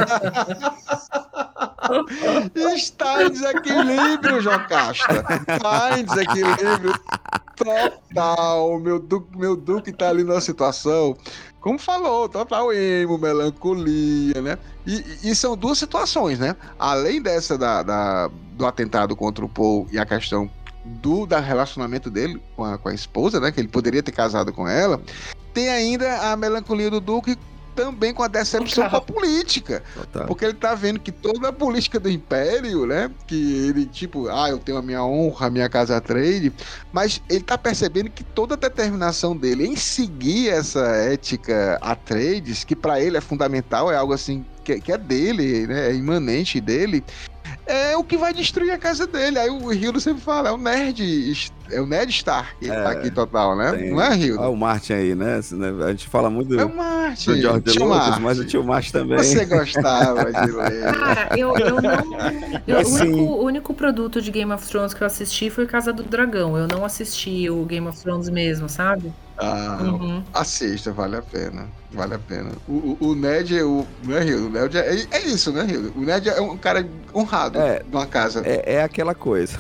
Está 2.75 3.23
em 3.25 3.31
desequilíbrio, 3.31 4.41
Jocasta. 4.43 5.25
Está 5.49 5.99
em 5.99 6.05
desequilíbrio 6.05 6.93
total. 7.57 8.79
Meu 8.79 8.99
Duque, 8.99 9.39
meu 9.39 9.57
Duque 9.57 9.91
tá 9.91 10.11
ali 10.11 10.23
numa 10.23 10.41
situação, 10.43 11.17
como 11.63 11.79
falou, 11.79 12.29
total 12.29 12.75
emo, 12.75 13.17
melancolia, 13.17 14.43
né? 14.43 14.59
E, 14.87 15.31
e 15.31 15.35
são 15.35 15.57
duas 15.57 15.79
situações, 15.79 16.39
né? 16.39 16.57
Além 16.79 17.23
dessa 17.23 17.57
da, 17.57 17.83
da- 17.83 18.29
do 18.53 18.67
atentado 18.67 19.17
contra 19.17 19.43
o 19.45 19.49
Paul 19.49 19.87
e 19.91 19.99
a 19.99 20.05
questão 20.05 20.51
do 20.85 21.27
da 21.27 21.41
relacionamento 21.41 22.11
dele 22.11 22.41
com 22.57 22.65
a, 22.65 22.79
com 22.79 22.89
a 22.89 22.95
esposa, 22.95 23.41
né? 23.41 23.53
Que 23.53 23.61
ele 23.61 23.69
poderia 23.69 24.03
ter 24.03 24.13
casado 24.13 24.53
com 24.53 24.67
ela. 24.67 25.01
Tem 25.53 25.69
ainda 25.69 26.33
a 26.33 26.37
melancolia 26.37 26.91
do 26.91 27.01
Duque 27.01 27.37
também 27.75 28.13
com 28.13 28.23
a 28.23 28.29
decepção 28.29 28.89
com 28.89 28.97
a 28.97 29.01
política. 29.03 29.83
Total. 29.95 30.27
Porque 30.27 30.45
ele 30.45 30.55
tá 30.55 30.75
vendo 30.75 31.01
que 31.01 31.11
toda 31.11 31.49
a 31.49 31.53
política 31.53 31.99
do 31.99 32.11
Império, 32.11 32.87
né? 32.87 33.11
Que 33.27 33.69
ele, 33.69 33.87
tipo, 33.87 34.29
ah, 34.29 34.49
eu 34.51 34.59
tenho 34.59 34.79
a 34.79 34.83
minha 34.83 35.03
honra, 35.05 35.47
a 35.47 35.51
minha 35.51 35.69
casa 35.69 36.01
trade, 36.01 36.53
mas 36.93 37.23
ele 37.29 37.43
tá 37.43 37.57
percebendo 37.57 38.11
que 38.11 38.25
toda 38.25 38.55
a 38.55 38.59
determinação 38.59 39.37
dele 39.37 39.67
em 39.67 39.77
seguir 39.77 40.51
essa 40.51 40.87
ética 40.97 41.79
a 41.81 41.95
trades, 41.95 42.65
que 42.65 42.77
para 42.77 43.01
ele 43.01 43.17
é 43.17 43.21
fundamental, 43.21 43.91
é 43.91 43.97
algo 43.97 44.13
assim 44.13 44.45
que, 44.65 44.81
que 44.81 44.93
é 44.93 44.99
dele, 44.99 45.67
né? 45.67 45.91
É 45.91 45.95
imanente 45.95 46.61
dele. 46.61 47.05
É 47.67 47.97
o 47.97 48.05
que 48.05 48.17
vai 48.17 48.33
destruir 48.35 48.73
a 48.73 48.79
casa 48.79 49.07
dele. 49.07 49.39
Aí 49.39 49.51
o 49.51 49.73
Hildo 49.73 50.01
sempre 50.01 50.23
fala, 50.23 50.49
é 50.49 50.53
o 50.53 50.57
nerd, 50.57 51.03
é 51.73 51.81
o 51.81 51.87
Ned 51.87 52.11
Stark 52.11 52.55
que 52.61 52.71
É, 52.71 52.83
tá 52.83 52.91
aqui 52.91 53.11
total, 53.11 53.57
né? 53.57 53.73
Tem- 53.73 53.91
Não 53.91 54.01
é 54.03 54.17
Hildo? 54.17 54.41
Olha 54.41 54.51
o 54.51 54.57
Martin 54.57 54.93
aí, 54.93 55.15
né? 55.15 55.41
Né? 55.53 55.85
A 55.85 55.91
gente 55.91 56.09
fala 56.09 56.29
muito 56.31 56.49
do, 56.49 56.61
É 56.61 56.65
o 56.65 56.75
Martin. 56.75 57.31
do 57.31 57.37
George 57.41 57.63
Tio 57.73 57.85
Lucas, 57.85 58.07
Martin. 58.09 58.23
mas 58.23 58.39
o 58.39 58.45
tio 58.45 58.65
Martin 58.65 58.93
também. 58.93 59.19
Você 59.19 59.45
gostava 59.45 60.25
de 60.33 60.51
ler. 60.53 60.95
Cara, 60.95 61.29
eu, 61.39 61.57
eu 61.57 61.81
não. 61.83 61.93
eu- 62.67 62.77
o, 62.77 62.81
Assim. 62.81 63.03
único, 63.09 63.23
o 63.23 63.45
único 63.45 63.75
produto 63.75 64.21
de 64.23 64.31
Game 64.31 64.53
of 64.53 64.67
Thrones 64.69 64.95
que 64.95 65.03
eu 65.03 65.07
assisti 65.07 65.51
foi 65.51 65.67
Casa 65.67 65.93
do 65.93 66.03
Dragão. 66.03 66.57
Eu 66.57 66.69
não 66.69 66.85
assisti 66.85 67.49
o 67.51 67.65
Game 67.65 67.87
of 67.89 68.01
Thrones 68.01 68.29
mesmo, 68.29 68.69
sabe? 68.69 69.13
Ah, 69.39 69.79
Uhum. 69.83 70.23
assista, 70.33 70.93
vale 70.93 71.17
a 71.17 71.23
pena. 71.23 71.67
Vale 71.91 72.15
a 72.15 72.19
pena. 72.19 72.51
O, 72.69 72.97
o, 73.01 73.09
o 73.09 73.15
Ned, 73.15 73.59
é 73.59 73.65
o, 73.65 73.85
não 74.05 74.17
é 74.17 74.25
Hildo? 74.25 74.47
O 74.47 74.51
Ned 74.51 74.79
é, 74.79 75.07
é 75.11 75.21
isso, 75.27 75.53
né, 75.53 75.67
Hildo? 75.69 75.93
O 75.97 76.03
Ned 76.03 76.29
é 76.29 76.41
um 76.41 76.57
cara 76.57 76.87
honrado 77.15 77.59
É. 77.59 77.83
numa 77.91 78.07
casa. 78.07 78.43
É, 78.45 78.75
é 78.77 78.83
aquela 78.83 79.15
coisa. 79.15 79.59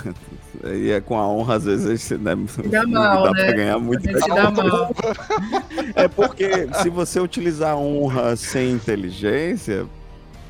E 0.64 0.90
é 0.92 1.00
com 1.00 1.18
a 1.18 1.26
honra, 1.28 1.56
às 1.56 1.64
vezes, 1.64 2.10
né, 2.10 2.36
dá 2.70 2.86
mal, 2.86 3.24
dá 3.24 3.30
né? 3.32 3.44
pra 3.44 3.52
ganhar 3.52 3.74
A 3.74 3.78
muito. 3.78 4.04
gente 4.04 4.20
se 4.22 4.28
dá 4.28 4.50
mal. 4.50 4.94
É 5.94 6.08
porque 6.08 6.68
se 6.82 6.88
você 6.88 7.18
utilizar 7.20 7.72
a 7.72 7.76
honra 7.76 8.36
sem 8.36 8.70
inteligência, 8.70 9.86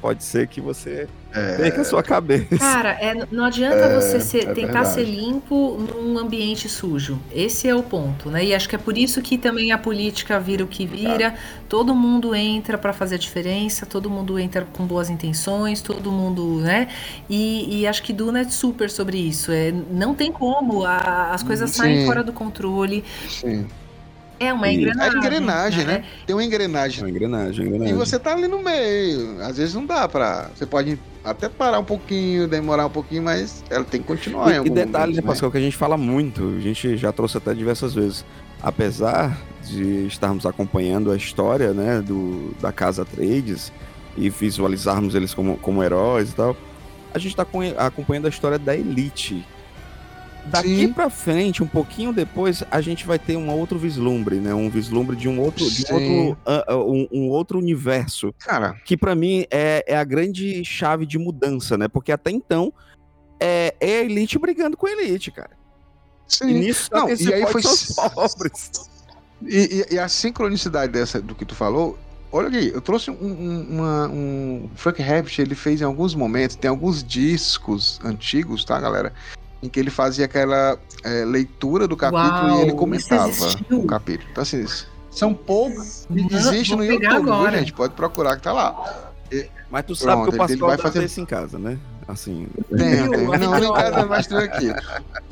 pode 0.02 0.24
ser 0.24 0.48
que 0.48 0.60
você 0.60 1.08
É, 1.32 1.56
perca 1.56 1.80
a 1.80 1.84
sua 1.84 2.02
cabeça. 2.02 2.58
Cara, 2.58 2.90
é, 3.00 3.14
não 3.30 3.44
adianta 3.44 3.88
você 3.98 4.20
ser- 4.20 4.48
é 4.48 4.52
tentar 4.52 4.82
verdade. 4.82 4.94
ser 4.94 5.04
limpo 5.04 5.78
num 5.78 6.18
ambiente 6.18 6.68
sujo. 6.68 7.18
Esse 7.32 7.68
é 7.68 7.74
o 7.74 7.82
ponto, 7.82 8.28
né? 8.28 8.44
E 8.44 8.52
acho 8.54 8.68
que 8.68 8.74
é 8.74 8.78
por 8.78 8.98
isso 8.98 9.22
que 9.22 9.38
também 9.38 9.70
a 9.72 9.78
política 9.78 10.38
vira 10.40 10.62
o 10.64 10.66
que 10.66 10.84
vira. 10.84 11.34
Todo 11.68 11.94
mundo 11.94 12.34
entra 12.34 12.76
pra 12.76 12.92
fazer 12.92 13.14
a 13.14 13.18
diferença, 13.18 13.86
todo 13.86 14.10
mundo 14.10 14.38
entra 14.38 14.66
com 14.72 14.84
boas 14.84 15.08
intenções, 15.08 15.80
todo 15.80 16.10
mundo, 16.12 16.56
né? 16.60 16.88
E, 17.30 17.80
e 17.80 17.86
acho 17.86 18.02
que 18.02 18.12
Duna 18.12 18.40
é 18.40 18.44
super 18.44 18.90
sobre 18.90 19.16
isso. 19.16 19.52
É, 19.52 19.72
não 19.90 20.14
tem 20.14 20.30
como, 20.32 20.84
a- 20.84 21.30
as 21.32 21.42
coisas 21.44 21.70
Sim. 21.70 21.76
saem 21.78 22.06
fora 22.06 22.22
do 22.24 22.32
controle. 22.32 23.04
sim. 23.28 23.66
É 24.46 24.52
uma 24.52 24.68
E- 24.68 24.70
É 24.70 24.74
engrenagem. 24.80 25.18
engrenagem, 25.18 25.84
né? 25.84 26.04
Tem 26.26 26.34
uma 26.34 26.44
engrenagem. 26.44 27.00
Uma 27.04 27.10
engrenagem, 27.10 27.60
uma 27.66 27.72
E 27.72 27.76
engrenagem. 27.76 27.94
você 27.96 28.18
tá 28.18 28.32
ali 28.32 28.48
no 28.48 28.62
meio. 28.62 29.40
Às 29.42 29.56
vezes 29.56 29.74
não 29.74 29.86
dá 29.86 30.08
pra. 30.08 30.50
Você 30.54 30.66
pode 30.66 30.98
até 31.24 31.48
parar 31.48 31.78
um 31.78 31.84
pouquinho, 31.84 32.48
demorar 32.48 32.86
um 32.86 32.90
pouquinho, 32.90 33.22
mas 33.22 33.62
ela 33.70 33.84
tem 33.84 34.00
que 34.00 34.06
continuar 34.06 34.50
em 34.50 34.54
E, 34.54 34.56
algum 34.58 34.70
e 34.70 34.74
detalhe, 34.74 35.12
né, 35.12 35.20
momento, 35.20 35.26
Pascoal, 35.26 35.52
que 35.52 35.58
a 35.58 35.60
gente 35.60 35.76
fala 35.76 35.96
muito, 35.96 36.54
a 36.56 36.60
gente 36.60 36.96
já 36.96 37.12
trouxe 37.12 37.36
até 37.38 37.54
diversas 37.54 37.94
vezes. 37.94 38.24
Apesar 38.60 39.36
de 39.64 40.06
estarmos 40.06 40.46
acompanhando 40.46 41.10
a 41.10 41.16
história 41.16 41.72
né, 41.72 42.00
do, 42.00 42.54
da 42.60 42.72
Casa 42.72 43.04
Trades 43.04 43.72
e 44.16 44.28
visualizarmos 44.30 45.14
eles 45.14 45.34
como, 45.34 45.56
como 45.58 45.82
heróis 45.82 46.30
e 46.30 46.34
tal, 46.34 46.56
a 47.12 47.18
gente 47.18 47.32
está 47.32 47.46
acompanhando 47.78 48.26
a 48.26 48.28
história 48.28 48.58
da 48.58 48.74
Elite. 48.76 49.44
Daqui 50.46 50.86
Sim. 50.86 50.92
pra 50.92 51.08
frente, 51.08 51.62
um 51.62 51.66
pouquinho 51.66 52.12
depois, 52.12 52.64
a 52.70 52.80
gente 52.80 53.06
vai 53.06 53.18
ter 53.18 53.36
um 53.36 53.48
outro 53.50 53.78
vislumbre, 53.78 54.36
né? 54.36 54.52
Um 54.52 54.68
vislumbre 54.68 55.14
de 55.14 55.28
um 55.28 55.40
outro, 55.40 55.70
de 55.70 55.84
outro, 55.90 56.36
ah, 56.44 56.76
um, 56.76 57.06
um 57.12 57.28
outro 57.28 57.58
universo 57.58 58.34
Cara, 58.38 58.74
que 58.84 58.96
pra 58.96 59.14
mim 59.14 59.46
é, 59.50 59.84
é 59.86 59.96
a 59.96 60.02
grande 60.04 60.64
chave 60.64 61.06
de 61.06 61.16
mudança, 61.16 61.78
né? 61.78 61.86
Porque 61.86 62.10
até 62.10 62.30
então 62.32 62.72
é, 63.38 63.74
é 63.80 63.98
a 63.98 64.02
elite 64.02 64.36
brigando 64.38 64.76
com 64.76 64.86
a 64.86 64.90
elite, 64.90 65.30
cara. 65.30 65.50
E 66.28 66.34
sim. 66.34 66.52
nisso 66.54 66.90
Não, 66.92 67.08
e 67.08 67.32
aí 67.34 67.46
foi 67.46 67.62
pobres. 68.14 68.70
E, 69.42 69.84
e- 69.90 69.94
e 69.94 69.98
a 69.98 70.08
sincronicidade 70.08 70.92
dessa 70.92 71.20
do 71.20 71.34
que 71.36 71.44
tu 71.44 71.54
falou, 71.54 71.96
olha 72.32 72.48
aqui, 72.48 72.70
eu 72.74 72.80
trouxe 72.80 73.10
um, 73.10 73.14
um, 73.14 73.66
uma- 73.70 74.08
um- 74.08 74.70
Frank 74.74 75.00
Herbert, 75.00 75.34
ele 75.38 75.54
fez 75.54 75.80
em 75.80 75.84
alguns 75.84 76.14
momentos, 76.16 76.56
tem 76.56 76.68
alguns 76.68 77.02
discos 77.04 78.00
antigos, 78.04 78.64
tá, 78.64 78.80
galera? 78.80 79.12
Em 79.62 79.68
que 79.68 79.78
ele 79.78 79.90
fazia 79.90 80.24
aquela 80.24 80.76
é, 81.04 81.24
leitura 81.24 81.86
do 81.86 81.96
capítulo 81.96 82.48
Uau, 82.48 82.58
e 82.58 82.62
ele 82.62 82.72
comentava 82.72 83.30
o 83.70 83.86
capítulo. 83.86 84.28
Então, 84.32 84.42
assim, 84.42 84.66
são 85.10 85.32
poucos. 85.32 86.06
Existe 86.30 86.74
no 86.74 86.84
YouTube, 86.84 87.08
viu, 87.08 87.16
agora. 87.32 87.58
gente? 87.58 87.72
Pode 87.72 87.94
procurar 87.94 88.36
que 88.36 88.42
tá 88.42 88.52
lá. 88.52 89.12
Mas 89.70 89.84
tu 89.86 89.94
sabe 89.94 90.12
Pronto, 90.12 90.30
que 90.30 90.34
o 90.34 90.38
Pascoal 90.38 90.68
vai 90.70 90.78
fazer- 90.78 91.04
isso 91.04 91.20
em 91.20 91.24
casa, 91.24 91.58
né? 91.58 91.78
Assim, 92.06 92.48
Tem, 92.76 93.08
tem. 93.08 93.26
Não, 93.26 93.34
em 93.34 93.60
não- 93.60 93.72
casa 93.72 94.00
é 94.00 94.04
mais 94.04 94.26
tranquilo. 94.26 94.74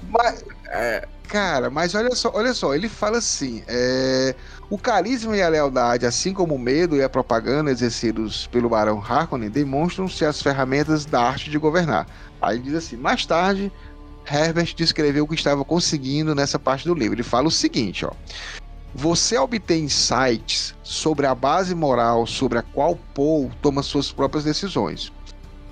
Mas, 0.09 0.45
é, 0.69 1.07
cara, 1.29 1.69
mas 1.69 1.95
olha 1.95 2.15
só, 2.15 2.31
olha 2.33 2.55
só, 2.55 2.75
ele 2.75 2.89
fala 2.89 3.19
assim: 3.19 3.63
é, 3.69 4.35
o 4.71 4.79
carisma 4.79 5.37
e 5.37 5.43
a 5.43 5.49
lealdade, 5.49 6.07
assim 6.07 6.33
como 6.33 6.55
o 6.55 6.59
medo 6.59 6.97
e 6.97 7.03
a 7.03 7.09
propaganda 7.09 7.71
exercidos 7.71 8.47
pelo 8.47 8.69
Barão 8.71 9.03
Harkonnen, 9.07 9.51
demonstram-se 9.51 10.25
as 10.25 10.41
ferramentas 10.41 11.05
da 11.05 11.21
arte 11.21 11.51
de 11.51 11.59
governar. 11.59 12.07
Aí 12.41 12.57
ele 12.57 12.65
diz 12.65 12.75
assim: 12.75 12.97
mais 12.97 13.27
tarde, 13.27 13.71
Herbert 14.29 14.75
descreveu 14.75 15.25
o 15.25 15.29
que 15.29 15.35
estava 15.35 15.65
conseguindo 15.65 16.35
nessa 16.35 16.59
parte 16.59 16.87
do 16.87 16.95
livro. 16.95 17.17
Ele 17.17 17.23
fala 17.23 17.49
o 17.49 17.51
seguinte, 17.51 18.05
ó. 18.05 18.11
Você 18.95 19.39
obtém 19.39 19.85
insights 19.85 20.75
sobre 20.83 21.27
a 21.27 21.35
base 21.35 21.75
moral 21.75 22.27
sobre 22.27 22.59
a 22.59 22.63
qual 22.63 22.99
Paul 23.15 23.51
toma 23.63 23.83
suas 23.83 24.11
próprias 24.11 24.45
decisões. 24.45 25.13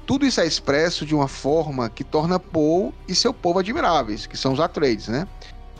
Tudo 0.07 0.25
isso 0.25 0.41
é 0.41 0.47
expresso 0.47 1.05
de 1.05 1.15
uma 1.15 1.29
forma 1.29 1.91
que 1.91 2.05
torna 2.05 2.39
Paul 2.39 2.95
e 3.07 3.15
seu 3.15 3.35
povo 3.35 3.59
admiráveis, 3.59 4.25
que 4.25 4.37
são 4.37 4.53
os 4.53 4.61
Atreides, 4.61 5.09
né? 5.09 5.27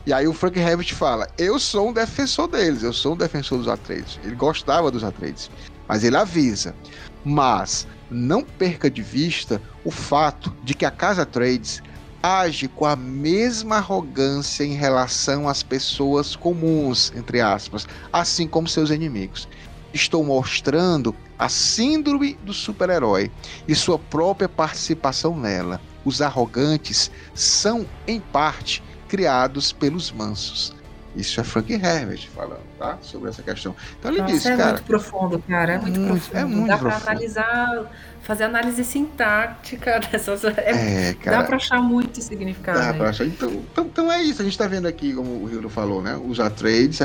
E 0.05 0.13
aí 0.13 0.27
o 0.27 0.33
Frank 0.33 0.59
Herbert 0.59 0.93
fala: 0.93 1.27
Eu 1.37 1.59
sou 1.59 1.89
um 1.89 1.93
defensor 1.93 2.47
deles, 2.47 2.83
eu 2.83 2.93
sou 2.93 3.13
um 3.13 3.17
defensor 3.17 3.57
dos 3.57 3.67
Atreides. 3.67 4.19
Ele 4.23 4.35
gostava 4.35 4.91
dos 4.91 5.03
Atreides, 5.03 5.49
mas 5.87 6.03
ele 6.03 6.17
avisa. 6.17 6.75
Mas 7.23 7.87
não 8.09 8.43
perca 8.43 8.89
de 8.89 9.01
vista 9.01 9.61
o 9.83 9.91
fato 9.91 10.55
de 10.63 10.73
que 10.73 10.85
a 10.85 10.91
casa 10.91 11.23
Atreides 11.23 11.81
age 12.21 12.67
com 12.67 12.85
a 12.85 12.95
mesma 12.95 13.77
arrogância 13.77 14.63
em 14.63 14.73
relação 14.73 15.47
às 15.47 15.63
pessoas 15.63 16.35
comuns, 16.35 17.13
entre 17.15 17.41
aspas, 17.41 17.87
assim 18.11 18.47
como 18.47 18.67
seus 18.67 18.89
inimigos. 18.89 19.47
Estou 19.93 20.23
mostrando 20.23 21.15
a 21.37 21.49
síndrome 21.49 22.35
do 22.43 22.53
super-herói 22.53 23.31
e 23.67 23.73
sua 23.73 23.97
própria 23.97 24.49
participação 24.49 25.37
nela. 25.37 25.81
Os 26.03 26.21
arrogantes 26.21 27.09
são, 27.33 27.85
em 28.05 28.19
parte, 28.19 28.83
criados 29.07 29.71
pelos 29.71 30.11
mansos. 30.11 30.78
Isso 31.19 31.39
é 31.41 31.43
Frank 31.43 31.71
Herbert 31.73 32.27
falando, 32.33 32.61
tá? 32.77 32.97
Sobre 33.01 33.29
essa 33.29 33.41
questão. 33.43 33.75
Então 33.99 34.11
ele 34.11 34.21
Nossa, 34.21 34.33
disse, 34.33 34.47
é 34.49 34.55
cara. 34.57 34.71
muito 34.71 34.83
profundo, 34.83 35.39
cara. 35.47 35.73
É 35.73 35.77
muito, 35.79 35.99
Muito, 35.99 36.11
profundo. 36.29 36.37
é 36.37 36.45
muito 36.45 36.67
Dá 36.67 36.77
profundo. 36.77 37.03
analisar, 37.09 37.91
fazer 38.21 38.43
análise 38.45 38.83
sintática 38.83 39.99
dessas. 40.11 40.43
É, 40.45 41.09
É, 41.09 41.13
cara. 41.15 41.37
dá 41.37 41.43
pra 41.43 41.55
achar 41.57 41.81
muito 41.81 42.21
significado. 42.21 42.79
Dá 42.79 42.93
pra 42.93 43.09
achar. 43.09 43.25
Então, 43.25 43.49
então, 43.51 43.85
então 43.85 44.11
é 44.11 44.21
isso. 44.23 44.41
A 44.41 44.45
gente 44.45 44.57
tá 44.57 44.67
vendo 44.67 44.87
aqui, 44.87 45.13
como 45.13 45.43
o 45.43 45.49
Hildo 45.49 45.69
falou, 45.69 46.01
né? 46.01 46.15
Os 46.23 46.39
Atreides. 46.39 47.01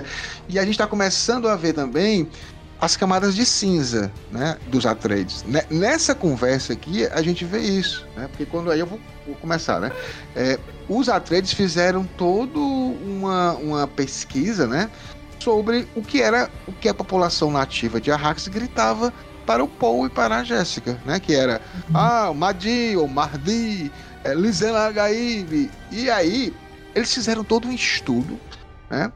E 0.48 0.58
a 0.58 0.64
gente 0.64 0.78
tá 0.78 0.86
começando 0.86 1.48
a 1.48 1.56
ver 1.56 1.72
também 1.72 2.28
as 2.80 2.96
camadas 2.96 3.34
de 3.34 3.46
cinza, 3.46 4.12
né? 4.30 4.58
Dos 4.66 4.84
Atreides. 4.84 5.42
Ne- 5.44 5.64
Nessa 5.70 6.14
conversa 6.14 6.72
aqui, 6.72 7.06
a 7.06 7.22
gente 7.22 7.44
vê 7.44 7.60
isso, 7.60 8.06
né? 8.16 8.28
Porque 8.28 8.44
quando 8.44 8.70
aí 8.70 8.80
eu 8.80 8.86
vou, 8.86 9.00
vou 9.26 9.34
começar, 9.36 9.80
né? 9.80 9.90
É, 10.36 10.58
os 10.88 11.08
Atreides 11.08 11.52
fizeram 11.52 12.04
toda 12.04 12.58
uma, 12.58 13.52
uma 13.54 13.86
pesquisa, 13.86 14.66
né? 14.66 14.90
Sobre 15.38 15.86
o 15.94 16.02
que 16.02 16.20
era 16.20 16.50
o 16.66 16.72
que 16.72 16.88
a 16.88 16.94
população 16.94 17.50
nativa 17.50 18.00
de 18.00 18.10
Arrakis 18.10 18.48
gritava 18.48 19.12
para 19.46 19.62
o 19.62 19.68
Paul 19.68 20.06
e 20.06 20.10
para 20.10 20.38
a 20.38 20.44
Jéssica, 20.44 20.98
né? 21.04 21.20
Que 21.20 21.34
era 21.34 21.60
ah, 21.92 22.30
o 22.30 22.34
Madi, 22.34 22.96
ou 22.96 23.06
Mardi, 23.06 23.90
é, 24.24 24.34
Lizena 24.34 24.90
Gaib. 24.90 25.70
E 25.90 26.10
aí, 26.10 26.52
eles 26.94 27.12
fizeram 27.12 27.44
todo 27.44 27.68
um 27.68 27.72
estudo, 27.72 28.38
né? 28.90 29.12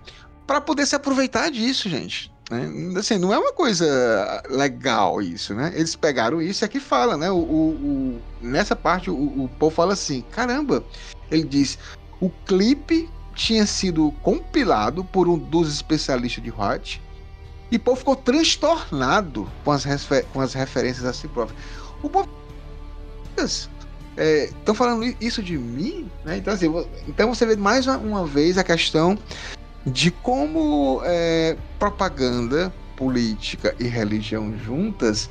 Para 0.47 0.61
poder 0.61 0.87
se 0.87 0.95
aproveitar 0.95 1.51
disso, 1.51 1.89
gente. 1.89 2.33
Né? 2.51 2.99
Assim, 2.99 3.19
não 3.19 3.33
é 3.33 3.39
uma 3.39 3.53
coisa 3.53 4.43
legal 4.49 5.21
isso, 5.21 5.55
né? 5.55 5.73
Eles 5.75 5.95
pegaram 5.95 6.41
isso 6.41 6.65
e 6.65 6.67
aqui 6.67 6.81
fala, 6.81 7.17
né? 7.17 7.31
O, 7.31 7.37
o- 7.37 7.71
o- 7.71 8.23
nessa 8.41 8.75
parte, 8.75 9.11
o, 9.11 9.15
o 9.15 9.51
Paul 9.59 9.71
fala 9.71 9.93
assim: 9.93 10.23
caramba, 10.31 10.83
ele 11.31 11.45
diz, 11.45 11.79
o 12.21 12.31
clipe 12.47 13.09
tinha 13.35 13.67
sido 13.67 14.13
compilado 14.23 15.05
por 15.05 15.29
um 15.29 15.39
dos 15.39 15.73
especialistas 15.73 16.43
de 16.43 16.51
Watt 16.51 17.01
e 17.71 17.79
Paul 17.79 17.97
ficou 17.97 18.17
transtornado 18.17 19.49
com 19.63 19.71
as, 19.71 19.85
refer- 19.85 20.25
com 20.33 20.41
as 20.41 20.55
referências 20.55 21.05
a 21.05 21.13
si 21.13 21.29
próprio. 21.29 21.57
O 22.03 22.09
Paul 22.09 22.27
estão 24.17 24.75
falando 24.75 25.05
i- 25.05 25.17
isso 25.21 25.43
de 25.43 25.57
mim, 25.59 26.11
né? 26.25 26.39
Então, 26.39 26.55
assim, 26.55 26.67
então 27.07 27.33
você 27.33 27.45
vê 27.47 27.57
mais 27.57 27.87
uma, 27.87 27.99
uma 27.99 28.27
vez 28.27 28.57
a 28.59 28.65
questão 28.65 29.17
de 29.89 30.11
como 30.11 31.01
é, 31.05 31.57
propaganda 31.79 32.73
política 32.97 33.75
e 33.79 33.85
religião 33.85 34.57
juntas, 34.59 35.31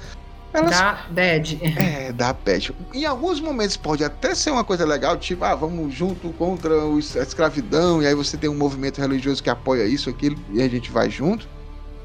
elas 0.54 0.72
Da 0.72 1.06
bad. 1.10 1.60
é, 1.78 2.12
dá 2.12 2.34
pet. 2.34 2.74
Em 2.94 3.06
alguns 3.06 3.40
momentos 3.40 3.78
pode 3.78 4.04
até 4.04 4.34
ser 4.34 4.52
uma 4.52 4.64
coisa 4.64 4.86
legal, 4.86 5.18
tipo, 5.18 5.44
ah, 5.44 5.54
vamos 5.54 5.94
junto 5.94 6.30
contra 6.34 6.74
a 6.74 6.98
escravidão, 7.22 8.02
e 8.02 8.08
aí 8.08 8.16
você 8.16 8.38
tem 8.38 8.50
um 8.50 8.56
movimento 8.56 9.00
religioso 9.00 9.44
que 9.44 9.50
apoia 9.50 9.86
isso, 9.86 10.10
aquilo, 10.10 10.38
e 10.52 10.62
a 10.62 10.68
gente 10.68 10.90
vai 10.90 11.10
junto. 11.10 11.48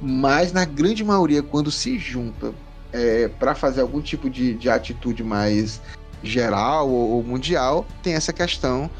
Mas 0.00 0.52
na 0.52 0.64
grande 0.64 1.04
maioria, 1.04 1.42
quando 1.42 1.70
se 1.70 1.96
junta 1.98 2.52
é, 2.92 3.28
para 3.38 3.54
fazer 3.54 3.80
algum 3.80 4.00
tipo 4.00 4.28
de, 4.28 4.54
de 4.54 4.68
atitude 4.68 5.22
mais 5.22 5.80
geral 6.22 6.88
ou, 6.88 7.10
ou 7.12 7.22
mundial, 7.22 7.86
tem 8.02 8.14
essa 8.14 8.32
questão 8.32 8.90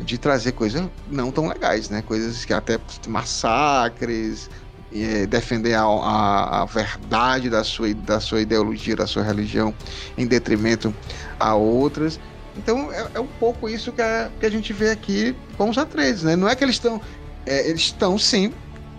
de 0.00 0.16
trazer 0.18 0.52
coisas 0.52 0.88
não 1.10 1.30
tão 1.30 1.48
legais, 1.48 1.88
né? 1.90 2.02
Coisas 2.02 2.44
que 2.44 2.52
até 2.52 2.78
massacres, 3.06 4.48
é, 4.94 5.26
defender 5.26 5.74
a, 5.74 5.82
a, 5.82 6.62
a 6.62 6.64
verdade 6.64 7.50
da 7.50 7.62
sua, 7.64 7.92
da 7.94 8.20
sua 8.20 8.40
ideologia, 8.40 8.96
da 8.96 9.06
sua 9.06 9.22
religião, 9.22 9.74
em 10.16 10.26
detrimento 10.26 10.94
a 11.38 11.54
outras. 11.54 12.18
Então 12.56 12.92
é, 12.92 13.06
é 13.14 13.20
um 13.20 13.26
pouco 13.26 13.68
isso 13.68 13.92
que 13.92 14.02
a, 14.02 14.30
que 14.38 14.46
a 14.46 14.50
gente 14.50 14.72
vê 14.72 14.90
aqui 14.90 15.36
com 15.56 15.68
os 15.68 15.78
atletas, 15.78 16.22
né? 16.22 16.36
Não 16.36 16.48
é 16.48 16.54
que 16.54 16.64
eles 16.64 16.76
estão. 16.76 17.00
é, 17.46 17.68
eles 17.68 17.82
estão 17.82 18.18
sim 18.18 18.52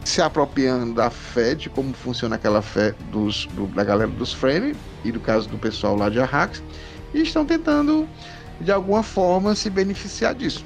se 0.04 0.22
apropriando 0.22 0.94
da 0.94 1.10
fé, 1.10 1.54
de 1.56 1.70
como 1.70 1.94
funciona 1.94 2.36
aquela 2.36 2.62
fé 2.62 2.96
dos, 3.12 3.48
do- 3.48 3.68
da 3.68 3.84
galera 3.84 4.10
dos 4.10 4.32
frame 4.34 4.76
e 5.04 5.12
do 5.12 5.20
caso 5.20 5.48
do 5.50 5.58
pessoal 5.58 5.96
lá 5.96 6.10
de 6.10 6.20
Arrax, 6.20 6.64
e 7.14 7.22
estão 7.22 7.46
tentando 7.46 8.08
de 8.62 8.72
alguma 8.72 9.04
forma 9.04 9.56
se 9.56 9.70
beneficiar 9.70 10.34
disso. 10.34 10.66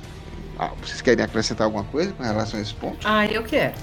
Ah, 0.63 0.71
vocês 0.81 1.01
querem 1.01 1.23
acrescentar 1.23 1.65
alguma 1.65 1.83
coisa 1.85 2.11
com 2.13 2.23
relação 2.23 2.59
a 2.59 2.61
esse 2.63 2.73
ponto? 2.73 2.97
Ah, 3.05 3.25
eu 3.25 3.43
quero. 3.43 3.73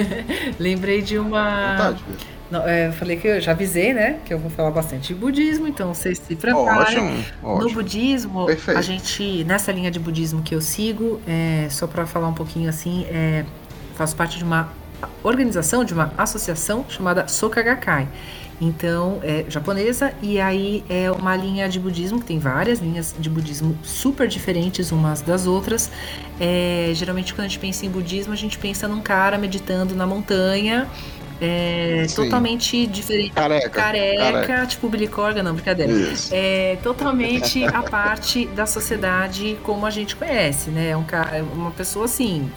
Lembrei 0.58 1.02
de 1.02 1.18
uma. 1.18 1.72
Vontade. 1.72 2.04
Não, 2.50 2.66
é, 2.66 2.88
eu 2.88 2.92
falei 2.92 3.16
que 3.16 3.28
eu 3.28 3.40
já 3.40 3.52
avisei, 3.52 3.92
né? 3.92 4.18
Que 4.24 4.34
eu 4.34 4.38
vou 4.38 4.50
falar 4.50 4.72
bastante 4.72 5.08
de 5.08 5.14
budismo, 5.14 5.68
então 5.68 5.94
vocês 5.94 6.18
se 6.18 6.34
preparem. 6.34 6.80
Ótimo, 6.80 7.24
No 7.42 7.48
ótimo. 7.50 7.74
budismo, 7.74 8.46
Perfeito. 8.46 8.78
a 8.78 8.82
gente, 8.82 9.44
nessa 9.44 9.70
linha 9.70 9.90
de 9.90 10.00
budismo 10.00 10.42
que 10.42 10.52
eu 10.54 10.60
sigo, 10.60 11.20
é, 11.28 11.68
só 11.70 11.86
para 11.86 12.06
falar 12.06 12.26
um 12.26 12.34
pouquinho 12.34 12.68
assim, 12.68 13.04
é, 13.08 13.44
faço 13.94 14.16
parte 14.16 14.36
de 14.36 14.42
uma 14.42 14.68
organização, 15.22 15.84
de 15.84 15.94
uma 15.94 16.12
associação 16.18 16.84
chamada 16.88 17.28
Soka 17.28 17.62
Gakkai. 17.62 18.08
Então, 18.60 19.20
é 19.22 19.46
japonesa, 19.48 20.12
e 20.20 20.38
aí 20.38 20.84
é 20.88 21.10
uma 21.10 21.34
linha 21.34 21.66
de 21.68 21.80
budismo, 21.80 22.20
que 22.20 22.26
tem 22.26 22.38
várias 22.38 22.78
linhas 22.78 23.14
de 23.18 23.30
budismo 23.30 23.76
super 23.82 24.28
diferentes 24.28 24.92
umas 24.92 25.22
das 25.22 25.46
outras. 25.46 25.90
É, 26.38 26.90
geralmente, 26.94 27.32
quando 27.32 27.46
a 27.46 27.48
gente 27.48 27.58
pensa 27.58 27.86
em 27.86 27.88
budismo, 27.88 28.32
a 28.34 28.36
gente 28.36 28.58
pensa 28.58 28.86
num 28.86 29.00
cara 29.00 29.38
meditando 29.38 29.94
na 29.94 30.06
montanha, 30.06 30.86
é, 31.40 32.06
totalmente 32.14 32.86
diferente. 32.86 33.32
Careca. 33.32 33.70
Careca, 33.70 34.66
tipo 34.66 34.90
Billy 34.90 35.08
Corgan, 35.08 35.42
não, 35.42 35.54
brincadeira 35.54 35.90
Isso. 35.90 36.28
é 36.34 36.76
totalmente 36.82 37.64
a 37.64 37.82
parte 37.82 38.44
da 38.48 38.66
sociedade 38.66 39.56
como 39.62 39.86
a 39.86 39.90
gente 39.90 40.14
conhece, 40.14 40.68
né? 40.68 40.90
É 40.90 40.96
um 40.96 41.02
cara, 41.02 41.38
é 41.38 41.42
uma 41.42 41.70
pessoa 41.70 42.04
assim 42.04 42.50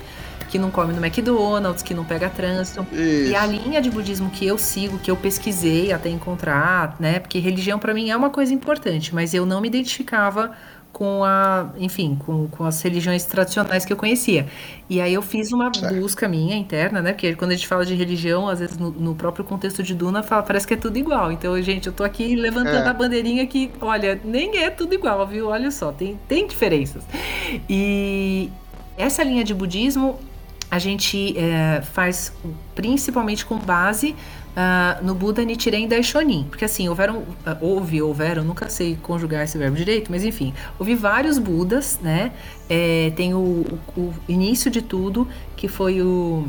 que 0.53 0.59
não 0.59 0.69
come 0.69 0.93
no 0.93 1.03
McDonald's, 1.03 1.81
que 1.81 1.95
não 1.95 2.05
pega 2.05 2.29
trânsito. 2.29 2.85
E 2.91 3.29
Isso. 3.31 3.35
a 3.37 3.45
linha 3.47 3.81
de 3.81 3.89
budismo 3.89 4.29
que 4.29 4.45
eu 4.45 4.55
sigo, 4.55 4.99
que 4.99 5.09
eu 5.09 5.15
pesquisei 5.17 5.91
até 5.91 6.09
encontrar, 6.09 6.95
né? 6.99 7.19
Porque 7.19 7.39
religião 7.39 7.79
pra 7.79 7.91
mim 7.91 8.11
é 8.11 8.15
uma 8.15 8.29
coisa 8.29 8.53
importante, 8.53 9.15
mas 9.15 9.33
eu 9.33 9.47
não 9.47 9.59
me 9.59 9.67
identificava 9.67 10.51
com 10.91 11.23
a, 11.23 11.71
enfim, 11.79 12.15
com, 12.23 12.47
com 12.49 12.65
as 12.65 12.79
religiões 12.83 13.25
tradicionais 13.25 13.83
que 13.83 13.91
eu 13.91 13.97
conhecia. 13.97 14.45
E 14.87 15.01
aí 15.01 15.11
eu 15.15 15.23
fiz 15.23 15.51
uma 15.51 15.73
Certo. 15.73 15.95
busca 15.95 16.27
minha 16.27 16.55
interna, 16.55 17.01
né? 17.01 17.13
Porque 17.13 17.33
quando 17.33 17.49
a 17.49 17.55
gente 17.55 17.67
fala 17.67 17.83
de 17.83 17.95
religião, 17.95 18.47
às 18.47 18.59
vezes 18.59 18.77
no, 18.77 18.91
no 18.91 19.15
próprio 19.15 19.43
contexto 19.43 19.81
de 19.81 19.95
Duna, 19.95 20.21
fala, 20.21 20.43
parece 20.43 20.67
que 20.67 20.75
é 20.75 20.77
tudo 20.77 20.95
igual. 20.99 21.31
Então, 21.31 21.59
gente, 21.63 21.87
eu 21.87 21.93
tô 21.93 22.03
aqui 22.03 22.35
levantando 22.35 22.85
É. 22.85 22.89
a 22.89 22.93
bandeirinha 22.93 23.47
que, 23.47 23.71
olha, 23.81 24.21
nem 24.23 24.55
é 24.59 24.69
tudo 24.69 24.93
igual, 24.93 25.25
viu? 25.25 25.47
Olha 25.47 25.71
só, 25.71 25.91
tem, 25.91 26.19
tem 26.27 26.45
diferenças. 26.45 27.03
E 27.67 28.51
essa 28.95 29.23
linha 29.23 29.43
de 29.43 29.55
budismo 29.55 30.19
a 30.73 30.79
gente 30.79 31.37
é, 31.37 31.81
faz 31.83 32.33
principalmente 32.73 33.45
com 33.45 33.57
base 33.59 34.15
ah, 34.55 34.97
no 35.03 35.13
Buda 35.13 35.43
Nichiren 35.43 35.87
Daishonin. 35.87 36.45
Porque 36.49 36.65
assim, 36.65 36.89
houveram, 36.89 37.23
ah, 37.45 37.55
houve, 37.61 38.01
houveram, 38.01 38.43
nunca 38.43 38.69
sei 38.69 38.97
conjugar 39.01 39.43
esse 39.43 39.57
verbo 39.57 39.77
direito, 39.77 40.09
mas 40.11 40.23
enfim, 40.23 40.51
houve 40.79 40.95
vários 40.95 41.37
Budas, 41.37 41.99
né? 42.01 42.31
É, 42.69 43.11
tem 43.15 43.33
o, 43.35 43.39
o- 43.95 44.01
o 44.01 44.13
início 44.27 44.71
de 44.71 44.81
tudo, 44.81 45.27
que 45.55 45.67
foi 45.67 46.01
o, 46.01 46.47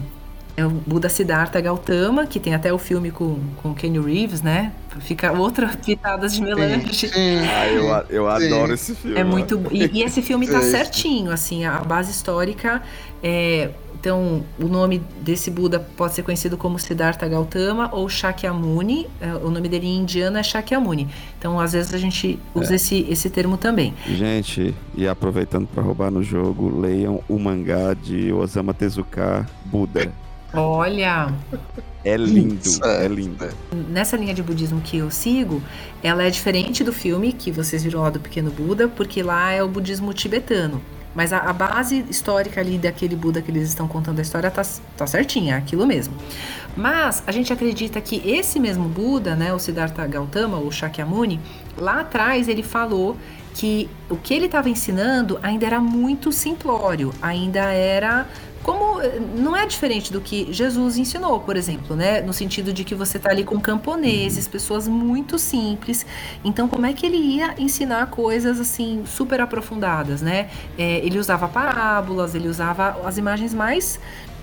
é 0.56 0.64
o 0.64 0.70
Buda 0.70 1.08
Siddhartha 1.08 1.60
Gautama, 1.60 2.26
que 2.26 2.40
tem 2.40 2.54
até 2.54 2.72
o 2.72 2.78
filme 2.78 3.10
com, 3.10 3.38
com 3.60 3.72
o 3.72 3.74
Kenny 3.74 3.98
Reeves, 3.98 4.40
né? 4.40 4.72
Fica 5.00 5.32
outra 5.32 5.68
pitadas 5.84 6.32
de 6.34 6.40
melange. 6.42 6.94
Sim, 6.94 7.08
sim, 7.08 7.38
Ah, 7.46 7.68
eu, 7.68 7.84
eu 8.08 8.40
Sim. 8.40 8.46
adoro 8.46 8.72
esse 8.74 8.94
filme. 8.94 9.18
É 9.18 9.24
muito. 9.24 9.60
E, 9.72 9.90
e 9.98 10.02
esse 10.02 10.22
filme 10.22 10.46
tá 10.46 10.60
Sim. 10.62 10.70
certinho, 10.70 11.30
assim, 11.32 11.64
a 11.64 11.78
base 11.78 12.10
histórica. 12.10 12.82
É, 13.22 13.70
então, 14.04 14.44
o 14.60 14.66
nome 14.68 15.00
desse 15.22 15.50
Buda 15.50 15.80
pode 15.80 16.12
ser 16.12 16.22
conhecido 16.22 16.58
como 16.58 16.78
Siddhartha 16.78 17.26
Gautama 17.26 17.88
ou 17.90 18.06
Shakyamuni. 18.06 19.06
é, 19.18 19.32
o 19.34 19.48
nome 19.50 19.66
dele 19.66 19.86
em 19.86 20.00
indiano 20.00 20.36
é 20.36 20.42
Shakyamuni. 20.42 21.08
Então, 21.38 21.58
às 21.58 21.72
vezes 21.72 21.94
a 21.94 21.96
gente 21.96 22.38
usa 22.54 22.74
esse, 22.74 23.06
esse 23.08 23.30
termo 23.30 23.56
também. 23.56 23.94
Gente, 24.06 24.74
e 24.94 25.08
aproveitando 25.08 25.66
pra 25.66 25.82
roubar 25.82 26.10
no 26.10 26.22
jogo, 26.22 26.78
leiam 26.78 27.22
o 27.26 27.38
mangá 27.38 27.94
de 27.94 28.30
Osama 28.30 28.74
Tezuka, 28.74 29.48
Buda. 29.64 30.12
Olha, 30.52 31.32
É 32.04 32.14
lindo, 32.18 32.62
Certo. 32.62 32.86
é 32.86 33.08
lindo. 33.08 33.48
nessa 33.88 34.18
linha 34.18 34.34
de 34.34 34.42
budismo 34.42 34.82
que 34.82 34.98
eu 34.98 35.10
sigo, 35.10 35.62
ela 36.02 36.22
é 36.24 36.28
diferente 36.28 36.84
do 36.84 36.92
filme 36.92 37.32
que 37.32 37.50
vocês 37.50 37.82
viram 37.82 38.02
lá 38.02 38.10
do 38.10 38.20
Pequeno 38.20 38.50
Buda, 38.50 38.86
porque 38.86 39.22
lá 39.22 39.50
é 39.50 39.62
o 39.62 39.68
budismo 39.68 40.12
tibetano. 40.12 40.82
Mas 41.14 41.32
a, 41.32 41.38
a 41.38 41.52
base 41.52 42.04
histórica 42.10 42.60
ali 42.60 42.78
daquele 42.78 43.14
Buda 43.14 43.40
que 43.40 43.50
eles 43.50 43.68
estão 43.68 43.86
contando 43.86 44.18
a 44.18 44.22
história 44.22 44.50
tá, 44.50 44.62
tá 44.96 45.06
certinha, 45.06 45.54
é 45.54 45.58
aquilo 45.58 45.86
mesmo. 45.86 46.14
Mas 46.76 47.22
a 47.26 47.32
gente 47.32 47.52
acredita 47.52 48.00
que 48.00 48.16
esse 48.28 48.58
mesmo 48.58 48.88
Buda, 48.88 49.36
né, 49.36 49.52
o 49.54 49.58
Siddhartha 49.58 50.06
Gautama, 50.06 50.58
ou 50.58 50.70
Shakyamuni, 50.72 51.40
lá 51.78 52.00
atrás 52.00 52.48
ele 52.48 52.62
falou 52.62 53.16
que 53.54 53.88
o 54.10 54.16
que 54.16 54.34
ele 54.34 54.46
estava 54.46 54.68
ensinando 54.68 55.38
ainda 55.40 55.64
era 55.64 55.80
muito 55.80 56.32
simplório, 56.32 57.12
ainda 57.22 57.60
era 57.60 58.26
como 58.64 58.94
não 59.36 59.54
é 59.54 59.66
diferente 59.66 60.12
do 60.12 60.20
que 60.20 60.52
Jesus 60.52 60.96
ensinou, 60.96 61.38
por 61.38 61.56
exemplo, 61.56 61.94
né? 61.94 62.20
No 62.22 62.32
sentido 62.32 62.72
de 62.72 62.82
que 62.82 62.94
você 62.94 63.18
tá 63.18 63.30
ali 63.30 63.44
com 63.44 63.60
camponeses, 63.60 64.48
pessoas 64.48 64.88
muito 64.88 65.38
simples. 65.38 66.04
Então, 66.42 66.66
como 66.66 66.86
é 66.86 66.92
que 66.92 67.04
ele 67.06 67.18
ia 67.18 67.54
ensinar 67.58 68.06
coisas 68.06 68.58
assim 68.58 69.04
super 69.06 69.40
aprofundadas, 69.40 70.22
né? 70.22 70.48
É, 70.78 70.98
ele 71.04 71.18
usava 71.18 71.46
parábolas, 71.46 72.34
ele 72.34 72.48
usava 72.48 73.00
as 73.06 73.18
imagens 73.18 73.52
mais 73.54 74.00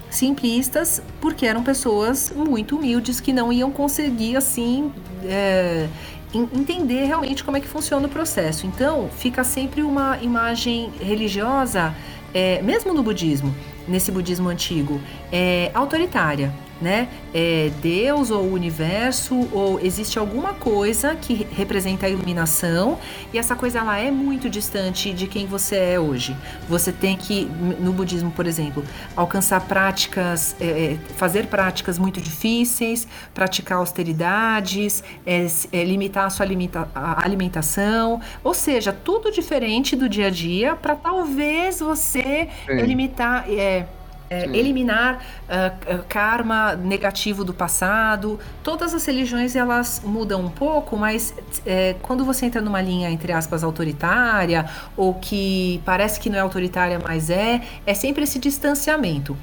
simplistas, 0.10 1.02
porque 1.20 1.46
eram 1.46 1.64
pessoas 1.64 2.32
muito 2.36 2.76
humildes 2.78 3.20
que 3.20 3.34
não 3.34 3.52
iam 3.52 3.72
conseguir 3.72 4.36
assim. 4.38 4.92
é, 5.24 5.88
en- 6.34 6.48
entender 6.54 7.06
realmente 7.06 7.44
como 7.44 7.58
é 7.58 7.60
que 7.60 7.68
funciona 7.68 8.06
o 8.08 8.10
processo. 8.10 8.66
Então, 8.68 9.10
fica 9.18 9.44
sempre 9.44 9.82
uma 9.82 10.18
imagem 10.22 10.92
religiosa, 11.00 11.94
é, 12.34 12.62
mesmo 12.62 12.94
no 12.94 13.04
budismo, 13.04 13.54
nesse 13.88 14.12
budismo 14.12 14.50
antigo, 14.50 15.02
é 15.32 15.72
autoritária, 15.74 16.54
né? 16.82 17.08
É 17.34 17.70
Deus 17.82 18.32
ou 18.32 18.44
o 18.44 18.54
universo 18.54 19.48
ou 19.52 19.80
existe 19.80 20.18
alguma 20.18 20.54
coisa 20.54 21.16
que 21.16 21.48
representa 21.52 22.08
a 22.08 22.10
iluminação 22.10 22.98
e 23.32 23.38
essa 23.38 23.56
coisa 23.56 23.80
ela 23.80 23.98
é 24.00 24.10
muito 24.10 24.50
distante 24.50 25.14
de 25.14 25.28
quem 25.28 25.46
você 25.46 25.76
é 25.76 26.00
hoje. 26.00 26.36
Você 26.68 26.92
tem 26.92 27.16
que, 27.16 27.46
no 27.80 27.94
budismo, 27.94 28.32
por 28.32 28.48
exemplo, 28.48 28.84
alcançar 29.16 29.62
práticas, 29.62 30.56
é, 30.60 30.66
é, 30.66 30.98
fazer 31.16 31.48
práticas 31.48 32.00
muito 32.00 32.20
difíceis, 32.20 33.08
praticar 33.34 33.78
austeridades, 33.78 35.04
é, 35.26 35.46
é, 35.72 35.84
limitar 35.84 36.26
a 36.26 36.30
sua 36.30 36.46
limita- 36.46 36.90
a 36.96 37.24
alimentação, 37.24 38.20
ou 38.44 38.54
seja, 38.54 38.92
tudo 38.92 39.32
diferente 39.32 39.96
do 39.96 40.10
dia 40.10 40.28
a 40.28 40.30
dia 40.30 40.76
para 40.76 40.96
talvez 40.96 41.80
você 41.80 42.50
limitar. 42.88 43.46
é, 43.50 43.86
é, 44.32 44.46
eliminar 44.46 45.22
ah, 45.50 45.74
karma 46.08 46.74
negativo 46.74 47.44
do 47.44 47.54
passado. 47.54 48.40
Todas 48.64 48.94
as 48.94 49.06
religiões 49.06 49.56
elas 49.58 50.02
mudam 50.06 50.46
um 50.46 50.50
pouco, 50.50 50.96
mas 50.96 51.36
é, 51.66 51.96
quando 52.02 52.24
você 52.24 52.46
entra 52.46 52.62
numa 52.62 52.82
linha 52.82 53.10
entre 53.10 53.34
aspas 53.34 53.62
autoritária 53.62 54.70
ou 54.96 55.16
que 55.16 55.82
parece 55.84 56.18
que 56.20 56.30
não 56.30 56.38
é 56.38 56.42
autoritária, 56.42 56.98
mas 56.98 57.30
é, 57.30 57.62
é 57.86 57.94
sempre 57.94 58.24
esse 58.24 58.40
distanciamento. 58.40 59.36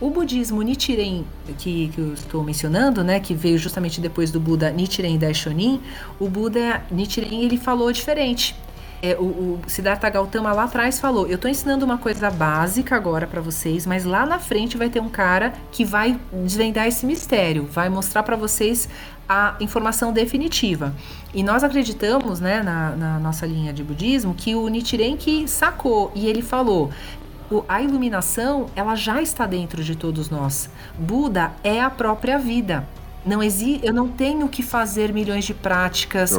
O 0.00 0.10
budismo 0.10 0.62
Nichiren 0.62 1.24
que, 1.58 1.88
que 1.88 2.00
eu 2.00 2.12
estou 2.12 2.44
mencionando, 2.44 3.02
né, 3.02 3.18
que 3.18 3.34
veio 3.34 3.58
justamente 3.58 4.00
depois 4.00 4.30
do 4.30 4.38
Buda 4.38 4.70
Nichiren 4.70 5.18
Daishonin, 5.18 5.80
o 6.20 6.28
Buda 6.28 6.82
Nichiren 6.90 7.42
ele 7.42 7.58
falou 7.58 7.90
diferente. 7.90 8.54
É, 9.06 9.16
o, 9.18 9.24
o 9.24 9.60
Siddhartha 9.68 10.08
Gautama 10.10 10.52
lá 10.52 10.64
atrás 10.64 10.98
falou: 10.98 11.26
eu 11.26 11.38
tô 11.38 11.46
ensinando 11.46 11.84
uma 11.84 11.98
coisa 11.98 12.28
básica 12.30 12.96
agora 12.96 13.26
pra 13.26 13.40
vocês, 13.40 13.86
mas 13.86 14.04
lá 14.04 14.26
na 14.26 14.38
frente 14.38 14.76
vai 14.76 14.88
ter 14.88 15.00
um 15.00 15.08
cara 15.08 15.52
que 15.70 15.84
vai 15.84 16.18
desvendar 16.32 16.88
esse 16.88 17.06
mistério, 17.06 17.66
vai 17.66 17.88
mostrar 17.88 18.24
pra 18.24 18.34
vocês 18.34 18.88
a 19.28 19.56
informação 19.60 20.12
definitiva. 20.12 20.92
E 21.32 21.42
nós 21.42 21.62
acreditamos, 21.62 22.40
né, 22.40 22.62
na, 22.62 22.90
na 22.96 23.18
nossa 23.18 23.46
linha 23.46 23.72
de 23.72 23.84
budismo, 23.84 24.34
que 24.34 24.54
o 24.54 24.66
Nichiren 24.68 25.16
que 25.16 25.46
sacou 25.46 26.10
e 26.14 26.26
ele 26.26 26.42
falou. 26.42 26.90
A 27.68 27.80
iluminação, 27.80 28.66
ela 28.74 28.96
já 28.96 29.22
está 29.22 29.46
dentro 29.46 29.84
de 29.84 29.94
todos 29.94 30.30
nós. 30.30 30.68
Buda 30.98 31.52
é 31.62 31.80
a 31.80 31.88
própria 31.88 32.40
vida. 32.40 32.88
Não 33.26 33.42
exi 33.42 33.80
eu 33.82 33.92
não 33.92 34.08
tenho 34.08 34.48
que 34.48 34.62
fazer 34.62 35.12
milhões 35.12 35.44
de 35.44 35.52
práticas 35.52 36.38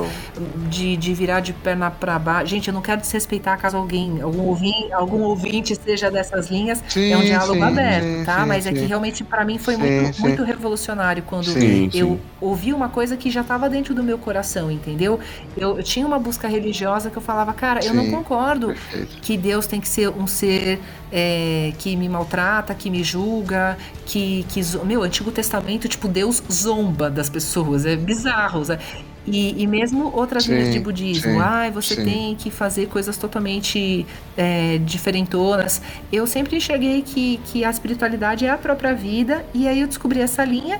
de, 0.70 0.96
de 0.98 1.14
virar 1.14 1.40
de 1.40 1.54
perna 1.54 1.92
para 1.92 2.18
baixo. 2.18 2.48
Gente, 2.48 2.68
eu 2.68 2.74
não 2.74 2.82
quero 2.82 3.02
desrespeitar 3.02 3.60
caso 3.60 3.78
alguém, 3.78 4.22
algum 4.22 4.44
ouvinte, 4.44 4.92
algum 4.94 5.22
ouvinte 5.24 5.76
seja 5.76 6.10
dessas 6.10 6.50
linhas. 6.50 6.84
Sim, 6.88 7.12
é 7.12 7.18
um 7.18 7.22
diálogo 7.22 7.56
sim, 7.56 7.64
aberto, 7.64 8.20
sim, 8.20 8.26
tá? 8.26 8.46
Mas 8.46 8.66
é 8.66 8.72
que 8.72 8.86
realmente 8.86 9.24
para 9.24 9.44
mim 9.44 9.58
foi 9.58 9.76
muito, 9.78 10.22
muito 10.22 10.44
revolucionário 10.44 11.24
quando 11.24 11.50
eu 11.94 12.20
ouvi 12.40 12.74
uma 12.74 12.90
coisa 12.90 13.18
que 13.18 13.30
já 13.30 13.42
estava 13.42 13.70
dentro 13.70 13.94
do 13.94 14.04
meu 14.04 14.18
coração, 14.18 14.72
entendeu? 14.72 15.20
Eu, 15.56 15.78
eu 15.78 15.84
tinha 15.84 16.06
uma 16.06 16.20
busca 16.20 16.48
religiosa 16.48 17.10
que 17.10 17.18
eu 17.18 17.22
falava, 17.22 17.54
cara, 17.54 17.84
eu 17.84 17.94
não 17.94 18.10
concordo 18.10 18.68
Perfeito. 18.68 19.22
que 19.22 19.38
Deus 19.38 19.68
tem 19.68 19.82
que 19.82 19.88
ser 19.88 20.10
um 20.10 20.28
ser 20.28 20.80
é, 21.12 21.74
que 21.78 21.96
me 21.96 22.08
maltrata, 22.10 22.74
que 22.74 22.90
me 22.90 23.04
julga, 23.04 23.78
que, 24.06 24.46
que. 24.50 24.62
Meu, 24.86 25.04
Antigo 25.04 25.32
Testamento, 25.32 25.88
tipo, 25.88 26.08
Deus 26.08 26.42
zomba 26.78 27.10
das 27.10 27.30
pessoas. 27.30 27.86
É 27.86 27.96
bizarro. 27.96 28.64
sabe? 28.64 28.84
E, 29.26 29.62
e 29.62 29.68
mesmo 29.68 30.10
outras 30.16 30.46
Sim, 30.46 30.54
linhas 30.54 30.72
de 30.72 30.80
budismo, 30.80 31.34
sim, 31.34 31.40
ai, 31.42 31.70
você 31.70 31.96
sim. 31.96 32.06
tem 32.06 32.36
que 32.36 32.50
fazer 32.50 32.88
coisas 32.88 33.18
totalmente 33.18 34.06
é, 34.38 34.78
diferentonas. 34.78 35.82
Eu 36.12 36.26
sempre 36.26 36.56
enxerguei 36.56 37.02
que, 37.02 37.38
que 37.46 37.66
a 37.66 37.70
espiritualidade 37.70 38.46
é 38.46 38.50
a 38.50 38.58
própria 38.58 38.94
vida, 38.94 39.46
e 39.54 39.68
aí 39.68 39.82
eu 39.82 39.88
descobri 39.88 40.22
essa 40.22 40.46
linha. 40.46 40.80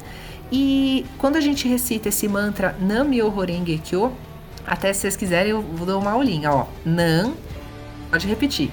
E 0.50 1.06
quando 1.18 1.36
a 1.36 1.42
gente 1.42 1.68
recita 1.68 2.08
esse 2.08 2.26
mantra 2.26 2.74
Nam-myoho 2.80 3.42
Renge 3.42 3.80
Kyo, 3.80 4.14
até 4.66 4.94
se 4.94 5.02
vocês 5.02 5.18
quiserem, 5.18 5.52
eu 5.52 5.62
vou 5.62 5.86
dar 5.86 5.98
uma 5.98 6.12
aulinha, 6.12 6.50
ó. 6.50 6.68
Nam, 6.86 7.34
pode 8.10 8.28
repetir. 8.28 8.72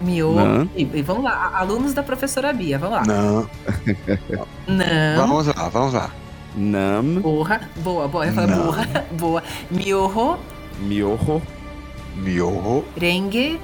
Myo. 0.00 0.34
Nam. 0.34 0.68
E, 0.74 0.82
e 0.82 1.02
vamos 1.02 1.24
lá, 1.24 1.52
alunos 1.54 1.92
da 1.92 2.02
professora 2.02 2.54
Bia, 2.54 2.78
vamos 2.78 2.96
lá. 2.96 3.04
Não. 3.06 3.50
Nam. 4.66 5.16
Vamos 5.18 5.46
lá, 5.46 5.68
vamos 5.68 5.92
lá. 5.92 6.10
Nam, 6.56 7.20
Porra. 7.20 7.60
Boa, 7.76 8.06
boa. 8.08 8.26
Eu 8.26 8.32
falei, 8.32 8.50
Nam. 8.54 8.62
boa. 8.64 8.86
Boa. 9.18 9.42
Myoho 9.70 10.38
Myoho, 10.80 11.42
Myoho 12.16 12.84
Renge. 12.96 13.58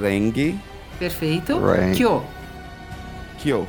Renge, 0.00 0.54
Perfeito. 0.98 1.58
Ren- 1.58 1.92
Kyo. 1.94 2.22
Kyo. 3.38 3.66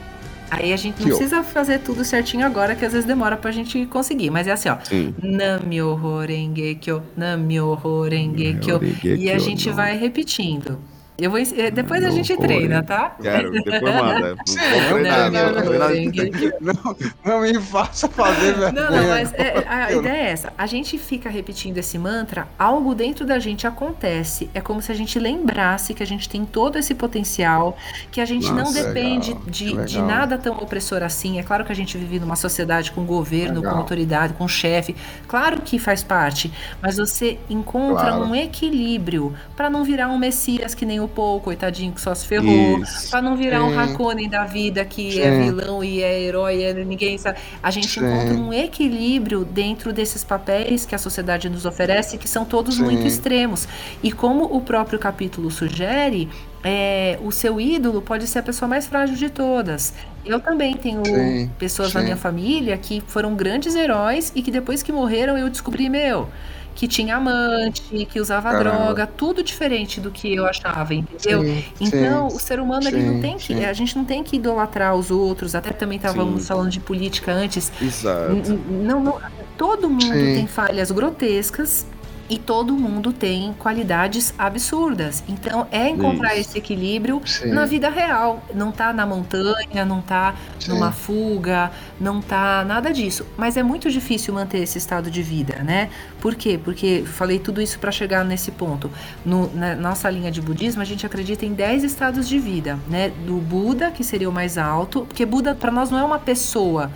Aí 0.52 0.72
a 0.72 0.78
gente 0.78 1.00
não 1.00 1.08
Kyo. 1.08 1.18
precisa 1.18 1.44
fazer 1.44 1.80
tudo 1.80 2.06
certinho 2.06 2.46
agora, 2.46 2.76
que 2.76 2.86
às 2.86 2.94
vezes 2.94 3.08
demora 3.08 3.36
pra 3.36 3.52
gente 3.52 3.86
conseguir. 3.88 4.30
Mas 4.30 4.48
é 4.48 4.52
assim, 4.52 4.70
ó. 4.70 4.78
Sim. 4.84 5.14
Nam-myoho 5.22 6.20
Renge 6.20 6.76
Kyo. 6.76 7.02
Nam-myoho 7.18 8.04
Renge 8.04 8.58
Kyo. 8.62 8.80
E 9.04 9.32
a 9.32 9.40
gente 9.40 9.70
vai 9.72 9.98
repetindo. 9.98 10.78
Eu 11.16 11.30
vou, 11.30 11.40
eh, 11.40 11.70
depois 11.70 12.04
a 12.04 12.10
gente 12.10 12.36
treina, 12.38 12.82
tá? 12.82 13.16
Quero, 13.22 13.52
depois 13.52 13.82
manda. 13.96 14.36
Sim, 14.48 14.58
treinar, 14.90 15.32
treinar. 15.32 16.54
Não, 16.60 16.96
não 17.24 17.42
me 17.42 17.54
faça 17.62 18.08
fazer 18.10 18.54
vergonha. 18.56 18.72
Não, 18.72 18.92
não, 18.98 19.10
mas 19.10 19.32
é- 19.34 19.64
a 19.68 19.92
Eu- 19.92 20.00
ideia 20.00 20.18
é 20.24 20.32
essa. 20.32 20.54
A 20.58 20.66
gente 20.66 20.98
fica 20.98 21.30
repetindo 21.30 21.78
esse 21.78 21.98
mantra, 22.00 22.48
algo 22.58 22.96
dentro 22.96 23.26
da 23.26 23.38
gente 23.38 23.68
acontece. 23.68 24.50
É 24.54 24.62
como 24.62 24.82
se 24.82 24.92
a 24.92 24.96
gente 24.96 25.20
lembrasse 25.20 25.94
que 25.94 26.02
a 26.02 26.06
gente 26.06 26.28
tem 26.28 26.46
todo 26.46 26.78
esse 26.80 26.96
potencial, 26.96 27.78
que 28.12 28.20
a 28.20 28.26
gente 28.26 28.48
não 28.48 28.64
Nossa, 28.64 28.84
depende 28.84 29.30
legal, 29.30 29.44
de, 29.48 29.66
legal. 29.70 29.86
de 29.86 30.02
nada 30.02 30.38
tão 30.38 30.54
opressor 30.58 31.04
assim. 31.04 31.38
É 31.40 31.44
claro 31.44 31.64
que 31.64 31.72
a 31.72 31.76
gente 31.76 31.98
vive 31.98 32.20
numa 32.20 32.36
sociedade 32.36 32.92
com 32.92 33.06
governo, 33.06 33.58
Legal. 33.60 33.74
com 33.74 33.80
autoridade, 33.80 34.34
com 34.34 34.48
chefe. 34.48 34.96
Claro 35.28 35.62
que 35.62 35.78
faz 35.78 36.04
parte, 36.04 36.52
mas 36.82 36.98
você 36.98 37.38
encontra 37.50 38.08
Claro. 38.14 38.24
um 38.26 38.36
equilíbrio 38.36 39.34
para 39.56 39.70
não 39.70 39.84
virar 39.84 40.08
um 40.10 40.18
messias 40.18 40.74
que 40.74 40.86
nem 40.86 41.03
o 41.04 41.08
Paul, 41.08 41.40
coitadinho, 41.40 41.92
que 41.92 42.02
só 42.02 42.14
se 42.14 42.26
ferrou. 42.26 42.80
Isso. 42.80 43.10
Pra 43.10 43.22
não 43.22 43.36
virar 43.36 43.64
um 43.64 43.70
Sim. 43.70 43.78
Harkonnen 43.78 44.30
da 44.30 44.46
vida 44.46 44.84
que 44.86 45.20
é 45.20 45.32
Sim. 45.32 45.44
vilão 45.44 45.84
e 45.84 46.02
é 46.02 46.22
herói, 46.22 46.64
é 46.64 46.74
ninguém 46.74 47.18
sabe. 47.18 47.40
A 47.62 47.72
gente 47.72 47.88
Sim. 47.88 48.06
encontra 48.06 48.34
um 48.36 48.54
equilíbrio 48.54 49.46
dentro 49.46 49.94
desses 49.94 50.24
papéis 50.24 50.86
que 50.86 50.96
a 50.96 50.98
sociedade 50.98 51.50
nos 51.50 51.66
oferece, 51.66 52.18
que 52.18 52.28
são 52.28 52.46
todos 52.46 52.76
Sim. 52.76 52.84
muito 52.84 53.06
extremos. 53.06 53.68
E 54.02 54.12
como 54.12 54.46
o 54.46 54.62
próprio 54.62 55.00
capítulo 55.00 55.52
sugere, 55.52 56.30
é, 56.64 57.20
o 57.22 57.32
seu 57.32 57.60
ídolo 57.60 58.02
pode 58.02 58.26
ser 58.26 58.40
a 58.40 58.44
pessoa 58.44 58.70
mais 58.70 58.88
frágil 58.88 59.16
de 59.16 59.30
todas. 59.30 59.94
Eu 60.26 60.40
também 60.40 60.76
tenho 60.78 61.06
Sim, 61.06 61.52
pessoas 61.60 61.94
na 61.94 62.00
sim. 62.00 62.06
minha 62.06 62.18
família 62.18 62.78
que 62.78 63.04
foram 63.06 63.36
grandes 63.36 63.76
heróis 63.76 64.32
e 64.34 64.42
que 64.42 64.50
depois 64.50 64.82
que 64.82 64.92
morreram 64.92 65.38
eu 65.38 65.50
descobri, 65.50 65.90
meu, 65.90 66.30
que 66.76 66.88
tinha 66.88 67.18
amante, 67.18 67.84
que 68.06 68.20
usava 68.20 68.52
Caramba. 68.52 68.78
droga, 68.86 69.08
tudo 69.08 69.44
diferente 69.44 70.00
do 70.00 70.12
que 70.12 70.36
eu 70.36 70.46
achava, 70.46 70.94
entendeu? 70.94 71.44
Sim, 71.44 71.64
Então, 71.80 72.30
sim, 72.30 72.36
o 72.36 72.40
ser 72.40 72.60
humano 72.60 72.88
ele 72.88 73.04
não 73.04 73.16
sim, 73.16 73.22
tem 73.22 73.38
que, 73.38 73.54
sim. 73.54 73.64
a 73.66 73.74
gente 73.74 73.96
não 73.96 74.06
tem 74.06 74.24
que 74.24 74.36
idolatrar 74.38 74.96
os 74.96 75.12
outros. 75.12 75.56
Até 75.56 75.72
também 75.72 75.98
estávamos 75.98 76.42
Sim. 76.42 76.48
falando 76.48 76.70
de 76.72 76.80
política 76.80 77.32
antes. 77.32 77.72
Exato. 77.82 78.34
Não, 78.70 79.04
não, 79.04 79.22
todo 79.58 79.90
mundo 79.90 80.04
Sim. 80.20 80.34
tem 80.36 80.48
falhas 80.48 80.92
grotescas 80.92 81.86
e 82.30 82.38
todo 82.40 82.74
mundo 82.74 83.12
tem 83.12 83.54
qualidades 83.60 84.34
absurdas. 84.38 85.24
Então, 85.28 85.68
é 85.72 85.90
encontrar 85.90 86.32
Isso. 86.36 86.50
esse 86.50 86.58
equilíbrio 86.58 87.22
Sim. 87.26 87.52
na 87.52 87.66
vida 87.66 87.90
real. 87.90 88.42
Não 88.54 88.72
tá 88.72 88.94
na 88.94 89.06
montanha, 89.06 89.84
não 89.86 90.02
tá 90.02 90.34
Sim. 90.60 90.72
numa 90.72 90.92
fuga, 90.92 91.72
não 92.00 92.22
tá 92.22 92.64
nada 92.66 92.92
disso. 92.94 93.26
Mas 93.38 93.58
é 93.58 93.64
muito 93.64 93.92
difícil 93.92 94.34
manter 94.34 94.60
esse 94.60 94.78
estado 94.78 95.12
de 95.12 95.22
vida, 95.22 95.62
né? 95.64 95.90
Por 96.22 96.36
quê? 96.36 96.60
Porque 96.64 97.04
falei 97.06 97.40
tudo 97.40 97.62
isso 97.62 97.78
para 97.78 97.92
chegar 97.92 98.24
nesse 98.24 98.52
ponto. 98.52 98.90
No- 99.26 99.54
na 99.54 99.76
nossa 99.76 100.10
linha 100.10 100.32
de 100.32 100.42
budismo, 100.42 100.82
a 100.82 100.86
gente 100.86 101.06
acredita 101.06 101.46
em 101.46 101.54
10 101.54 101.84
estados 101.84 102.28
de 102.28 102.40
vida, 102.40 102.80
né? 102.88 103.10
Do 103.26 103.36
Buda, 103.36 103.92
que 103.92 104.04
seria 104.04 104.30
o 104.30 104.34
mais 104.34 104.58
alto, 104.58 105.02
porque 105.06 105.26
Buda 105.26 105.54
para 105.54 105.72
nós 105.72 105.92
não 105.92 106.00
é 106.00 106.04
uma 106.04 106.20
pessoa. 106.20 106.90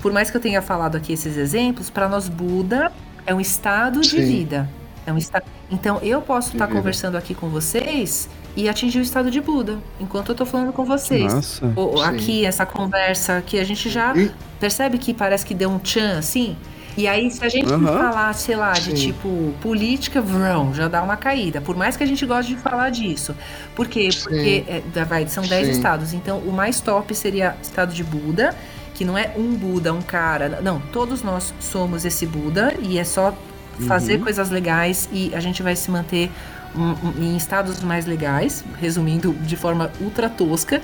Por 0.00 0.12
mais 0.12 0.30
que 0.30 0.36
eu 0.36 0.40
tenha 0.40 0.62
falado 0.62 0.96
aqui 0.96 1.12
esses 1.14 1.36
exemplos, 1.36 1.90
para 1.90 2.08
nós 2.08 2.28
Buda 2.28 2.92
é 3.26 3.34
um 3.34 3.40
estado 3.40 4.00
de 4.00 4.10
Sim. 4.10 4.24
vida. 4.26 4.68
É 5.06 5.12
um 5.12 5.16
esta... 5.16 5.42
Então 5.70 5.98
eu 6.02 6.20
posso 6.20 6.50
De 6.50 6.56
estar 6.56 6.66
vida. 6.66 6.78
conversando 6.78 7.16
aqui 7.16 7.34
com 7.34 7.48
vocês 7.48 8.28
e 8.56 8.68
atingir 8.68 8.98
o 8.98 9.02
estado 9.02 9.30
de 9.30 9.40
Buda 9.40 9.78
enquanto 10.00 10.30
eu 10.30 10.34
tô 10.34 10.44
falando 10.44 10.72
com 10.72 10.84
vocês. 10.84 11.32
Nossa. 11.32 11.66
Sim. 11.66 12.02
aqui, 12.04 12.44
essa 12.44 12.66
conversa 12.66 13.42
que 13.46 13.58
a 13.58 13.64
gente 13.64 13.88
já 13.88 14.14
E- 14.16 14.30
percebe 14.58 14.98
que 14.98 15.14
parece 15.14 15.46
que 15.46 15.54
deu 15.54 15.70
um 15.70 15.78
tchan 15.78 16.18
assim. 16.18 16.56
E 16.96 17.06
aí, 17.06 17.30
se 17.30 17.42
a 17.44 17.48
gente 17.48 17.72
Aham. 17.72 17.86
falar, 17.86 18.32
sei 18.34 18.56
lá, 18.56 18.72
de 18.72 18.82
Sim. 18.90 18.94
tipo 18.94 19.54
política, 19.62 20.20
vrão, 20.20 20.74
já 20.74 20.88
dá 20.88 21.00
uma 21.02 21.16
caída. 21.16 21.60
Por 21.60 21.76
mais 21.76 21.96
que 21.96 22.02
a 22.02 22.06
gente 22.06 22.26
goste 22.26 22.54
de 22.54 22.60
falar 22.60 22.90
disso. 22.90 23.34
Por 23.76 23.86
quê? 23.86 24.10
Sim. 24.10 24.20
Porque 24.24 24.64
é, 24.66 25.04
vai, 25.04 25.26
são 25.28 25.44
10 25.44 25.66
Sim. 25.68 25.72
estados. 25.72 26.12
Então, 26.12 26.38
o 26.40 26.52
mais 26.52 26.80
top 26.80 27.14
seria 27.14 27.56
estado 27.62 27.94
de 27.94 28.02
Buda, 28.02 28.54
que 29.00 29.04
não 29.06 29.16
é 29.16 29.32
um 29.34 29.54
Buda, 29.54 29.94
um 29.94 30.02
cara. 30.02 30.60
Não, 30.60 30.78
todos 30.92 31.22
nós 31.22 31.54
somos 31.58 32.04
esse 32.04 32.26
Buda 32.26 32.74
e 32.78 32.98
é 32.98 33.04
só 33.04 33.34
fazer 33.88 34.16
Uhum. 34.16 34.24
coisas 34.24 34.50
legais 34.50 35.08
e 35.10 35.34
a 35.34 35.40
gente 35.40 35.62
vai 35.62 35.74
se 35.74 35.90
manter 35.90 36.30
em 37.18 37.34
estados 37.34 37.80
mais 37.82 38.04
legais, 38.04 38.62
resumindo 38.78 39.32
de 39.32 39.56
forma 39.56 39.90
ultra 40.02 40.28
tosca. 40.28 40.82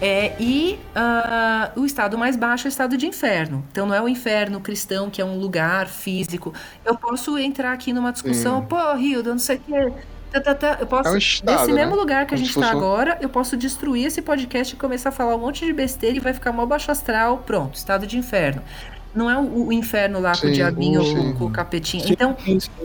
É, 0.00 0.34
e 0.40 0.80
ah, 0.94 1.72
o 1.76 1.84
estado 1.84 2.16
mais 2.16 2.36
baixo 2.36 2.66
é 2.66 2.68
o 2.68 2.70
estado 2.70 2.96
de 2.96 3.06
inferno. 3.06 3.62
Então 3.70 3.86
não 3.86 3.94
é 3.94 4.00
o 4.00 4.08
inferno 4.08 4.58
cristão, 4.58 5.10
que 5.10 5.20
é 5.20 5.24
um 5.24 5.38
lugar 5.38 5.88
físico. 5.88 6.54
Eu 6.82 6.96
posso 6.96 7.36
entrar 7.36 7.72
aqui 7.74 7.92
numa 7.92 8.12
discussão, 8.12 8.62
Sim. 8.62 8.66
pô, 8.66 8.94
Rio, 8.94 9.22
não 9.22 9.38
sei 9.38 9.56
o 9.56 9.60
quê. 9.60 9.92
Tá, 10.32 10.40
tá, 10.40 10.54
tá. 10.54 10.76
Eu 10.80 10.86
posso, 10.86 11.08
É 11.08 11.12
um 11.12 11.16
estado, 11.16 11.60
nesse 11.60 11.72
mesmo 11.72 11.94
né? 11.94 12.00
lugar 12.00 12.26
que 12.26 12.34
a 12.34 12.36
Como 12.36 12.44
gente 12.46 12.54
se 12.54 12.60
tá 12.60 12.66
fosse 12.66 12.76
agora, 12.76 13.18
eu 13.20 13.28
posso 13.28 13.56
destruir 13.56 14.06
esse 14.06 14.22
podcast 14.22 14.74
e 14.74 14.78
começar 14.78 15.10
a 15.10 15.12
falar 15.12 15.34
um 15.36 15.38
monte 15.38 15.64
de 15.64 15.72
besteira 15.72 16.16
e 16.16 16.20
vai 16.20 16.32
ficar 16.32 16.52
mó 16.52 16.64
baixo 16.66 16.90
astral. 16.90 17.38
Pronto, 17.46 17.74
estado 17.74 18.06
de 18.06 18.16
inferno. 18.18 18.62
Não 19.14 19.30
é 19.30 19.38
o, 19.38 19.66
o 19.66 19.72
inferno 19.72 20.18
lá 20.20 20.32
com 20.32 20.46
o 20.46 20.48
Sim, 20.48 20.52
diabinho, 20.52 21.04
sim. 21.04 21.34
com, 21.34 21.44
o 21.44 21.50
capetinho. 21.50 22.04
Então, 22.08 22.34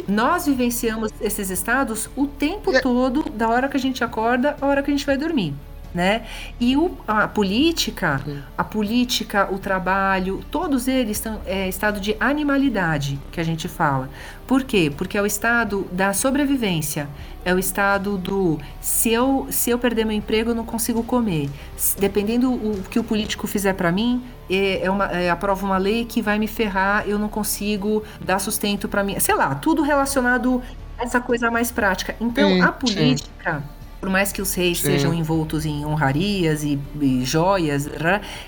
nós 0.10 0.46
vivenciamos 0.46 1.10
esses 1.22 1.50
estados 1.50 2.10
o 2.18 2.28
tempo 2.28 2.74
E- 2.76 2.82
todo, 2.82 3.30
da 3.30 3.48
hora 3.48 3.70
que 3.70 3.78
a 3.78 3.80
gente 3.80 4.04
acorda, 4.04 4.58
a 4.60 4.66
hora 4.66 4.84
que 4.84 4.92
a 4.92 4.94
gente 4.94 5.06
vai 5.06 5.16
dormir. 5.16 5.54
Né? 5.98 6.28
E 6.60 6.78
o- 6.78 6.96
a 7.08 7.28
política, 7.28 8.22
Sim. 8.24 8.44
a 8.56 8.64
política, 8.64 9.48
o 9.52 9.58
trabalho, 9.58 10.44
todos 10.52 10.88
eles 10.88 11.18
estão 11.18 11.42
é 11.44 11.68
estado 11.68 12.00
de 12.00 12.16
animalidade 12.20 13.20
que 13.32 13.40
a 13.42 13.44
gente 13.44 13.68
fala. 13.68 14.08
Por 14.46 14.64
quê? 14.64 14.94
Porque 14.96 15.18
é 15.18 15.22
o 15.24 15.26
estado 15.26 15.88
da 15.92 16.14
sobrevivência, 16.14 17.10
é 17.44 17.52
o 17.52 17.58
estado 17.58 18.16
do 18.16 18.60
se 18.80 19.12
eu, 19.12 19.48
se 19.50 19.72
eu 19.72 19.80
perder 19.80 20.06
meu 20.06 20.16
emprego 20.16 20.52
eu 20.52 20.56
não 20.56 20.66
consigo 20.66 21.02
comer. 21.04 21.50
Dependendo 21.98 22.54
o 22.54 22.84
que 22.92 23.00
o 23.00 23.04
político 23.04 23.48
fizer 23.48 23.74
para 23.74 23.92
mim, 23.92 24.24
é, 24.50 24.86
é 24.86 24.92
uma, 24.92 25.06
é, 25.12 25.30
aprova 25.32 25.66
uma 25.66 25.78
lei 25.80 26.06
que 26.06 26.22
vai 26.22 26.38
me 26.38 26.48
ferrar, 26.48 27.08
eu 27.08 27.18
não 27.18 27.28
consigo 27.30 28.04
dar 28.24 28.38
sustento 28.40 28.88
para 28.88 29.04
mim. 29.04 29.20
Sei 29.20 29.34
lá, 29.34 29.56
tudo 29.56 29.82
relacionado 29.82 30.62
essa 30.98 31.20
coisa 31.22 31.50
mais 31.52 31.72
prática. 31.72 32.16
Então, 32.20 32.56
Sim, 32.56 32.62
a 32.62 32.72
sim. 32.86 33.16
Por 34.08 34.12
mais 34.12 34.32
que 34.32 34.42
os 34.42 34.54
reis 34.54 34.78
Sim. 34.78 34.86
sejam 34.86 35.14
envoltos 35.14 35.66
em 35.66 35.86
honrarias 35.86 36.64
e, 36.64 36.80
e 37.02 37.26
joias, 37.26 37.90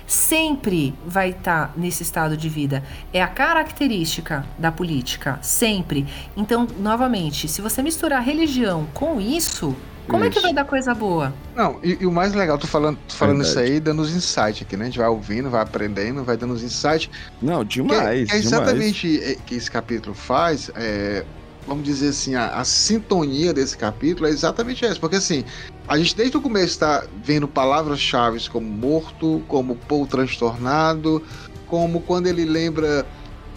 sempre 0.06 0.94
vai 1.06 1.32
estar 1.32 1.74
nesse 1.76 2.02
estado 2.02 2.34
de 2.34 2.48
vida. 2.48 2.82
É 3.12 3.22
a 3.22 3.28
característica 3.28 4.42
da 4.58 4.72
política, 4.72 5.38
sempre. 5.42 6.06
Então, 6.34 6.66
novamente, 6.78 7.46
se 7.46 7.60
você 7.60 7.82
misturar 7.82 8.22
religião 8.22 8.86
com 8.94 9.20
isso, 9.20 9.76
como 10.08 10.24
é 10.24 10.30
que 10.30 10.38
Isso. 10.38 10.46
vai 10.46 10.54
dar 10.54 10.64
coisa 10.64 10.94
boa? 10.94 11.32
Não, 11.54 11.78
e, 11.84 11.98
e 12.00 12.06
o 12.06 12.10
mais 12.10 12.32
legal, 12.32 12.58
tô 12.58 12.66
falando, 12.66 12.98
tô 13.06 13.14
falando 13.14 13.42
isso 13.42 13.58
aí, 13.58 13.78
dando 13.78 14.00
os 14.00 14.12
insights 14.12 14.62
aqui, 14.62 14.76
né? 14.76 14.84
A 14.84 14.86
gente 14.86 14.98
vai 14.98 15.08
ouvindo, 15.08 15.50
vai 15.50 15.60
aprendendo, 15.60 16.24
vai 16.24 16.36
dando 16.38 16.54
os 16.54 16.62
insights. 16.62 17.10
Não, 17.40 17.64
Que, 17.64 17.82
demais, 17.82 18.30
que 18.30 18.36
é 18.36 18.40
demais. 18.40 18.44
exatamente 18.46 19.22
é, 19.22 19.36
que 19.46 19.54
esse 19.54 19.70
capítulo 19.70 20.14
faz, 20.14 20.70
é, 20.74 21.24
vamos 21.70 21.84
dizer 21.84 22.08
assim, 22.08 22.34
a, 22.34 22.48
a 22.48 22.64
sintonia 22.64 23.54
desse 23.54 23.78
capítulo 23.78 24.26
é 24.26 24.30
exatamente 24.30 24.84
essa. 24.84 24.98
Porque 24.98 25.14
assim, 25.14 25.44
a 25.86 25.96
gente 25.96 26.16
desde 26.16 26.36
o 26.36 26.40
começo 26.40 26.66
está 26.66 27.06
vendo 27.22 27.46
palavras-chave 27.46 28.50
como 28.50 28.66
morto, 28.66 29.40
como 29.46 29.76
Paul 29.76 30.04
transtornado, 30.04 31.22
como 31.68 32.00
quando 32.00 32.26
ele 32.26 32.44
lembra. 32.44 33.06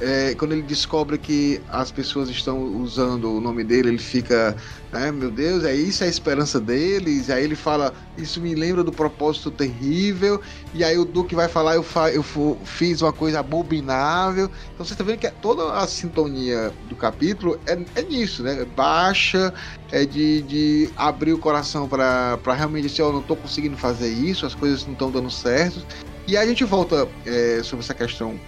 É, 0.02 0.34
quando 0.36 0.54
ele 0.54 0.64
descobre 0.64 1.18
que 1.18 1.62
as 1.70 1.92
pessoas 1.92 2.30
estão 2.30 2.62
usando 2.82 3.32
o 3.32 3.40
nome 3.40 3.64
dele, 3.64 3.90
ele 3.90 3.98
fica, 4.00 4.56
né, 4.92 5.12
meu 5.12 5.30
Deus, 5.30 5.64
é 5.64 5.76
isso 5.76 6.04
é 6.04 6.08
a 6.08 6.10
esperança 6.10 6.60
deles. 6.60 7.30
Aí 7.30 7.44
ele 7.44 7.56
fala, 7.56 7.94
isso 8.18 8.42
me 8.42 8.56
lembra 8.56 8.84
do 8.84 8.92
propósito 8.92 9.52
terrível. 9.52 10.42
E 10.74 10.84
aí 10.84 10.98
o 10.98 11.06
Duque 11.06 11.36
vai 11.36 11.48
falar, 11.48 11.76
eu, 11.76 11.84
fa 11.84 12.12
eu 12.12 12.24
fiz 12.66 13.02
uma 13.02 13.14
coisa 13.14 13.40
abominável. 13.40 14.50
Então 14.74 14.86
você 14.86 14.96
tá 14.96 15.04
vendo 15.04 15.20
que 15.20 15.30
toda 15.42 15.74
a 15.74 15.88
sintonia 15.88 16.72
do 16.90 16.96
capítulo 16.96 17.60
é, 17.66 17.80
é 17.96 18.02
nisso, 18.02 18.44
né? 18.44 18.66
Baixa, 18.76 19.54
é 19.92 20.06
de, 20.06 20.42
de 20.42 20.90
abrir 20.98 21.34
o 21.34 21.38
coração 21.38 21.88
para 21.88 22.38
realmente 22.56 22.88
dizer, 22.88 23.04
eu 23.04 23.14
não 23.14 23.22
tô 23.22 23.36
conseguindo 23.36 23.78
fazer 23.78 24.10
isso, 24.10 24.46
as 24.46 24.56
coisas 24.56 24.86
não 24.86 24.94
estão 24.94 25.12
dando 25.12 25.30
certo. 25.30 25.86
E 26.26 26.38
aí 26.38 26.46
a 26.46 26.48
gente 26.48 26.64
volta 26.64 27.08
é, 27.26 27.62
sobre 27.64 27.84
essa 27.84 27.94
questão 27.94 28.40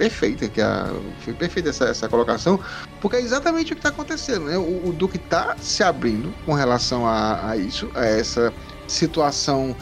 perfeita, 0.00 0.48
que 0.48 0.62
a, 0.62 0.86
foi 1.18 1.34
perfeita 1.34 1.68
essa, 1.68 1.84
essa 1.84 2.08
colocação, 2.08 2.58
porque 3.02 3.16
é 3.16 3.20
exatamente 3.20 3.72
o 3.72 3.76
que 3.76 3.80
está 3.80 3.90
acontecendo, 3.90 4.46
né? 4.46 4.56
O, 4.56 4.88
o 4.88 4.92
Duque 4.94 5.18
está 5.18 5.54
se 5.60 5.82
abrindo 5.82 6.32
com 6.46 6.54
relação 6.54 7.06
a, 7.06 7.50
a 7.50 7.56
isso, 7.58 7.90
a 7.94 8.06
essa 8.06 8.50
situação 8.88 9.76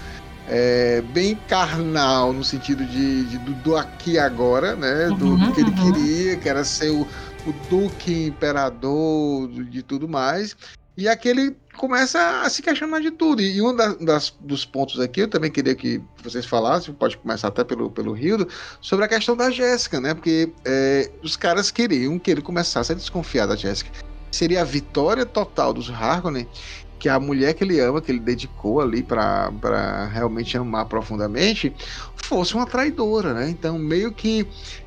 é, 0.48 1.00
bem 1.12 1.36
carnal, 1.48 2.32
no 2.32 2.42
sentido 2.42 2.84
de, 2.84 3.26
de- 3.26 3.38
do, 3.38 3.52
do 3.62 3.76
aqui 3.76 4.18
agora, 4.18 4.74
né? 4.74 5.06
Do, 5.16 5.28
Uhum, 5.28 5.38
do 5.38 5.52
que 5.52 5.60
ele 5.60 5.70
uhum. 5.70 5.92
queria, 5.92 6.36
que 6.36 6.48
era 6.48 6.64
ser 6.64 6.90
o, 6.90 7.02
o 7.46 7.52
Duque 7.70 8.26
Imperador 8.26 9.48
de 9.48 9.82
tudo 9.84 10.08
mais. 10.08 10.56
E 10.98 11.08
aqui 11.08 11.28
ele 11.28 11.56
começa 11.76 12.42
a 12.42 12.50
se 12.50 12.60
questionar 12.60 12.98
de 12.98 13.12
tudo. 13.12 13.40
E 13.40 13.62
um 13.62 13.72
da- 13.72 13.94
das, 13.94 14.34
dos 14.40 14.64
pontos 14.64 14.98
aqui, 14.98 15.20
eu 15.20 15.28
também 15.28 15.48
queria 15.48 15.72
que 15.72 16.02
vocês 16.24 16.44
falassem, 16.44 16.92
pode 16.92 17.16
começar 17.16 17.46
até 17.46 17.62
pelo, 17.62 17.88
pelo 17.88 18.12
Rildo, 18.12 18.48
sobre 18.80 19.04
a 19.04 19.08
questão 19.08 19.36
da 19.36 19.48
Jéssica, 19.48 20.00
né? 20.00 20.12
Porque 20.12 20.52
é, 20.64 21.08
os 21.22 21.36
caras 21.36 21.70
queriam 21.70 22.18
que 22.18 22.28
ele 22.32 22.42
começasse 22.42 22.90
a 22.90 22.96
desconfiar 22.96 23.46
da 23.46 23.54
Jéssica. 23.54 23.92
Seria 24.32 24.62
a 24.62 24.64
vitória 24.64 25.24
total 25.24 25.72
dos 25.72 25.88
Harkonnen, 25.88 26.48
que 26.98 27.08
a 27.08 27.20
mulher 27.20 27.54
que 27.54 27.62
ele 27.62 27.78
ama, 27.78 28.02
que 28.02 28.10
ele 28.10 28.18
dedicou 28.18 28.80
ali 28.80 29.00
pra 29.04 29.52
realmente 30.12 30.58
amar 30.58 30.86
profundamente, 30.86 31.72
fosse 32.16 32.54
uma 32.56 32.66
traidora, 32.66 33.32
né? 33.32 33.48
Então, 33.48 33.78
meio 33.78 34.10
que 34.10 34.44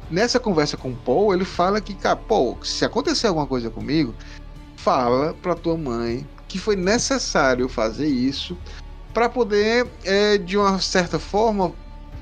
nessa 0.09 0.41
conversa 0.41 0.75
com 0.75 0.89
o 0.91 0.95
Paul, 0.95 1.33
ele 1.33 1.45
fala 1.45 1.79
que, 1.79 1.93
cara, 1.93 2.17
Paul, 2.17 2.57
se 2.61 2.83
acontecer 2.83 3.27
alguma 3.27 3.47
coisa 3.47 3.69
comigo, 3.69 4.13
fala 4.83 5.35
pra 5.41 5.55
tua 5.55 5.77
mãe 5.77 6.27
que 6.47 6.59
foi 6.59 6.75
necessário 6.75 7.69
fazer 7.69 8.07
isso 8.07 8.57
para 9.13 9.29
poder, 9.29 9.87
é, 10.03 10.37
de 10.37 10.57
uma 10.57 10.79
certa 10.79 11.19
forma, 11.19 11.73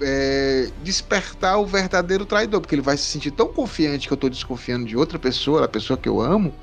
é, 0.02 0.70
despertar 0.84 1.58
o 1.60 1.66
verdadeiro 1.66 2.26
traidor, 2.26 2.62
porque 2.62 2.76
ele 2.76 2.82
vai 2.82 2.98
se 2.98 3.04
sentir 3.04 3.32
tão 3.32 3.48
confiante 3.48 4.08
que 4.08 4.14
eu 4.14 4.18
tô 4.18 4.30
desconfiando 4.30 4.86
de 4.86 4.98
outra 4.98 5.18
pessoa, 5.18 5.66
a 5.66 5.68
pessoa 5.68 5.98
que 5.98 6.10
eu 6.10 6.22
amo, 6.22 6.54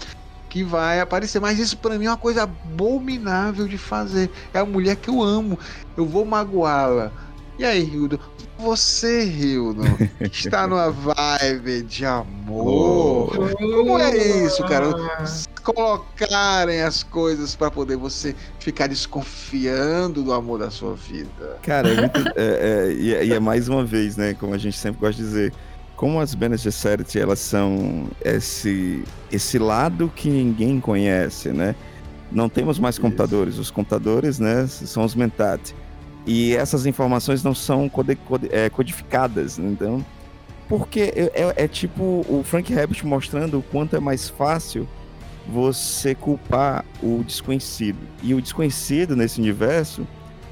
que 0.48 0.62
vai 0.62 1.00
aparecer. 1.00 1.40
Mas 1.40 1.58
isso 1.58 1.76
para 1.78 1.98
mim 1.98 2.06
é 2.06 2.10
uma 2.10 2.16
coisa 2.16 2.44
abominável 2.44 3.66
de 3.66 3.78
fazer. 3.78 4.30
É 4.52 4.58
a 4.58 4.64
mulher 4.64 4.96
que 4.96 5.08
eu 5.08 5.22
amo. 5.22 5.58
Eu 5.96 6.06
vou 6.06 6.24
magoá-la. 6.24 7.12
E 7.58 7.64
aí, 7.64 7.82
Hildo? 7.82 8.20
Você, 8.58 9.24
Hildo, 9.24 9.82
está 10.20 10.66
numa 10.66 10.90
vibe 10.90 11.82
de 11.82 12.04
amor. 12.04 13.54
Como 13.56 13.98
é 13.98 14.16
isso, 14.44 14.62
cara? 14.64 14.88
Colocarem 15.74 16.80
as 16.82 17.02
coisas 17.02 17.56
para 17.56 17.70
poder 17.72 17.96
você 17.96 18.36
ficar 18.60 18.86
desconfiando 18.86 20.22
do 20.22 20.32
amor 20.32 20.60
da 20.60 20.70
sua 20.70 20.94
vida. 20.94 21.58
Cara, 21.62 21.88
é 21.88 21.94
muito, 22.00 22.18
é- 22.18 22.32
é- 22.36 22.92
e, 22.92 23.14
é, 23.14 23.26
e 23.26 23.32
é 23.32 23.40
mais 23.40 23.68
uma 23.68 23.84
vez, 23.84 24.16
né? 24.16 24.32
Como 24.34 24.54
a 24.54 24.58
gente 24.58 24.78
sempre 24.78 25.00
gosta 25.00 25.20
de 25.20 25.26
dizer, 25.28 25.52
como 25.96 26.20
as 26.20 26.34
Bene 26.34 26.56
Gesserit, 26.56 27.18
elas 27.18 27.40
são 27.40 28.06
esse, 28.24 29.02
esse 29.32 29.58
lado 29.58 30.10
que 30.14 30.28
ninguém 30.30 30.78
conhece, 30.78 31.48
né? 31.48 31.74
Não 32.30 32.48
temos 32.48 32.78
mais 32.78 32.96
computadores. 32.96 33.58
Os 33.58 33.70
computadores, 33.70 34.38
né, 34.38 34.66
são 34.68 35.04
os 35.04 35.14
mentat. 35.16 35.74
E 36.24 36.54
essas 36.54 36.86
informações 36.86 37.42
não 37.42 37.54
são 37.54 37.90
é, 38.50 38.70
codificadas, 38.70 39.58
né? 39.58 39.68
então... 39.70 40.04
Porque 40.68 41.12
é, 41.14 41.30
é- 41.34 41.64
é 41.64 41.68
tipo 41.68 42.24
o 42.28 42.42
Frank 42.44 42.72
Herbert 42.72 43.04
mostrando 43.04 43.58
o 43.58 43.62
quanto 43.62 43.94
é 43.94 44.00
mais 44.00 44.28
fácil 44.28 44.86
você 45.48 46.14
culpar 46.14 46.84
o 47.02 47.22
desconhecido. 47.24 47.98
E 48.22 48.34
o 48.34 48.40
desconhecido 48.40 49.14
nesse 49.14 49.40
universo 49.40 50.06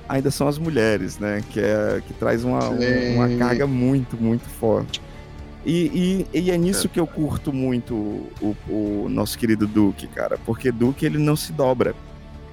ainda 0.08 0.30
são 0.30 0.46
as 0.46 0.58
mulheres, 0.58 1.18
né? 1.18 1.42
Que, 1.50 1.60
é, 1.60 2.00
que 2.06 2.12
traz 2.14 2.44
uma, 2.44 2.68
um- 2.68 3.14
uma 3.16 3.28
carga 3.38 3.66
muito, 3.66 4.16
muito 4.16 4.44
forte. 4.48 5.00
E, 5.66 6.26
e, 6.32 6.40
e 6.40 6.50
é 6.50 6.58
nisso 6.58 6.88
que 6.90 7.00
eu 7.00 7.06
curto 7.06 7.52
muito 7.52 7.94
o, 7.94 8.54
o 8.68 9.08
nosso 9.08 9.38
querido 9.38 9.66
Duke, 9.66 10.06
cara. 10.08 10.38
Porque 10.44 10.70
Duke, 10.70 11.06
ele 11.06 11.18
não 11.18 11.34
se 11.34 11.52
dobra. 11.52 11.94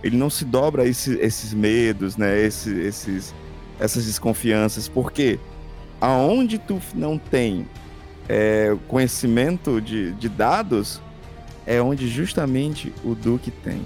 Ele 0.02 0.16
não 0.18 0.30
se 0.30 0.46
dobra 0.46 0.84
a 0.84 0.88
esse- 0.88 1.20
esses 1.20 1.54
medos, 1.54 2.16
né? 2.18 2.40
Esse- 2.42 2.74
esses, 2.80 3.36
essas 3.80 4.06
desconfianças. 4.06 4.88
Porque 4.88 5.38
aonde 6.00 6.58
tu 6.58 6.80
não 6.96 7.18
tem 7.18 7.68
é, 8.30 8.76
conhecimento 8.88 9.82
de, 9.82 10.14
de 10.14 10.30
dados, 10.30 11.02
é 11.66 11.82
onde 11.82 12.08
justamente 12.08 12.94
o 13.04 13.16
Duque 13.16 13.52
tem. 13.52 13.82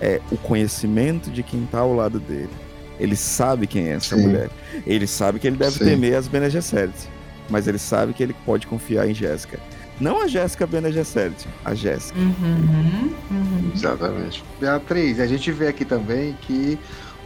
É 0.00 0.20
o 0.30 0.36
conhecimento 0.36 1.30
de 1.30 1.42
quem 1.42 1.66
tá 1.66 1.80
ao 1.80 1.94
lado 1.94 2.20
dele. 2.20 2.50
Ele 2.98 3.16
sabe 3.16 3.66
quem 3.66 3.88
é 3.88 3.92
essa 3.92 4.16
Sim. 4.16 4.22
mulher. 4.22 4.50
Ele 4.86 5.06
sabe 5.06 5.38
que 5.38 5.46
ele 5.46 5.56
deve 5.56 5.78
Sim. 5.78 5.84
temer 5.84 6.16
as 6.16 6.28
Bene 6.28 6.50
Gesserit. 6.50 7.08
Mas 7.48 7.66
ele 7.66 7.78
sabe 7.78 8.12
que 8.12 8.22
ele 8.22 8.34
pode 8.44 8.66
confiar 8.66 9.08
em 9.08 9.14
Jéssica. 9.14 9.58
Não 10.00 10.22
a 10.22 10.28
Jéssica 10.28 10.66
Bene 10.66 10.92
Gesserit, 10.92 11.46
a 11.64 11.74
Jéssica. 11.74 12.18
Uhum, 12.18 13.12
uhum. 13.30 13.72
Exatamente. 13.74 14.44
Beatriz, 14.60 15.18
a 15.18 15.26
gente 15.26 15.50
vê 15.50 15.68
aqui 15.68 15.84
também 15.84 16.36
que 16.42 16.78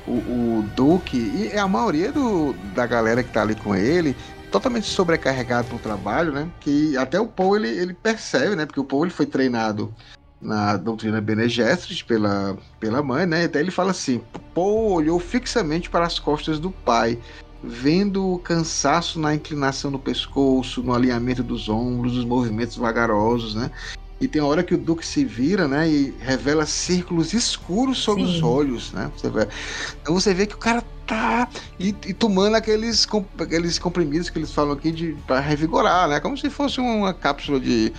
o, 0.07 0.13
o 0.13 0.65
Duque 0.75 1.51
e 1.53 1.57
a 1.57 1.69
maioria 1.69 2.11
do, 2.11 2.55
da 2.75 2.87
galera 2.87 3.23
que 3.23 3.31
tá 3.31 3.43
ali 3.43 3.55
com 3.55 3.75
ele 3.75 4.17
totalmente 4.53 4.87
sobrecarregado 4.87 5.69
pro 5.69 5.79
trabalho, 5.79 6.31
né? 6.31 6.49
Que 6.61 6.97
até 6.97 7.19
o 7.19 7.27
Paul 7.27 7.57
ele, 7.57 7.69
ele 7.69 7.95
percebe, 7.95 8.55
né? 8.55 8.67
Porque 8.67 8.79
o 8.79 8.85
Paul 8.85 9.05
ele 9.05 9.13
foi 9.13 9.27
treinado 9.27 9.93
na 10.41 10.77
doutrina 10.77 11.21
Bene 11.21 11.49
Gesserit 11.49 12.05
pela, 12.05 12.57
pela 12.79 13.03
mãe, 13.03 13.25
né? 13.25 13.45
Até 13.45 13.59
ele 13.61 13.71
fala 13.71 13.91
assim: 13.91 14.21
Paul 14.55 14.93
olhou 14.93 15.19
fixamente 15.19 15.89
para 15.89 16.05
as 16.05 16.19
costas 16.19 16.61
do 16.61 16.71
pai, 16.71 17.19
vendo 17.65 18.35
o 18.35 18.39
cansaço 18.39 19.19
na 19.19 19.35
inclinação 19.35 19.91
do 19.91 19.99
pescoço, 19.99 20.83
no 20.83 20.95
alinhamento 20.95 21.43
dos 21.43 21.69
ombros, 21.69 22.17
os 22.17 22.25
movimentos 22.25 22.77
vagarosos, 22.77 23.55
né? 23.55 23.71
E 24.23 24.29
tem 24.29 24.41
uma 24.41 24.49
hora 24.49 24.63
que 24.63 24.73
o 24.73 24.79
Duque 24.79 25.05
se 25.05 25.25
vira, 25.25 25.67
né? 25.67 25.89
E 25.89 26.15
revela 26.21 26.65
círculos 26.65 27.33
escuros 27.35 27.99
sobre 27.99 28.25
Sim. 28.25 28.37
os 28.37 28.43
olhos, 28.45 28.93
né? 28.93 29.11
Você 29.17 29.29
vê. 29.29 29.49
Então 30.01 30.15
você 30.15 30.33
vê 30.33 30.47
que 30.47 30.55
o 30.55 30.59
cara 30.59 30.81
tá 31.05 31.49
e, 31.77 31.89
e 32.07 32.15
tomando 32.15 32.55
aqueles, 32.55 33.05
aqueles 33.37 33.81
comprimidos 33.81 34.31
que 34.31 34.39
eles 34.39 34.53
falam 34.53 34.75
aqui 34.75 34.93
de 34.93 35.17
para 35.27 35.41
revigorar, 35.41 36.09
né? 36.09 36.21
Como 36.21 36.39
se 36.39 36.49
fosse 36.49 36.81
uma 36.81 37.13
cápsula 37.13 37.59
de. 37.59 37.93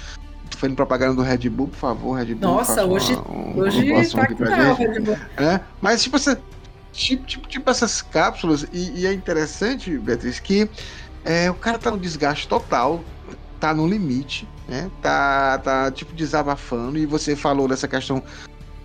Tô 0.49 0.57
fazendo 0.57 0.77
propaganda 0.77 1.13
do 1.15 1.21
Red 1.23 1.49
Bull, 1.49 1.67
por 1.67 1.75
favor, 1.77 2.13
Red 2.13 2.35
Bull. 2.35 2.51
Nossa, 2.51 2.67
faça 2.75 2.85
uma- 2.85 2.93
hoje- 2.95 3.13
um- 3.15 3.59
Hoje 3.59 4.11
tá 4.13 4.21
aqui 4.21 4.35
que 4.35 4.43
pra 4.43 4.55
tá, 4.55 4.73
gente 4.75 4.99
Bull. 5.01 5.17
né? 5.37 5.61
Mas 5.81 6.03
tipo 6.03 6.15
essa, 6.15 6.41
tipo, 6.93 7.25
tipo, 7.25 7.47
tipo 7.49 7.69
essas 7.69 8.01
cápsulas 8.01 8.65
e, 8.71 9.01
e 9.01 9.05
é 9.05 9.11
interessante, 9.11 9.97
Beatriz, 9.97 10.39
que 10.39 10.69
é, 11.25 11.51
o 11.51 11.55
cara 11.55 11.77
tá 11.77 11.91
no 11.91 11.97
desgaste 11.97 12.47
total, 12.47 13.03
tá 13.59 13.73
no 13.73 13.85
limite, 13.85 14.47
né? 14.67 14.89
Tá, 15.01 15.57
tá 15.59 15.91
tipo 15.91 16.13
desabafando 16.13 16.97
e 16.97 17.05
você 17.05 17.35
falou 17.35 17.67
dessa 17.67 17.87
questão 17.87 18.23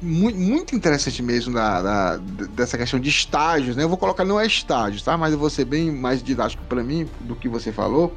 muito, 0.00 0.38
muito 0.38 0.76
interessante 0.76 1.22
mesmo 1.22 1.54
da, 1.54 1.82
da- 1.82 2.16
dessa 2.50 2.78
questão 2.78 3.00
de 3.00 3.08
estágios, 3.08 3.76
né? 3.76 3.82
Eu 3.82 3.88
vou 3.88 3.98
colocar 3.98 4.24
não 4.24 4.38
é 4.38 4.46
estágios, 4.46 5.02
tá? 5.02 5.16
Mas 5.16 5.32
eu 5.32 5.38
vou 5.38 5.50
ser 5.50 5.64
bem 5.64 5.90
mais 5.90 6.22
didático 6.22 6.64
para 6.64 6.82
mim 6.82 7.08
do 7.20 7.34
que 7.34 7.48
você 7.48 7.72
falou. 7.72 8.14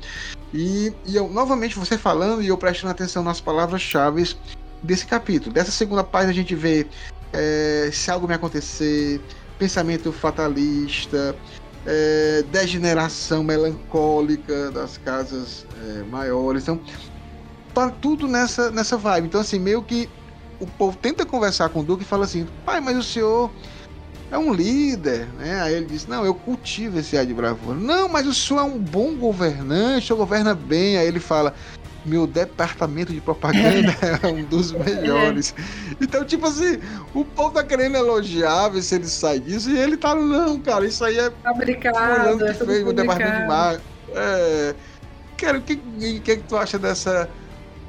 E, 0.53 0.93
e 1.05 1.15
eu 1.15 1.29
novamente 1.29 1.79
você 1.79 1.97
falando 1.97 2.41
e 2.41 2.47
eu 2.47 2.57
prestando 2.57 2.91
atenção 2.91 3.23
nas 3.23 3.41
palavras-chave 3.41 4.35
desse 4.83 5.05
capítulo. 5.05 5.53
Dessa 5.53 5.71
segunda 5.71 6.03
página 6.03 6.31
a 6.31 6.35
gente 6.35 6.53
vê 6.55 6.87
é, 7.33 7.89
se 7.91 8.11
algo 8.11 8.27
me 8.27 8.33
acontecer, 8.33 9.21
pensamento 9.57 10.11
fatalista, 10.11 11.35
é, 11.85 12.43
degeneração 12.43 13.43
melancólica 13.43 14.71
das 14.71 14.97
casas 14.97 15.65
é, 15.83 16.03
maiores. 16.03 16.63
Então, 16.63 16.81
tá 17.73 17.89
tudo 17.89 18.27
nessa, 18.27 18.71
nessa 18.71 18.97
vibe. 18.97 19.27
Então, 19.27 19.41
assim, 19.41 19.59
meio 19.59 19.81
que 19.81 20.09
o 20.59 20.67
povo 20.67 20.97
tenta 20.97 21.25
conversar 21.25 21.69
com 21.69 21.79
o 21.79 21.83
Duque 21.83 22.03
e 22.03 22.05
fala 22.07 22.25
assim: 22.25 22.47
pai, 22.65 22.79
mas 22.79 22.97
o 22.97 23.03
senhor 23.03 23.51
é 24.31 24.37
um 24.37 24.53
líder, 24.53 25.27
né? 25.37 25.61
Aí 25.61 25.73
ele 25.73 25.85
diz: 25.85 26.07
não, 26.07 26.25
eu 26.25 26.33
cultivo 26.33 26.99
esse 26.99 27.17
ar 27.17 27.25
de 27.25 27.33
bravura. 27.33 27.77
Não, 27.77 28.07
mas 28.07 28.27
o 28.27 28.33
senhor 28.33 28.59
é 28.59 28.63
um 28.63 28.77
bom 28.77 29.15
governante, 29.15 30.05
o 30.05 30.07
senhor 30.07 30.17
governa 30.17 30.53
bem. 30.53 30.97
Aí 30.97 31.07
ele 31.07 31.19
fala: 31.19 31.53
meu 32.05 32.25
departamento 32.25 33.13
de 33.13 33.21
propaganda 33.21 33.95
é 34.23 34.27
um 34.27 34.43
dos 34.43 34.71
melhores. 34.71 35.53
Então, 35.99 36.25
tipo 36.25 36.47
assim, 36.47 36.79
o 37.13 37.23
povo 37.23 37.51
tá 37.51 37.63
querendo 37.63 37.95
elogiar, 37.95 38.69
ver 38.69 38.81
se 38.81 38.95
ele 38.95 39.07
sai 39.07 39.39
disso, 39.39 39.69
e 39.69 39.77
ele 39.77 39.97
tá, 39.97 40.15
não, 40.15 40.59
cara, 40.59 40.85
isso 40.85 41.03
aí 41.03 41.17
é 41.17 41.31
Fabricado, 41.43 41.97
fulano 41.97 42.45
é 42.45 42.53
fez 42.53 42.87
o 42.87 42.93
departamento 42.93 43.37
de 43.37 43.47
publicado. 43.47 43.47
marketing. 43.47 43.83
É, 44.13 44.75
cara, 45.37 45.57
o 45.57 45.61
que, 45.61 45.75
que, 45.75 46.19
que 46.19 46.37
tu 46.37 46.57
acha 46.57 46.77
dessa, 46.79 47.29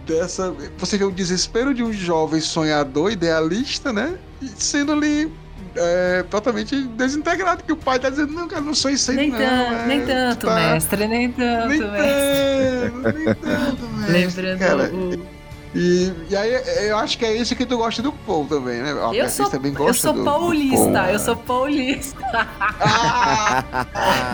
dessa. 0.07 0.55
Você 0.79 0.97
vê 0.99 1.05
o 1.05 1.11
desespero 1.11 1.73
de 1.75 1.83
um 1.83 1.93
jovem 1.93 2.41
sonhador, 2.41 3.11
idealista, 3.13 3.93
né? 3.93 4.15
Sendo 4.57 4.93
ali 4.93 5.33
é, 5.75 6.25
totalmente 6.29 6.77
desintegrado, 6.89 7.63
que 7.65 7.73
o 7.73 7.77
pai 7.77 7.99
tá 7.99 8.11
dizendo, 8.11 8.33
não, 8.33 8.47
cara, 8.49 8.61
não 8.63 8.75
sou 8.75 8.91
isso 8.91 9.11
aí, 9.11 9.17
Nem, 9.17 9.31
não. 9.31 9.39
tan- 9.39 9.45
é, 9.45 9.87
nem 9.87 10.01
tu 10.01 10.07
tanto, 10.07 10.47
tá- 10.47 10.55
mestre, 10.55 11.07
nem 11.09 11.33
tanto, 11.33 11.69
nem 11.69 11.81
mestre. 11.81 12.91
tanto, 12.91 13.19
nem 13.19 13.35
tanto, 13.35 13.89
mestre, 14.11 14.43
Lembrando 14.47 14.59
cara. 14.59 14.91
o. 14.95 15.42
E, 15.75 16.13
e 16.29 16.37
aí, 16.37 16.53
eu 16.89 16.97
acho 16.99 17.17
que 17.17 17.25
é 17.25 17.35
isso 17.35 17.57
que 17.57 17.65
tu 17.65 17.79
gosta 17.79 18.03
do 18.03 18.13
Paul 18.13 18.47
também, 18.47 18.83
né? 18.83 18.91
A 18.93 19.15
Eu 19.15 19.29
sou, 19.31 19.49
também 19.49 19.73
eu 19.73 19.79
gosta 19.79 19.95
sou 19.95 20.13
do, 20.13 20.19
do 20.19 20.25
paulista, 20.25 20.93
Paul. 20.93 21.07
eu 21.07 21.19
sou 21.19 21.37
paulista. 21.37 22.19
Ah, 22.81 23.65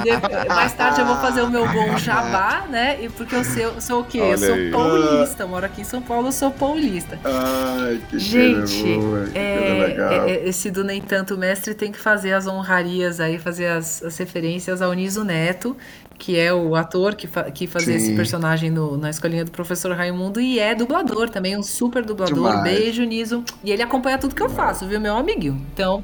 Mais 0.49 0.73
tarde 0.75 1.01
eu 1.01 1.07
vou 1.07 1.17
fazer 1.17 1.43
o 1.43 1.51
meu 1.51 1.67
bom 1.69 1.97
jabá, 1.97 2.65
né? 2.69 2.99
E 3.03 3.09
porque 3.09 3.37
eu 3.37 3.45
sou, 3.45 3.63
eu 3.63 3.81
sou 3.81 4.01
o 4.01 4.05
quê? 4.05 4.21
Olha 4.21 4.31
eu 4.33 4.39
sou 4.39 4.55
aí. 4.55 4.71
paulista, 4.71 5.43
eu 5.45 5.49
moro 5.49 5.67
aqui 5.67 5.81
em 5.83 5.85
São 5.85 6.03
Paulo, 6.03 6.29
eu 6.29 6.33
sou 6.33 6.51
paulista. 6.51 7.19
ai, 7.25 8.01
que 8.11 8.19
Gente, 8.19 8.83
boa, 8.99 9.27
que 9.27 9.39
é, 9.39 9.87
legal. 9.89 10.13
é- 10.13 10.31
é- 10.33 10.49
esse 10.49 10.71
do 10.71 10.83
Nem 10.83 11.01
Tanto 11.01 11.37
Mestre 11.39 11.73
tem 11.75 11.93
que 11.93 11.99
fazer 11.99 12.33
as 12.33 12.47
honrarias 12.47 13.21
aí, 13.21 13.39
fazer 13.39 13.69
as, 13.69 14.03
as 14.03 14.17
referências 14.19 14.83
ao 14.83 14.93
Niso 14.93 15.23
Neto, 15.25 15.77
que 16.19 16.37
é 16.39 16.53
o 16.53 16.75
ator 16.75 17.15
que, 17.15 17.27
fa- 17.29 17.51
que 17.51 17.67
fazia 17.67 17.95
esse 17.95 18.07
Sim. 18.07 18.17
personagem 18.17 18.71
no- 18.71 18.97
na 18.97 19.09
escolinha 19.09 19.45
do 19.45 19.51
professor 19.53 19.93
Raimundo 19.95 20.41
e 20.41 20.59
é 20.59 20.75
dublador 20.75 21.31
também, 21.31 21.57
um 21.57 21.63
super 21.63 22.05
dublador. 22.05 22.35
Demais. 22.35 22.63
Beijo, 22.63 23.05
Niso. 23.05 23.45
E 23.63 23.71
ele 23.71 23.83
acompanha 23.83 24.19
tudo 24.19 24.35
que 24.35 24.43
eu 24.43 24.49
faço, 24.51 24.87
viu, 24.87 25.01
meu 25.01 25.17
amiguinho? 25.17 25.65
Então, 25.73 26.03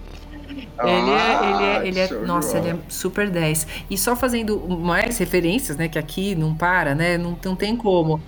ele 0.84 1.10
é, 1.10 1.50
ele 1.50 1.64
é, 1.64 1.88
ele 1.88 1.98
é, 1.98 2.08
Ah, 2.12 2.26
nossa, 2.26 2.58
ele 2.58 2.68
é 2.68 2.76
super 2.88 3.28
10. 3.28 3.66
E 3.90 3.98
só 3.98 4.14
fazendo 4.14 4.58
mais 4.68 5.18
referências, 5.18 5.76
né, 5.76 5.88
que 5.88 5.98
aqui 5.98 6.34
não 6.36 6.54
para, 6.54 6.94
né, 6.94 7.18
não, 7.18 7.36
não 7.44 7.56
tem 7.56 7.76
como. 7.76 8.20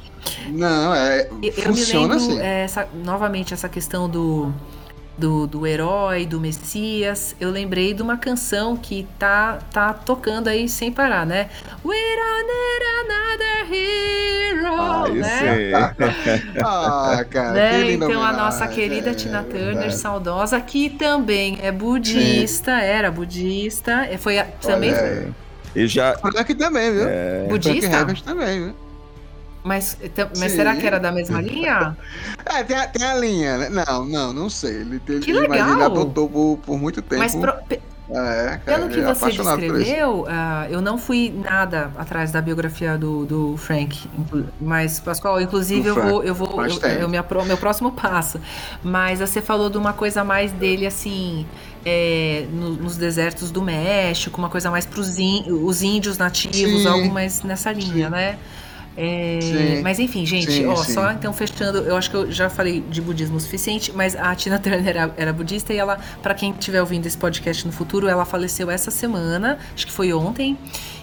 Não, 0.49 0.93
é. 0.95 1.29
Eu, 1.29 1.29
eu 1.41 1.41
me 1.43 1.53
funciona 1.53 2.15
lembro, 2.15 2.17
assim. 2.17 2.41
é, 2.41 2.63
essa- 2.65 2.89
novamente, 3.05 3.55
essa 3.55 3.69
questão 3.69 4.09
do, 4.09 4.53
do, 5.17 5.47
do 5.47 5.67
herói, 5.67 6.27
do 6.27 6.41
Messias. 6.41 7.35
Eu 7.41 7.51
lembrei 7.51 7.95
de 7.95 8.03
uma 8.03 8.17
canção 8.17 8.77
que 8.77 9.07
tá, 9.19 9.59
tá 9.73 9.93
tocando 9.93 10.49
aí 10.49 10.69
sem 10.69 10.93
parar, 10.93 11.25
né? 11.27 11.49
We 11.85 11.95
don't 11.97 12.47
need 12.47 12.85
another 13.01 13.75
hero, 13.75 14.75
Ah, 14.81 15.09
isso 15.11 15.21
né? 15.21 15.51
aí. 15.51 15.73
Ah, 16.63 17.25
cara, 17.31 17.53
Né? 17.53 17.93
Então 17.93 18.23
a 18.23 18.33
nossa 18.33 18.67
querida 18.69 19.11
é, 19.11 19.15
Tina 19.15 19.43
Turner, 19.43 19.67
verdade. 19.67 19.95
saudosa, 19.97 20.61
que 20.61 20.91
também 20.91 21.59
é 21.63 21.71
budista, 21.73 22.73
era 22.73 23.11
budista, 23.11 24.07
é, 24.07 24.17
foi 24.19 24.39
a- 24.39 24.45
também 24.45 24.91
Olha 24.93 25.03
aí. 25.03 25.33
E 25.75 25.87
já. 25.87 26.17
Frank 26.19 26.55
também, 26.55 26.91
viu? 26.93 27.03
Frank 27.05 27.49
budista, 27.51 27.87
Herbert 27.97 28.23
também, 28.23 28.65
viu? 28.65 28.75
Mas, 29.67 29.99
tam- 30.15 30.31
mas 30.39 30.53
Sim. 30.53 30.57
será 30.59 30.77
que 30.77 30.87
era 30.87 30.99
da 30.99 31.11
mesma 31.13 31.41
linha? 31.41 31.97
É, 32.49 32.63
tem 32.63 32.77
a, 32.77 32.87
tem 32.87 33.05
a 33.05 33.15
linha, 33.15 33.59
né? 33.59 33.69
Não, 33.69 34.05
não, 34.07 34.33
não 34.33 34.49
sei. 34.49 34.77
Ele, 34.77 35.03
ele, 35.09 35.21
Que 35.21 35.33
mas 35.33 35.43
ele 35.43 35.49
legal! 35.49 35.83
adotou 35.87 36.29
por, 36.31 36.59
por 36.65 36.79
muito 36.79 37.03
tempo. 37.03 37.19
Mas 37.21 37.35
pro- 37.35 37.53
pe- 37.69 37.81
É, 38.09 38.61
cara, 38.65 38.79
Pelo 38.79 38.89
que 38.89 39.01
é 39.01 39.03
você 39.15 39.33
descreveu, 39.33 40.27
ah, 40.29 40.69
eu 40.71 40.81
não 40.81 40.97
fui 40.97 41.35
nada 41.45 41.91
atrás 41.99 42.31
da 42.31 42.41
biografia 42.41 42.97
do, 42.97 43.27
do 43.27 43.57
Frank, 43.57 44.09
mas 44.61 45.01
Pascoal, 45.01 45.41
inclusive 45.41 45.89
eu 45.89 45.95
vou, 45.97 46.23
eu 46.23 46.33
vou, 46.33 46.47
eu- 46.65 47.07
o 47.07 47.09
minha 47.09 47.25
meu 47.45 47.57
próximo 47.57 47.91
passo. 47.91 48.41
Mas 48.81 49.19
você 49.19 49.43
falou 49.43 49.69
de 49.69 49.77
uma 49.77 49.93
coisa 49.93 50.23
mais 50.23 50.53
dele 50.53 50.87
assim, 50.87 51.45
é, 51.85 52.47
no- 52.53 52.75
nos 52.77 52.97
desertos 52.97 53.51
do 53.51 53.61
México, 53.61 54.39
uma 54.39 54.49
coisa 54.49 54.71
mais 54.71 54.87
para 54.87 55.01
os 55.01 55.83
índios 55.83 56.17
nativos, 56.17 56.83
Sim. 56.83 56.89
algo 56.89 57.11
mais 57.13 57.43
nessa 57.43 57.73
linha, 57.73 58.07
Sim. 58.07 58.13
né? 58.13 58.39
É, 58.97 59.81
mas 59.83 59.99
enfim, 59.99 60.25
gente, 60.25 60.51
Sim, 60.51 60.67
ó, 60.67 60.77
sim. 60.77 60.93
só 60.95 61.13
então 61.13 61.33
fechando, 61.33 61.79
eu 61.79 61.95
acho 61.97 62.11
que 62.11 62.17
eu 62.17 62.31
já 62.33 62.49
falei 62.49 62.81
de 62.81 63.03
budismo 63.03 63.37
o 63.37 63.41
suficiente, 63.41 63.93
mas 63.95 64.17
a 64.17 64.35
Tina 64.35 64.59
Turner 64.61 64.89
era, 64.89 65.15
era 65.19 65.33
budista 65.33 65.75
e 65.75 65.77
ela, 65.77 65.99
pra 66.23 66.33
quem 66.35 66.53
estiver 66.53 66.81
ouvindo 66.81 67.05
esse 67.07 67.17
podcast 67.19 67.67
no 67.67 67.73
futuro, 67.73 68.09
ela 68.09 68.25
faleceu 68.25 68.71
essa 68.71 68.91
semana, 68.91 69.59
acho 69.75 69.87
que 69.87 69.93
foi 69.93 70.13
ontem. 70.15 70.57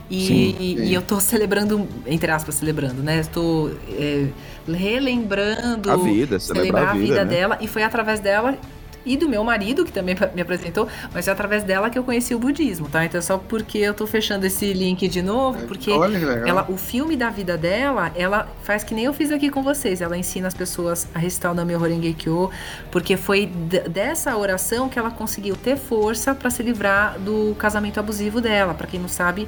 E, 0.09 0.27
Sim, 0.27 0.55
e- 0.59 0.75
e 0.89 0.93
eu 0.93 1.01
tô 1.01 1.19
celebrando, 1.19 1.87
entre 2.05 2.29
aspas, 2.29 2.55
celebrando, 2.55 3.01
né? 3.01 3.23
Tô 3.31 3.69
é, 3.89 4.27
relembrando 4.67 5.89
A 5.91 5.95
vida, 5.95 6.39
celebrar 6.39 6.89
a 6.89 6.93
vida, 6.93 7.23
né? 7.23 7.25
dela, 7.25 7.57
e 7.61 7.67
foi 7.67 7.83
através 7.83 8.19
dela 8.19 8.57
e 9.05 9.17
do 9.17 9.27
meu 9.27 9.43
marido, 9.43 9.83
que 9.83 9.91
também 9.91 10.15
me 10.33 10.41
apresentou, 10.41 10.87
mas 11.13 11.25
foi 11.25 11.33
através 11.33 11.63
dela 11.63 11.89
que 11.89 11.97
eu 11.97 12.03
conheci 12.03 12.33
o 12.33 12.39
budismo, 12.39 12.87
tá? 12.89 13.05
Então 13.05 13.21
só 13.21 13.37
porque 13.37 13.77
eu 13.77 13.93
tô 13.93 14.07
fechando 14.07 14.45
esse 14.45 14.71
link 14.73 15.07
de 15.07 15.21
novo, 15.21 15.67
porque 15.67 15.91
ela, 16.45 16.65
o 16.69 16.77
filme 16.77 17.15
da 17.15 17.29
vida 17.29 17.57
dela, 17.57 18.11
ela 18.15 18.47
faz 18.63 18.83
que 18.83 18.93
nem 18.93 19.05
eu 19.05 19.13
fiz 19.13 19.31
aqui 19.31 19.49
com 19.49 19.61
vocês. 19.63 20.01
Ela 20.01 20.17
ensina 20.17 20.47
as 20.47 20.53
pessoas 20.53 21.07
a 21.13 21.19
recitar 21.19 21.51
o 21.51 21.55
Nami 21.55 21.75
Horenge 21.75 22.13
Kyo, 22.13 22.49
porque 22.91 23.17
foi 23.17 23.45
dessa 23.45 24.35
oração 24.37 24.89
que 24.89 24.97
ela 24.97 25.11
conseguiu 25.11 25.55
ter 25.55 25.77
força 25.77 26.33
para 26.33 26.49
se 26.49 26.63
livrar 26.63 27.19
do 27.19 27.55
casamento 27.57 27.99
abusivo 27.99 28.39
dela. 28.41 28.73
Para 28.73 28.87
quem 28.87 28.99
não 28.99 29.09
sabe, 29.09 29.47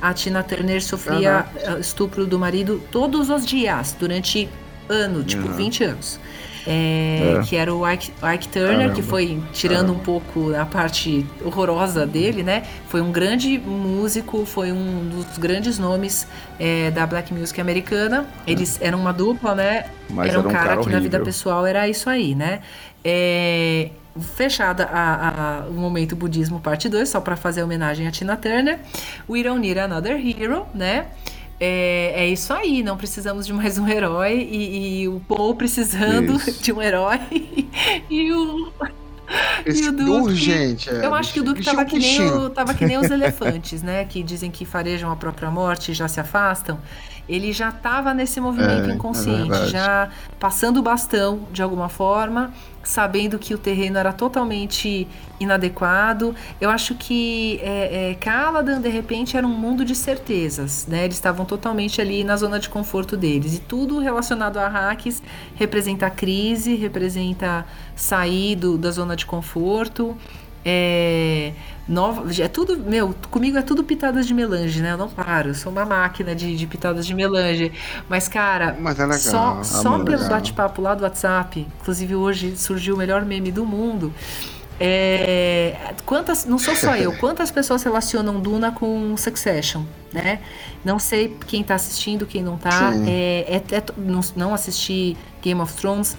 a 0.00 0.12
Tina 0.12 0.42
Turner 0.42 0.82
sofria 0.82 1.46
eh, 1.56 1.78
estupro 1.80 2.26
do 2.26 2.38
marido 2.38 2.82
todos 2.90 3.30
os 3.30 3.46
dias, 3.46 3.96
durante 3.98 4.48
ano, 4.88 5.24
tipo 5.24 5.48
Uhum. 5.48 5.54
20 5.54 5.84
anos. 5.84 6.20
É, 6.66 7.36
É. 7.38 7.42
Que 7.44 7.54
era 7.56 7.72
o 7.74 7.88
Ike, 7.88 8.12
Ike 8.34 8.48
Turner, 8.48 8.76
Caramba, 8.78 8.94
que 8.94 9.02
foi 9.02 9.40
tirando 9.52 9.92
um 9.92 9.98
pouco 9.98 10.54
a 10.54 10.64
parte 10.66 11.24
horrorosa 11.44 12.04
dele, 12.06 12.42
né? 12.42 12.64
Foi 12.88 13.00
um 13.00 13.12
grande 13.12 13.56
músico, 13.58 14.44
foi 14.44 14.72
um 14.72 15.08
dos 15.08 15.38
grandes 15.38 15.78
nomes 15.78 16.26
é, 16.58 16.90
da 16.90 17.06
black 17.06 17.32
music 17.32 17.60
americana. 17.60 18.26
Eles 18.46 18.78
eram 18.82 18.98
uma 19.00 19.12
dupla, 19.12 19.54
né? 19.54 19.84
Mas 20.10 20.30
era 20.30 20.38
um 20.40 20.42
cara, 20.52 20.76
que 20.82 20.88
na 20.90 20.98
vida 21.00 21.18
pessoal 21.24 21.64
era 21.66 21.88
isso 21.88 22.10
aí, 22.10 22.34
né? 22.34 22.60
É, 23.04 23.90
fechada 24.34 24.84
a, 24.84 25.28
a- 25.28 25.66
o 25.68 25.74
momento 25.74 26.16
budismo 26.16 26.58
parte 26.58 26.88
2, 26.88 27.08
só 27.08 27.20
para 27.20 27.36
fazer 27.36 27.62
homenagem 27.62 28.06
a 28.06 28.10
Tina 28.10 28.36
Turner. 28.36 28.78
We 29.28 29.42
don't 29.42 29.60
need 29.60 29.78
another 29.78 30.14
hero, 30.16 30.66
né? 30.74 31.06
É, 31.58 32.12
é 32.14 32.28
isso 32.28 32.52
aí, 32.52 32.82
não 32.82 32.96
precisamos 32.98 33.46
de 33.46 33.52
mais 33.52 33.78
um 33.78 33.88
herói 33.88 34.46
e, 34.50 35.02
e 35.02 35.08
o 35.08 35.20
Paul 35.26 35.54
precisando 35.54 36.34
Isso. 36.36 36.62
de 36.62 36.70
um 36.72 36.82
herói 36.82 37.18
e 38.10 38.30
o 38.30 38.70
Esse 39.64 39.84
e 39.84 39.88
o 39.88 39.92
Duque- 39.92 40.10
urgente. 40.10 40.90
é, 40.90 41.06
eu 41.06 41.14
acho 41.14 41.32
que 41.32 41.40
o 41.40 41.42
Duque 41.42 41.64
tava 41.64 41.84
que, 41.86 41.98
nem 41.98 42.30
o, 42.30 42.50
tava 42.50 42.74
que 42.74 42.84
nem 42.84 42.98
os 42.98 43.10
elefantes, 43.10 43.82
né? 43.82 44.04
Que 44.04 44.22
dizem 44.22 44.50
que 44.50 44.66
farejam 44.66 45.10
a 45.10 45.16
própria 45.16 45.50
morte 45.50 45.92
e 45.92 45.94
já 45.94 46.06
se 46.08 46.20
afastam. 46.20 46.78
Ele 47.28 47.52
já 47.52 47.72
tava 47.72 48.14
nesse 48.14 48.40
movimento 48.40 48.88
É, 48.88 48.92
é 48.92 48.94
inconsciente, 48.94 49.48
verdade. 49.50 49.70
já 49.72 50.08
passando 50.38 50.78
o 50.78 50.82
bastão 50.82 51.40
de 51.52 51.60
alguma 51.62 51.88
forma, 51.88 52.52
sabendo 52.84 53.36
que 53.38 53.52
o 53.52 53.58
terreno 53.58 53.98
era 53.98 54.12
totalmente 54.12 55.08
inadequado. 55.40 56.34
Eu 56.60 56.70
acho 56.70 56.94
que 56.94 57.58
é, 57.62 58.10
é, 58.10 58.14
Caladan, 58.14 58.80
de 58.80 58.88
repente, 58.88 59.36
era 59.36 59.44
um 59.46 59.50
mundo 59.58 59.84
de 59.84 59.94
certezas, 59.94 60.86
né? 60.86 61.04
Eles 61.04 61.16
estavam 61.16 61.44
totalmente 61.44 62.00
ali 62.00 62.22
na 62.22 62.36
zona 62.36 62.60
de 62.60 62.68
conforto 62.68 63.16
deles. 63.16 63.56
E 63.56 63.60
tudo 63.60 63.98
relacionado 63.98 64.58
a 64.58 64.68
hacks 64.68 65.20
representa 65.56 66.08
crise, 66.08 66.76
representa 66.76 67.66
sair 67.96 68.54
do- 68.54 68.78
da 68.78 68.90
zona 68.92 69.16
de 69.16 69.26
conforto. 69.26 70.16
É, 70.64 71.52
nova, 71.88 72.24
é 72.42 72.48
tudo, 72.48 72.76
meu, 72.78 73.14
comigo 73.30 73.56
é 73.56 73.62
tudo 73.62 73.84
pitadas 73.84 74.26
de 74.26 74.34
melange, 74.34 74.80
né? 74.80 74.92
Eu 74.92 74.98
não 74.98 75.08
paro, 75.08 75.50
eu 75.50 75.54
sou 75.54 75.70
uma 75.70 75.84
máquina 75.84 76.34
de, 76.34 76.56
de 76.56 76.66
pitadas 76.66 77.06
de 77.06 77.14
melange. 77.14 77.72
Mas, 78.08 78.28
cara, 78.28 78.76
Mas 78.80 78.98
é 78.98 79.02
legal. 79.04 79.18
só, 79.18 79.60
é 79.60 79.64
só 79.64 79.98
pelo 80.00 80.28
bate-papo 80.28 80.82
lá 80.82 80.94
do 80.94 81.04
WhatsApp, 81.04 81.66
inclusive 81.80 82.14
hoje 82.14 82.56
surgiu 82.56 82.94
o 82.94 82.98
melhor 82.98 83.24
meme 83.24 83.52
do 83.52 83.64
mundo. 83.64 84.12
É, 84.78 85.74
quantas, 86.04 86.44
não 86.44 86.58
sou 86.58 86.76
só 86.76 86.94
eu, 86.96 87.12
quantas 87.18 87.50
pessoas 87.50 87.82
relacionam 87.82 88.38
Duna 88.40 88.70
com 88.72 89.16
Succession, 89.16 89.82
né? 90.12 90.40
Não 90.84 90.98
sei 90.98 91.34
quem 91.46 91.64
tá 91.64 91.74
assistindo, 91.76 92.26
quem 92.26 92.42
não 92.42 92.58
tá. 92.58 92.92
É, 93.06 93.62
é- 93.70 93.76
é- 93.76 93.84
não, 93.96 94.20
não 94.36 94.52
assisti 94.54 95.16
Game 95.40 95.60
of 95.60 95.72
Thrones. 95.74 96.16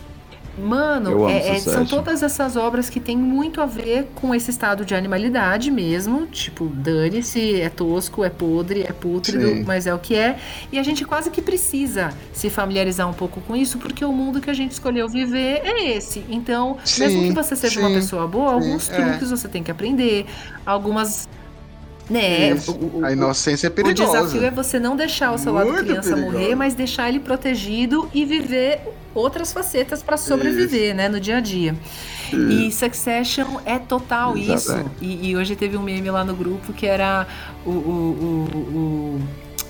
Mano, 0.57 1.29
é- 1.29 1.55
é- 1.55 1.59
são 1.59 1.85
todas 1.85 2.23
essas 2.23 2.55
obras 2.55 2.89
que 2.89 2.99
têm 2.99 3.15
muito 3.15 3.61
a 3.61 3.65
ver 3.65 4.07
com 4.15 4.33
esse 4.33 4.49
estado 4.49 4.83
de 4.83 4.95
animalidade 4.95 5.69
mesmo. 5.69 6.25
Tipo, 6.27 6.65
dane-se, 6.65 7.61
é 7.61 7.69
tosco, 7.69 8.23
é 8.23 8.29
podre, 8.29 8.81
é 8.81 8.91
pútrido, 8.91 9.47
Sim. 9.47 9.63
mas 9.65 9.85
é 9.85 9.93
o 9.93 9.99
que 9.99 10.15
é. 10.15 10.37
E 10.71 10.79
a 10.79 10.83
gente 10.83 11.05
quase 11.05 11.29
que 11.29 11.41
precisa 11.41 12.09
se 12.33 12.49
familiarizar 12.49 13.07
um 13.09 13.13
pouco 13.13 13.39
com 13.41 13.55
isso, 13.55 13.77
porque 13.77 14.03
o 14.03 14.11
mundo 14.11 14.41
que 14.41 14.49
a 14.49 14.53
gente 14.53 14.71
escolheu 14.71 15.07
viver 15.07 15.61
é 15.63 15.95
esse. 15.95 16.23
Então, 16.29 16.77
mesmo 16.97 17.21
Sim, 17.21 17.27
que 17.29 17.35
você 17.35 17.55
seja 17.55 17.79
uma 17.79 17.89
sim, 17.89 17.95
pessoa 17.95 18.27
boa, 18.27 18.53
alguns 18.53 18.89
é. 18.89 18.95
truques 18.95 19.29
você 19.29 19.47
tem 19.47 19.61
que 19.61 19.69
aprender, 19.71 20.25
algumas. 20.65 21.27
Né, 22.09 22.51
Isso. 22.51 22.71
o- 22.71 22.99
o- 22.99 23.05
a 23.05 23.11
inocência 23.11 23.67
é 23.67 23.69
o 23.69 23.73
perigosa. 23.73 24.05
desafio 24.21 24.43
é 24.45 24.49
você 24.51 24.79
não 24.79 24.95
deixar 24.95 25.33
o 25.33 25.37
seu 25.37 25.51
lado 25.53 25.67
Muito 25.71 25.83
criança 25.85 26.09
perigosa. 26.13 26.31
morrer, 26.37 26.55
mas 26.55 26.73
deixar 26.73 27.09
ele 27.09 27.19
protegido 27.19 28.09
e 28.13 28.23
viver 28.23 28.79
outras 29.13 29.51
facetas 29.51 30.01
para 30.01 30.15
sobreviver, 30.15 30.95
né, 30.95 31.09
no 31.09 31.19
dia 31.19 31.37
a 31.37 31.39
dia. 31.41 31.75
E 32.31 32.71
Succession 32.71 33.57
é 33.65 33.77
total 33.79 34.37
isso. 34.37 34.51
Exatamente. 34.53 34.89
E, 35.01 35.29
e 35.29 35.35
hoje 35.37 35.55
teve 35.55 35.75
um 35.77 35.81
meme 35.81 36.09
lá 36.11 36.23
no 36.23 36.33
grupo 36.35 36.71
que 36.73 36.85
era 36.85 37.25
o, 37.65 37.69
o, 37.71 37.73
o- 37.73 38.57
o 38.77 39.21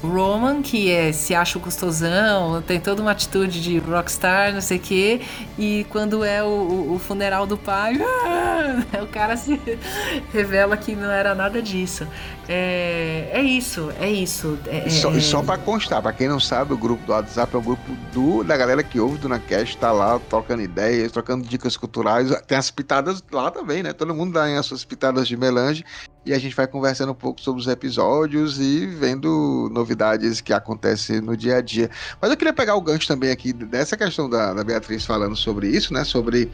Roman, 0.03 0.61
que 0.61 0.91
é, 0.91 1.11
se 1.11 1.33
acha 1.33 1.57
o 1.57 1.61
gostosão, 1.61 2.61
tem 2.61 2.79
toda 2.79 3.01
uma 3.01 3.11
atitude 3.11 3.59
de 3.61 3.79
rockstar, 3.79 4.53
não 4.53 4.61
sei 4.61 4.77
o 4.77 4.79
quê. 4.79 5.21
E 5.57 5.85
quando 5.89 6.23
é 6.23 6.43
o, 6.43 6.47
o- 6.47 6.93
o 6.95 6.99
funeral 6.99 7.47
do 7.47 7.57
pai, 7.57 7.95
o 9.01 9.07
cara 9.07 9.35
se 9.35 9.59
revela 10.31 10.77
que 10.77 10.95
não 10.95 11.09
era 11.09 11.33
nada 11.33 11.61
disso. 11.61 12.07
É, 12.49 13.29
é 13.33 13.41
isso, 13.41 13.91
é 13.99 14.09
isso. 14.09 14.57
É, 14.67 14.87
E 14.87 14.91
só, 14.91 15.11
é- 15.13 15.19
só 15.19 15.41
pra 15.43 15.57
constar, 15.57 16.01
pra 16.01 16.13
quem 16.13 16.27
não 16.29 16.39
sabe, 16.39 16.73
o 16.73 16.77
grupo 16.77 17.03
do 17.05 17.11
WhatsApp 17.11 17.53
é 17.55 17.57
o 17.57 17.61
grupo 17.61 17.91
do, 18.13 18.43
da 18.43 18.55
galera 18.55 18.83
que 18.83 18.99
ouve 18.99 19.17
do 19.17 19.27
Nacast, 19.27 19.77
tá 19.77 19.91
lá 19.91 20.19
trocando 20.29 20.61
ideias, 20.61 21.11
trocando 21.11 21.45
dicas 21.47 21.75
culturais. 21.75 22.29
Tem 22.47 22.57
as 22.57 22.71
pitadas 22.71 23.21
lá 23.31 23.51
também, 23.51 23.83
né? 23.83 23.93
Todo 23.93 24.13
mundo 24.13 24.33
dá 24.33 24.45
as 24.57 24.65
suas 24.65 24.85
pitadas 24.85 25.27
de 25.27 25.35
melange 25.35 25.83
e 26.25 26.33
a 26.33 26.39
gente 26.39 26.55
vai 26.55 26.67
conversando 26.67 27.11
um 27.11 27.15
pouco 27.15 27.39
sobre 27.39 27.61
os 27.61 27.67
episódios 27.67 28.59
e 28.59 28.85
vendo 28.85 29.69
novidades 29.71 30.41
que 30.41 30.51
acontecem 30.51 31.21
no 31.21 31.37
dia 31.37 31.57
a 31.57 31.61
dia. 31.61 31.89
Mas 32.21 32.29
eu 32.29 32.37
queria 32.37 32.53
pegar 32.53 32.75
o 32.75 32.81
gancho 32.81 33.07
também 33.07 33.31
aqui 33.31 33.53
dessa 33.53 33.95
questão 33.95 34.29
da, 34.29 34.53
da 34.53 34.63
Beatriz 34.63 35.05
falando 35.05 35.35
sobre 35.35 35.69
isso, 35.69 35.93
né? 35.93 36.03
Sobre 36.03 36.51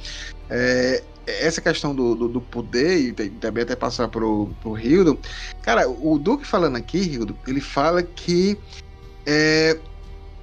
é, 0.49 1.03
essa 1.25 1.61
questão 1.61 1.95
do, 1.95 2.15
do, 2.15 2.27
do 2.27 2.41
poder 2.41 2.99
e 2.99 3.11
também 3.13 3.63
até 3.63 3.75
passar 3.75 4.07
pro, 4.07 4.49
pro 4.61 4.77
Hildo. 4.77 5.17
Cara, 5.61 5.89
o 5.89 6.19
Duque 6.19 6.45
falando 6.45 6.75
aqui, 6.75 6.99
Hildo, 6.99 7.35
ele 7.47 7.61
fala 7.61 8.03
que 8.03 8.57
é, 9.25 9.77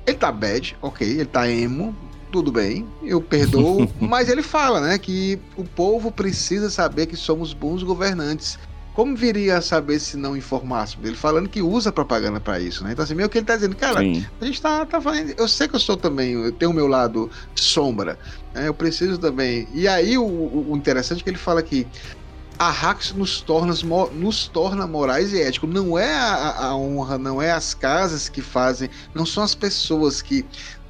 ele 0.07 0.17
tá 0.17 0.33
bad, 0.33 0.77
ok, 0.81 1.07
ele 1.07 1.27
tá 1.27 1.49
emo, 1.49 1.95
tudo 2.33 2.51
bem, 2.51 2.87
eu 3.03 3.21
perdoo, 3.21 3.89
mas 4.01 4.29
ele 4.29 4.43
fala, 4.43 4.81
né, 4.81 4.99
que 4.99 5.39
o 5.57 5.65
povo 5.65 6.11
precisa 6.11 6.71
saber 6.71 7.07
que 7.07 7.17
somos 7.17 7.53
bons 7.53 7.83
governantes. 7.83 8.59
Como 8.93 9.17
viria 9.17 9.59
a 9.59 9.63
saber 9.63 10.01
se 10.01 10.17
não 10.17 10.37
informássemos? 10.37 11.07
Ele 11.07 11.17
falando 11.17 11.49
que 11.49 11.63
usa 11.63 11.93
propaganda 11.93 12.41
pra 12.41 12.59
isso, 12.59 12.83
né? 12.83 12.93
Então, 12.93 13.05
assim, 13.05 13.15
meio 13.15 13.29
que 13.29 13.39
ele 13.39 13.47
tá 13.47 13.55
dizendo, 13.55 13.77
cara, 13.77 14.01
Sim. 14.01 14.27
a 14.41 14.45
gente 14.45 14.61
tá, 14.61 14.85
tá 14.85 15.01
falando. 15.01 15.33
Eu 15.39 15.47
sei 15.49 15.69
que 15.69 15.77
eu 15.77 15.81
sou 15.81 15.97
também, 15.97 16.33
eu 16.33 16.53
tenho 16.53 16.71
o 16.73 16.75
meu 16.75 16.87
lado 16.89 17.31
sombra, 17.55 18.19
né? 18.53 18.67
Eu 18.67 18.75
preciso 18.75 19.17
também. 19.17 19.69
E 19.73 19.87
aí 19.87 20.19
o, 20.19 20.25
o- 20.25 20.77
interessante 20.77 21.21
é 21.21 21.25
que 21.25 21.31
ele 21.31 21.39
fala 21.39 21.63
que 21.63 21.87
a 22.59 22.71
Hacks 22.71 23.13
nos 23.13 23.41
torna, 23.41 23.73
nos 24.13 24.49
torna 24.49 24.87
morais 24.87 25.33
e 25.33 25.41
éticos. 25.41 25.73
Não 25.73 25.97
é 25.97 26.13
a, 26.13 26.67
a 26.67 26.77
honra, 26.77 27.17
não 27.17 27.41
é 27.41 27.53
as 27.53 27.73
casas 27.73 28.29
que 28.29 28.43
fazem, 28.43 28.91
não 29.15 29.25
são 29.25 29.43
as 29.43 29.55
pessoas 29.55 30.21
que 30.21 30.45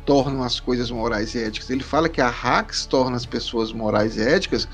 tornam 0.04 0.42
as 0.42 0.58
coisas 0.58 0.90
morais 0.90 1.34
e 1.34 1.38
éticas. 1.44 1.70
Ele 1.70 1.84
fala 1.84 2.08
que 2.08 2.20
a 2.20 2.28
Hacks 2.28 2.86
torna 2.86 3.16
as 3.16 3.26
pessoas 3.26 3.72
morais 3.72 4.16
e 4.16 4.22
éticas, 4.22 4.66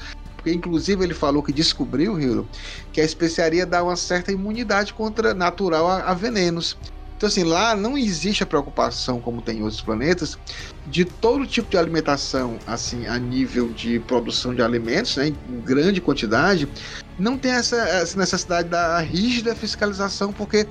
porque 0.47 0.57
inclusive 0.57 1.03
ele 1.03 1.13
falou 1.13 1.43
que 1.43 1.53
descobriu, 1.53 2.21
Hiro, 2.21 2.49
que 2.93 3.01
a 3.01 3.05
especiaria 3.05 3.67
dá 3.67 3.83
uma 3.83 3.97
certa 3.97 4.31
imunidade 4.31 4.95
contra 4.95 5.35
natural 5.35 5.89
a- 5.89 6.03
a 6.03 6.15
venenos. 6.15 6.79
Então, 7.17 7.27
assim, 7.29 7.43
lá 7.43 7.75
não 7.75 7.99
existe 7.99 8.45
a 8.45 8.47
preocupação, 8.47 9.21
como 9.21 9.43
tem 9.43 9.59
em 9.59 9.63
outros 9.63 9.81
planetas, 9.83 10.39
de 10.87 11.05
todo 11.05 11.47
tipo 11.47 11.69
de 11.69 11.77
alimentação, 11.77 12.59
assim, 12.65 13.07
a 13.07 13.19
nível 13.19 13.73
de 13.73 13.99
produção 13.99 14.55
de 14.55 14.63
alimentos, 14.63 15.17
né, 15.17 15.29
em 15.29 15.61
grande 15.63 16.01
quantidade, 16.01 16.69
não 17.19 17.37
tem 17.37 17.51
essa, 17.51 17.77
essa 17.89 18.17
necessidade 18.17 18.69
da 18.69 19.01
rígida 19.01 19.53
fiscalização, 19.57 20.33
porque, 20.33 20.69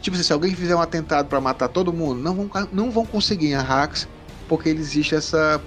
tipo 0.00 0.16
assim, 0.16 0.24
se 0.24 0.32
alguém 0.32 0.52
fizer 0.52 0.74
um 0.74 0.80
atentado 0.80 1.28
para 1.28 1.40
matar 1.40 1.68
todo 1.68 1.92
mundo, 1.92 2.20
não 2.20 2.34
vão, 2.34 2.50
não 2.72 2.90
vão 2.90 3.06
conseguir 3.06 3.48
em 3.48 3.54
hacks, 3.54 4.08
porque 4.48 4.70
existe 4.70 5.14
essa, 5.14 5.62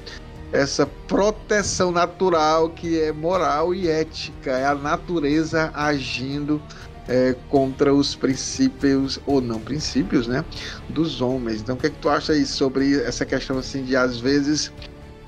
essa 0.55 0.85
proteção 1.07 1.91
natural 1.91 2.69
que 2.69 2.99
é 2.99 3.11
moral 3.11 3.73
e 3.73 3.87
ética, 3.87 4.51
é 4.51 4.65
a 4.65 4.75
natureza 4.75 5.71
agindo 5.73 6.61
é, 7.07 7.35
contra 7.49 7.93
os 7.93 8.15
princípios, 8.15 9.19
ou 9.25 9.41
não 9.41 9.59
princípios, 9.59 10.27
né, 10.27 10.43
dos 10.89 11.21
homens. 11.21 11.61
Então, 11.61 11.75
o 11.75 11.77
que 11.77 11.87
é 11.87 11.89
que 11.89 11.97
tu 11.97 12.09
acha 12.09 12.33
aí 12.33 12.45
sobre 12.45 12.99
essa 13.01 13.25
questão, 13.25 13.57
assim, 13.59 13.83
de 13.83 13.95
às 13.95 14.19
vezes 14.19 14.71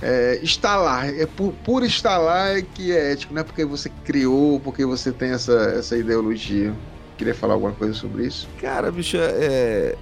é, 0.02 0.40
instalar, 0.42 1.14
é 1.14 1.26
por, 1.26 1.54
por 1.64 1.84
instalar 1.84 2.58
é 2.58 2.62
que 2.62 2.92
é 2.92 3.14
ético, 3.14 3.34
não 3.34 3.42
é 3.42 3.44
porque 3.44 3.66
você 3.66 3.90
criou, 4.04 4.60
porque 4.60 4.86
você 4.86 5.12
tem 5.12 5.32
essa, 5.32 5.54
essa 5.78 5.98
ideologia. 5.98 6.74
Queria 7.18 7.34
falar 7.34 7.56
alguma 7.56 7.72
coisa 7.72 7.94
sobre 7.94 8.28
isso? 8.28 8.48
Cara, 8.62 8.92
bicho, 8.92 9.18
é, 9.18 9.96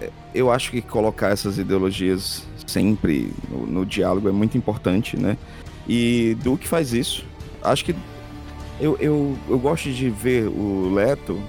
é- 0.00 0.10
eu 0.34 0.50
acho 0.50 0.70
que 0.70 0.80
colocar 0.80 1.30
essas 1.30 1.58
ideologias 1.58 2.44
sempre 2.70 3.32
no, 3.50 3.66
no 3.66 3.86
diálogo 3.86 4.28
é 4.28 4.32
muito 4.32 4.56
importante, 4.56 5.16
né? 5.16 5.36
E 5.88 6.36
Duke 6.42 6.66
faz 6.68 6.92
isso. 6.92 7.24
Acho 7.62 7.84
que 7.84 7.94
eu, 8.80 8.96
eu, 9.00 9.36
eu 9.48 9.58
gosto 9.58 9.90
de 9.90 10.08
ver 10.08 10.46
o 10.48 10.90
Leto 10.94 11.40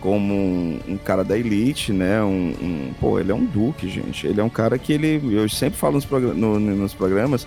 como 0.00 0.32
um, 0.32 0.78
um 0.86 0.96
cara 0.96 1.24
da 1.24 1.36
elite, 1.36 1.92
né? 1.92 2.22
Um, 2.22 2.54
um- 2.62 2.94
pô, 3.00 3.18
ele 3.18 3.32
é 3.32 3.34
um 3.34 3.44
Duque, 3.44 3.88
gente. 3.88 4.26
Ele 4.26 4.40
é 4.40 4.44
um 4.44 4.48
cara 4.48 4.78
que 4.78 4.92
ele. 4.92 5.20
Eu 5.32 5.48
sempre 5.48 5.78
falo 5.78 5.94
nos, 5.94 6.08
no- 6.36 6.60
nos 6.60 6.94
programas 6.94 7.46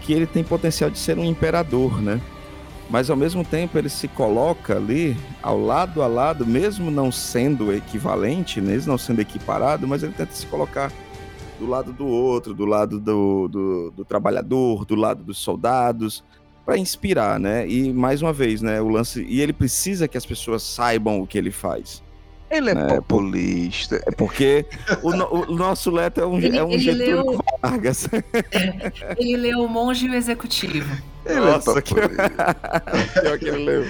que 0.00 0.12
ele 0.12 0.26
tem 0.26 0.42
potencial 0.42 0.90
de 0.90 0.98
ser 0.98 1.18
um 1.18 1.24
imperador, 1.24 2.00
né? 2.02 2.20
Mas 2.90 3.08
ao 3.08 3.16
mesmo 3.16 3.42
tempo 3.44 3.78
ele 3.78 3.88
se 3.88 4.06
coloca 4.08 4.76
ali 4.76 5.16
ao 5.42 5.58
lado 5.58 6.02
a 6.02 6.06
lado, 6.06 6.44
mesmo 6.44 6.90
não 6.90 7.10
sendo 7.10 7.72
equivalente, 7.72 8.60
mesmo 8.60 8.90
não 8.90 8.98
sendo 8.98 9.20
equiparado, 9.20 9.86
mas 9.88 10.02
ele 10.02 10.12
tenta 10.12 10.34
se 10.34 10.44
colocar 10.46 10.92
do 11.64 11.70
lado 11.70 11.92
do 11.92 12.06
outro, 12.06 12.52
do 12.54 12.64
lado 12.66 13.00
do, 13.00 13.48
do, 13.48 13.90
do 13.96 14.04
trabalhador, 14.04 14.84
do 14.84 14.94
lado 14.94 15.22
dos 15.24 15.38
soldados, 15.38 16.22
para 16.64 16.76
inspirar, 16.78 17.38
né? 17.40 17.66
E 17.68 17.92
mais 17.92 18.22
uma 18.22 18.32
vez, 18.32 18.60
né? 18.62 18.80
O 18.80 18.88
lance 18.88 19.24
e 19.28 19.40
ele 19.40 19.52
precisa 19.52 20.06
que 20.06 20.16
as 20.16 20.24
pessoas 20.26 20.62
saibam 20.62 21.20
o 21.20 21.26
que 21.26 21.36
ele 21.38 21.50
faz. 21.50 22.02
Ele 22.50 22.70
é, 22.70 22.72
É, 22.72 22.86
populista. 22.86 24.00
É 24.06 24.10
porque 24.12 24.64
o, 25.02 25.10
no- 25.12 25.50
o 25.50 25.54
nosso 25.56 25.90
Leto 25.90 26.20
é 26.20 26.26
um, 26.26 26.38
Ele- 26.38 26.56
é 26.58 26.62
um 26.64 26.70
ele 26.70 26.78
Getúlio 26.78 27.30
leu- 27.30 27.40
Vargas. 27.62 28.06
Ele 29.18 29.36
leu 29.36 29.60
O 29.64 29.68
Monge 29.68 30.06
e 30.06 30.10
o 30.10 30.14
Executivo. 30.14 30.94
Ele 31.24 31.40
Nossa, 31.40 31.78
é 31.78 31.82
que- 31.82 31.94
populista. 31.94 32.56
Pior 33.22 33.38
que 33.38 33.44
ele 33.48 33.64
leu. 33.64 33.84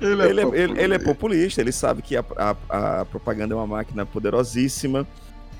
Ele 0.00 0.22
ele, 0.26 0.40
é, 0.40 0.44
ele- 0.62 0.80
ele 0.82 0.94
é 0.94 0.98
populista, 0.98 1.60
ele 1.60 1.70
sabe 1.70 2.02
que 2.02 2.16
a, 2.16 2.24
a- 2.36 3.00
a 3.00 3.04
propaganda 3.04 3.54
é 3.54 3.56
uma 3.56 3.66
máquina 3.66 4.04
poderosíssima, 4.04 5.06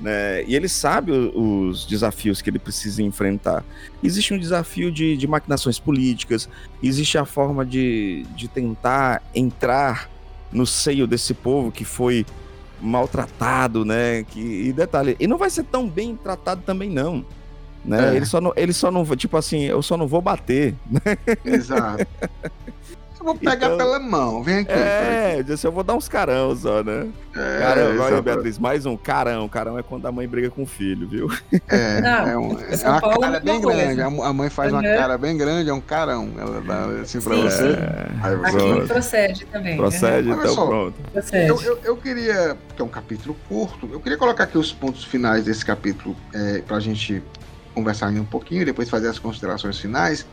né? 0.01 0.45
E 0.45 0.55
ele 0.55 0.69
sabe 0.69 1.13
os 1.13 1.87
desafios 1.87 2.43
que 2.43 2.51
ele 2.51 2.59
precisa 2.59 3.03
enfrentar. 3.03 3.65
Existe 4.03 4.35
um 4.35 4.39
desafio 4.39 4.91
de, 4.91 5.17
de 5.17 5.27
maquinações 5.27 5.79
políticas, 5.79 6.49
existe 6.83 7.17
a 7.19 7.25
forma 7.25 7.65
de, 7.65 8.27
de 8.35 8.49
tentar 8.49 9.23
entrar 9.35 10.11
no 10.53 10.67
seio 10.67 11.07
desse 11.07 11.33
povo 11.33 11.71
que 11.71 11.85
foi 11.85 12.27
maltratado, 12.81 13.85
né? 13.85 14.25
Que, 14.25 14.41
e 14.41 14.73
detalhe, 14.73 15.17
e 15.19 15.27
não 15.27 15.39
vai 15.39 15.49
ser 15.49 15.65
tão 15.65 15.89
bem 15.89 16.17
tratado 16.17 16.63
também, 16.67 16.91
não. 16.91 17.25
Né? 17.85 18.13
É. 18.13 18.17
Ele, 18.17 18.27
só 18.27 18.41
não, 18.41 18.53
ele 18.57 18.73
só 18.73 18.91
não, 18.91 19.05
tipo 19.17 19.37
assim, 19.37 19.63
eu 19.63 19.83
só 19.83 19.97
não 19.97 20.07
vou 20.07 20.21
bater, 20.21 20.75
Exato. 21.45 22.07
Eu 23.23 23.27
vou 23.27 23.35
pegar 23.37 23.55
Então- 23.67 23.77
pela 23.79 24.01
mão, 24.01 24.43
vem 24.43 24.59
aqui. 24.59 24.73
É, 24.73 25.37
eu 25.39 25.45
disse, 25.45 25.65
eu 25.65 25.71
vou 25.71 25.85
dar 25.85 25.95
uns 25.95 26.09
carão 26.09 26.57
só, 26.57 26.83
né? 26.83 27.07
É, 27.37 27.59
Carão, 27.61 27.99
olha. 28.01 28.21
Beatriz, 28.21 28.59
mais 28.59 28.85
um 28.85 28.97
carão. 28.97 29.49
Carão 29.49 29.79
é 29.79 29.83
quando 29.83 30.05
a 30.07 30.11
mãe 30.13 30.27
briga 30.27 30.51
com 30.51 30.65
o 30.65 30.67
filho, 30.67 31.07
viu? 31.09 31.29
É, 31.69 32.01
Não, 32.03 32.27
é, 32.27 32.37
um- 32.37 32.59
é 32.59 32.89
uma 32.89 33.01
Paulo 33.01 33.17
é 33.19 33.21
cara 33.21 33.31
mesma 33.41 33.41
bem 33.53 33.63
coisa. 33.63 33.79
grande. 33.85 34.01
A 34.03 34.11
mu- 34.11 34.25
A 34.25 34.33
mãe 34.33 34.51
faz 34.51 34.73
uma 34.73 34.83
Uhum. 34.83 34.97
cara 34.97 35.17
bem 35.17 35.37
grande, 35.37 35.71
é 35.71 35.73
um 35.73 35.81
carão. 35.81 36.31
Ela 36.37 36.61
dá 36.63 36.85
assim 37.01 37.21
pra 37.21 37.37
Sim, 37.37 37.43
você. 37.43 37.79
Aí 38.25 38.37
você- 38.37 38.57
Aqui 38.57 38.87
procede 38.89 39.47
também. 39.47 39.77
Procede, 39.77 40.29
Olha 40.33 40.39
então 40.41 40.55
só. 40.55 40.67
pronto. 40.67 40.97
Uhum, 40.99 41.11
procede. 41.13 41.49
Eu, 41.49 41.63
eu, 41.63 41.79
eu 41.85 41.97
queria, 41.97 42.57
que 42.75 42.83
é 42.83 42.85
um 42.85 42.89
capítulo 42.89 43.37
curto, 43.49 43.89
eu 43.93 44.01
queria 44.01 44.19
colocar 44.19 44.45
aqui 44.45 44.59
os 44.59 44.73
pontos 44.73 45.05
finais 45.05 45.45
desse 45.45 45.65
capítulo 45.65 46.17
é, 46.35 46.59
para 46.67 46.77
a 46.77 46.81
gente 46.81 47.23
conversar 47.73 48.09
um 48.11 48.25
pouquinho 48.25 48.63
e 48.63 48.65
depois 48.65 48.91
fazer 48.91 49.07
as 49.07 49.19
considerações 49.21 49.79
finais. 49.79 50.27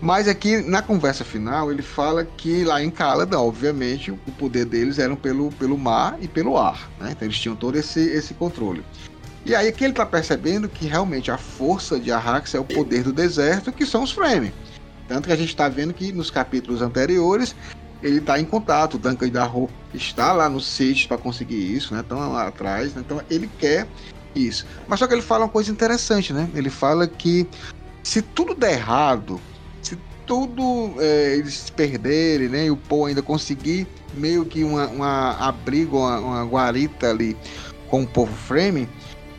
Mas 0.00 0.28
aqui 0.28 0.58
na 0.58 0.80
conversa 0.80 1.24
final 1.24 1.72
ele 1.72 1.82
fala 1.82 2.24
que 2.24 2.62
lá 2.62 2.82
em 2.82 2.90
Caladan, 2.90 3.40
obviamente, 3.40 4.12
o 4.12 4.16
poder 4.38 4.64
deles 4.64 4.98
era 4.98 5.14
pelo, 5.16 5.50
pelo 5.52 5.76
mar 5.76 6.16
e 6.20 6.28
pelo 6.28 6.56
ar, 6.56 6.88
né? 7.00 7.10
Então 7.10 7.26
eles 7.26 7.38
tinham 7.38 7.56
todo 7.56 7.76
esse, 7.76 8.00
esse 8.00 8.32
controle. 8.34 8.84
E 9.44 9.54
aí 9.54 9.72
que 9.72 9.84
ele 9.84 9.94
tá 9.94 10.06
percebendo 10.06 10.68
que 10.68 10.86
realmente 10.86 11.30
a 11.30 11.38
força 11.38 11.98
de 11.98 12.12
Arrax 12.12 12.54
é 12.54 12.60
o 12.60 12.64
poder 12.64 13.02
do 13.02 13.12
deserto, 13.12 13.72
que 13.72 13.86
são 13.86 14.02
os 14.02 14.12
Frame. 14.12 14.52
Tanto 15.08 15.26
que 15.26 15.32
a 15.32 15.36
gente 15.36 15.56
tá 15.56 15.68
vendo 15.68 15.94
que 15.94 16.12
nos 16.12 16.30
capítulos 16.30 16.82
anteriores 16.82 17.56
ele 18.02 18.20
tá 18.20 18.38
em 18.38 18.44
contato, 18.44 18.94
o 18.94 18.98
Duncan 18.98 19.28
Darrow 19.28 19.68
está 19.92 20.32
lá 20.32 20.48
no 20.48 20.60
sítio 20.60 21.08
para 21.08 21.18
conseguir 21.18 21.74
isso, 21.74 21.92
né? 21.92 22.00
Estão 22.00 22.32
lá 22.32 22.46
atrás, 22.46 22.94
né? 22.94 23.02
então 23.04 23.20
ele 23.28 23.50
quer 23.58 23.88
isso. 24.34 24.66
Mas 24.86 25.00
só 25.00 25.06
que 25.06 25.14
ele 25.14 25.22
fala 25.22 25.44
uma 25.44 25.50
coisa 25.50 25.70
interessante, 25.72 26.32
né? 26.32 26.48
Ele 26.54 26.70
fala 26.70 27.08
que 27.08 27.48
se 28.02 28.22
tudo 28.22 28.54
der 28.54 28.74
errado, 28.74 29.40
tudo 30.28 30.94
é, 31.00 31.36
eles 31.36 31.70
perderem, 31.70 32.48
né? 32.48 32.66
E 32.66 32.70
o 32.70 32.76
Paul 32.76 33.06
ainda 33.06 33.22
conseguir 33.22 33.88
meio 34.14 34.44
que 34.44 34.62
uma, 34.62 34.86
uma 34.86 35.30
abrigo, 35.48 35.96
uma, 35.96 36.20
uma 36.20 36.44
guarita 36.44 37.10
ali 37.10 37.36
com 37.88 38.02
o 38.02 38.06
povo 38.06 38.32
Frame, 38.32 38.86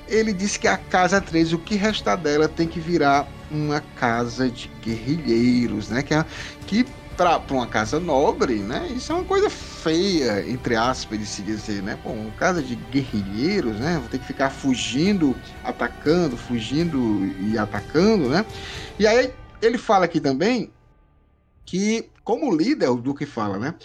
ele 0.07 0.33
disse 0.33 0.59
que 0.59 0.67
a 0.67 0.75
casa 0.75 1.21
3, 1.21 1.53
o 1.53 1.59
que 1.59 1.75
restar 1.75 2.17
dela 2.17 2.49
tem 2.49 2.67
que 2.67 2.79
virar 2.79 3.27
uma 3.51 3.79
casa 3.95 4.49
de 4.49 4.69
guerrilheiros, 4.83 5.89
né? 5.89 6.01
Que, 6.01 6.15
é, 6.15 6.25
que 6.65 6.85
para 7.15 7.39
uma 7.51 7.67
casa 7.67 7.99
nobre, 7.99 8.55
né? 8.55 8.87
Isso 8.95 9.11
é 9.11 9.15
uma 9.15 9.25
coisa 9.25 9.49
feia, 9.49 10.49
entre 10.49 10.75
aspas, 10.75 11.19
de 11.19 11.25
se 11.25 11.43
dizer, 11.43 11.83
né? 11.83 11.99
Pô, 12.01 12.09
uma 12.09 12.31
casa 12.31 12.63
de 12.63 12.75
guerrilheiros, 12.75 13.75
né? 13.79 13.97
Vou 13.99 14.09
ter 14.09 14.17
que 14.17 14.25
ficar 14.25 14.49
fugindo, 14.49 15.35
atacando, 15.63 16.35
fugindo 16.35 16.97
e 17.41 17.57
atacando, 17.57 18.29
né? 18.29 18.43
E 18.97 19.05
aí 19.05 19.31
ele 19.61 19.77
fala 19.77 20.05
aqui 20.05 20.19
também 20.19 20.71
que, 21.69 22.09
como 22.23 22.55
líder, 22.55 22.89
o 22.89 22.95
Duque 22.95 23.27
fala, 23.27 23.59
né? 23.59 23.75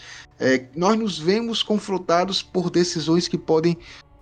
É, 0.40 0.64
nós 0.74 0.98
nos 0.98 1.18
vemos 1.18 1.62
confrontados 1.62 2.42
por 2.42 2.70
decisões 2.70 3.28
que 3.28 3.36
podem 3.36 3.76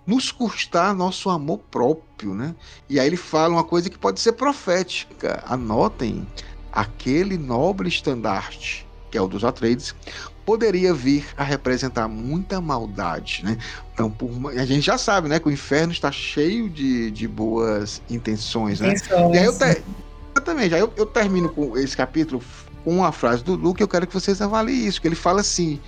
nos 0.05 0.33
custar 0.33 0.93
nosso 0.93 1.29
amor 1.29 1.59
próprio, 1.71 2.33
né? 2.33 2.53
E 2.89 2.99
aí 2.99 3.07
ele 3.07 3.15
fala 3.15 3.53
uma 3.53 3.63
coisa 3.63 3.89
que 3.89 3.97
pode 3.97 4.19
ser 4.19 4.33
profética. 4.33 5.41
Anotem, 5.47 6.27
aquele 6.73 7.37
nobre 7.37 7.87
estandarte, 7.87 8.85
que 9.09 9.17
é 9.17 9.21
o 9.21 9.27
dos 9.29 9.45
Atreides, 9.45 9.95
poderia 10.45 10.93
vir 10.93 11.25
a 11.37 11.43
representar 11.45 12.09
muita 12.09 12.59
maldade, 12.59 13.45
né? 13.45 13.57
Então, 13.93 14.11
por 14.11 14.29
a 14.57 14.65
gente 14.65 14.81
já 14.81 14.97
sabe, 14.97 15.29
né, 15.29 15.39
que 15.39 15.47
o 15.47 15.51
inferno 15.51 15.93
está 15.93 16.11
cheio 16.11 16.69
de, 16.69 17.09
de 17.11 17.29
boas 17.29 18.01
intenções, 18.09 18.81
né? 18.81 18.89
E 19.33 19.37
aí 19.37 19.45
eu 19.45 19.57
te- 19.57 19.81
Exatamente. 20.35 20.75
Aí 20.75 20.81
eu, 20.81 20.91
eu 20.97 21.05
termino 21.05 21.47
com 21.47 21.77
esse 21.77 21.95
capítulo 21.95 22.41
com 22.83 22.97
uma 22.97 23.11
frase 23.11 23.43
do 23.43 23.57
Duque, 23.57 23.81
eu 23.81 23.87
quero 23.87 24.07
que 24.07 24.13
vocês 24.13 24.41
avaliem 24.41 24.85
isso, 24.85 25.01
que 25.01 25.07
ele 25.07 25.15
fala 25.15 25.41
assim, 25.41 25.79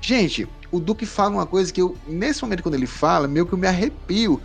gente, 0.00 0.48
o 0.70 0.80
Duque 0.80 1.06
fala 1.06 1.30
uma 1.30 1.46
coisa 1.46 1.72
que 1.72 1.80
eu, 1.80 1.96
nesse 2.06 2.42
momento 2.42 2.62
quando 2.62 2.74
ele 2.74 2.86
fala, 2.86 3.28
meio 3.28 3.46
que 3.46 3.52
eu 3.52 3.58
me 3.58 3.66
arrepio, 3.66 4.40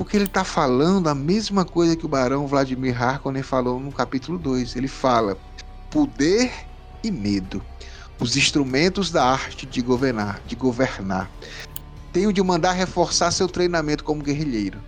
porque 0.00 0.16
ele 0.16 0.26
tá 0.26 0.44
falando 0.44 1.08
a 1.08 1.14
mesma 1.14 1.62
coisa 1.62 1.94
que 1.94 2.06
o 2.06 2.08
Barão 2.08 2.46
Vladimir 2.46 3.00
Harkonnen 3.02 3.42
falou 3.42 3.78
no 3.78 3.92
capítulo 3.92 4.38
2. 4.38 4.74
Ele 4.74 4.88
fala 4.88 5.36
poder 5.90 6.50
e 7.04 7.10
medo, 7.10 7.62
os 8.18 8.34
instrumentos 8.34 9.10
da 9.10 9.22
arte 9.22 9.66
de 9.66 9.82
governar, 9.82 10.40
de 10.46 10.56
governar. 10.56 11.30
Tenho 12.14 12.32
de 12.32 12.42
mandar 12.42 12.72
reforçar 12.72 13.30
seu 13.30 13.46
treinamento 13.46 14.02
como 14.02 14.22
guerrilheiro, 14.22 14.78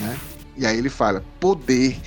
né? 0.00 0.18
E 0.54 0.66
aí 0.66 0.76
ele 0.76 0.90
fala 0.90 1.24
poder 1.40 1.98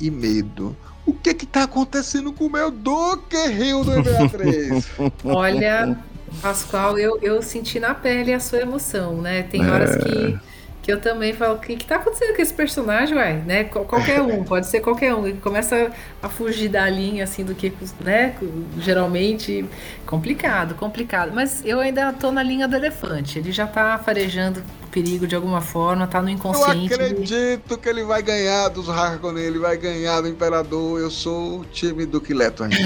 e 0.00 0.10
medo. 0.10 0.74
O 1.08 1.14
que 1.14 1.32
que 1.32 1.46
tá 1.46 1.62
acontecendo 1.64 2.32
com 2.32 2.46
o 2.46 2.50
meu 2.50 2.70
Duque, 2.70 3.36
Rio 3.48 3.82
do 3.82 4.02
Beatriz? 4.02 4.88
Olha, 5.24 5.96
Pascoal, 6.42 6.98
eu, 6.98 7.18
eu 7.22 7.40
senti 7.42 7.80
na 7.80 7.94
pele 7.94 8.32
a 8.34 8.40
sua 8.40 8.58
emoção, 8.60 9.20
né? 9.22 9.42
Tem 9.44 9.70
horas 9.70 9.96
que, 9.96 10.38
que 10.82 10.92
eu 10.92 11.00
também 11.00 11.32
falo, 11.32 11.54
o 11.54 11.58
que, 11.58 11.76
que 11.76 11.86
tá 11.86 11.96
acontecendo 11.96 12.36
com 12.36 12.42
esse 12.42 12.52
personagem, 12.52 13.16
uai? 13.16 13.42
Né? 13.46 13.64
Qual- 13.64 13.86
Qualquer 13.86 14.20
um, 14.20 14.44
pode 14.44 14.66
ser 14.66 14.80
qualquer 14.80 15.14
um. 15.14 15.26
Ele 15.26 15.38
começa 15.40 15.90
a 16.22 16.28
fugir 16.28 16.68
da 16.68 16.88
linha, 16.90 17.24
assim, 17.24 17.42
do 17.42 17.54
que, 17.54 17.72
né? 18.00 18.34
Geralmente, 18.78 19.64
complicado, 20.06 20.74
complicado. 20.74 21.32
Mas 21.34 21.64
eu 21.64 21.80
ainda 21.80 22.12
tô 22.12 22.30
na 22.30 22.42
linha 22.42 22.68
do 22.68 22.76
elefante. 22.76 23.38
Ele 23.38 23.50
já 23.52 23.66
tá 23.66 23.98
farejando 23.98 24.62
perigo 24.88 25.26
de 25.26 25.36
alguma 25.36 25.60
forma, 25.60 26.06
tá 26.06 26.20
no 26.20 26.28
Eu 26.28 26.34
inconsciente. 26.34 26.92
acredito 26.94 27.78
que 27.78 27.88
ele 27.88 28.02
vai 28.04 28.22
ganhar 28.22 28.68
dos 28.68 28.88
Harkonnen, 28.88 29.44
ele 29.44 29.58
vai 29.58 29.76
ganhar 29.76 30.20
do 30.20 30.28
Imperador. 30.28 30.98
Eu 31.00 31.10
sou 31.10 31.60
o 31.60 31.64
time 31.64 32.04
do 32.06 32.20
Quileto 32.20 32.64
ainda. 32.64 32.76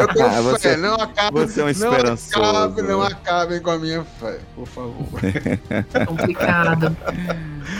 Eu 0.00 0.08
tenho 0.08 0.30
fé, 0.30 0.40
Você- 0.42 0.76
não 0.76 0.94
acabem, 0.94 1.46
você 1.46 1.60
é 1.60 1.62
um 1.62 1.66
não 1.66 1.70
esperançoso. 1.72 2.42
acabem, 2.44 2.84
não 2.84 3.02
acabem 3.02 3.60
com 3.60 3.70
a 3.70 3.78
minha 3.78 4.04
fé, 4.18 4.38
por 4.54 4.66
favor. 4.66 5.06
complicado. 6.06 6.96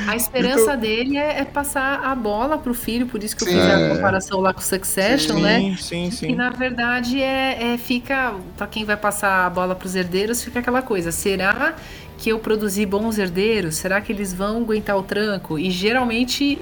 A 0.06 0.14
esperança 0.16 0.76
dele 0.76 1.16
é, 1.16 1.40
é 1.40 1.44
passar 1.44 2.04
a 2.04 2.14
bola 2.14 2.58
pro 2.58 2.74
filho, 2.74 3.06
por 3.06 3.22
isso 3.22 3.34
que 3.36 3.44
eu 3.44 3.48
Sim. 3.48 3.54
fiz 3.54 3.64
a 3.64 3.80
É. 3.80 3.94
comparação 3.94 4.40
lá 4.40 4.52
com 4.52 4.60
o 4.60 4.62
Succession, 4.62 5.36
Sim, 5.36 5.42
né? 5.42 5.76
sim, 5.80 6.10
Que 6.10 6.16
sim. 6.16 6.34
na 6.34 6.50
verdade 6.50 7.20
é, 7.22 7.74
é 7.74 7.78
fica 7.78 8.34
para 8.56 8.66
quem 8.66 8.84
vai 8.84 8.96
passar 8.96 9.46
a 9.46 9.50
bola 9.50 9.74
pros 9.74 9.94
herdeiros, 9.94 10.42
fica 10.42 10.58
aquela 10.60 10.82
coisa. 10.82 11.10
Será 11.10 11.74
que 12.20 12.28
eu 12.30 12.38
produzi 12.38 12.84
bons 12.84 13.16
herdeiros? 13.18 13.76
Será 13.76 13.98
que 13.98 14.12
eles 14.12 14.32
vão 14.34 14.58
aguentar 14.58 14.94
o 14.96 15.02
tranco? 15.02 15.58
E 15.58 15.70
geralmente 15.70 16.58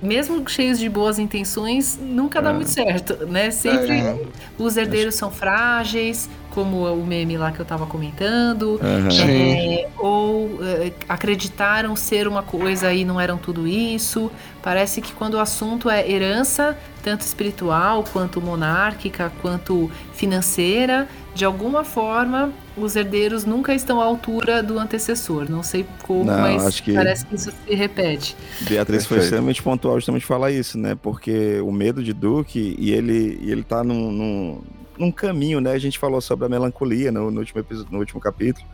mesmo 0.00 0.48
cheios 0.48 0.78
de 0.78 0.88
boas 0.88 1.18
intenções, 1.18 1.98
nunca 2.00 2.40
dá 2.40 2.52
muito 2.52 2.70
certo, 2.70 3.26
né? 3.26 3.50
Sempre 3.50 3.98
É. 3.98 4.16
os 4.56 4.76
herdeiros 4.76 5.16
são 5.16 5.28
frágeis, 5.28 6.30
como 6.50 6.86
o 6.86 7.04
meme 7.04 7.36
lá 7.36 7.50
que 7.50 7.58
eu 7.58 7.64
tava 7.64 7.84
comentando. 7.86 8.78
Aham. 8.82 9.08
É, 9.28 9.88
ou 9.98 10.58
é, 10.62 10.92
acreditaram 11.08 11.96
ser 11.96 12.28
uma 12.28 12.42
coisa 12.44 12.92
e 12.92 13.04
não 13.04 13.20
eram 13.20 13.38
tudo 13.38 13.66
isso. 13.66 14.30
Parece 14.62 15.00
que 15.00 15.12
quando 15.12 15.34
o 15.34 15.40
assunto 15.40 15.90
é 15.90 16.08
herança, 16.08 16.78
tanto 17.02 17.22
espiritual 17.22 18.04
quanto 18.12 18.40
monárquica, 18.40 19.32
quanto 19.42 19.90
financeira, 20.12 21.08
de 21.34 21.44
alguma 21.44 21.84
forma 21.84 22.52
os 22.76 22.96
herdeiros 22.96 23.44
nunca 23.44 23.74
estão 23.74 24.00
à 24.00 24.04
altura 24.04 24.62
do 24.62 24.78
antecessor. 24.78 25.48
Não 25.50 25.62
sei 25.62 25.86
como, 26.02 26.24
Não, 26.24 26.38
mas 26.40 26.66
acho 26.66 26.82
que- 26.82 26.94
parece 26.94 27.26
que 27.26 27.34
isso 27.34 27.52
se 27.52 27.74
repete. 27.74 28.36
Beatriz 28.68 29.06
foi 29.06 29.18
extremamente 29.18 29.62
pontual 29.62 29.94
justamente 29.96 30.24
falar 30.26 30.50
isso, 30.50 30.78
né? 30.78 30.96
Porque 31.00 31.60
o 31.60 31.70
medo 31.70 32.02
de 32.02 32.12
Duke 32.12 32.76
e 32.78 32.90
ele, 32.92 33.38
e 33.42 33.50
ele 33.52 33.62
tá 33.62 33.84
num, 33.84 34.10
num, 34.10 34.60
num 34.98 35.12
caminho, 35.12 35.60
né? 35.60 35.72
A 35.72 35.78
gente 35.78 35.98
falou 35.98 36.20
sobre 36.20 36.46
a 36.46 36.48
melancolia 36.48 37.12
no, 37.12 37.30
no 37.30 37.40
último 37.40 37.60
episódio, 37.60 37.92
no 37.92 37.98
último 37.98 38.20
capítulo. 38.20 38.66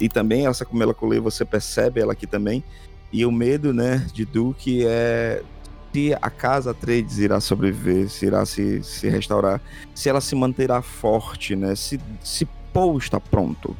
E 0.00 0.08
também 0.08 0.46
essa 0.46 0.66
melancolia 0.72 1.20
você 1.20 1.44
percebe 1.44 2.00
ela 2.00 2.12
aqui 2.12 2.26
também. 2.26 2.62
E 3.12 3.24
o 3.24 3.32
medo, 3.32 3.72
né, 3.72 4.06
de 4.12 4.24
Duke 4.24 4.84
é 4.86 5.42
se 5.96 6.14
a 6.20 6.28
casa 6.28 6.74
Trades 6.74 7.16
irá 7.16 7.40
sobreviver, 7.40 8.10
se 8.10 8.26
irá 8.26 8.44
se, 8.44 8.82
se 8.82 9.08
restaurar, 9.08 9.62
se 9.94 10.10
ela 10.10 10.20
se 10.20 10.34
manterá 10.34 10.82
forte, 10.82 11.56
né? 11.56 11.74
Se, 11.74 11.98
se 12.22 12.46
Paul 12.70 12.98
está 12.98 13.18
pronto. 13.18 13.74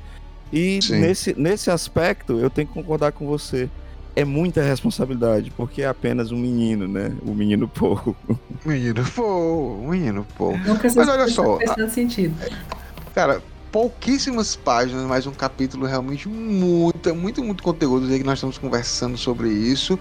E 0.51 0.81
Sim. 0.81 1.01
nesse, 1.01 1.39
nesse 1.39 1.71
aspecto, 1.71 2.39
eu 2.39 2.49
tenho 2.49 2.67
que 2.67 2.73
concordar 2.73 3.13
com 3.13 3.27
você 3.27 3.69
é 4.15 4.25
muita 4.25 4.63
responsabilidade, 4.63 5.53
porque 5.55 5.83
é 5.83 5.89
apenas 5.89 6.33
um 6.33 6.39
menino, 6.39 6.89
né? 6.89 7.13
O 7.21 7.35
menino 7.35 7.69
Paul. 7.69 8.17
Menino, 8.65 9.05
pô, 9.15 9.77
menino, 9.87 10.27
pô. 10.39 10.57
Nunca 10.57 10.89
Mas 10.97 11.09
olha 11.09 11.29
só, 11.29 11.59
sentido. 11.91 12.35
Cara, 13.15 13.43
pouquíssimas 13.71 14.57
páginas, 14.57 15.05
mas 15.05 15.27
um 15.27 15.33
capítulo 15.33 15.87
realmente 15.87 16.29
muito, 16.29 17.15
muito, 17.15 17.45
muito 17.45 17.63
conteúdo 17.63 18.11
aí 18.11 18.19
que 18.19 18.25
nós 18.25 18.39
estamos 18.39 18.57
conversando 18.57 19.19
sobre 19.19 19.51
isso. 19.51 19.99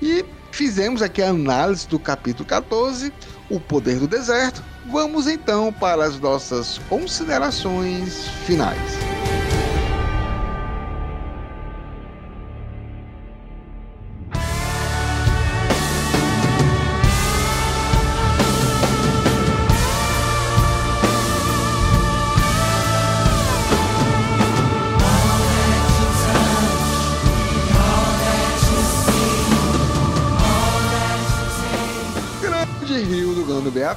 E 0.00 0.24
fizemos 0.56 1.02
aqui 1.02 1.20
a 1.20 1.28
análise 1.28 1.86
do 1.86 1.98
capítulo 1.98 2.48
14, 2.48 3.12
O 3.50 3.60
Poder 3.60 3.98
do 3.98 4.08
Deserto. 4.08 4.64
Vamos 4.86 5.26
então 5.26 5.70
para 5.70 6.02
as 6.04 6.18
nossas 6.18 6.78
considerações 6.88 8.28
finais. 8.46 9.35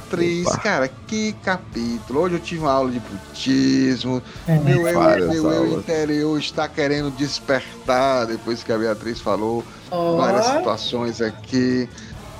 Beatriz, 0.00 0.46
Opa. 0.46 0.58
cara, 0.58 0.90
que 1.06 1.32
capítulo. 1.44 2.20
Hoje 2.20 2.34
eu 2.34 2.40
tive 2.40 2.62
uma 2.62 2.72
aula 2.72 2.90
de 2.90 3.00
budismo. 3.00 4.22
É, 4.46 4.58
meu 4.58 4.86
eu, 4.86 5.28
meu 5.28 5.52
eu 5.52 5.78
interior 5.78 6.38
está 6.38 6.68
querendo 6.68 7.10
despertar 7.16 8.26
depois 8.26 8.62
que 8.62 8.72
a 8.72 8.78
Beatriz 8.78 9.20
falou 9.20 9.64
Ó, 9.90 10.16
várias 10.16 10.46
situações 10.46 11.20
aqui. 11.20 11.88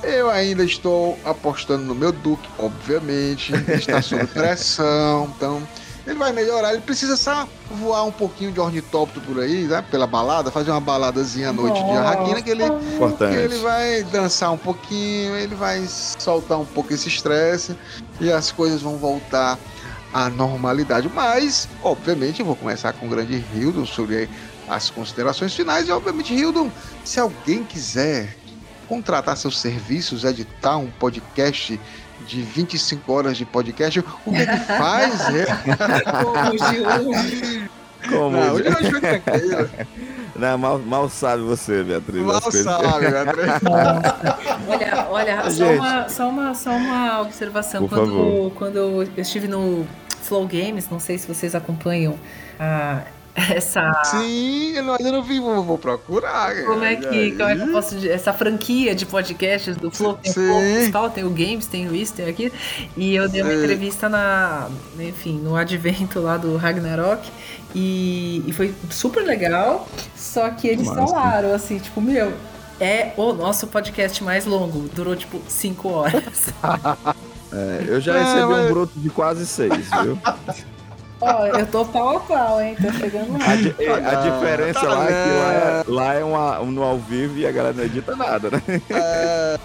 Eu 0.03 0.31
ainda 0.31 0.65
estou 0.65 1.19
apostando 1.25 1.85
no 1.85 1.95
meu 1.95 2.11
Duque, 2.11 2.49
obviamente. 2.59 3.53
Está 3.69 4.01
sob 4.01 4.27
pressão, 4.33 5.33
então 5.37 5.63
Ele 6.11 6.19
vai 6.19 6.33
melhorar, 6.33 6.73
ele 6.73 6.83
precisa 6.83 7.17
só 7.17 7.49
voar 7.71 8.03
um 8.03 8.11
pouquinho 8.11 8.51
de 8.51 8.59
ornitóptero 8.59 9.25
por 9.25 9.39
aí, 9.39 9.63
né? 9.63 9.85
Pela 9.93 10.09
balada, 10.09 10.51
fazer 10.51 10.73
uma 10.73 10.81
baladazinha 10.81 11.51
à 11.51 11.53
noite 11.53 11.81
de 11.85 11.91
arraquina, 11.93 12.43
que 12.43 12.51
ele, 12.51 12.69
que 12.69 12.95
Importante. 12.97 13.37
ele 13.37 13.59
vai 13.59 14.03
dançar 14.03 14.51
um 14.51 14.59
pouquinho, 14.59 15.37
ele 15.37 15.55
vai 15.55 15.87
soltar 15.87 16.59
um 16.59 16.65
pouco 16.67 16.93
esse 16.93 17.07
estresse 17.07 17.77
e 18.21 18.31
as 18.33 18.51
coisas 18.51 18.83
vão 18.83 18.97
voltar 18.97 19.57
à 20.13 20.29
normalidade. 20.29 21.09
Mas, 21.15 21.69
obviamente, 21.81 22.41
eu 22.41 22.47
vou 22.47 22.57
começar 22.57 22.93
com 22.93 23.07
o 23.07 23.09
grande 23.09 23.45
Hildon 23.55 23.87
sobre 23.87 24.29
as 24.69 24.91
considerações 24.91 25.55
finais. 25.55 25.87
E, 25.87 25.93
obviamente, 25.93 26.35
Hildon, 26.35 26.73
se 27.05 27.21
alguém 27.21 27.63
quiser 27.63 28.37
contratar 28.89 29.37
seus 29.37 29.61
serviços, 29.61 30.25
editar 30.25 30.77
um 30.77 30.91
podcast 30.91 31.79
de 32.31 32.43
25 32.43 33.13
horas 33.13 33.37
de 33.37 33.45
podcast, 33.45 33.99
o 33.99 34.03
que 34.33 34.37
é 34.39 34.47
que 34.47 34.57
faz? 34.67 35.21
É? 35.35 35.47
Como 38.09 38.31
Não, 38.37 38.53
hoje 38.55 38.63
diz- 38.65 38.93
eu 38.93 39.61
acho. 39.61 39.71
Não, 40.37 40.57
mal, 40.57 40.79
mal 40.79 41.09
sabe 41.11 41.43
você, 41.43 41.83
Beatriz. 41.83 42.23
Mal 42.23 42.41
sabe, 42.41 43.11
Beatriz. 43.11 43.47
Olha, 44.69 45.07
olha, 45.11 45.51
só 45.51 45.65
uma, 45.73 46.09
só, 46.09 46.29
uma, 46.29 46.55
só 46.55 46.71
uma 46.71 47.21
observação. 47.21 47.87
Por 47.87 47.91
quando, 47.99 48.07
favor. 48.07 48.53
quando 48.53 48.77
eu 48.77 49.03
estive 49.19 49.49
no 49.49 49.87
Flow 50.23 50.47
Games, 50.47 50.89
não 50.89 50.99
sei 51.01 51.19
se 51.19 51.27
vocês 51.27 51.55
acompanham 51.55 52.15
ah, 52.59 53.01
essa. 53.55 54.03
Sim, 54.05 54.73
eu 54.77 54.83
não- 54.83 54.95
ainda 54.95 55.13
não 55.13 55.23
vi, 55.23 55.41
vou, 55.41 55.63
vou 55.65 55.79
procurar. 55.79 56.55
Como 56.65 56.85
é, 56.85 56.97
que, 56.97 57.07
aí? 57.07 57.33
como 57.33 57.49
é 57.49 57.57
que 57.57 57.63
eu 57.63 57.73
posso 57.73 57.95
dizer? 57.95 58.11
Essa 58.11 58.33
franquia 58.33 58.95
de 58.95 59.07
podcasts 59.07 59.77
do 59.77 59.91
Flow, 59.91 60.15
tem 60.15 60.31
o 60.31 60.35
Sim. 60.35 60.47
Flow 60.47 60.61
principal, 60.61 61.11
tem 61.11 61.25
o 61.25 61.31
Games, 61.31 61.67
tem 61.67 61.89
o 61.89 61.95
isso, 61.95 62.15
tem 62.15 62.29
aquilo. 62.29 62.53
E 62.97 63.15
eu 63.15 63.29
dei 63.29 63.43
uma 63.43 63.51
Sim. 63.53 63.59
entrevista 63.59 64.09
na, 64.09 64.69
enfim, 64.99 65.39
no 65.39 65.57
advento 65.57 66.21
lá 66.21 66.37
do 66.37 66.57
Ragnarok. 66.57 67.29
E, 67.75 68.43
e 68.47 68.53
foi 68.53 68.75
super 68.91 69.23
legal. 69.25 69.89
Só 70.17 70.51
que 70.51 70.67
eles 70.69 70.87
Massa. 70.89 71.07
falaram 71.07 71.55
assim, 71.55 71.79
tipo, 71.79 72.01
meu, 72.01 72.33
é 72.81 73.13
o 73.17 73.33
nosso 73.33 73.67
podcast 73.69 74.23
mais 74.25 74.45
longo. 74.47 74.89
Durou 74.95 75.15
tipo 75.17 75.41
5 75.49 75.89
horas. 75.89 76.23
É, 77.53 77.85
eu 77.89 78.01
já 78.01 78.15
É, 78.15 78.23
recebi 78.23 78.45
mas- 78.53 78.67
um 78.67 78.73
broto 78.73 78.93
de 79.01 79.11
quase 79.11 79.45
seis, 79.45 79.89
viu? 80.05 80.17
Ó, 81.21 81.47
eu 81.47 81.67
tô 81.67 81.85
pau 81.85 82.17
a 82.17 82.21
pau, 82.21 82.61
hein? 82.63 82.77
Tô 82.81 82.91
chegando 82.93 83.33
lá. 83.39 83.51
A, 83.53 83.57
di- 83.57 83.75
a 83.87 84.15
diferença 84.31 84.81
tá 84.81 84.89
lá 84.95 85.05
é 85.05 85.07
que 85.09 85.31
lá 85.31 85.53
é, 85.53 85.85
lá 85.87 86.15
é 86.15 86.25
uma, 86.25 86.61
um 86.61 86.71
no 86.71 86.83
ao 86.83 86.99
vivo 86.99 87.37
e 87.39 87.47
a 87.47 87.53
galera 87.53 87.75
não 87.77 87.85
edita 87.85 88.17
nada, 88.17 88.51
né? 88.51 88.63
É, 88.91 89.59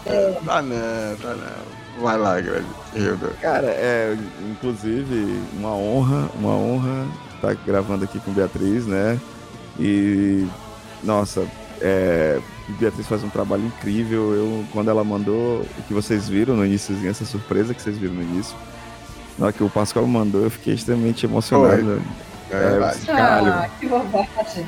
tá 0.46 0.62
não, 0.62 1.16
tá 1.22 1.30
não. 1.36 2.04
Vai 2.04 2.18
lá, 2.18 2.38
Hilda. 2.42 3.30
Cara, 3.42 3.68
é 3.68 4.18
inclusive 4.52 5.40
uma 5.54 5.74
honra, 5.74 6.30
uma 6.38 6.52
honra 6.52 7.08
estar 7.36 7.56
gravando 7.66 8.04
aqui 8.04 8.20
com 8.20 8.34
Beatriz, 8.34 8.86
né? 8.86 9.18
E 9.80 10.46
nossa, 11.04 11.46
é, 11.80 12.38
Beatriz 12.80 13.08
faz 13.08 13.24
um 13.24 13.30
trabalho 13.30 13.64
incrível. 13.66 14.34
Eu 14.34 14.66
quando 14.74 14.90
ela 14.90 15.06
mandou 15.06 15.62
o 15.62 15.84
que 15.88 15.94
vocês 15.94 16.28
viram 16.28 16.56
no 16.58 16.66
iníciozinho, 16.66 17.10
essa 17.10 17.24
surpresa 17.24 17.74
que 17.74 17.82
vocês 17.82 17.98
viram 17.98 18.14
no 18.16 18.24
início, 18.24 18.56
na 19.38 19.46
hora 19.46 19.54
que 19.54 19.64
o 19.64 19.70
Pascoal 19.70 20.08
mandou, 20.08 20.44
eu 20.44 20.50
fiquei 20.50 20.74
extremamente 20.74 21.26
emocionado. 21.26 22.02
É, 22.52 22.80
vai. 22.80 22.96
caralho. 23.00 23.52
Ah, 23.52 23.70
que 23.80 23.88
bobagem. 23.88 24.66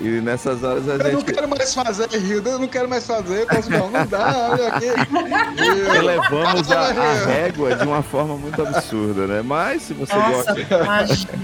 E 0.00 0.20
nessas 0.20 0.62
horas 0.64 0.88
a 0.88 0.94
Eu 0.94 0.98
não 0.98 1.10
gente 1.20 1.32
quero 1.32 1.48
mais 1.48 1.72
fazer, 1.72 2.08
Hilda, 2.12 2.50
eu 2.50 2.58
não 2.58 2.66
quero 2.66 2.88
mais 2.88 3.06
fazer, 3.06 3.46
pessoal, 3.46 3.88
não 3.90 4.06
dá, 4.06 4.50
olha 4.50 4.68
aqui. 4.68 4.86
Elevamos 5.96 6.70
a, 6.72 6.80
a 6.80 7.12
régua 7.24 7.76
de 7.76 7.86
uma 7.86 8.02
forma 8.02 8.36
muito 8.36 8.60
absurda, 8.60 9.26
né? 9.26 9.42
Mas 9.42 9.82
se 9.82 9.94
você 9.94 10.14
Nossa, 10.14 10.54
gosta. 10.54 11.38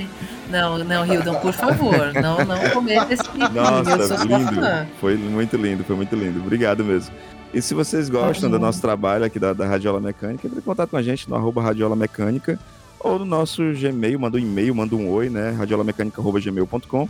Não, 0.51 0.79
não, 0.79 1.07
Hildon, 1.07 1.37
por 1.37 1.53
favor, 1.53 2.13
não, 2.15 2.45
não 2.45 2.59
cometa 2.71 3.15
esse 3.15 3.23
eu 3.23 4.09
sou 4.09 4.19
Nossa, 4.19 4.25
lindo. 4.25 4.55
fã. 4.61 4.87
Foi 5.01 5.17
muito 5.17 5.57
lindo, 5.57 5.85
foi 5.85 5.95
muito 5.95 6.17
lindo. 6.17 6.41
Obrigado 6.41 6.85
mesmo. 6.85 7.15
E 7.53 7.61
se 7.61 7.75
vocês 7.75 8.09
gostam 8.09 8.49
do 8.49 8.61
nosso 8.61 8.81
trabalho 8.81 9.25
aqui 9.25 9.39
da, 9.39 9.53
da 9.53 9.67
Radiola 9.67 10.01
Mecânica, 10.01 10.47
entre 10.47 10.61
em 10.61 10.63
contato 10.63 10.91
com 10.91 10.97
a 10.97 11.03
gente 11.03 11.29
no 11.29 11.35
arroba 11.35 11.61
Radiola 11.61 11.97
Mecânica 11.97 12.59
ou 13.01 13.19
no 13.19 13.25
nosso 13.25 13.63
Gmail, 13.73 14.21
manda 14.21 14.37
um 14.37 14.41
e-mail, 14.41 14.73
manda 14.73 14.95
um 14.95 15.11
oi, 15.11 15.29
né? 15.29 15.51
radiolamecanica.gmail.com 15.51 17.09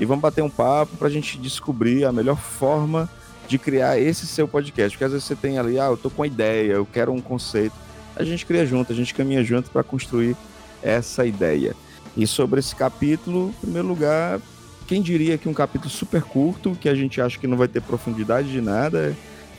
e 0.00 0.04
vamos 0.04 0.22
bater 0.22 0.42
um 0.42 0.50
papo 0.50 0.96
pra 0.96 1.08
gente 1.08 1.38
descobrir 1.38 2.04
a 2.04 2.10
melhor 2.10 2.36
forma 2.36 3.08
de 3.46 3.58
criar 3.58 3.96
esse 3.98 4.26
seu 4.26 4.48
podcast. 4.48 4.90
Porque 4.96 5.04
às 5.04 5.12
vezes 5.12 5.24
você 5.24 5.36
tem 5.36 5.56
ali, 5.56 5.78
ah, 5.78 5.86
eu 5.86 5.96
tô 5.96 6.10
com 6.10 6.22
uma 6.22 6.26
ideia, 6.26 6.72
eu 6.72 6.86
quero 6.86 7.12
um 7.12 7.20
conceito. 7.20 7.74
A 8.16 8.24
gente 8.24 8.44
cria 8.44 8.66
junto, 8.66 8.92
a 8.92 8.96
gente 8.96 9.14
caminha 9.14 9.44
junto 9.44 9.70
para 9.70 9.84
construir 9.84 10.36
essa 10.82 11.24
ideia. 11.24 11.76
E 12.16 12.26
sobre 12.26 12.58
esse 12.58 12.74
capítulo, 12.74 13.50
em 13.58 13.60
primeiro 13.60 13.86
lugar, 13.86 14.40
quem 14.86 15.00
diria 15.00 15.38
que 15.38 15.48
um 15.48 15.54
capítulo 15.54 15.90
super 15.90 16.22
curto, 16.22 16.76
que 16.80 16.88
a 16.88 16.94
gente 16.94 17.20
acha 17.20 17.38
que 17.38 17.46
não 17.46 17.56
vai 17.56 17.68
ter 17.68 17.82
profundidade 17.82 18.50
de 18.50 18.60
nada, 18.60 19.14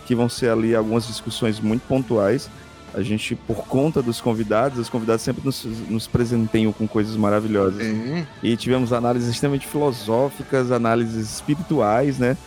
que 0.07 0.15
vão 0.15 0.29
ser 0.29 0.49
ali 0.49 0.73
algumas 0.73 1.05
discussões 1.05 1.59
muito 1.59 1.81
pontuais. 1.85 2.49
A 2.93 3.01
gente, 3.01 3.35
por 3.35 3.67
conta 3.67 4.01
dos 4.01 4.21
convidados, 4.21 4.79
os 4.79 4.89
convidados 4.89 5.21
sempre 5.21 5.43
nos, 5.45 5.65
nos 5.89 6.07
presenteiam 6.07 6.71
com 6.71 6.87
coisas 6.87 7.15
maravilhosas. 7.17 7.83
Sim. 7.83 8.25
E 8.41 8.55
tivemos 8.55 8.93
análises 8.93 9.29
extremamente 9.29 9.67
filosóficas, 9.67 10.71
análises 10.71 11.35
espirituais, 11.35 12.17
né? 12.17 12.37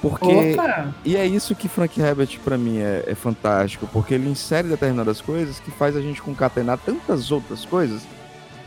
Porque 0.00 0.52
Opa! 0.52 0.94
e 1.04 1.16
é 1.16 1.26
isso 1.26 1.56
que 1.56 1.68
Frank 1.68 2.00
Herbert 2.00 2.38
pra 2.44 2.56
mim 2.56 2.78
é, 2.78 3.02
é 3.04 3.14
fantástico, 3.16 3.88
porque 3.92 4.14
ele 4.14 4.30
insere 4.30 4.68
determinadas 4.68 5.20
coisas 5.20 5.58
que 5.58 5.72
faz 5.72 5.96
a 5.96 6.00
gente 6.00 6.22
concatenar 6.22 6.78
tantas 6.78 7.32
outras 7.32 7.64
coisas. 7.64 8.02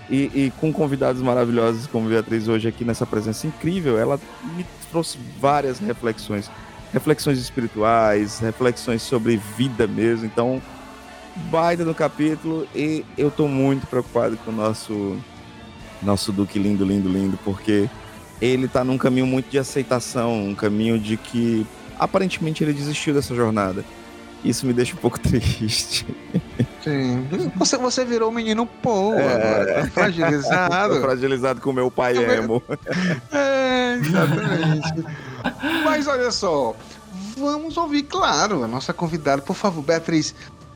E, 0.09 0.29
e 0.35 0.53
com 0.59 0.73
convidados 0.73 1.21
maravilhosos 1.21 1.87
como 1.87 2.09
Beatriz 2.09 2.49
hoje 2.49 2.67
aqui 2.67 2.83
nessa 2.83 3.05
presença 3.05 3.47
incrível, 3.47 3.97
ela 3.97 4.19
me 4.57 4.65
trouxe 4.91 5.17
várias 5.39 5.79
reflexões. 5.79 6.51
Reflexões 6.93 7.37
espirituais, 7.39 8.39
reflexões 8.39 9.01
sobre 9.01 9.37
vida 9.37 9.87
mesmo. 9.87 10.25
Então, 10.25 10.61
baita 11.49 11.85
no 11.85 11.95
capítulo 11.95 12.67
e 12.75 13.05
eu 13.17 13.31
tô 13.31 13.47
muito 13.47 13.87
preocupado 13.87 14.37
com 14.37 14.51
o 14.51 14.53
nosso 14.53 15.17
nosso 16.01 16.31
Duque 16.31 16.57
lindo, 16.57 16.83
lindo, 16.83 17.07
lindo, 17.07 17.37
porque 17.45 17.87
ele 18.41 18.67
tá 18.67 18.83
num 18.83 18.97
caminho 18.97 19.27
muito 19.27 19.49
de 19.49 19.59
aceitação, 19.59 20.47
um 20.47 20.55
caminho 20.55 20.97
de 20.99 21.15
que 21.15 21.65
aparentemente 21.99 22.63
ele 22.63 22.73
desistiu 22.73 23.13
dessa 23.13 23.35
jornada. 23.35 23.85
Isso 24.43 24.65
me 24.65 24.73
deixa 24.73 24.93
um 24.93 24.97
pouco 24.97 25.19
triste. 25.21 26.05
Sim. 26.83 27.27
Você, 27.57 27.77
você 27.77 28.03
virou 28.05 28.29
um 28.29 28.33
menino 28.33 28.65
Paul 28.65 29.13
É. 29.13 29.33
agora, 29.33 29.65
tá 29.75 29.81
Tô 29.85 29.91
fragilizado. 29.91 31.01
fragilizado 31.01 31.61
com 31.61 31.71
meu 31.71 31.91
pai 31.91 32.13
Também- 32.15 32.37
emo. 32.37 32.63
É, 33.31 33.95
exatamente. 33.95 35.05
Mas 35.85 36.07
olha 36.07 36.31
só, 36.31 36.75
vamos 37.37 37.77
ouvir, 37.77 38.03
claro, 38.03 38.63
a 38.63 38.67
nossa 38.67 38.93
convidada. 38.93 39.41
Por 39.41 39.55
favor, 39.55 39.83
Beatriz, 39.83 40.33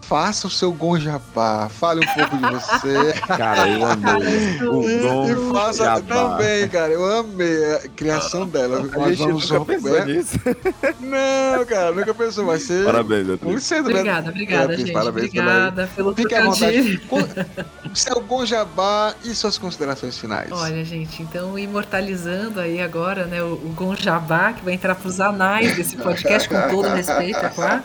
faça 0.08 0.48
o 0.48 0.50
seu 0.50 0.72
gonjabá, 0.72 1.68
fale 1.70 2.06
um 2.06 2.14
pouco 2.14 2.38
de 2.38 2.54
você. 2.54 3.14
Cara, 3.28 3.68
eu 3.68 3.86
amei. 3.86 4.62
O 4.68 4.90
E, 4.90 5.00
Gon 5.00 5.32
e 5.32 5.54
faça 5.54 5.84
Jabá. 5.84 6.02
também, 6.02 6.68
cara. 6.70 6.94
Eu 6.94 7.20
amei 7.20 7.74
a 7.74 7.80
criação 7.90 8.48
dela. 8.48 8.80
A 8.80 9.10
gente 9.10 9.18
vamos 9.18 9.50
nunca 9.50 9.66
pensou 9.66 9.98
é, 9.98 10.06
nisso. 10.06 10.40
Não, 11.00 11.66
cara, 11.66 11.92
nunca 11.92 12.14
pensou. 12.14 12.46
Vai 12.46 12.60
ser. 12.60 12.86
Parabéns, 12.86 13.26
Beatriz. 13.26 13.52
Muito 13.52 13.64
cedo, 13.64 13.90
né? 13.90 13.96
Obrigada, 13.96 14.30
obrigada, 14.30 14.68
Beatriz, 14.68 14.86
gente. 14.86 14.94
parabéns 14.94 15.28
obrigada 15.28 15.90
pelo 15.96 16.16
Fique 16.16 16.36
à 16.36 16.44
vontade. 16.44 17.02
Seu 17.94 18.20
gonjabá 18.22 19.16
e 19.24 19.34
suas 19.34 19.58
considerações 19.58 20.18
finais. 20.18 20.52
Olha, 20.52 20.84
gente, 20.84 21.24
então 21.24 21.58
imortalizando 21.58 22.60
aí 22.60 22.82
agora, 22.82 23.26
né, 23.26 23.42
o, 23.42 23.54
o 23.54 23.74
Gonjabá, 23.76 24.54
que 24.54 24.64
vai 24.66 24.74
entrar 24.74 24.96
pros 24.96 25.20
anais 25.20 25.76
desse 25.76 25.96
podcast, 25.96 26.50
com 26.50 26.62
todo 26.70 26.90
respeito, 26.90 27.38
é 27.40 27.50
claro. 27.50 27.82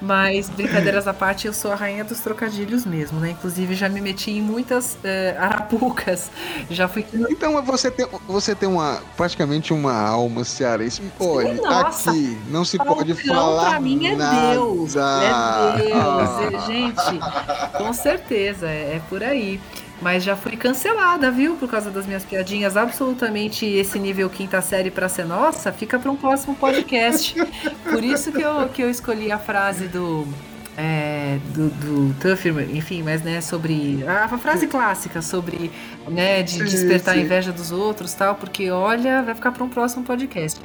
Mas, 0.00 0.48
brincadeiras 0.50 1.06
à 1.06 1.14
parte, 1.14 1.45
eu 1.46 1.52
sou 1.52 1.72
a 1.72 1.74
rainha 1.74 2.04
dos 2.04 2.20
trocadilhos 2.20 2.84
mesmo, 2.84 3.20
né? 3.20 3.30
Inclusive, 3.30 3.74
já 3.74 3.88
me 3.88 4.00
meti 4.00 4.30
em 4.30 4.42
muitas 4.42 4.98
eh, 5.02 5.36
arapucas. 5.38 6.30
Já 6.70 6.88
fui. 6.88 7.06
Então 7.30 7.62
você 7.62 7.90
tem, 7.90 8.06
você 8.26 8.54
tem 8.54 8.68
uma, 8.68 9.00
praticamente 9.16 9.72
uma 9.72 9.94
alma 9.94 10.44
cearense. 10.44 11.02
Olha, 11.18 11.54
nossa. 11.54 12.10
aqui 12.10 12.38
não 12.48 12.64
se 12.64 12.78
pode 12.78 13.14
falar 13.14 13.70
pra 13.70 13.80
mim 13.80 14.06
é 14.06 14.16
nada. 14.16 14.52
Deus. 14.52 14.96
É 14.96 15.76
Deus. 15.82 16.54
É- 16.54 16.66
gente, 16.66 17.20
com 17.76 17.92
certeza, 17.92 18.68
é, 18.68 18.96
é 18.96 19.02
por 19.08 19.22
aí. 19.22 19.60
Mas 20.00 20.22
já 20.22 20.36
fui 20.36 20.56
cancelada, 20.56 21.30
viu? 21.30 21.56
Por 21.56 21.70
causa 21.70 21.90
das 21.90 22.06
minhas 22.06 22.24
piadinhas. 22.24 22.76
Absolutamente 22.76 23.64
esse 23.64 23.98
nível 23.98 24.28
quinta 24.28 24.60
série 24.60 24.90
pra 24.90 25.08
ser 25.08 25.24
nossa, 25.24 25.72
fica 25.72 25.98
para 25.98 26.10
um 26.10 26.16
próximo 26.16 26.54
podcast. 26.54 27.34
Por 27.82 28.04
isso 28.04 28.30
que 28.30 28.42
eu, 28.42 28.68
que 28.68 28.82
eu 28.82 28.90
escolhi 28.90 29.32
a 29.32 29.38
frase 29.38 29.88
do, 29.88 30.26
é, 30.76 31.38
do, 31.54 31.70
do 31.70 32.14
Tuffer, 32.20 32.52
enfim, 32.74 33.02
mas 33.02 33.22
né, 33.22 33.40
sobre 33.40 34.04
a 34.06 34.28
frase 34.36 34.66
clássica 34.66 35.22
sobre 35.22 35.70
né, 36.06 36.42
de 36.42 36.52
Sim, 36.52 36.64
despertar 36.64 37.14
a 37.14 37.16
sim. 37.16 37.24
inveja 37.24 37.50
dos 37.50 37.72
outros 37.72 38.12
tal, 38.12 38.34
porque 38.34 38.70
olha, 38.70 39.22
vai 39.22 39.34
ficar 39.34 39.52
para 39.52 39.64
um 39.64 39.68
próximo 39.70 40.04
podcast. 40.04 40.60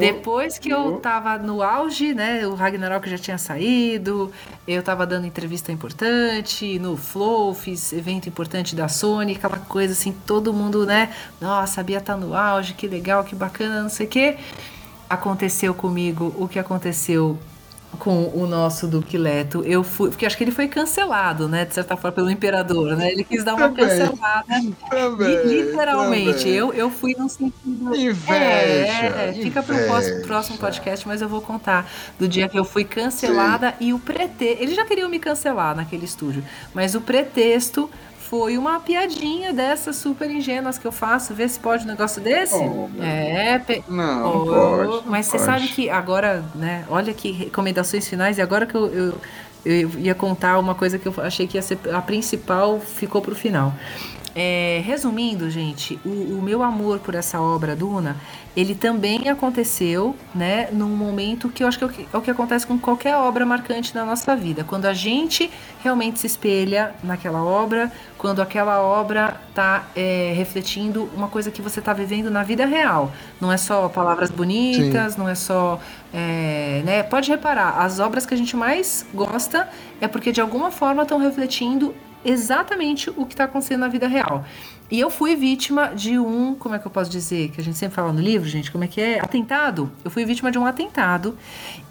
Depois 0.00 0.58
que 0.58 0.68
eu 0.68 0.98
tava 0.98 1.38
no 1.38 1.62
auge, 1.62 2.12
né, 2.12 2.44
o 2.46 2.54
Ragnarok 2.54 3.08
já 3.08 3.16
tinha 3.16 3.38
saído, 3.38 4.32
eu 4.66 4.82
tava 4.82 5.06
dando 5.06 5.26
entrevista 5.26 5.70
importante 5.70 6.78
no 6.80 6.96
Flow, 6.96 7.54
fiz 7.54 7.92
evento 7.92 8.28
importante 8.28 8.74
da 8.74 8.88
Sony, 8.88 9.36
aquela 9.36 9.58
coisa 9.58 9.92
assim, 9.92 10.12
todo 10.26 10.52
mundo, 10.52 10.84
né, 10.84 11.14
nossa, 11.40 11.80
a 11.80 11.84
Bia 11.84 12.00
tá 12.00 12.16
no 12.16 12.34
auge, 12.34 12.74
que 12.74 12.88
legal, 12.88 13.22
que 13.22 13.36
bacana, 13.36 13.82
não 13.82 13.90
sei 13.90 14.06
o 14.06 14.08
quê. 14.08 14.36
Aconteceu 15.08 15.72
comigo 15.72 16.34
o 16.38 16.48
que 16.48 16.58
aconteceu 16.58 17.38
com 17.98 18.30
o 18.34 18.46
nosso 18.46 18.86
Duque 18.88 19.16
Leto. 19.18 19.62
Eu 19.64 19.84
fui, 19.84 20.08
porque 20.10 20.26
acho 20.26 20.36
que 20.36 20.42
ele 20.44 20.50
foi 20.50 20.66
cancelado, 20.68 21.48
né, 21.48 21.64
de 21.64 21.74
certa 21.74 21.96
forma, 21.96 22.12
pelo 22.12 22.30
imperador, 22.30 22.96
né? 22.96 23.12
Ele 23.12 23.22
quis 23.22 23.44
dar 23.44 23.54
uma 23.54 23.68
Também. 23.68 23.86
cancelada. 23.88 24.44
Também, 24.90 25.44
Li- 25.46 25.62
Literalmente, 25.62 26.38
também. 26.40 26.54
eu, 26.54 26.72
eu 26.72 26.90
fui 26.90 27.14
no 27.18 27.28
sentido. 27.28 27.94
Inveja, 27.94 28.34
É, 28.34 29.28
é, 29.28 29.32
fica 29.32 29.62
para 29.62 29.74
o 29.74 29.78
inveja. 29.78 30.26
próximo 30.26 30.58
podcast, 30.58 31.06
mas 31.06 31.20
eu 31.22 31.28
vou 31.28 31.40
contar 31.40 31.88
do 32.18 32.26
dia 32.26 32.48
que 32.48 32.58
eu 32.58 32.64
fui 32.64 32.84
cancelada 32.84 33.74
e 33.80 33.92
o 33.92 33.98
pretexto. 33.98 34.62
Eles 34.62 34.74
já 34.74 34.84
queriam 34.84 35.08
me 35.08 35.18
cancelar 35.18 35.76
naquele 35.76 36.04
estúdio, 36.04 36.42
mas 36.74 36.94
o 36.94 37.00
pretexto 37.00 37.88
foi 38.32 38.56
uma 38.56 38.80
piadinha 38.80 39.52
dessas 39.52 39.96
super 39.96 40.30
ingênuas 40.30 40.78
que 40.78 40.86
eu 40.86 40.90
faço. 40.90 41.34
Vê 41.34 41.46
se 41.46 41.60
pode 41.60 41.84
um 41.84 41.86
negócio 41.86 42.18
desse. 42.18 42.54
Oh, 42.54 42.88
é, 43.02 43.58
pe- 43.58 43.84
Não, 43.86 44.26
Oh, 44.26 44.46
pode. 44.46 45.06
mas 45.10 45.26
você 45.26 45.32
pode. 45.36 45.44
sabe 45.44 45.68
que 45.68 45.90
agora, 45.90 46.42
né? 46.54 46.86
Olha 46.88 47.12
que 47.12 47.30
recomendações 47.30 48.08
finais, 48.08 48.38
e 48.38 48.40
agora 48.40 48.64
que 48.64 48.74
eu, 48.74 48.86
eu, 48.86 49.14
eu 49.66 49.90
ia 49.98 50.14
contar 50.14 50.58
uma 50.58 50.74
coisa 50.74 50.98
que 50.98 51.06
eu 51.06 51.12
achei 51.18 51.46
que 51.46 51.58
ia 51.58 51.62
ser 51.62 51.78
a 51.92 52.00
principal, 52.00 52.80
ficou 52.80 53.20
pro 53.20 53.34
final. 53.34 53.74
É, 54.34 54.82
resumindo, 54.84 55.50
gente, 55.50 56.00
o, 56.04 56.38
o 56.38 56.42
meu 56.42 56.62
amor 56.62 56.98
por 57.00 57.14
essa 57.14 57.40
obra, 57.40 57.76
Duna, 57.76 58.16
ele 58.56 58.74
também 58.74 59.28
aconteceu, 59.28 60.16
né, 60.34 60.68
num 60.72 60.88
momento 60.88 61.48
que 61.48 61.62
eu 61.62 61.68
acho 61.68 61.78
que 61.78 61.84
é 61.84 61.86
o 61.86 61.90
que, 61.90 62.08
é 62.12 62.16
o 62.16 62.20
que 62.20 62.30
acontece 62.30 62.66
com 62.66 62.78
qualquer 62.78 63.16
obra 63.16 63.44
marcante 63.44 63.94
na 63.94 64.04
nossa 64.04 64.34
vida. 64.36 64.64
Quando 64.64 64.86
a 64.86 64.94
gente 64.94 65.50
realmente 65.82 66.20
se 66.20 66.26
espelha 66.26 66.94
naquela 67.02 67.42
obra, 67.42 67.92
quando 68.16 68.40
aquela 68.40 68.80
obra 68.80 69.40
está 69.48 69.86
refletindo 70.34 71.08
uma 71.14 71.28
coisa 71.28 71.50
que 71.50 71.60
você 71.60 71.80
está 71.80 71.92
vivendo 71.92 72.30
na 72.30 72.42
vida 72.42 72.64
real. 72.66 73.12
Não 73.40 73.50
é 73.50 73.56
só 73.56 73.88
palavras 73.88 74.30
bonitas, 74.30 75.16
não 75.16 75.28
é 75.28 75.34
só. 75.34 75.80
é, 76.12 76.82
né? 76.84 77.02
Pode 77.02 77.30
reparar, 77.30 77.80
as 77.80 77.98
obras 77.98 78.24
que 78.24 78.34
a 78.34 78.36
gente 78.36 78.56
mais 78.56 79.04
gosta 79.12 79.68
é 80.00 80.06
porque 80.06 80.30
de 80.30 80.40
alguma 80.40 80.70
forma 80.70 81.02
estão 81.02 81.18
refletindo 81.18 81.94
exatamente 82.24 83.10
o 83.10 83.26
que 83.26 83.34
está 83.34 83.44
acontecendo 83.44 83.80
na 83.80 83.88
vida 83.88 84.06
real. 84.06 84.44
E 84.90 85.00
eu 85.00 85.08
fui 85.08 85.34
vítima 85.34 85.92
de 85.94 86.18
um, 86.18 86.54
como 86.54 86.74
é 86.74 86.78
que 86.78 86.86
eu 86.86 86.90
posso 86.90 87.10
dizer, 87.10 87.48
que 87.50 87.58
a 87.58 87.64
gente 87.64 87.78
sempre 87.78 87.94
fala 87.96 88.12
no 88.12 88.20
livro, 88.20 88.46
gente, 88.46 88.70
como 88.70 88.84
é 88.84 88.86
que 88.86 89.00
é? 89.00 89.20
Atentado. 89.20 89.90
Eu 90.04 90.10
fui 90.10 90.22
vítima 90.26 90.52
de 90.52 90.58
um 90.58 90.66
atentado. 90.66 91.34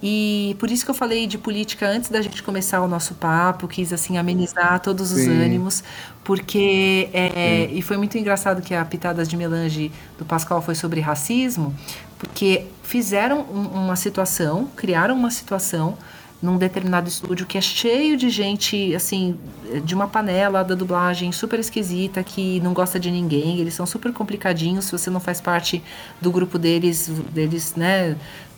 E 0.04 0.56
por 0.60 0.70
isso 0.70 0.86
que 0.86 0.92
eu 0.92 0.96
falei 0.96 1.26
de 1.26 1.36
política 1.40 1.88
antes 1.88 2.12
da 2.12 2.22
gente 2.22 2.44
começar 2.44 2.80
o 2.80 2.88
nosso 2.88 3.16
papo, 3.16 3.68
quis 3.68 3.92
assim 3.92 4.20
amenizar 4.20 4.80
todos 4.82 5.12
os 5.12 5.22
Sim. 5.22 5.32
ânimos, 5.42 5.84
porque 6.24 7.10
é, 7.12 7.70
e 7.72 7.82
foi 7.82 7.98
muito 7.98 8.16
engraçado 8.20 8.62
que 8.62 8.76
a 8.76 8.86
pitadas 8.86 9.28
de 9.28 9.36
melange 9.36 9.92
do 10.20 10.24
Pascoal 10.26 10.62
foi 10.62 10.76
sobre 10.76 11.00
racismo, 11.02 11.76
porque 12.20 12.66
fizeram 12.84 13.42
um- 13.42 13.84
uma 13.86 13.96
situação, 13.96 14.70
criaram 14.76 15.16
uma 15.16 15.32
situação 15.32 15.98
num 16.42 16.58
determinado 16.58 17.08
estúdio 17.08 17.46
que 17.46 17.58
é 17.58 17.62
cheio 17.62 18.18
de 18.18 18.30
gente, 18.30 18.96
assim, 18.96 19.38
de 19.84 19.94
uma 19.94 20.08
panela 20.08 20.64
da 20.64 20.74
dublagem 20.74 21.32
super 21.32 21.60
esquisita, 21.60 22.24
que 22.24 22.60
não 22.62 22.74
gosta 22.74 23.00
de 23.00 23.12
ninguém, 23.12 23.60
eles 23.60 23.74
são 23.74 23.86
super 23.86 24.12
complicadinhos, 24.12 24.86
se 24.86 24.92
você 24.92 25.10
não 25.10 25.20
faz 25.20 25.40
parte 25.40 25.84
do 26.20 26.32
grupo 26.32 26.58
deles, 26.58 27.08
deles, 27.32 27.76
né, 27.76 28.16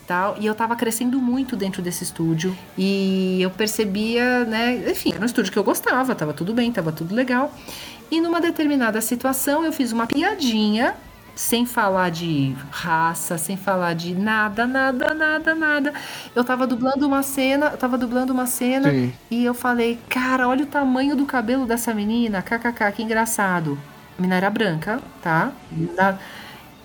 tal. 0.08 0.38
E 0.40 0.46
eu 0.46 0.56
tava 0.56 0.76
crescendo 0.76 1.20
muito 1.20 1.56
dentro 1.56 1.82
desse 1.82 2.04
estúdio 2.04 2.56
e 2.78 3.40
eu 3.42 3.50
percebia, 3.50 4.46
né, 4.46 4.90
enfim, 4.90 5.12
era 5.14 5.22
um 5.22 5.26
estúdio 5.26 5.52
que 5.52 5.60
eu 5.60 5.64
gostava, 5.64 6.16
tava 6.16 6.34
tudo 6.34 6.54
bem, 6.54 6.72
tava 6.72 6.92
tudo 6.92 7.14
legal. 7.14 7.54
E 8.10 8.22
numa 8.22 8.40
determinada 8.40 9.02
situação 9.02 9.66
eu 9.66 9.74
fiz 9.74 9.92
uma 9.92 10.08
piadinha 10.08 10.96
sem 11.36 11.66
falar 11.66 12.12
de 12.12 12.56
raça, 12.70 13.38
sem 13.38 13.58
falar 13.58 13.94
de 13.96 14.14
nada, 14.14 14.68
nada, 14.68 15.14
nada, 15.14 15.56
nada. 15.56 15.94
Eu 16.36 16.44
tava 16.44 16.68
dublando 16.68 17.08
uma 17.08 17.24
cena, 17.24 17.68
eu 17.68 17.78
tava 17.78 17.98
dublando 17.98 18.32
uma 18.32 18.46
cena 18.46 18.92
Sim. 18.92 19.14
e 19.32 19.44
eu 19.44 19.54
falei, 19.54 20.00
cara, 20.10 20.48
olha 20.48 20.64
o 20.64 20.68
tamanho 20.68 21.16
do 21.16 21.26
cabelo 21.26 21.66
dessa 21.66 21.94
menina, 21.94 22.42
kkk, 22.42 22.92
que 22.94 23.04
engraçado. 23.04 23.78
A 24.18 24.22
menina 24.22 24.36
era 24.38 24.50
branca, 24.50 25.02
tá? 25.22 25.52
Da- 25.96 26.18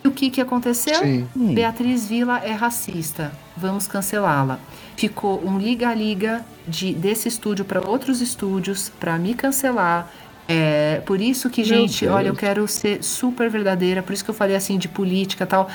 E 0.03 0.09
o 0.09 0.13
que 0.13 0.31
que 0.31 0.41
aconteceu? 0.41 0.95
Sim. 0.95 1.29
Beatriz 1.55 2.07
Vila 2.07 2.39
é 2.39 2.53
racista, 2.53 3.33
vamos 3.57 3.87
cancelá-la. 3.89 4.59
Ficou 4.97 5.45
um 5.45 5.59
liga-liga 5.59 6.45
de 6.67 6.93
desse 6.95 7.29
estúdio 7.29 7.65
para 7.65 7.87
outros 7.87 8.21
estúdios 8.21 8.89
para 9.01 9.19
me 9.19 9.35
cancelar. 9.35 10.09
É, 10.51 11.03
por 11.05 11.21
isso 11.21 11.51
que, 11.51 11.61
Meu 11.61 11.69
gente, 11.69 12.07
Deus. 12.07 12.17
olha, 12.17 12.29
eu 12.29 12.35
quero 12.35 12.67
ser 12.67 13.05
super 13.05 13.51
verdadeira, 13.51 14.03
por 14.03 14.15
isso 14.15 14.25
que 14.25 14.31
eu 14.31 14.35
falei 14.35 14.57
assim 14.57 14.79
de 14.79 14.89
política 14.89 15.45
e 15.45 15.47
tal. 15.47 15.69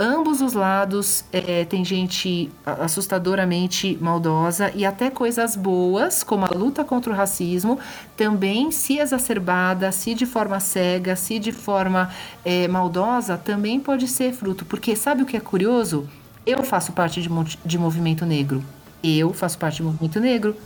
Ambos 0.00 0.40
os 0.40 0.52
lados 0.52 1.24
é, 1.32 1.64
tem 1.64 1.84
gente 1.84 2.50
assustadoramente 2.64 3.96
maldosa 4.00 4.72
e 4.74 4.84
até 4.84 5.10
coisas 5.10 5.54
boas, 5.54 6.24
como 6.24 6.44
a 6.44 6.48
luta 6.48 6.84
contra 6.84 7.12
o 7.12 7.16
racismo, 7.16 7.78
também 8.16 8.70
se 8.72 8.98
exacerbada, 8.98 9.92
se 9.92 10.14
de 10.14 10.26
forma 10.26 10.58
cega, 10.58 11.14
se 11.14 11.38
de 11.38 11.52
forma 11.52 12.10
é, 12.44 12.66
maldosa, 12.66 13.36
também 13.36 13.78
pode 13.78 14.08
ser 14.08 14.32
fruto. 14.32 14.64
Porque 14.64 14.96
sabe 14.96 15.22
o 15.22 15.26
que 15.26 15.36
é 15.36 15.40
curioso? 15.40 16.08
Eu 16.44 16.62
faço 16.64 16.92
parte 16.92 17.20
de, 17.20 17.28
de 17.64 17.78
movimento 17.78 18.26
negro. 18.26 18.64
Eu 19.04 19.32
faço 19.32 19.58
parte 19.58 19.76
de 19.76 19.82
movimento 19.84 20.18
negro. 20.18 20.56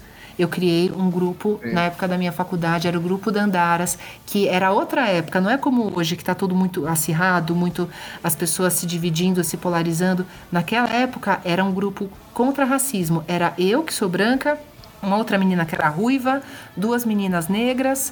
Eu 0.41 0.49
criei 0.49 0.91
um 0.91 1.11
grupo 1.11 1.61
na 1.63 1.83
época 1.83 2.09
da 2.09 2.17
minha 2.17 2.33
faculdade, 2.33 2.89
era 2.89 2.97
o 2.97 3.01
grupo 3.01 3.31
Dandaras, 3.31 3.99
que 4.25 4.49
era 4.49 4.73
outra 4.73 5.07
época, 5.07 5.39
não 5.39 5.51
é 5.51 5.59
como 5.59 5.93
hoje 5.95 6.17
que 6.17 6.23
está 6.23 6.35
tudo 6.35 6.55
muito 6.55 6.87
acirrado, 6.87 7.55
muito 7.55 7.87
as 8.25 8.35
pessoas 8.35 8.73
se 8.73 8.87
dividindo, 8.87 9.45
se 9.45 9.59
polarizando. 9.59 10.25
Naquela 10.51 10.89
época 10.89 11.43
era 11.45 11.63
um 11.63 11.71
grupo 11.71 12.09
contra 12.33 12.65
racismo. 12.65 13.23
Era 13.29 13.53
eu 13.59 13.83
que 13.83 13.93
sou 13.93 14.09
branca, 14.09 14.59
uma 15.03 15.19
outra 15.19 15.37
menina 15.37 15.67
que 15.67 15.75
era 15.75 15.89
ruiva, 15.89 16.41
duas 16.75 17.05
meninas 17.05 17.49
negras, 17.49 18.11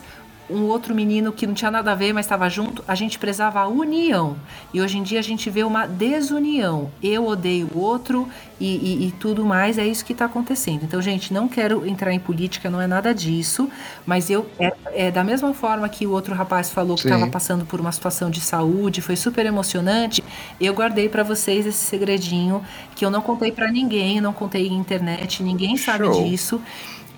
um 0.50 0.62
outro 0.62 0.94
menino 0.94 1.32
que 1.32 1.46
não 1.46 1.54
tinha 1.54 1.70
nada 1.70 1.92
a 1.92 1.94
ver, 1.94 2.12
mas 2.12 2.26
estava 2.26 2.48
junto. 2.48 2.82
A 2.88 2.94
gente 2.94 3.18
prezava 3.18 3.60
a 3.60 3.68
união. 3.68 4.36
E 4.72 4.80
hoje 4.80 4.98
em 4.98 5.02
dia 5.02 5.18
a 5.18 5.22
gente 5.22 5.50
vê 5.50 5.62
uma 5.62 5.86
desunião. 5.86 6.90
Eu 7.02 7.26
odeio 7.26 7.68
o 7.74 7.78
outro 7.78 8.28
e, 8.60 8.66
e- 8.76 9.06
e 9.08 9.12
tudo 9.12 9.44
mais. 9.44 9.78
É 9.78 9.86
isso 9.86 10.04
que 10.04 10.12
está 10.12 10.24
acontecendo. 10.24 10.84
Então, 10.84 11.00
gente, 11.02 11.32
não 11.32 11.48
quero 11.48 11.86
entrar 11.86 12.12
em 12.12 12.18
política, 12.18 12.68
não 12.70 12.80
é 12.80 12.86
nada 12.86 13.14
disso. 13.14 13.68
Mas 14.06 14.30
eu, 14.30 14.46
é, 14.58 14.72
é 14.94 15.10
da 15.10 15.22
mesma 15.22 15.52
forma 15.54 15.88
que 15.88 16.06
o 16.06 16.10
outro 16.12 16.34
rapaz 16.34 16.70
falou 16.70 16.96
que 16.96 17.02
estava 17.06 17.26
passando 17.26 17.64
por 17.66 17.80
uma 17.80 17.92
situação 17.92 18.30
de 18.30 18.40
saúde, 18.40 19.00
foi 19.00 19.16
super 19.16 19.44
emocionante. 19.46 20.22
Eu 20.60 20.74
guardei 20.74 21.08
para 21.08 21.22
vocês 21.22 21.66
esse 21.66 21.84
segredinho 21.84 22.62
que 22.96 23.04
eu 23.04 23.10
não 23.10 23.20
contei 23.20 23.52
para 23.52 23.70
ninguém, 23.70 24.20
não 24.20 24.32
contei 24.32 24.66
em 24.68 24.74
internet, 24.76 25.42
ninguém 25.42 25.76
sabe 25.76 26.04
Show. 26.04 26.24
disso. 26.24 26.60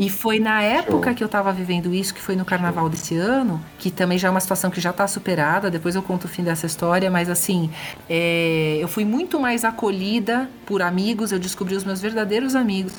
E 0.00 0.08
foi 0.08 0.40
na 0.40 0.62
época 0.62 1.10
Show. 1.10 1.14
que 1.14 1.22
eu 1.22 1.28
tava 1.28 1.52
vivendo 1.52 1.92
isso, 1.92 2.14
que 2.14 2.22
foi 2.22 2.34
no 2.34 2.42
carnaval 2.42 2.88
desse 2.88 3.16
ano, 3.16 3.62
que 3.78 3.90
também 3.90 4.16
já 4.16 4.28
é 4.28 4.30
uma 4.30 4.40
situação 4.40 4.70
que 4.70 4.80
já 4.80 4.94
tá 4.94 5.06
superada, 5.06 5.70
depois 5.70 5.94
eu 5.94 6.02
conto 6.02 6.24
o 6.24 6.28
fim 6.28 6.42
dessa 6.42 6.64
história, 6.64 7.10
mas 7.10 7.28
assim, 7.28 7.70
é, 8.08 8.78
eu 8.80 8.88
fui 8.88 9.04
muito 9.04 9.38
mais 9.38 9.62
acolhida 9.62 10.48
por 10.64 10.80
amigos, 10.80 11.32
eu 11.32 11.38
descobri 11.38 11.76
os 11.76 11.84
meus 11.84 12.00
verdadeiros 12.00 12.54
amigos. 12.56 12.94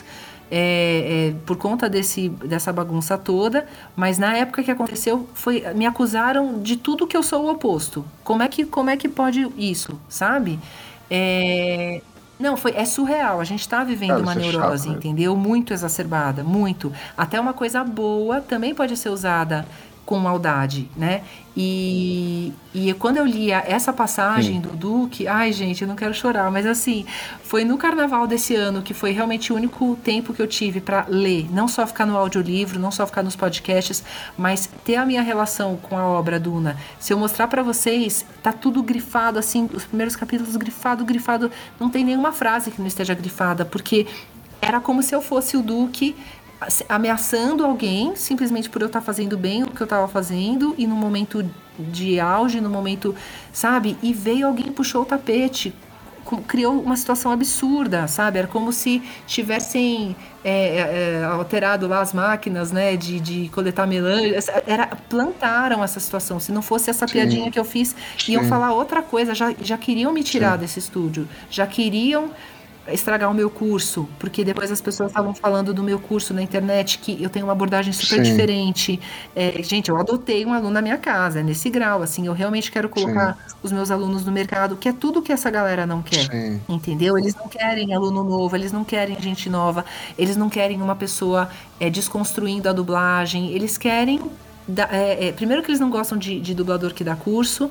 é, 0.52 1.32
é, 1.32 1.36
por 1.45 1.56
conta 1.57 1.90
desse, 1.90 2.30
dessa 2.30 2.73
bagunça 2.73 3.18
toda, 3.18 3.65
mas 3.95 4.19
na 4.19 4.36
época 4.38 4.61
que 4.64 4.69
aconteceu, 4.69 5.28
foi, 5.34 5.64
me 5.73 5.86
acusaram 5.86 6.61
de 6.61 6.76
tudo 6.78 7.07
que 7.07 7.15
eu 7.18 7.23
sou 7.23 7.45
o 7.45 7.52
oposto. 7.52 8.06
Como 8.23 8.44
é 8.44 8.48
que, 8.49 8.65
como 8.65 8.90
é 8.90 8.98
que 8.98 9.07
pode 9.10 9.48
isso, 9.57 9.99
sabe? 10.10 10.60
É, 11.10 12.02
não, 12.41 12.57
foi, 12.57 12.73
é 12.76 12.84
surreal. 12.85 13.39
A 13.39 13.43
gente 13.43 13.68
tá 13.68 13.84
vivendo 13.84 14.09
Cara, 14.09 14.22
uma 14.22 14.34
é 14.34 14.35
neurose, 14.35 14.89
né? 14.89 14.95
entendeu? 14.95 15.35
Muito 15.35 15.73
exacerbada, 15.73 16.43
muito. 16.43 16.91
Até 17.18 17.39
uma 17.39 17.53
coisa 17.53 17.84
boa 17.84 18.41
também 18.41 18.73
pode 18.73 18.97
ser 18.97 19.09
usada 19.09 19.65
com 20.06 20.18
maldade, 20.19 20.90
né? 20.95 21.22
E, 21.56 22.53
e 22.73 22.94
quando 22.94 23.18
eu 23.18 23.26
lia 23.26 23.61
essa 23.68 23.91
passagem 23.91 24.61
do 24.61 24.69
Duque, 24.69 25.28
ai 25.28 25.52
gente, 25.52 25.82
eu 25.82 25.88
não 25.88 25.95
quero 25.95 26.14
chorar, 26.14 26.49
mas 26.49 26.65
assim, 26.65 27.06
foi 27.44 27.65
no 27.65 27.78
carnaval 27.78 28.26
desse 28.26 28.56
ano 28.56 28.82
que 28.82 28.94
foi 28.94 29.11
realmente 29.11 29.52
o 29.52 29.56
único 29.56 29.98
tempo 30.02 30.34
que 30.34 30.41
eu 30.41 30.48
tive 30.48 30.80
para 30.80 31.06
ler, 31.10 31.53
não 31.53 31.68
só 31.68 31.86
ficar 31.86 32.06
no 32.06 32.18
audiolivro, 32.18 32.80
não 32.80 32.90
só 32.90 33.06
ficar 33.06 33.22
nos 33.22 33.36
podcasts, 33.36 34.02
mas 34.38 34.69
ter 34.86 34.95
a 34.95 35.06
minha 35.06 35.22
relação 35.22 35.76
com 35.76 35.98
a 35.98 36.06
obra 36.06 36.40
Duna. 36.40 36.78
Se 36.99 37.11
eu 37.11 37.19
mostrar 37.19 37.48
para 37.48 37.61
vocês, 37.61 38.26
tá 38.41 38.53
tudo 38.53 38.82
grifado 38.82 39.38
assim, 39.38 39.69
os 39.73 39.84
primeiros 39.84 40.15
capítulos 40.15 40.56
grifado, 40.56 41.03
grifado, 41.03 41.52
não 41.80 41.90
tem 41.90 42.06
nenhuma 42.06 42.32
frase 42.32 42.72
que 42.72 42.80
não 42.80 42.88
esteja 42.88 43.14
grifada, 43.14 43.65
porque 43.65 44.07
era 44.61 44.80
como 44.80 45.02
se 45.02 45.14
eu 45.14 45.22
fosse 45.22 45.57
o 45.57 45.61
Duque 45.61 46.15
ameaçando 46.88 47.65
alguém 47.65 48.15
simplesmente 48.15 48.69
por 48.69 48.81
eu 48.81 48.88
estar 48.88 49.01
fazendo 49.01 49.38
bem 49.38 49.63
o 49.63 49.67
que 49.67 49.81
eu 49.81 49.85
estava 49.85 50.07
fazendo 50.07 50.75
e 50.77 50.85
no 50.85 50.95
momento 50.95 51.43
de 51.79 52.19
auge, 52.19 52.61
no 52.61 52.69
momento, 52.69 53.15
sabe? 53.51 53.97
E 54.01 54.13
veio 54.13 54.47
alguém 54.47 54.67
e 54.67 54.71
puxou 54.71 55.01
o 55.01 55.05
tapete, 55.05 55.73
criou 56.47 56.79
uma 56.79 56.95
situação 56.95 57.31
absurda, 57.31 58.07
sabe? 58.07 58.39
Era 58.39 58.47
como 58.47 58.71
se 58.71 59.01
tivessem 59.25 60.15
é, 60.43 61.19
é, 61.19 61.23
alterado 61.25 61.88
lá 61.88 61.99
as 61.99 62.13
máquinas, 62.13 62.71
né, 62.71 62.95
de, 62.95 63.19
de 63.19 63.49
coletar 63.49 63.88
melange. 63.88 64.35
Era, 64.67 64.88
plantaram 65.09 65.83
essa 65.83 65.99
situação. 65.99 66.39
Se 66.39 66.51
não 66.51 66.61
fosse 66.61 66.89
essa 66.89 67.07
Sim. 67.07 67.13
piadinha 67.13 67.51
que 67.51 67.59
eu 67.59 67.65
fiz, 67.65 67.95
iam 68.27 68.43
Sim. 68.43 68.49
falar 68.49 68.71
outra 68.73 69.01
coisa. 69.01 69.33
Já, 69.33 69.53
já 69.61 69.77
queriam 69.77 70.13
me 70.13 70.23
tirar 70.23 70.57
desse 70.57 70.79
estúdio. 70.79 71.27
Já 71.49 71.65
queriam 71.65 72.29
estragar 72.87 73.29
o 73.29 73.33
meu 73.33 73.49
curso, 73.49 74.07
porque 74.19 74.43
depois 74.43 74.71
as 74.71 74.81
pessoas 74.81 75.09
estavam 75.11 75.33
falando 75.35 75.73
do 75.73 75.83
meu 75.83 75.99
curso 75.99 76.33
na 76.33 76.41
internet 76.41 76.97
que 76.97 77.21
eu 77.21 77.29
tenho 77.29 77.45
uma 77.45 77.51
abordagem 77.53 77.93
super 77.93 78.17
Sim. 78.17 78.23
diferente. 78.23 78.99
É, 79.35 79.61
gente, 79.63 79.89
eu 79.89 79.97
adotei 79.97 80.45
um 80.45 80.53
aluno 80.53 80.71
na 80.71 80.81
minha 80.81 80.97
casa, 80.97 81.39
é 81.39 81.43
nesse 81.43 81.69
grau, 81.69 82.01
assim, 82.01 82.25
eu 82.27 82.33
realmente 82.33 82.71
quero 82.71 82.89
colocar 82.89 83.37
os 83.61 83.71
meus 83.71 83.91
alunos 83.91 84.25
no 84.25 84.31
mercado, 84.31 84.75
que 84.75 84.89
é 84.89 84.93
tudo 84.93 85.21
que 85.21 85.31
essa 85.31 85.49
galera 85.49 85.85
não 85.85 86.01
quer. 86.01 86.29
Sim. 86.29 86.61
Entendeu? 86.67 87.17
Eles 87.17 87.35
não 87.35 87.47
querem 87.47 87.93
aluno 87.93 88.23
novo, 88.23 88.55
eles 88.55 88.71
não 88.71 88.83
querem 88.83 89.19
gente 89.21 89.49
nova, 89.49 89.85
eles 90.17 90.35
não 90.35 90.49
querem 90.49 90.81
uma 90.81 90.95
pessoa 90.95 91.49
é, 91.79 91.89
desconstruindo 91.89 92.67
a 92.67 92.73
dublagem, 92.73 93.51
eles 93.51 93.77
querem. 93.77 94.19
da- 94.67 94.87
é, 94.91 95.27
é, 95.27 95.31
primeiro 95.31 95.61
que 95.63 95.69
eles 95.71 95.79
não 95.79 95.89
gostam 95.89 96.17
de, 96.17 96.39
de 96.39 96.53
dublador 96.53 96.93
que 96.93 97.03
dá 97.03 97.15
curso, 97.15 97.69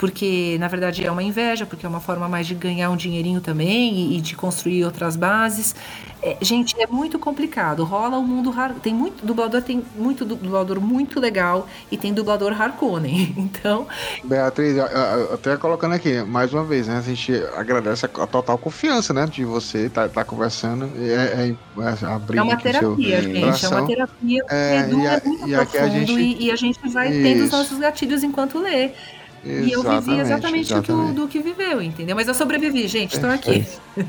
porque 0.00 0.56
na 0.58 0.66
verdade 0.66 1.04
é 1.04 1.10
uma 1.12 1.22
inveja, 1.22 1.66
porque 1.66 1.84
é 1.84 1.88
uma 1.88 2.00
forma 2.00 2.26
mais 2.26 2.46
de 2.46 2.54
ganhar 2.54 2.88
um 2.90 2.96
dinheirinho 2.96 3.38
também 3.42 3.94
e, 3.94 4.16
e 4.16 4.20
de 4.22 4.34
construir 4.34 4.82
outras 4.82 5.14
bases. 5.14 5.74
É, 6.22 6.38
gente, 6.40 6.74
é 6.80 6.86
muito 6.86 7.18
complicado. 7.18 7.84
Rola 7.84 8.16
o 8.18 8.22
mundo 8.22 8.50
hard... 8.50 8.78
tem 8.78 8.94
muito 8.94 9.24
dublador, 9.24 9.60
tem 9.60 9.82
muito 9.94 10.24
du- 10.24 10.36
dublador 10.36 10.80
muito 10.80 11.20
legal 11.20 11.68
e 11.92 11.98
tem 11.98 12.14
dublador 12.14 12.60
Harkonnen. 12.60 13.34
Então, 13.50 13.86
Beatriz, 14.24 14.78
até 14.78 15.56
colocando 15.56 15.94
aqui, 15.94 16.22
mais 16.22 16.52
uma 16.54 16.64
vez, 16.64 16.86
né? 16.88 16.96
A 16.98 17.02
gente 17.02 17.32
agradece 17.54 18.06
a, 18.06 18.08
total 18.08 18.56
confiança, 18.56 19.12
né? 19.12 19.26
De 19.26 19.44
você 19.44 19.86
estar 19.86 20.08
tá, 20.08 20.24
conversando. 20.24 20.90
e 20.96 21.10
É, 21.10 21.54
é, 21.78 22.04
é 22.04 22.06
abrir 22.06 22.38
É 22.38 22.42
uma 22.42 22.56
terapia, 22.56 23.22
gente. 23.22 23.64
É 23.66 23.68
uma 23.68 23.86
terapia 23.86 24.44
É, 24.48 24.88
e 24.90 25.06
a- 25.06 25.12
é 25.14 25.22
muito 25.24 25.48
e 25.48 25.54
aqui 25.54 25.76
a 25.78 25.80
profundo 25.82 26.06
gente- 26.06 26.20
e, 26.20 26.44
e 26.46 26.50
a 26.50 26.56
gente 26.56 26.88
vai 26.88 27.10
tendo 27.10 27.44
os 27.44 27.50
nossos 27.50 27.78
gatilhos 27.78 28.22
enquanto 28.22 28.58
lê. 28.58 28.92
E 29.42 29.72
eu 29.72 29.82
vivi 29.82 30.18
exatamente 30.18 30.72
do 30.74 30.82
que, 30.82 30.92
o- 30.92 30.94
exatamente. 30.94 31.14
do 31.16 31.28
que 31.28 31.38
viveu, 31.40 31.80
entendeu? 31.82 32.14
Mas 32.14 32.28
eu 32.28 32.34
sobrevivi, 32.34 32.86
gente. 32.88 33.14
Estou 33.14 33.30
aqui. 33.30 33.66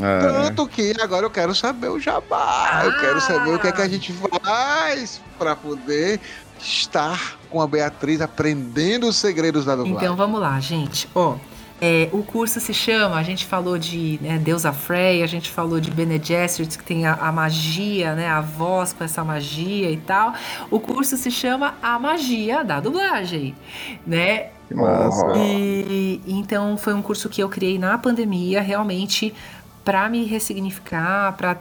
É, 0.00 0.20
Tanto 0.48 0.66
que 0.66 0.92
agora 1.00 1.24
eu 1.24 1.30
quero 1.30 1.54
saber 1.54 1.88
o 1.88 2.00
jabá. 2.00 2.82
eu 2.84 2.98
quero 2.98 3.20
saber 3.20 3.54
o 3.54 3.58
que 3.60 3.68
é 3.68 3.72
que 3.72 3.80
a 3.82 3.88
gente 3.88 4.12
faz 4.12 5.20
para 5.38 5.54
poder 5.54 6.18
estar 6.58 7.36
com 7.48 7.60
a 7.62 7.66
Beatriz 7.66 8.20
aprendendo 8.20 9.06
os 9.06 9.14
segredos 9.16 9.64
da 9.64 9.76
dublagem. 9.76 9.96
Então 10.02 10.16
vamos 10.16 10.40
lá, 10.40 10.58
gente. 10.58 11.08
Ó, 11.14 11.36
é, 11.80 12.08
o 12.12 12.24
curso 12.24 12.58
se 12.60 12.74
chama, 12.74 13.16
a 13.16 13.22
gente 13.22 13.44
falou 13.46 13.78
de 13.78 14.18
né, 14.20 14.36
Deusa 14.38 14.72
Frey, 14.72 15.22
a 15.22 15.26
gente 15.26 15.48
falou 15.50 15.78
de 15.78 15.90
Bene 15.92 16.20
Gesserit, 16.22 16.76
que 16.76 16.82
tem 16.84 17.06
a, 17.06 17.14
a 17.14 17.30
magia, 17.30 18.14
né, 18.14 18.26
a 18.28 18.40
voz 18.40 18.92
com 18.92 19.04
essa 19.04 19.22
magia 19.22 19.90
e 19.90 19.96
tal. 19.98 20.34
O 20.70 20.80
curso 20.80 21.16
se 21.16 21.30
chama 21.30 21.74
A 21.82 21.98
Magia 22.00 22.64
da 22.64 22.80
Dublagem, 22.80 23.54
né? 24.06 24.46
Que 24.68 24.74
massa. 24.74 25.32
E 25.36 26.20
então 26.26 26.76
foi 26.76 26.94
um 26.94 27.02
curso 27.02 27.28
que 27.28 27.42
eu 27.42 27.48
criei 27.48 27.78
na 27.78 27.98
pandemia, 27.98 28.60
realmente 28.60 29.34
para 29.84 30.08
me 30.08 30.24
ressignificar, 30.24 31.36
para 31.36 31.56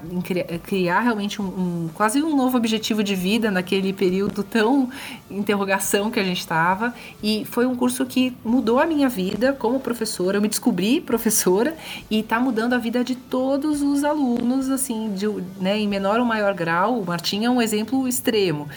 criar 0.64 1.02
realmente 1.02 1.42
um, 1.42 1.46
um- 1.46 1.90
quase 1.94 2.24
um 2.24 2.34
novo 2.38 2.56
objetivo 2.56 3.04
de 3.04 3.16
vida 3.16 3.52
naquele 3.52 3.92
período 3.92 4.44
tão 4.46 4.90
interrogação 5.30 6.10
que 6.10 6.22
a 6.22 6.24
gente 6.24 6.40
estava. 6.40 6.94
E 7.22 7.44
foi 7.44 7.66
um 7.66 7.76
curso 7.76 8.06
que 8.06 8.34
mudou 8.46 8.80
a 8.80 8.86
minha 8.86 9.10
vida 9.10 9.52
como 9.52 9.78
professora. 9.78 10.38
Eu 10.38 10.42
me 10.42 10.48
descobri 10.48 11.02
professora 11.02 11.76
e 12.10 12.20
está 12.22 12.40
mudando 12.40 12.72
a 12.72 12.78
vida 12.78 13.04
de 13.04 13.14
todos 13.14 13.82
os 13.82 14.06
alunos, 14.06 14.70
assim, 14.70 15.14
de, 15.14 15.28
né, 15.60 15.78
em 15.78 15.88
menor 15.90 16.18
ou 16.22 16.26
maior 16.26 16.54
grau. 16.54 17.02
O 17.02 17.06
Martim 17.06 17.44
é 17.44 17.50
um 17.50 17.62
exemplo 17.62 18.08
extremo. 18.08 18.70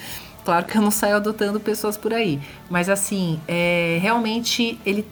Claro 0.47 0.65
que 0.65 0.77
eu 0.77 0.81
não 0.81 0.91
saio 0.91 1.17
adotando 1.17 1.59
pessoas 1.59 1.97
por 1.97 2.13
aí, 2.13 2.39
mas 2.69 2.87
assim, 2.87 3.37
é, 3.49 3.99
realmente 4.01 4.79
ele 4.85 5.05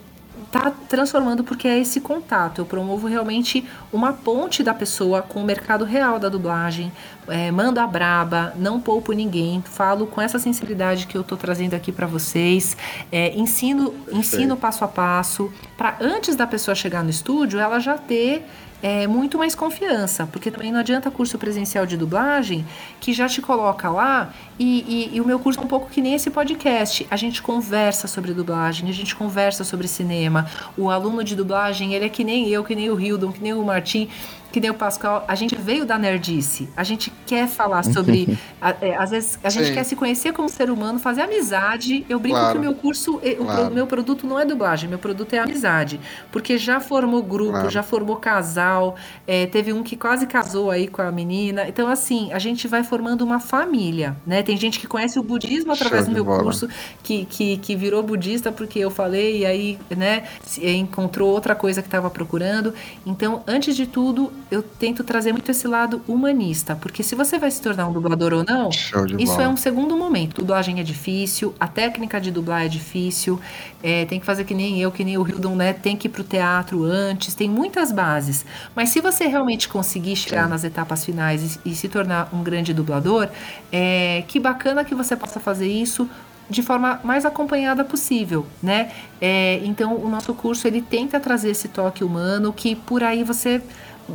tá 0.50 0.72
transformando 0.88 1.44
porque 1.44 1.68
é 1.68 1.78
esse 1.78 2.00
contato. 2.00 2.62
Eu 2.62 2.64
promovo 2.64 3.06
realmente 3.06 3.62
uma 3.92 4.14
ponte 4.14 4.62
da 4.62 4.72
pessoa 4.72 5.20
com 5.20 5.42
o 5.42 5.44
mercado 5.44 5.84
real 5.84 6.18
da 6.18 6.30
dublagem. 6.30 6.90
É, 7.28 7.50
mando 7.50 7.78
a 7.80 7.86
braba, 7.86 8.54
não 8.56 8.80
poupo 8.80 9.12
ninguém, 9.12 9.62
falo 9.62 10.06
com 10.06 10.22
essa 10.22 10.38
sensibilidade 10.38 11.06
que 11.06 11.18
eu 11.18 11.22
tô 11.22 11.36
trazendo 11.36 11.74
aqui 11.74 11.92
para 11.92 12.06
vocês. 12.06 12.74
É, 13.12 13.36
ensino, 13.36 13.92
ensino 14.10 14.56
passo 14.56 14.84
a 14.84 14.88
passo 14.88 15.52
para 15.76 15.98
antes 16.00 16.34
da 16.34 16.46
pessoa 16.46 16.74
chegar 16.74 17.04
no 17.04 17.10
estúdio, 17.10 17.60
ela 17.60 17.78
já 17.78 17.98
ter 17.98 18.42
é, 18.82 19.06
muito 19.06 19.38
mais 19.38 19.54
confiança, 19.54 20.28
porque 20.30 20.50
também 20.50 20.70
não 20.70 20.80
adianta 20.80 21.10
curso 21.10 21.38
presencial 21.38 21.86
de 21.86 21.96
dublagem 21.96 22.64
que 23.00 23.12
já 23.12 23.26
te 23.28 23.40
coloca 23.40 23.90
lá 23.90 24.32
e, 24.58 25.10
e- 25.12 25.16
e 25.16 25.20
o 25.20 25.24
meu 25.26 25.38
curso 25.38 25.58
é 25.60 25.62
um 25.62 25.66
pouco 25.66 25.88
que 25.90 26.00
nem 26.02 26.14
esse 26.14 26.30
podcast. 26.30 27.06
A 27.10 27.16
gente 27.16 27.40
conversa 27.42 28.06
sobre 28.06 28.32
dublagem, 28.32 28.88
a 28.88 28.92
gente 28.92 29.14
conversa 29.16 29.64
sobre 29.64 29.88
cinema. 29.88 30.46
O 30.76 30.90
aluno 30.90 31.24
de 31.24 31.34
dublagem, 31.34 31.94
ele 31.94 32.04
é 32.04 32.08
que 32.08 32.22
nem 32.24 32.48
eu, 32.48 32.62
que 32.64 32.74
nem 32.74 32.90
o 32.90 33.00
Hildon, 33.00 33.32
que 33.32 33.42
nem 33.42 33.52
o 33.54 33.64
Martim, 33.64 34.08
que 34.56 34.60
nem 34.60 34.70
o 34.70 34.74
Pascal. 34.74 35.22
A 35.28 35.34
gente 35.34 35.54
veio 35.54 35.84
da 35.84 35.98
nerdice, 35.98 36.66
a 36.74 36.82
gente 36.82 37.12
quer 37.26 37.46
falar 37.46 37.82
sobre. 37.84 38.38
a- 38.58 38.74
é, 38.80 38.96
às 38.96 39.10
vezes 39.10 39.38
a 39.44 39.50
gente 39.50 39.66
Sim. 39.66 39.74
quer 39.74 39.84
se 39.84 39.94
conhecer 39.94 40.32
como 40.32 40.48
ser 40.48 40.70
humano, 40.70 40.98
fazer 40.98 41.20
amizade. 41.20 42.06
Eu 42.08 42.18
brinco 42.18 42.38
Claro. 42.38 42.52
que 42.52 42.58
o 42.58 42.60
meu 42.62 42.74
curso, 42.74 43.20
eh, 43.22 43.36
o 43.38 43.44
Claro. 43.44 43.70
meu 43.70 43.86
produto 43.86 44.26
não 44.26 44.40
é 44.40 44.46
dublagem, 44.46 44.88
meu 44.88 44.98
produto 44.98 45.34
é 45.34 45.38
amizade. 45.40 46.00
Porque 46.32 46.56
já 46.56 46.80
formou 46.80 47.22
grupo, 47.22 47.50
Claro. 47.50 47.68
já 47.70 47.82
formou 47.82 48.16
casal, 48.16 48.96
é, 49.26 49.44
teve 49.44 49.74
um 49.74 49.82
que 49.82 49.94
quase 49.94 50.26
casou 50.26 50.70
aí 50.70 50.88
com 50.88 51.02
a 51.02 51.12
menina. 51.12 51.68
Então, 51.68 51.86
assim, 51.86 52.32
a 52.32 52.38
gente 52.38 52.66
vai 52.66 52.82
formando 52.82 53.20
uma 53.20 53.38
família, 53.38 54.16
né? 54.26 54.42
Tem 54.42 54.56
gente 54.56 54.80
que 54.80 54.86
conhece 54.86 55.18
o 55.18 55.22
budismo 55.22 55.70
através 55.72 56.04
Show 56.06 56.10
do 56.10 56.14
meu 56.14 56.24
bola. 56.24 56.42
curso, 56.44 56.66
que, 57.02 57.26
que, 57.26 57.58
que 57.58 57.76
virou 57.76 58.02
budista 58.02 58.50
porque 58.50 58.78
eu 58.78 58.90
falei 58.90 59.40
e 59.40 59.44
aí, 59.46 59.78
né, 59.94 60.24
se- 60.42 60.66
encontrou 60.66 61.28
outra 61.30 61.54
coisa 61.54 61.82
que 61.82 61.88
estava 61.88 62.08
procurando. 62.08 62.72
Então, 63.04 63.42
antes 63.46 63.76
de 63.76 63.86
tudo, 63.86 64.32
eu 64.50 64.62
tento 64.62 65.02
trazer 65.02 65.32
muito 65.32 65.50
esse 65.50 65.66
lado 65.66 66.00
humanista, 66.06 66.76
porque 66.76 67.02
se 67.02 67.14
você 67.16 67.38
vai 67.38 67.50
se 67.50 67.60
tornar 67.60 67.88
um 67.88 67.92
dublador 67.92 68.32
ou 68.32 68.44
não, 68.44 68.68
isso 68.70 69.32
bola. 69.32 69.42
é 69.42 69.48
um 69.48 69.56
segundo 69.56 69.96
momento. 69.96 70.36
Dublagem 70.36 70.78
é 70.78 70.84
difícil, 70.84 71.52
a 71.58 71.66
técnica 71.66 72.20
de 72.20 72.30
dublar 72.30 72.64
é 72.64 72.68
difícil, 72.68 73.40
é, 73.82 74.04
tem 74.04 74.20
que 74.20 74.26
fazer 74.26 74.44
que 74.44 74.54
nem 74.54 74.80
eu, 74.80 74.92
que 74.92 75.02
nem 75.02 75.18
o 75.18 75.26
Hildon, 75.26 75.56
né? 75.56 75.72
Tem 75.72 75.96
que 75.96 76.06
ir 76.06 76.10
pro 76.10 76.22
teatro 76.22 76.84
antes, 76.84 77.34
tem 77.34 77.50
muitas 77.50 77.90
bases. 77.90 78.44
Mas 78.74 78.90
se 78.90 79.00
você 79.00 79.26
realmente 79.26 79.68
conseguir 79.68 80.14
chegar 80.14 80.48
nas 80.48 80.62
etapas 80.62 81.04
finais 81.04 81.58
e, 81.64 81.70
e 81.70 81.74
se 81.74 81.88
tornar 81.88 82.28
um 82.32 82.42
grande 82.42 82.72
dublador, 82.72 83.28
é, 83.72 84.22
que 84.28 84.38
bacana 84.38 84.84
que 84.84 84.94
você 84.94 85.16
possa 85.16 85.40
fazer 85.40 85.66
isso 85.66 86.08
de 86.48 86.62
forma 86.62 87.00
mais 87.02 87.24
acompanhada 87.24 87.84
possível, 87.84 88.46
né? 88.62 88.92
É, 89.20 89.60
então 89.64 89.96
o 89.96 90.08
nosso 90.08 90.32
curso 90.32 90.68
ele 90.68 90.80
tenta 90.80 91.18
trazer 91.18 91.50
esse 91.50 91.66
toque 91.66 92.04
humano 92.04 92.52
que 92.52 92.76
por 92.76 93.02
aí 93.02 93.24
você 93.24 93.60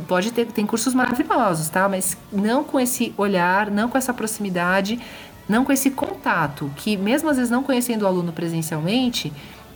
pode 0.06 0.32
ter 0.32 0.46
tem 0.46 0.66
cursos 0.66 0.94
maravilhosos, 0.94 1.68
tá? 1.68 1.88
Mas 1.88 2.16
não 2.32 2.64
com 2.64 2.78
esse 2.78 3.14
olhar, 3.16 3.70
não 3.70 3.88
com 3.88 3.98
essa 3.98 4.12
proximidade, 4.12 4.98
não 5.48 5.64
com 5.64 5.72
esse 5.72 5.90
contato 5.90 6.70
que 6.76 6.96
mesmo 6.96 7.28
às 7.28 7.36
vezes 7.36 7.50
não 7.50 7.62
conhecendo 7.62 8.02
o 8.02 8.06
aluno 8.06 8.32
presencialmente, 8.32 9.32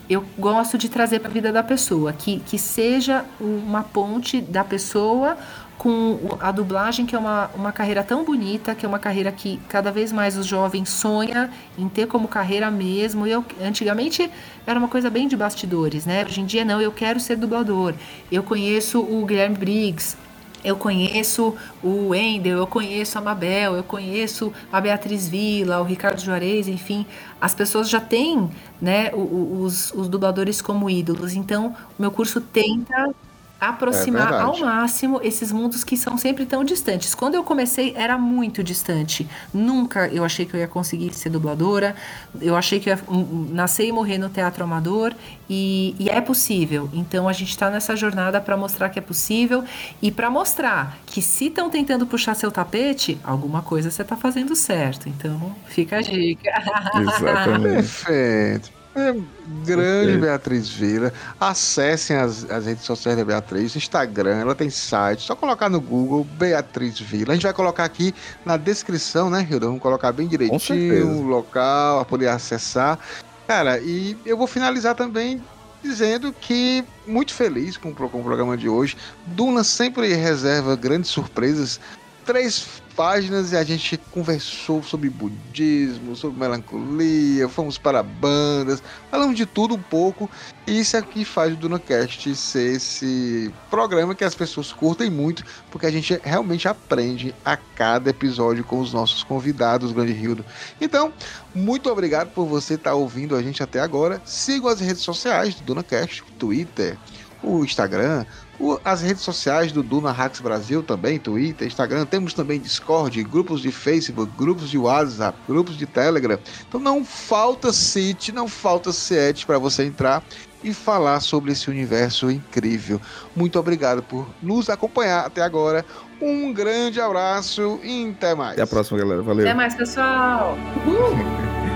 eu 0.09 0.25
gosto 0.39 0.79
de 0.79 0.89
trazer 0.89 1.19
para 1.19 1.31
a 1.31 1.33
vida 1.33 1.53
da 1.53 1.63
pessoa, 1.63 2.13
que, 2.13 2.39
que 2.41 2.59
seja 2.59 3.25
uma 3.41 3.83
ponte 3.83 4.41
da 4.41 4.63
pessoa 4.63 5.37
com 5.79 6.19
a 6.41 6.51
dublagem, 6.51 7.05
que 7.07 7.15
é 7.15 7.19
uma, 7.19 7.51
uma 7.55 7.73
carreira 7.73 8.03
tão 8.03 8.25
bonita, 8.25 8.75
que 8.75 8.85
é 8.85 8.89
uma 8.89 8.99
carreira 8.99 9.31
que 9.31 9.59
cada 9.69 9.91
vez 9.91 10.13
mais 10.13 10.37
os 10.37 10.47
jovens 10.47 10.89
sonham 10.89 11.49
em 11.77 11.89
ter 11.89 12.07
como 12.07 12.29
carreira 12.29 12.71
mesmo. 12.71 13.27
Eu, 13.27 13.45
antigamente 13.61 14.31
era 14.67 14.79
uma 14.79 14.89
coisa 14.89 15.11
bem 15.11 15.29
de 15.29 15.37
bastidores, 15.37 16.07
né? 16.07 16.25
Hoje 16.25 16.41
em 16.41 16.47
dia 16.47 16.65
não, 16.65 16.81
eu 16.81 16.93
quero 16.93 17.21
ser 17.21 17.37
dublador. 17.37 17.95
Eu 18.31 18.43
conheço 18.43 19.01
o 19.01 19.25
Guilherme 19.27 19.57
Briggs, 19.57 20.17
eu 20.65 20.77
conheço 20.77 21.55
o 21.83 22.09
Wendel, 22.09 22.59
eu 22.59 22.67
conheço 22.67 23.17
a 23.19 23.21
Mabel, 23.21 23.77
eu 23.77 23.85
conheço 23.85 24.53
a 24.73 24.81
Beatriz 24.81 25.29
Vila, 25.29 25.81
o 25.81 25.85
Ricardo 25.85 26.21
Juarez, 26.21 26.67
enfim, 26.67 27.07
as 27.41 27.55
pessoas 27.55 27.89
já 27.89 28.01
têm 28.01 28.51
né, 28.81 29.13
os, 29.15 29.93
os 29.93 30.09
dubladores 30.09 30.61
como 30.61 30.91
ídolos. 30.91 31.35
Então, 31.35 31.77
o 31.97 32.03
meu 32.03 32.11
curso 32.11 32.41
tenta 32.41 33.15
aproximar 33.61 34.33
É 34.33 34.41
ao 34.41 34.59
máximo 34.59 35.21
esses 35.23 35.51
mundos 35.51 35.83
que 35.83 35.97
são 35.97 36.19
sempre 36.19 36.45
tão 36.47 36.65
distantes. 36.65 37.15
Quando 37.15 37.35
eu 37.35 37.43
comecei, 37.43 37.95
era 37.97 38.19
muito 38.19 38.63
distante. 38.63 39.29
Nunca 39.53 40.09
eu 40.09 40.25
achei 40.25 40.45
que 40.47 40.55
eu 40.55 40.61
ia 40.61 40.69
conseguir 40.69 41.13
ser 41.15 41.31
dubladora. 41.31 41.95
Eu 42.41 42.57
achei 42.57 42.79
que 42.79 42.91
eu 42.91 42.97
ia 42.97 43.03
hum, 43.09 43.49
nascer 43.53 43.87
e 43.87 43.93
morrer 43.93 44.19
no 44.19 44.29
teatro 44.29 44.63
amador. 44.65 45.15
E, 45.49 45.95
e 45.99 46.11
é 46.11 46.21
possível. 46.21 46.91
Então 46.93 47.29
a 47.29 47.33
gente 47.33 47.51
está 47.51 47.71
nessa 47.71 47.97
jornada 47.97 48.41
para 48.41 48.57
mostrar 48.57 48.91
que 48.91 48.99
é 48.99 49.03
possível 49.03 49.65
e 50.03 50.11
para 50.11 50.31
mostrar 50.31 50.99
que 51.07 51.23
se 51.23 51.47
estão 51.47 51.71
tentando 51.71 52.07
puxar 52.07 52.35
seu 52.35 52.51
tapete, 52.51 53.19
alguma 53.25 53.63
coisa 53.63 53.91
você 53.91 54.03
está 54.03 54.17
fazendo 54.17 54.55
certo. 54.55 55.09
Então 55.09 55.55
fica 55.67 55.99
a 55.99 56.03
dica. 56.03 56.51
Exatamente. 56.95 58.05
Perfeito. 58.07 58.76
É, 58.97 59.15
grande. 59.63 60.17
Beatriz 60.17 60.71
Vila. 60.71 61.13
Acessem 61.39 62.17
as, 62.17 62.51
as 62.51 62.65
redes 62.65 62.85
sociais 62.85 63.19
da 63.19 63.25
Beatriz, 63.25 63.77
Instagram, 63.77 64.37
ela 64.37 64.55
tem 64.55 64.71
site. 64.71 65.23
Só 65.23 65.37
colocar 65.37 65.69
no 65.69 65.81
Google 65.81 66.25
Beatriz 66.25 66.99
Vila. 66.99 67.33
A 67.33 67.35
gente 67.35 67.43
vai 67.43 67.53
colocar 67.53 67.85
aqui 67.85 68.15
na 68.45 68.57
descrição, 68.57 69.29
né, 69.29 69.47
Hilda? 69.49 69.67
Vamos 69.67 69.83
colocar 69.83 70.13
bem 70.13 70.27
direitinho 70.27 71.07
o 71.09 71.23
local, 71.23 71.97
para 71.97 72.05
poder 72.07 72.29
acessar. 72.29 72.99
Cara, 73.47 73.79
e 73.79 74.17
eu 74.25 74.37
vou 74.37 74.47
finalizar 74.47 74.95
também 74.95 75.43
dizendo 75.83 76.33
que 76.33 76.83
muito 77.07 77.35
feliz 77.35 77.77
com, 77.77 77.95
com 77.95 78.21
o 78.21 78.25
programa 78.25 78.57
de 78.57 78.69
hoje. 78.69 78.97
Duna 79.27 79.63
sempre 79.63 80.13
reserva 80.15 80.75
grandes 80.75 81.11
surpresas. 81.11 81.79
Três 82.27 82.83
páginas 82.97 83.53
e 83.53 83.57
a 83.57 83.63
gente 83.63 83.97
conversou 84.11 84.83
sobre 84.83 85.09
budismo, 85.09 86.17
sobre 86.17 86.41
melancolia, 86.41 87.49
fomos 87.49 87.79
para 87.79 88.03
bandas, 88.03 88.83
falamos 89.09 89.37
de 89.37 89.47
tudo 89.47 89.77
um 89.77 89.83
pouco. 89.83 90.29
E 90.67 90.81
isso 90.81 90.97
aqui 90.97 91.25
faz 91.25 91.53
o 91.53 91.57
DunaCast 91.57 92.35
ser 92.35 92.75
esse 92.75 93.55
programa 93.71 94.13
que 94.13 94.25
as 94.25 94.35
pessoas 94.35 94.73
curtem 94.73 95.09
muito, 95.09 95.45
porque 95.71 95.87
a 95.87 95.91
gente 95.91 96.21
realmente 96.25 96.67
aprende 96.67 97.33
a 97.45 97.57
cada 97.57 98.11
episódio 98.11 98.65
com 98.65 98.81
os 98.81 98.93
nossos 98.93 99.23
convidados, 99.23 99.93
grande 99.93 100.13
Rildo. 100.13 100.45
Então, 100.81 101.13
muito 101.55 101.89
obrigado 101.89 102.33
por 102.35 102.47
você 102.47 102.75
estar 102.75 102.95
ouvindo 102.95 103.37
a 103.37 103.43
gente 103.43 103.63
até 103.63 103.79
agora. 103.79 104.21
Sigam 104.25 104.69
as 104.69 104.81
redes 104.81 105.03
sociais 105.03 105.55
do 105.55 105.63
DunaCast, 105.63 106.23
o 106.23 106.33
Twitter, 106.33 106.99
o 107.43 107.65
Instagram, 107.65 108.27
o- 108.59 108.79
as 108.85 109.03
redes 109.03 109.23
sociais 109.23 109.73
do 109.73 109.83
Duna 109.83 110.13
Hacks 110.13 110.41
Brasil 110.41 110.83
também, 110.83 111.19
Twitter, 111.19 111.67
Instagram. 111.67 112.07
Temos 112.07 112.35
também 112.35 112.59
Discord, 112.61 113.23
grupos 113.25 113.61
de 113.61 113.71
Facebook, 113.71 114.33
grupos 114.37 114.71
de 114.71 114.79
WhatsApp, 114.79 115.39
grupos 115.49 115.77
de 115.77 115.87
Telegram. 115.87 116.39
Então 116.69 116.81
não 116.81 117.05
falta 117.05 117.73
site, 117.73 118.33
não 118.33 118.49
falta 118.49 118.93
set 118.93 119.45
para 119.47 119.59
você 119.59 119.85
entrar 119.85 120.23
e 120.65 120.73
falar 120.75 121.21
sobre 121.21 121.53
esse 121.53 121.71
universo 121.71 122.31
incrível. 122.31 123.01
Muito 123.35 123.59
obrigado 123.59 124.03
por 124.03 124.27
nos 124.43 124.69
acompanhar 124.69 125.27
até 125.27 125.43
agora. 125.43 125.85
Um 126.21 126.53
grande 126.53 127.01
abraço 127.01 127.79
e 127.85 128.09
até 128.11 128.35
mais. 128.35 128.53
Até 128.55 128.63
a 128.63 128.67
próxima, 128.67 128.99
galera. 128.99 129.23
Valeu. 129.23 129.45
Até 129.47 129.55
mais, 129.55 129.75
pessoal. 129.75 130.57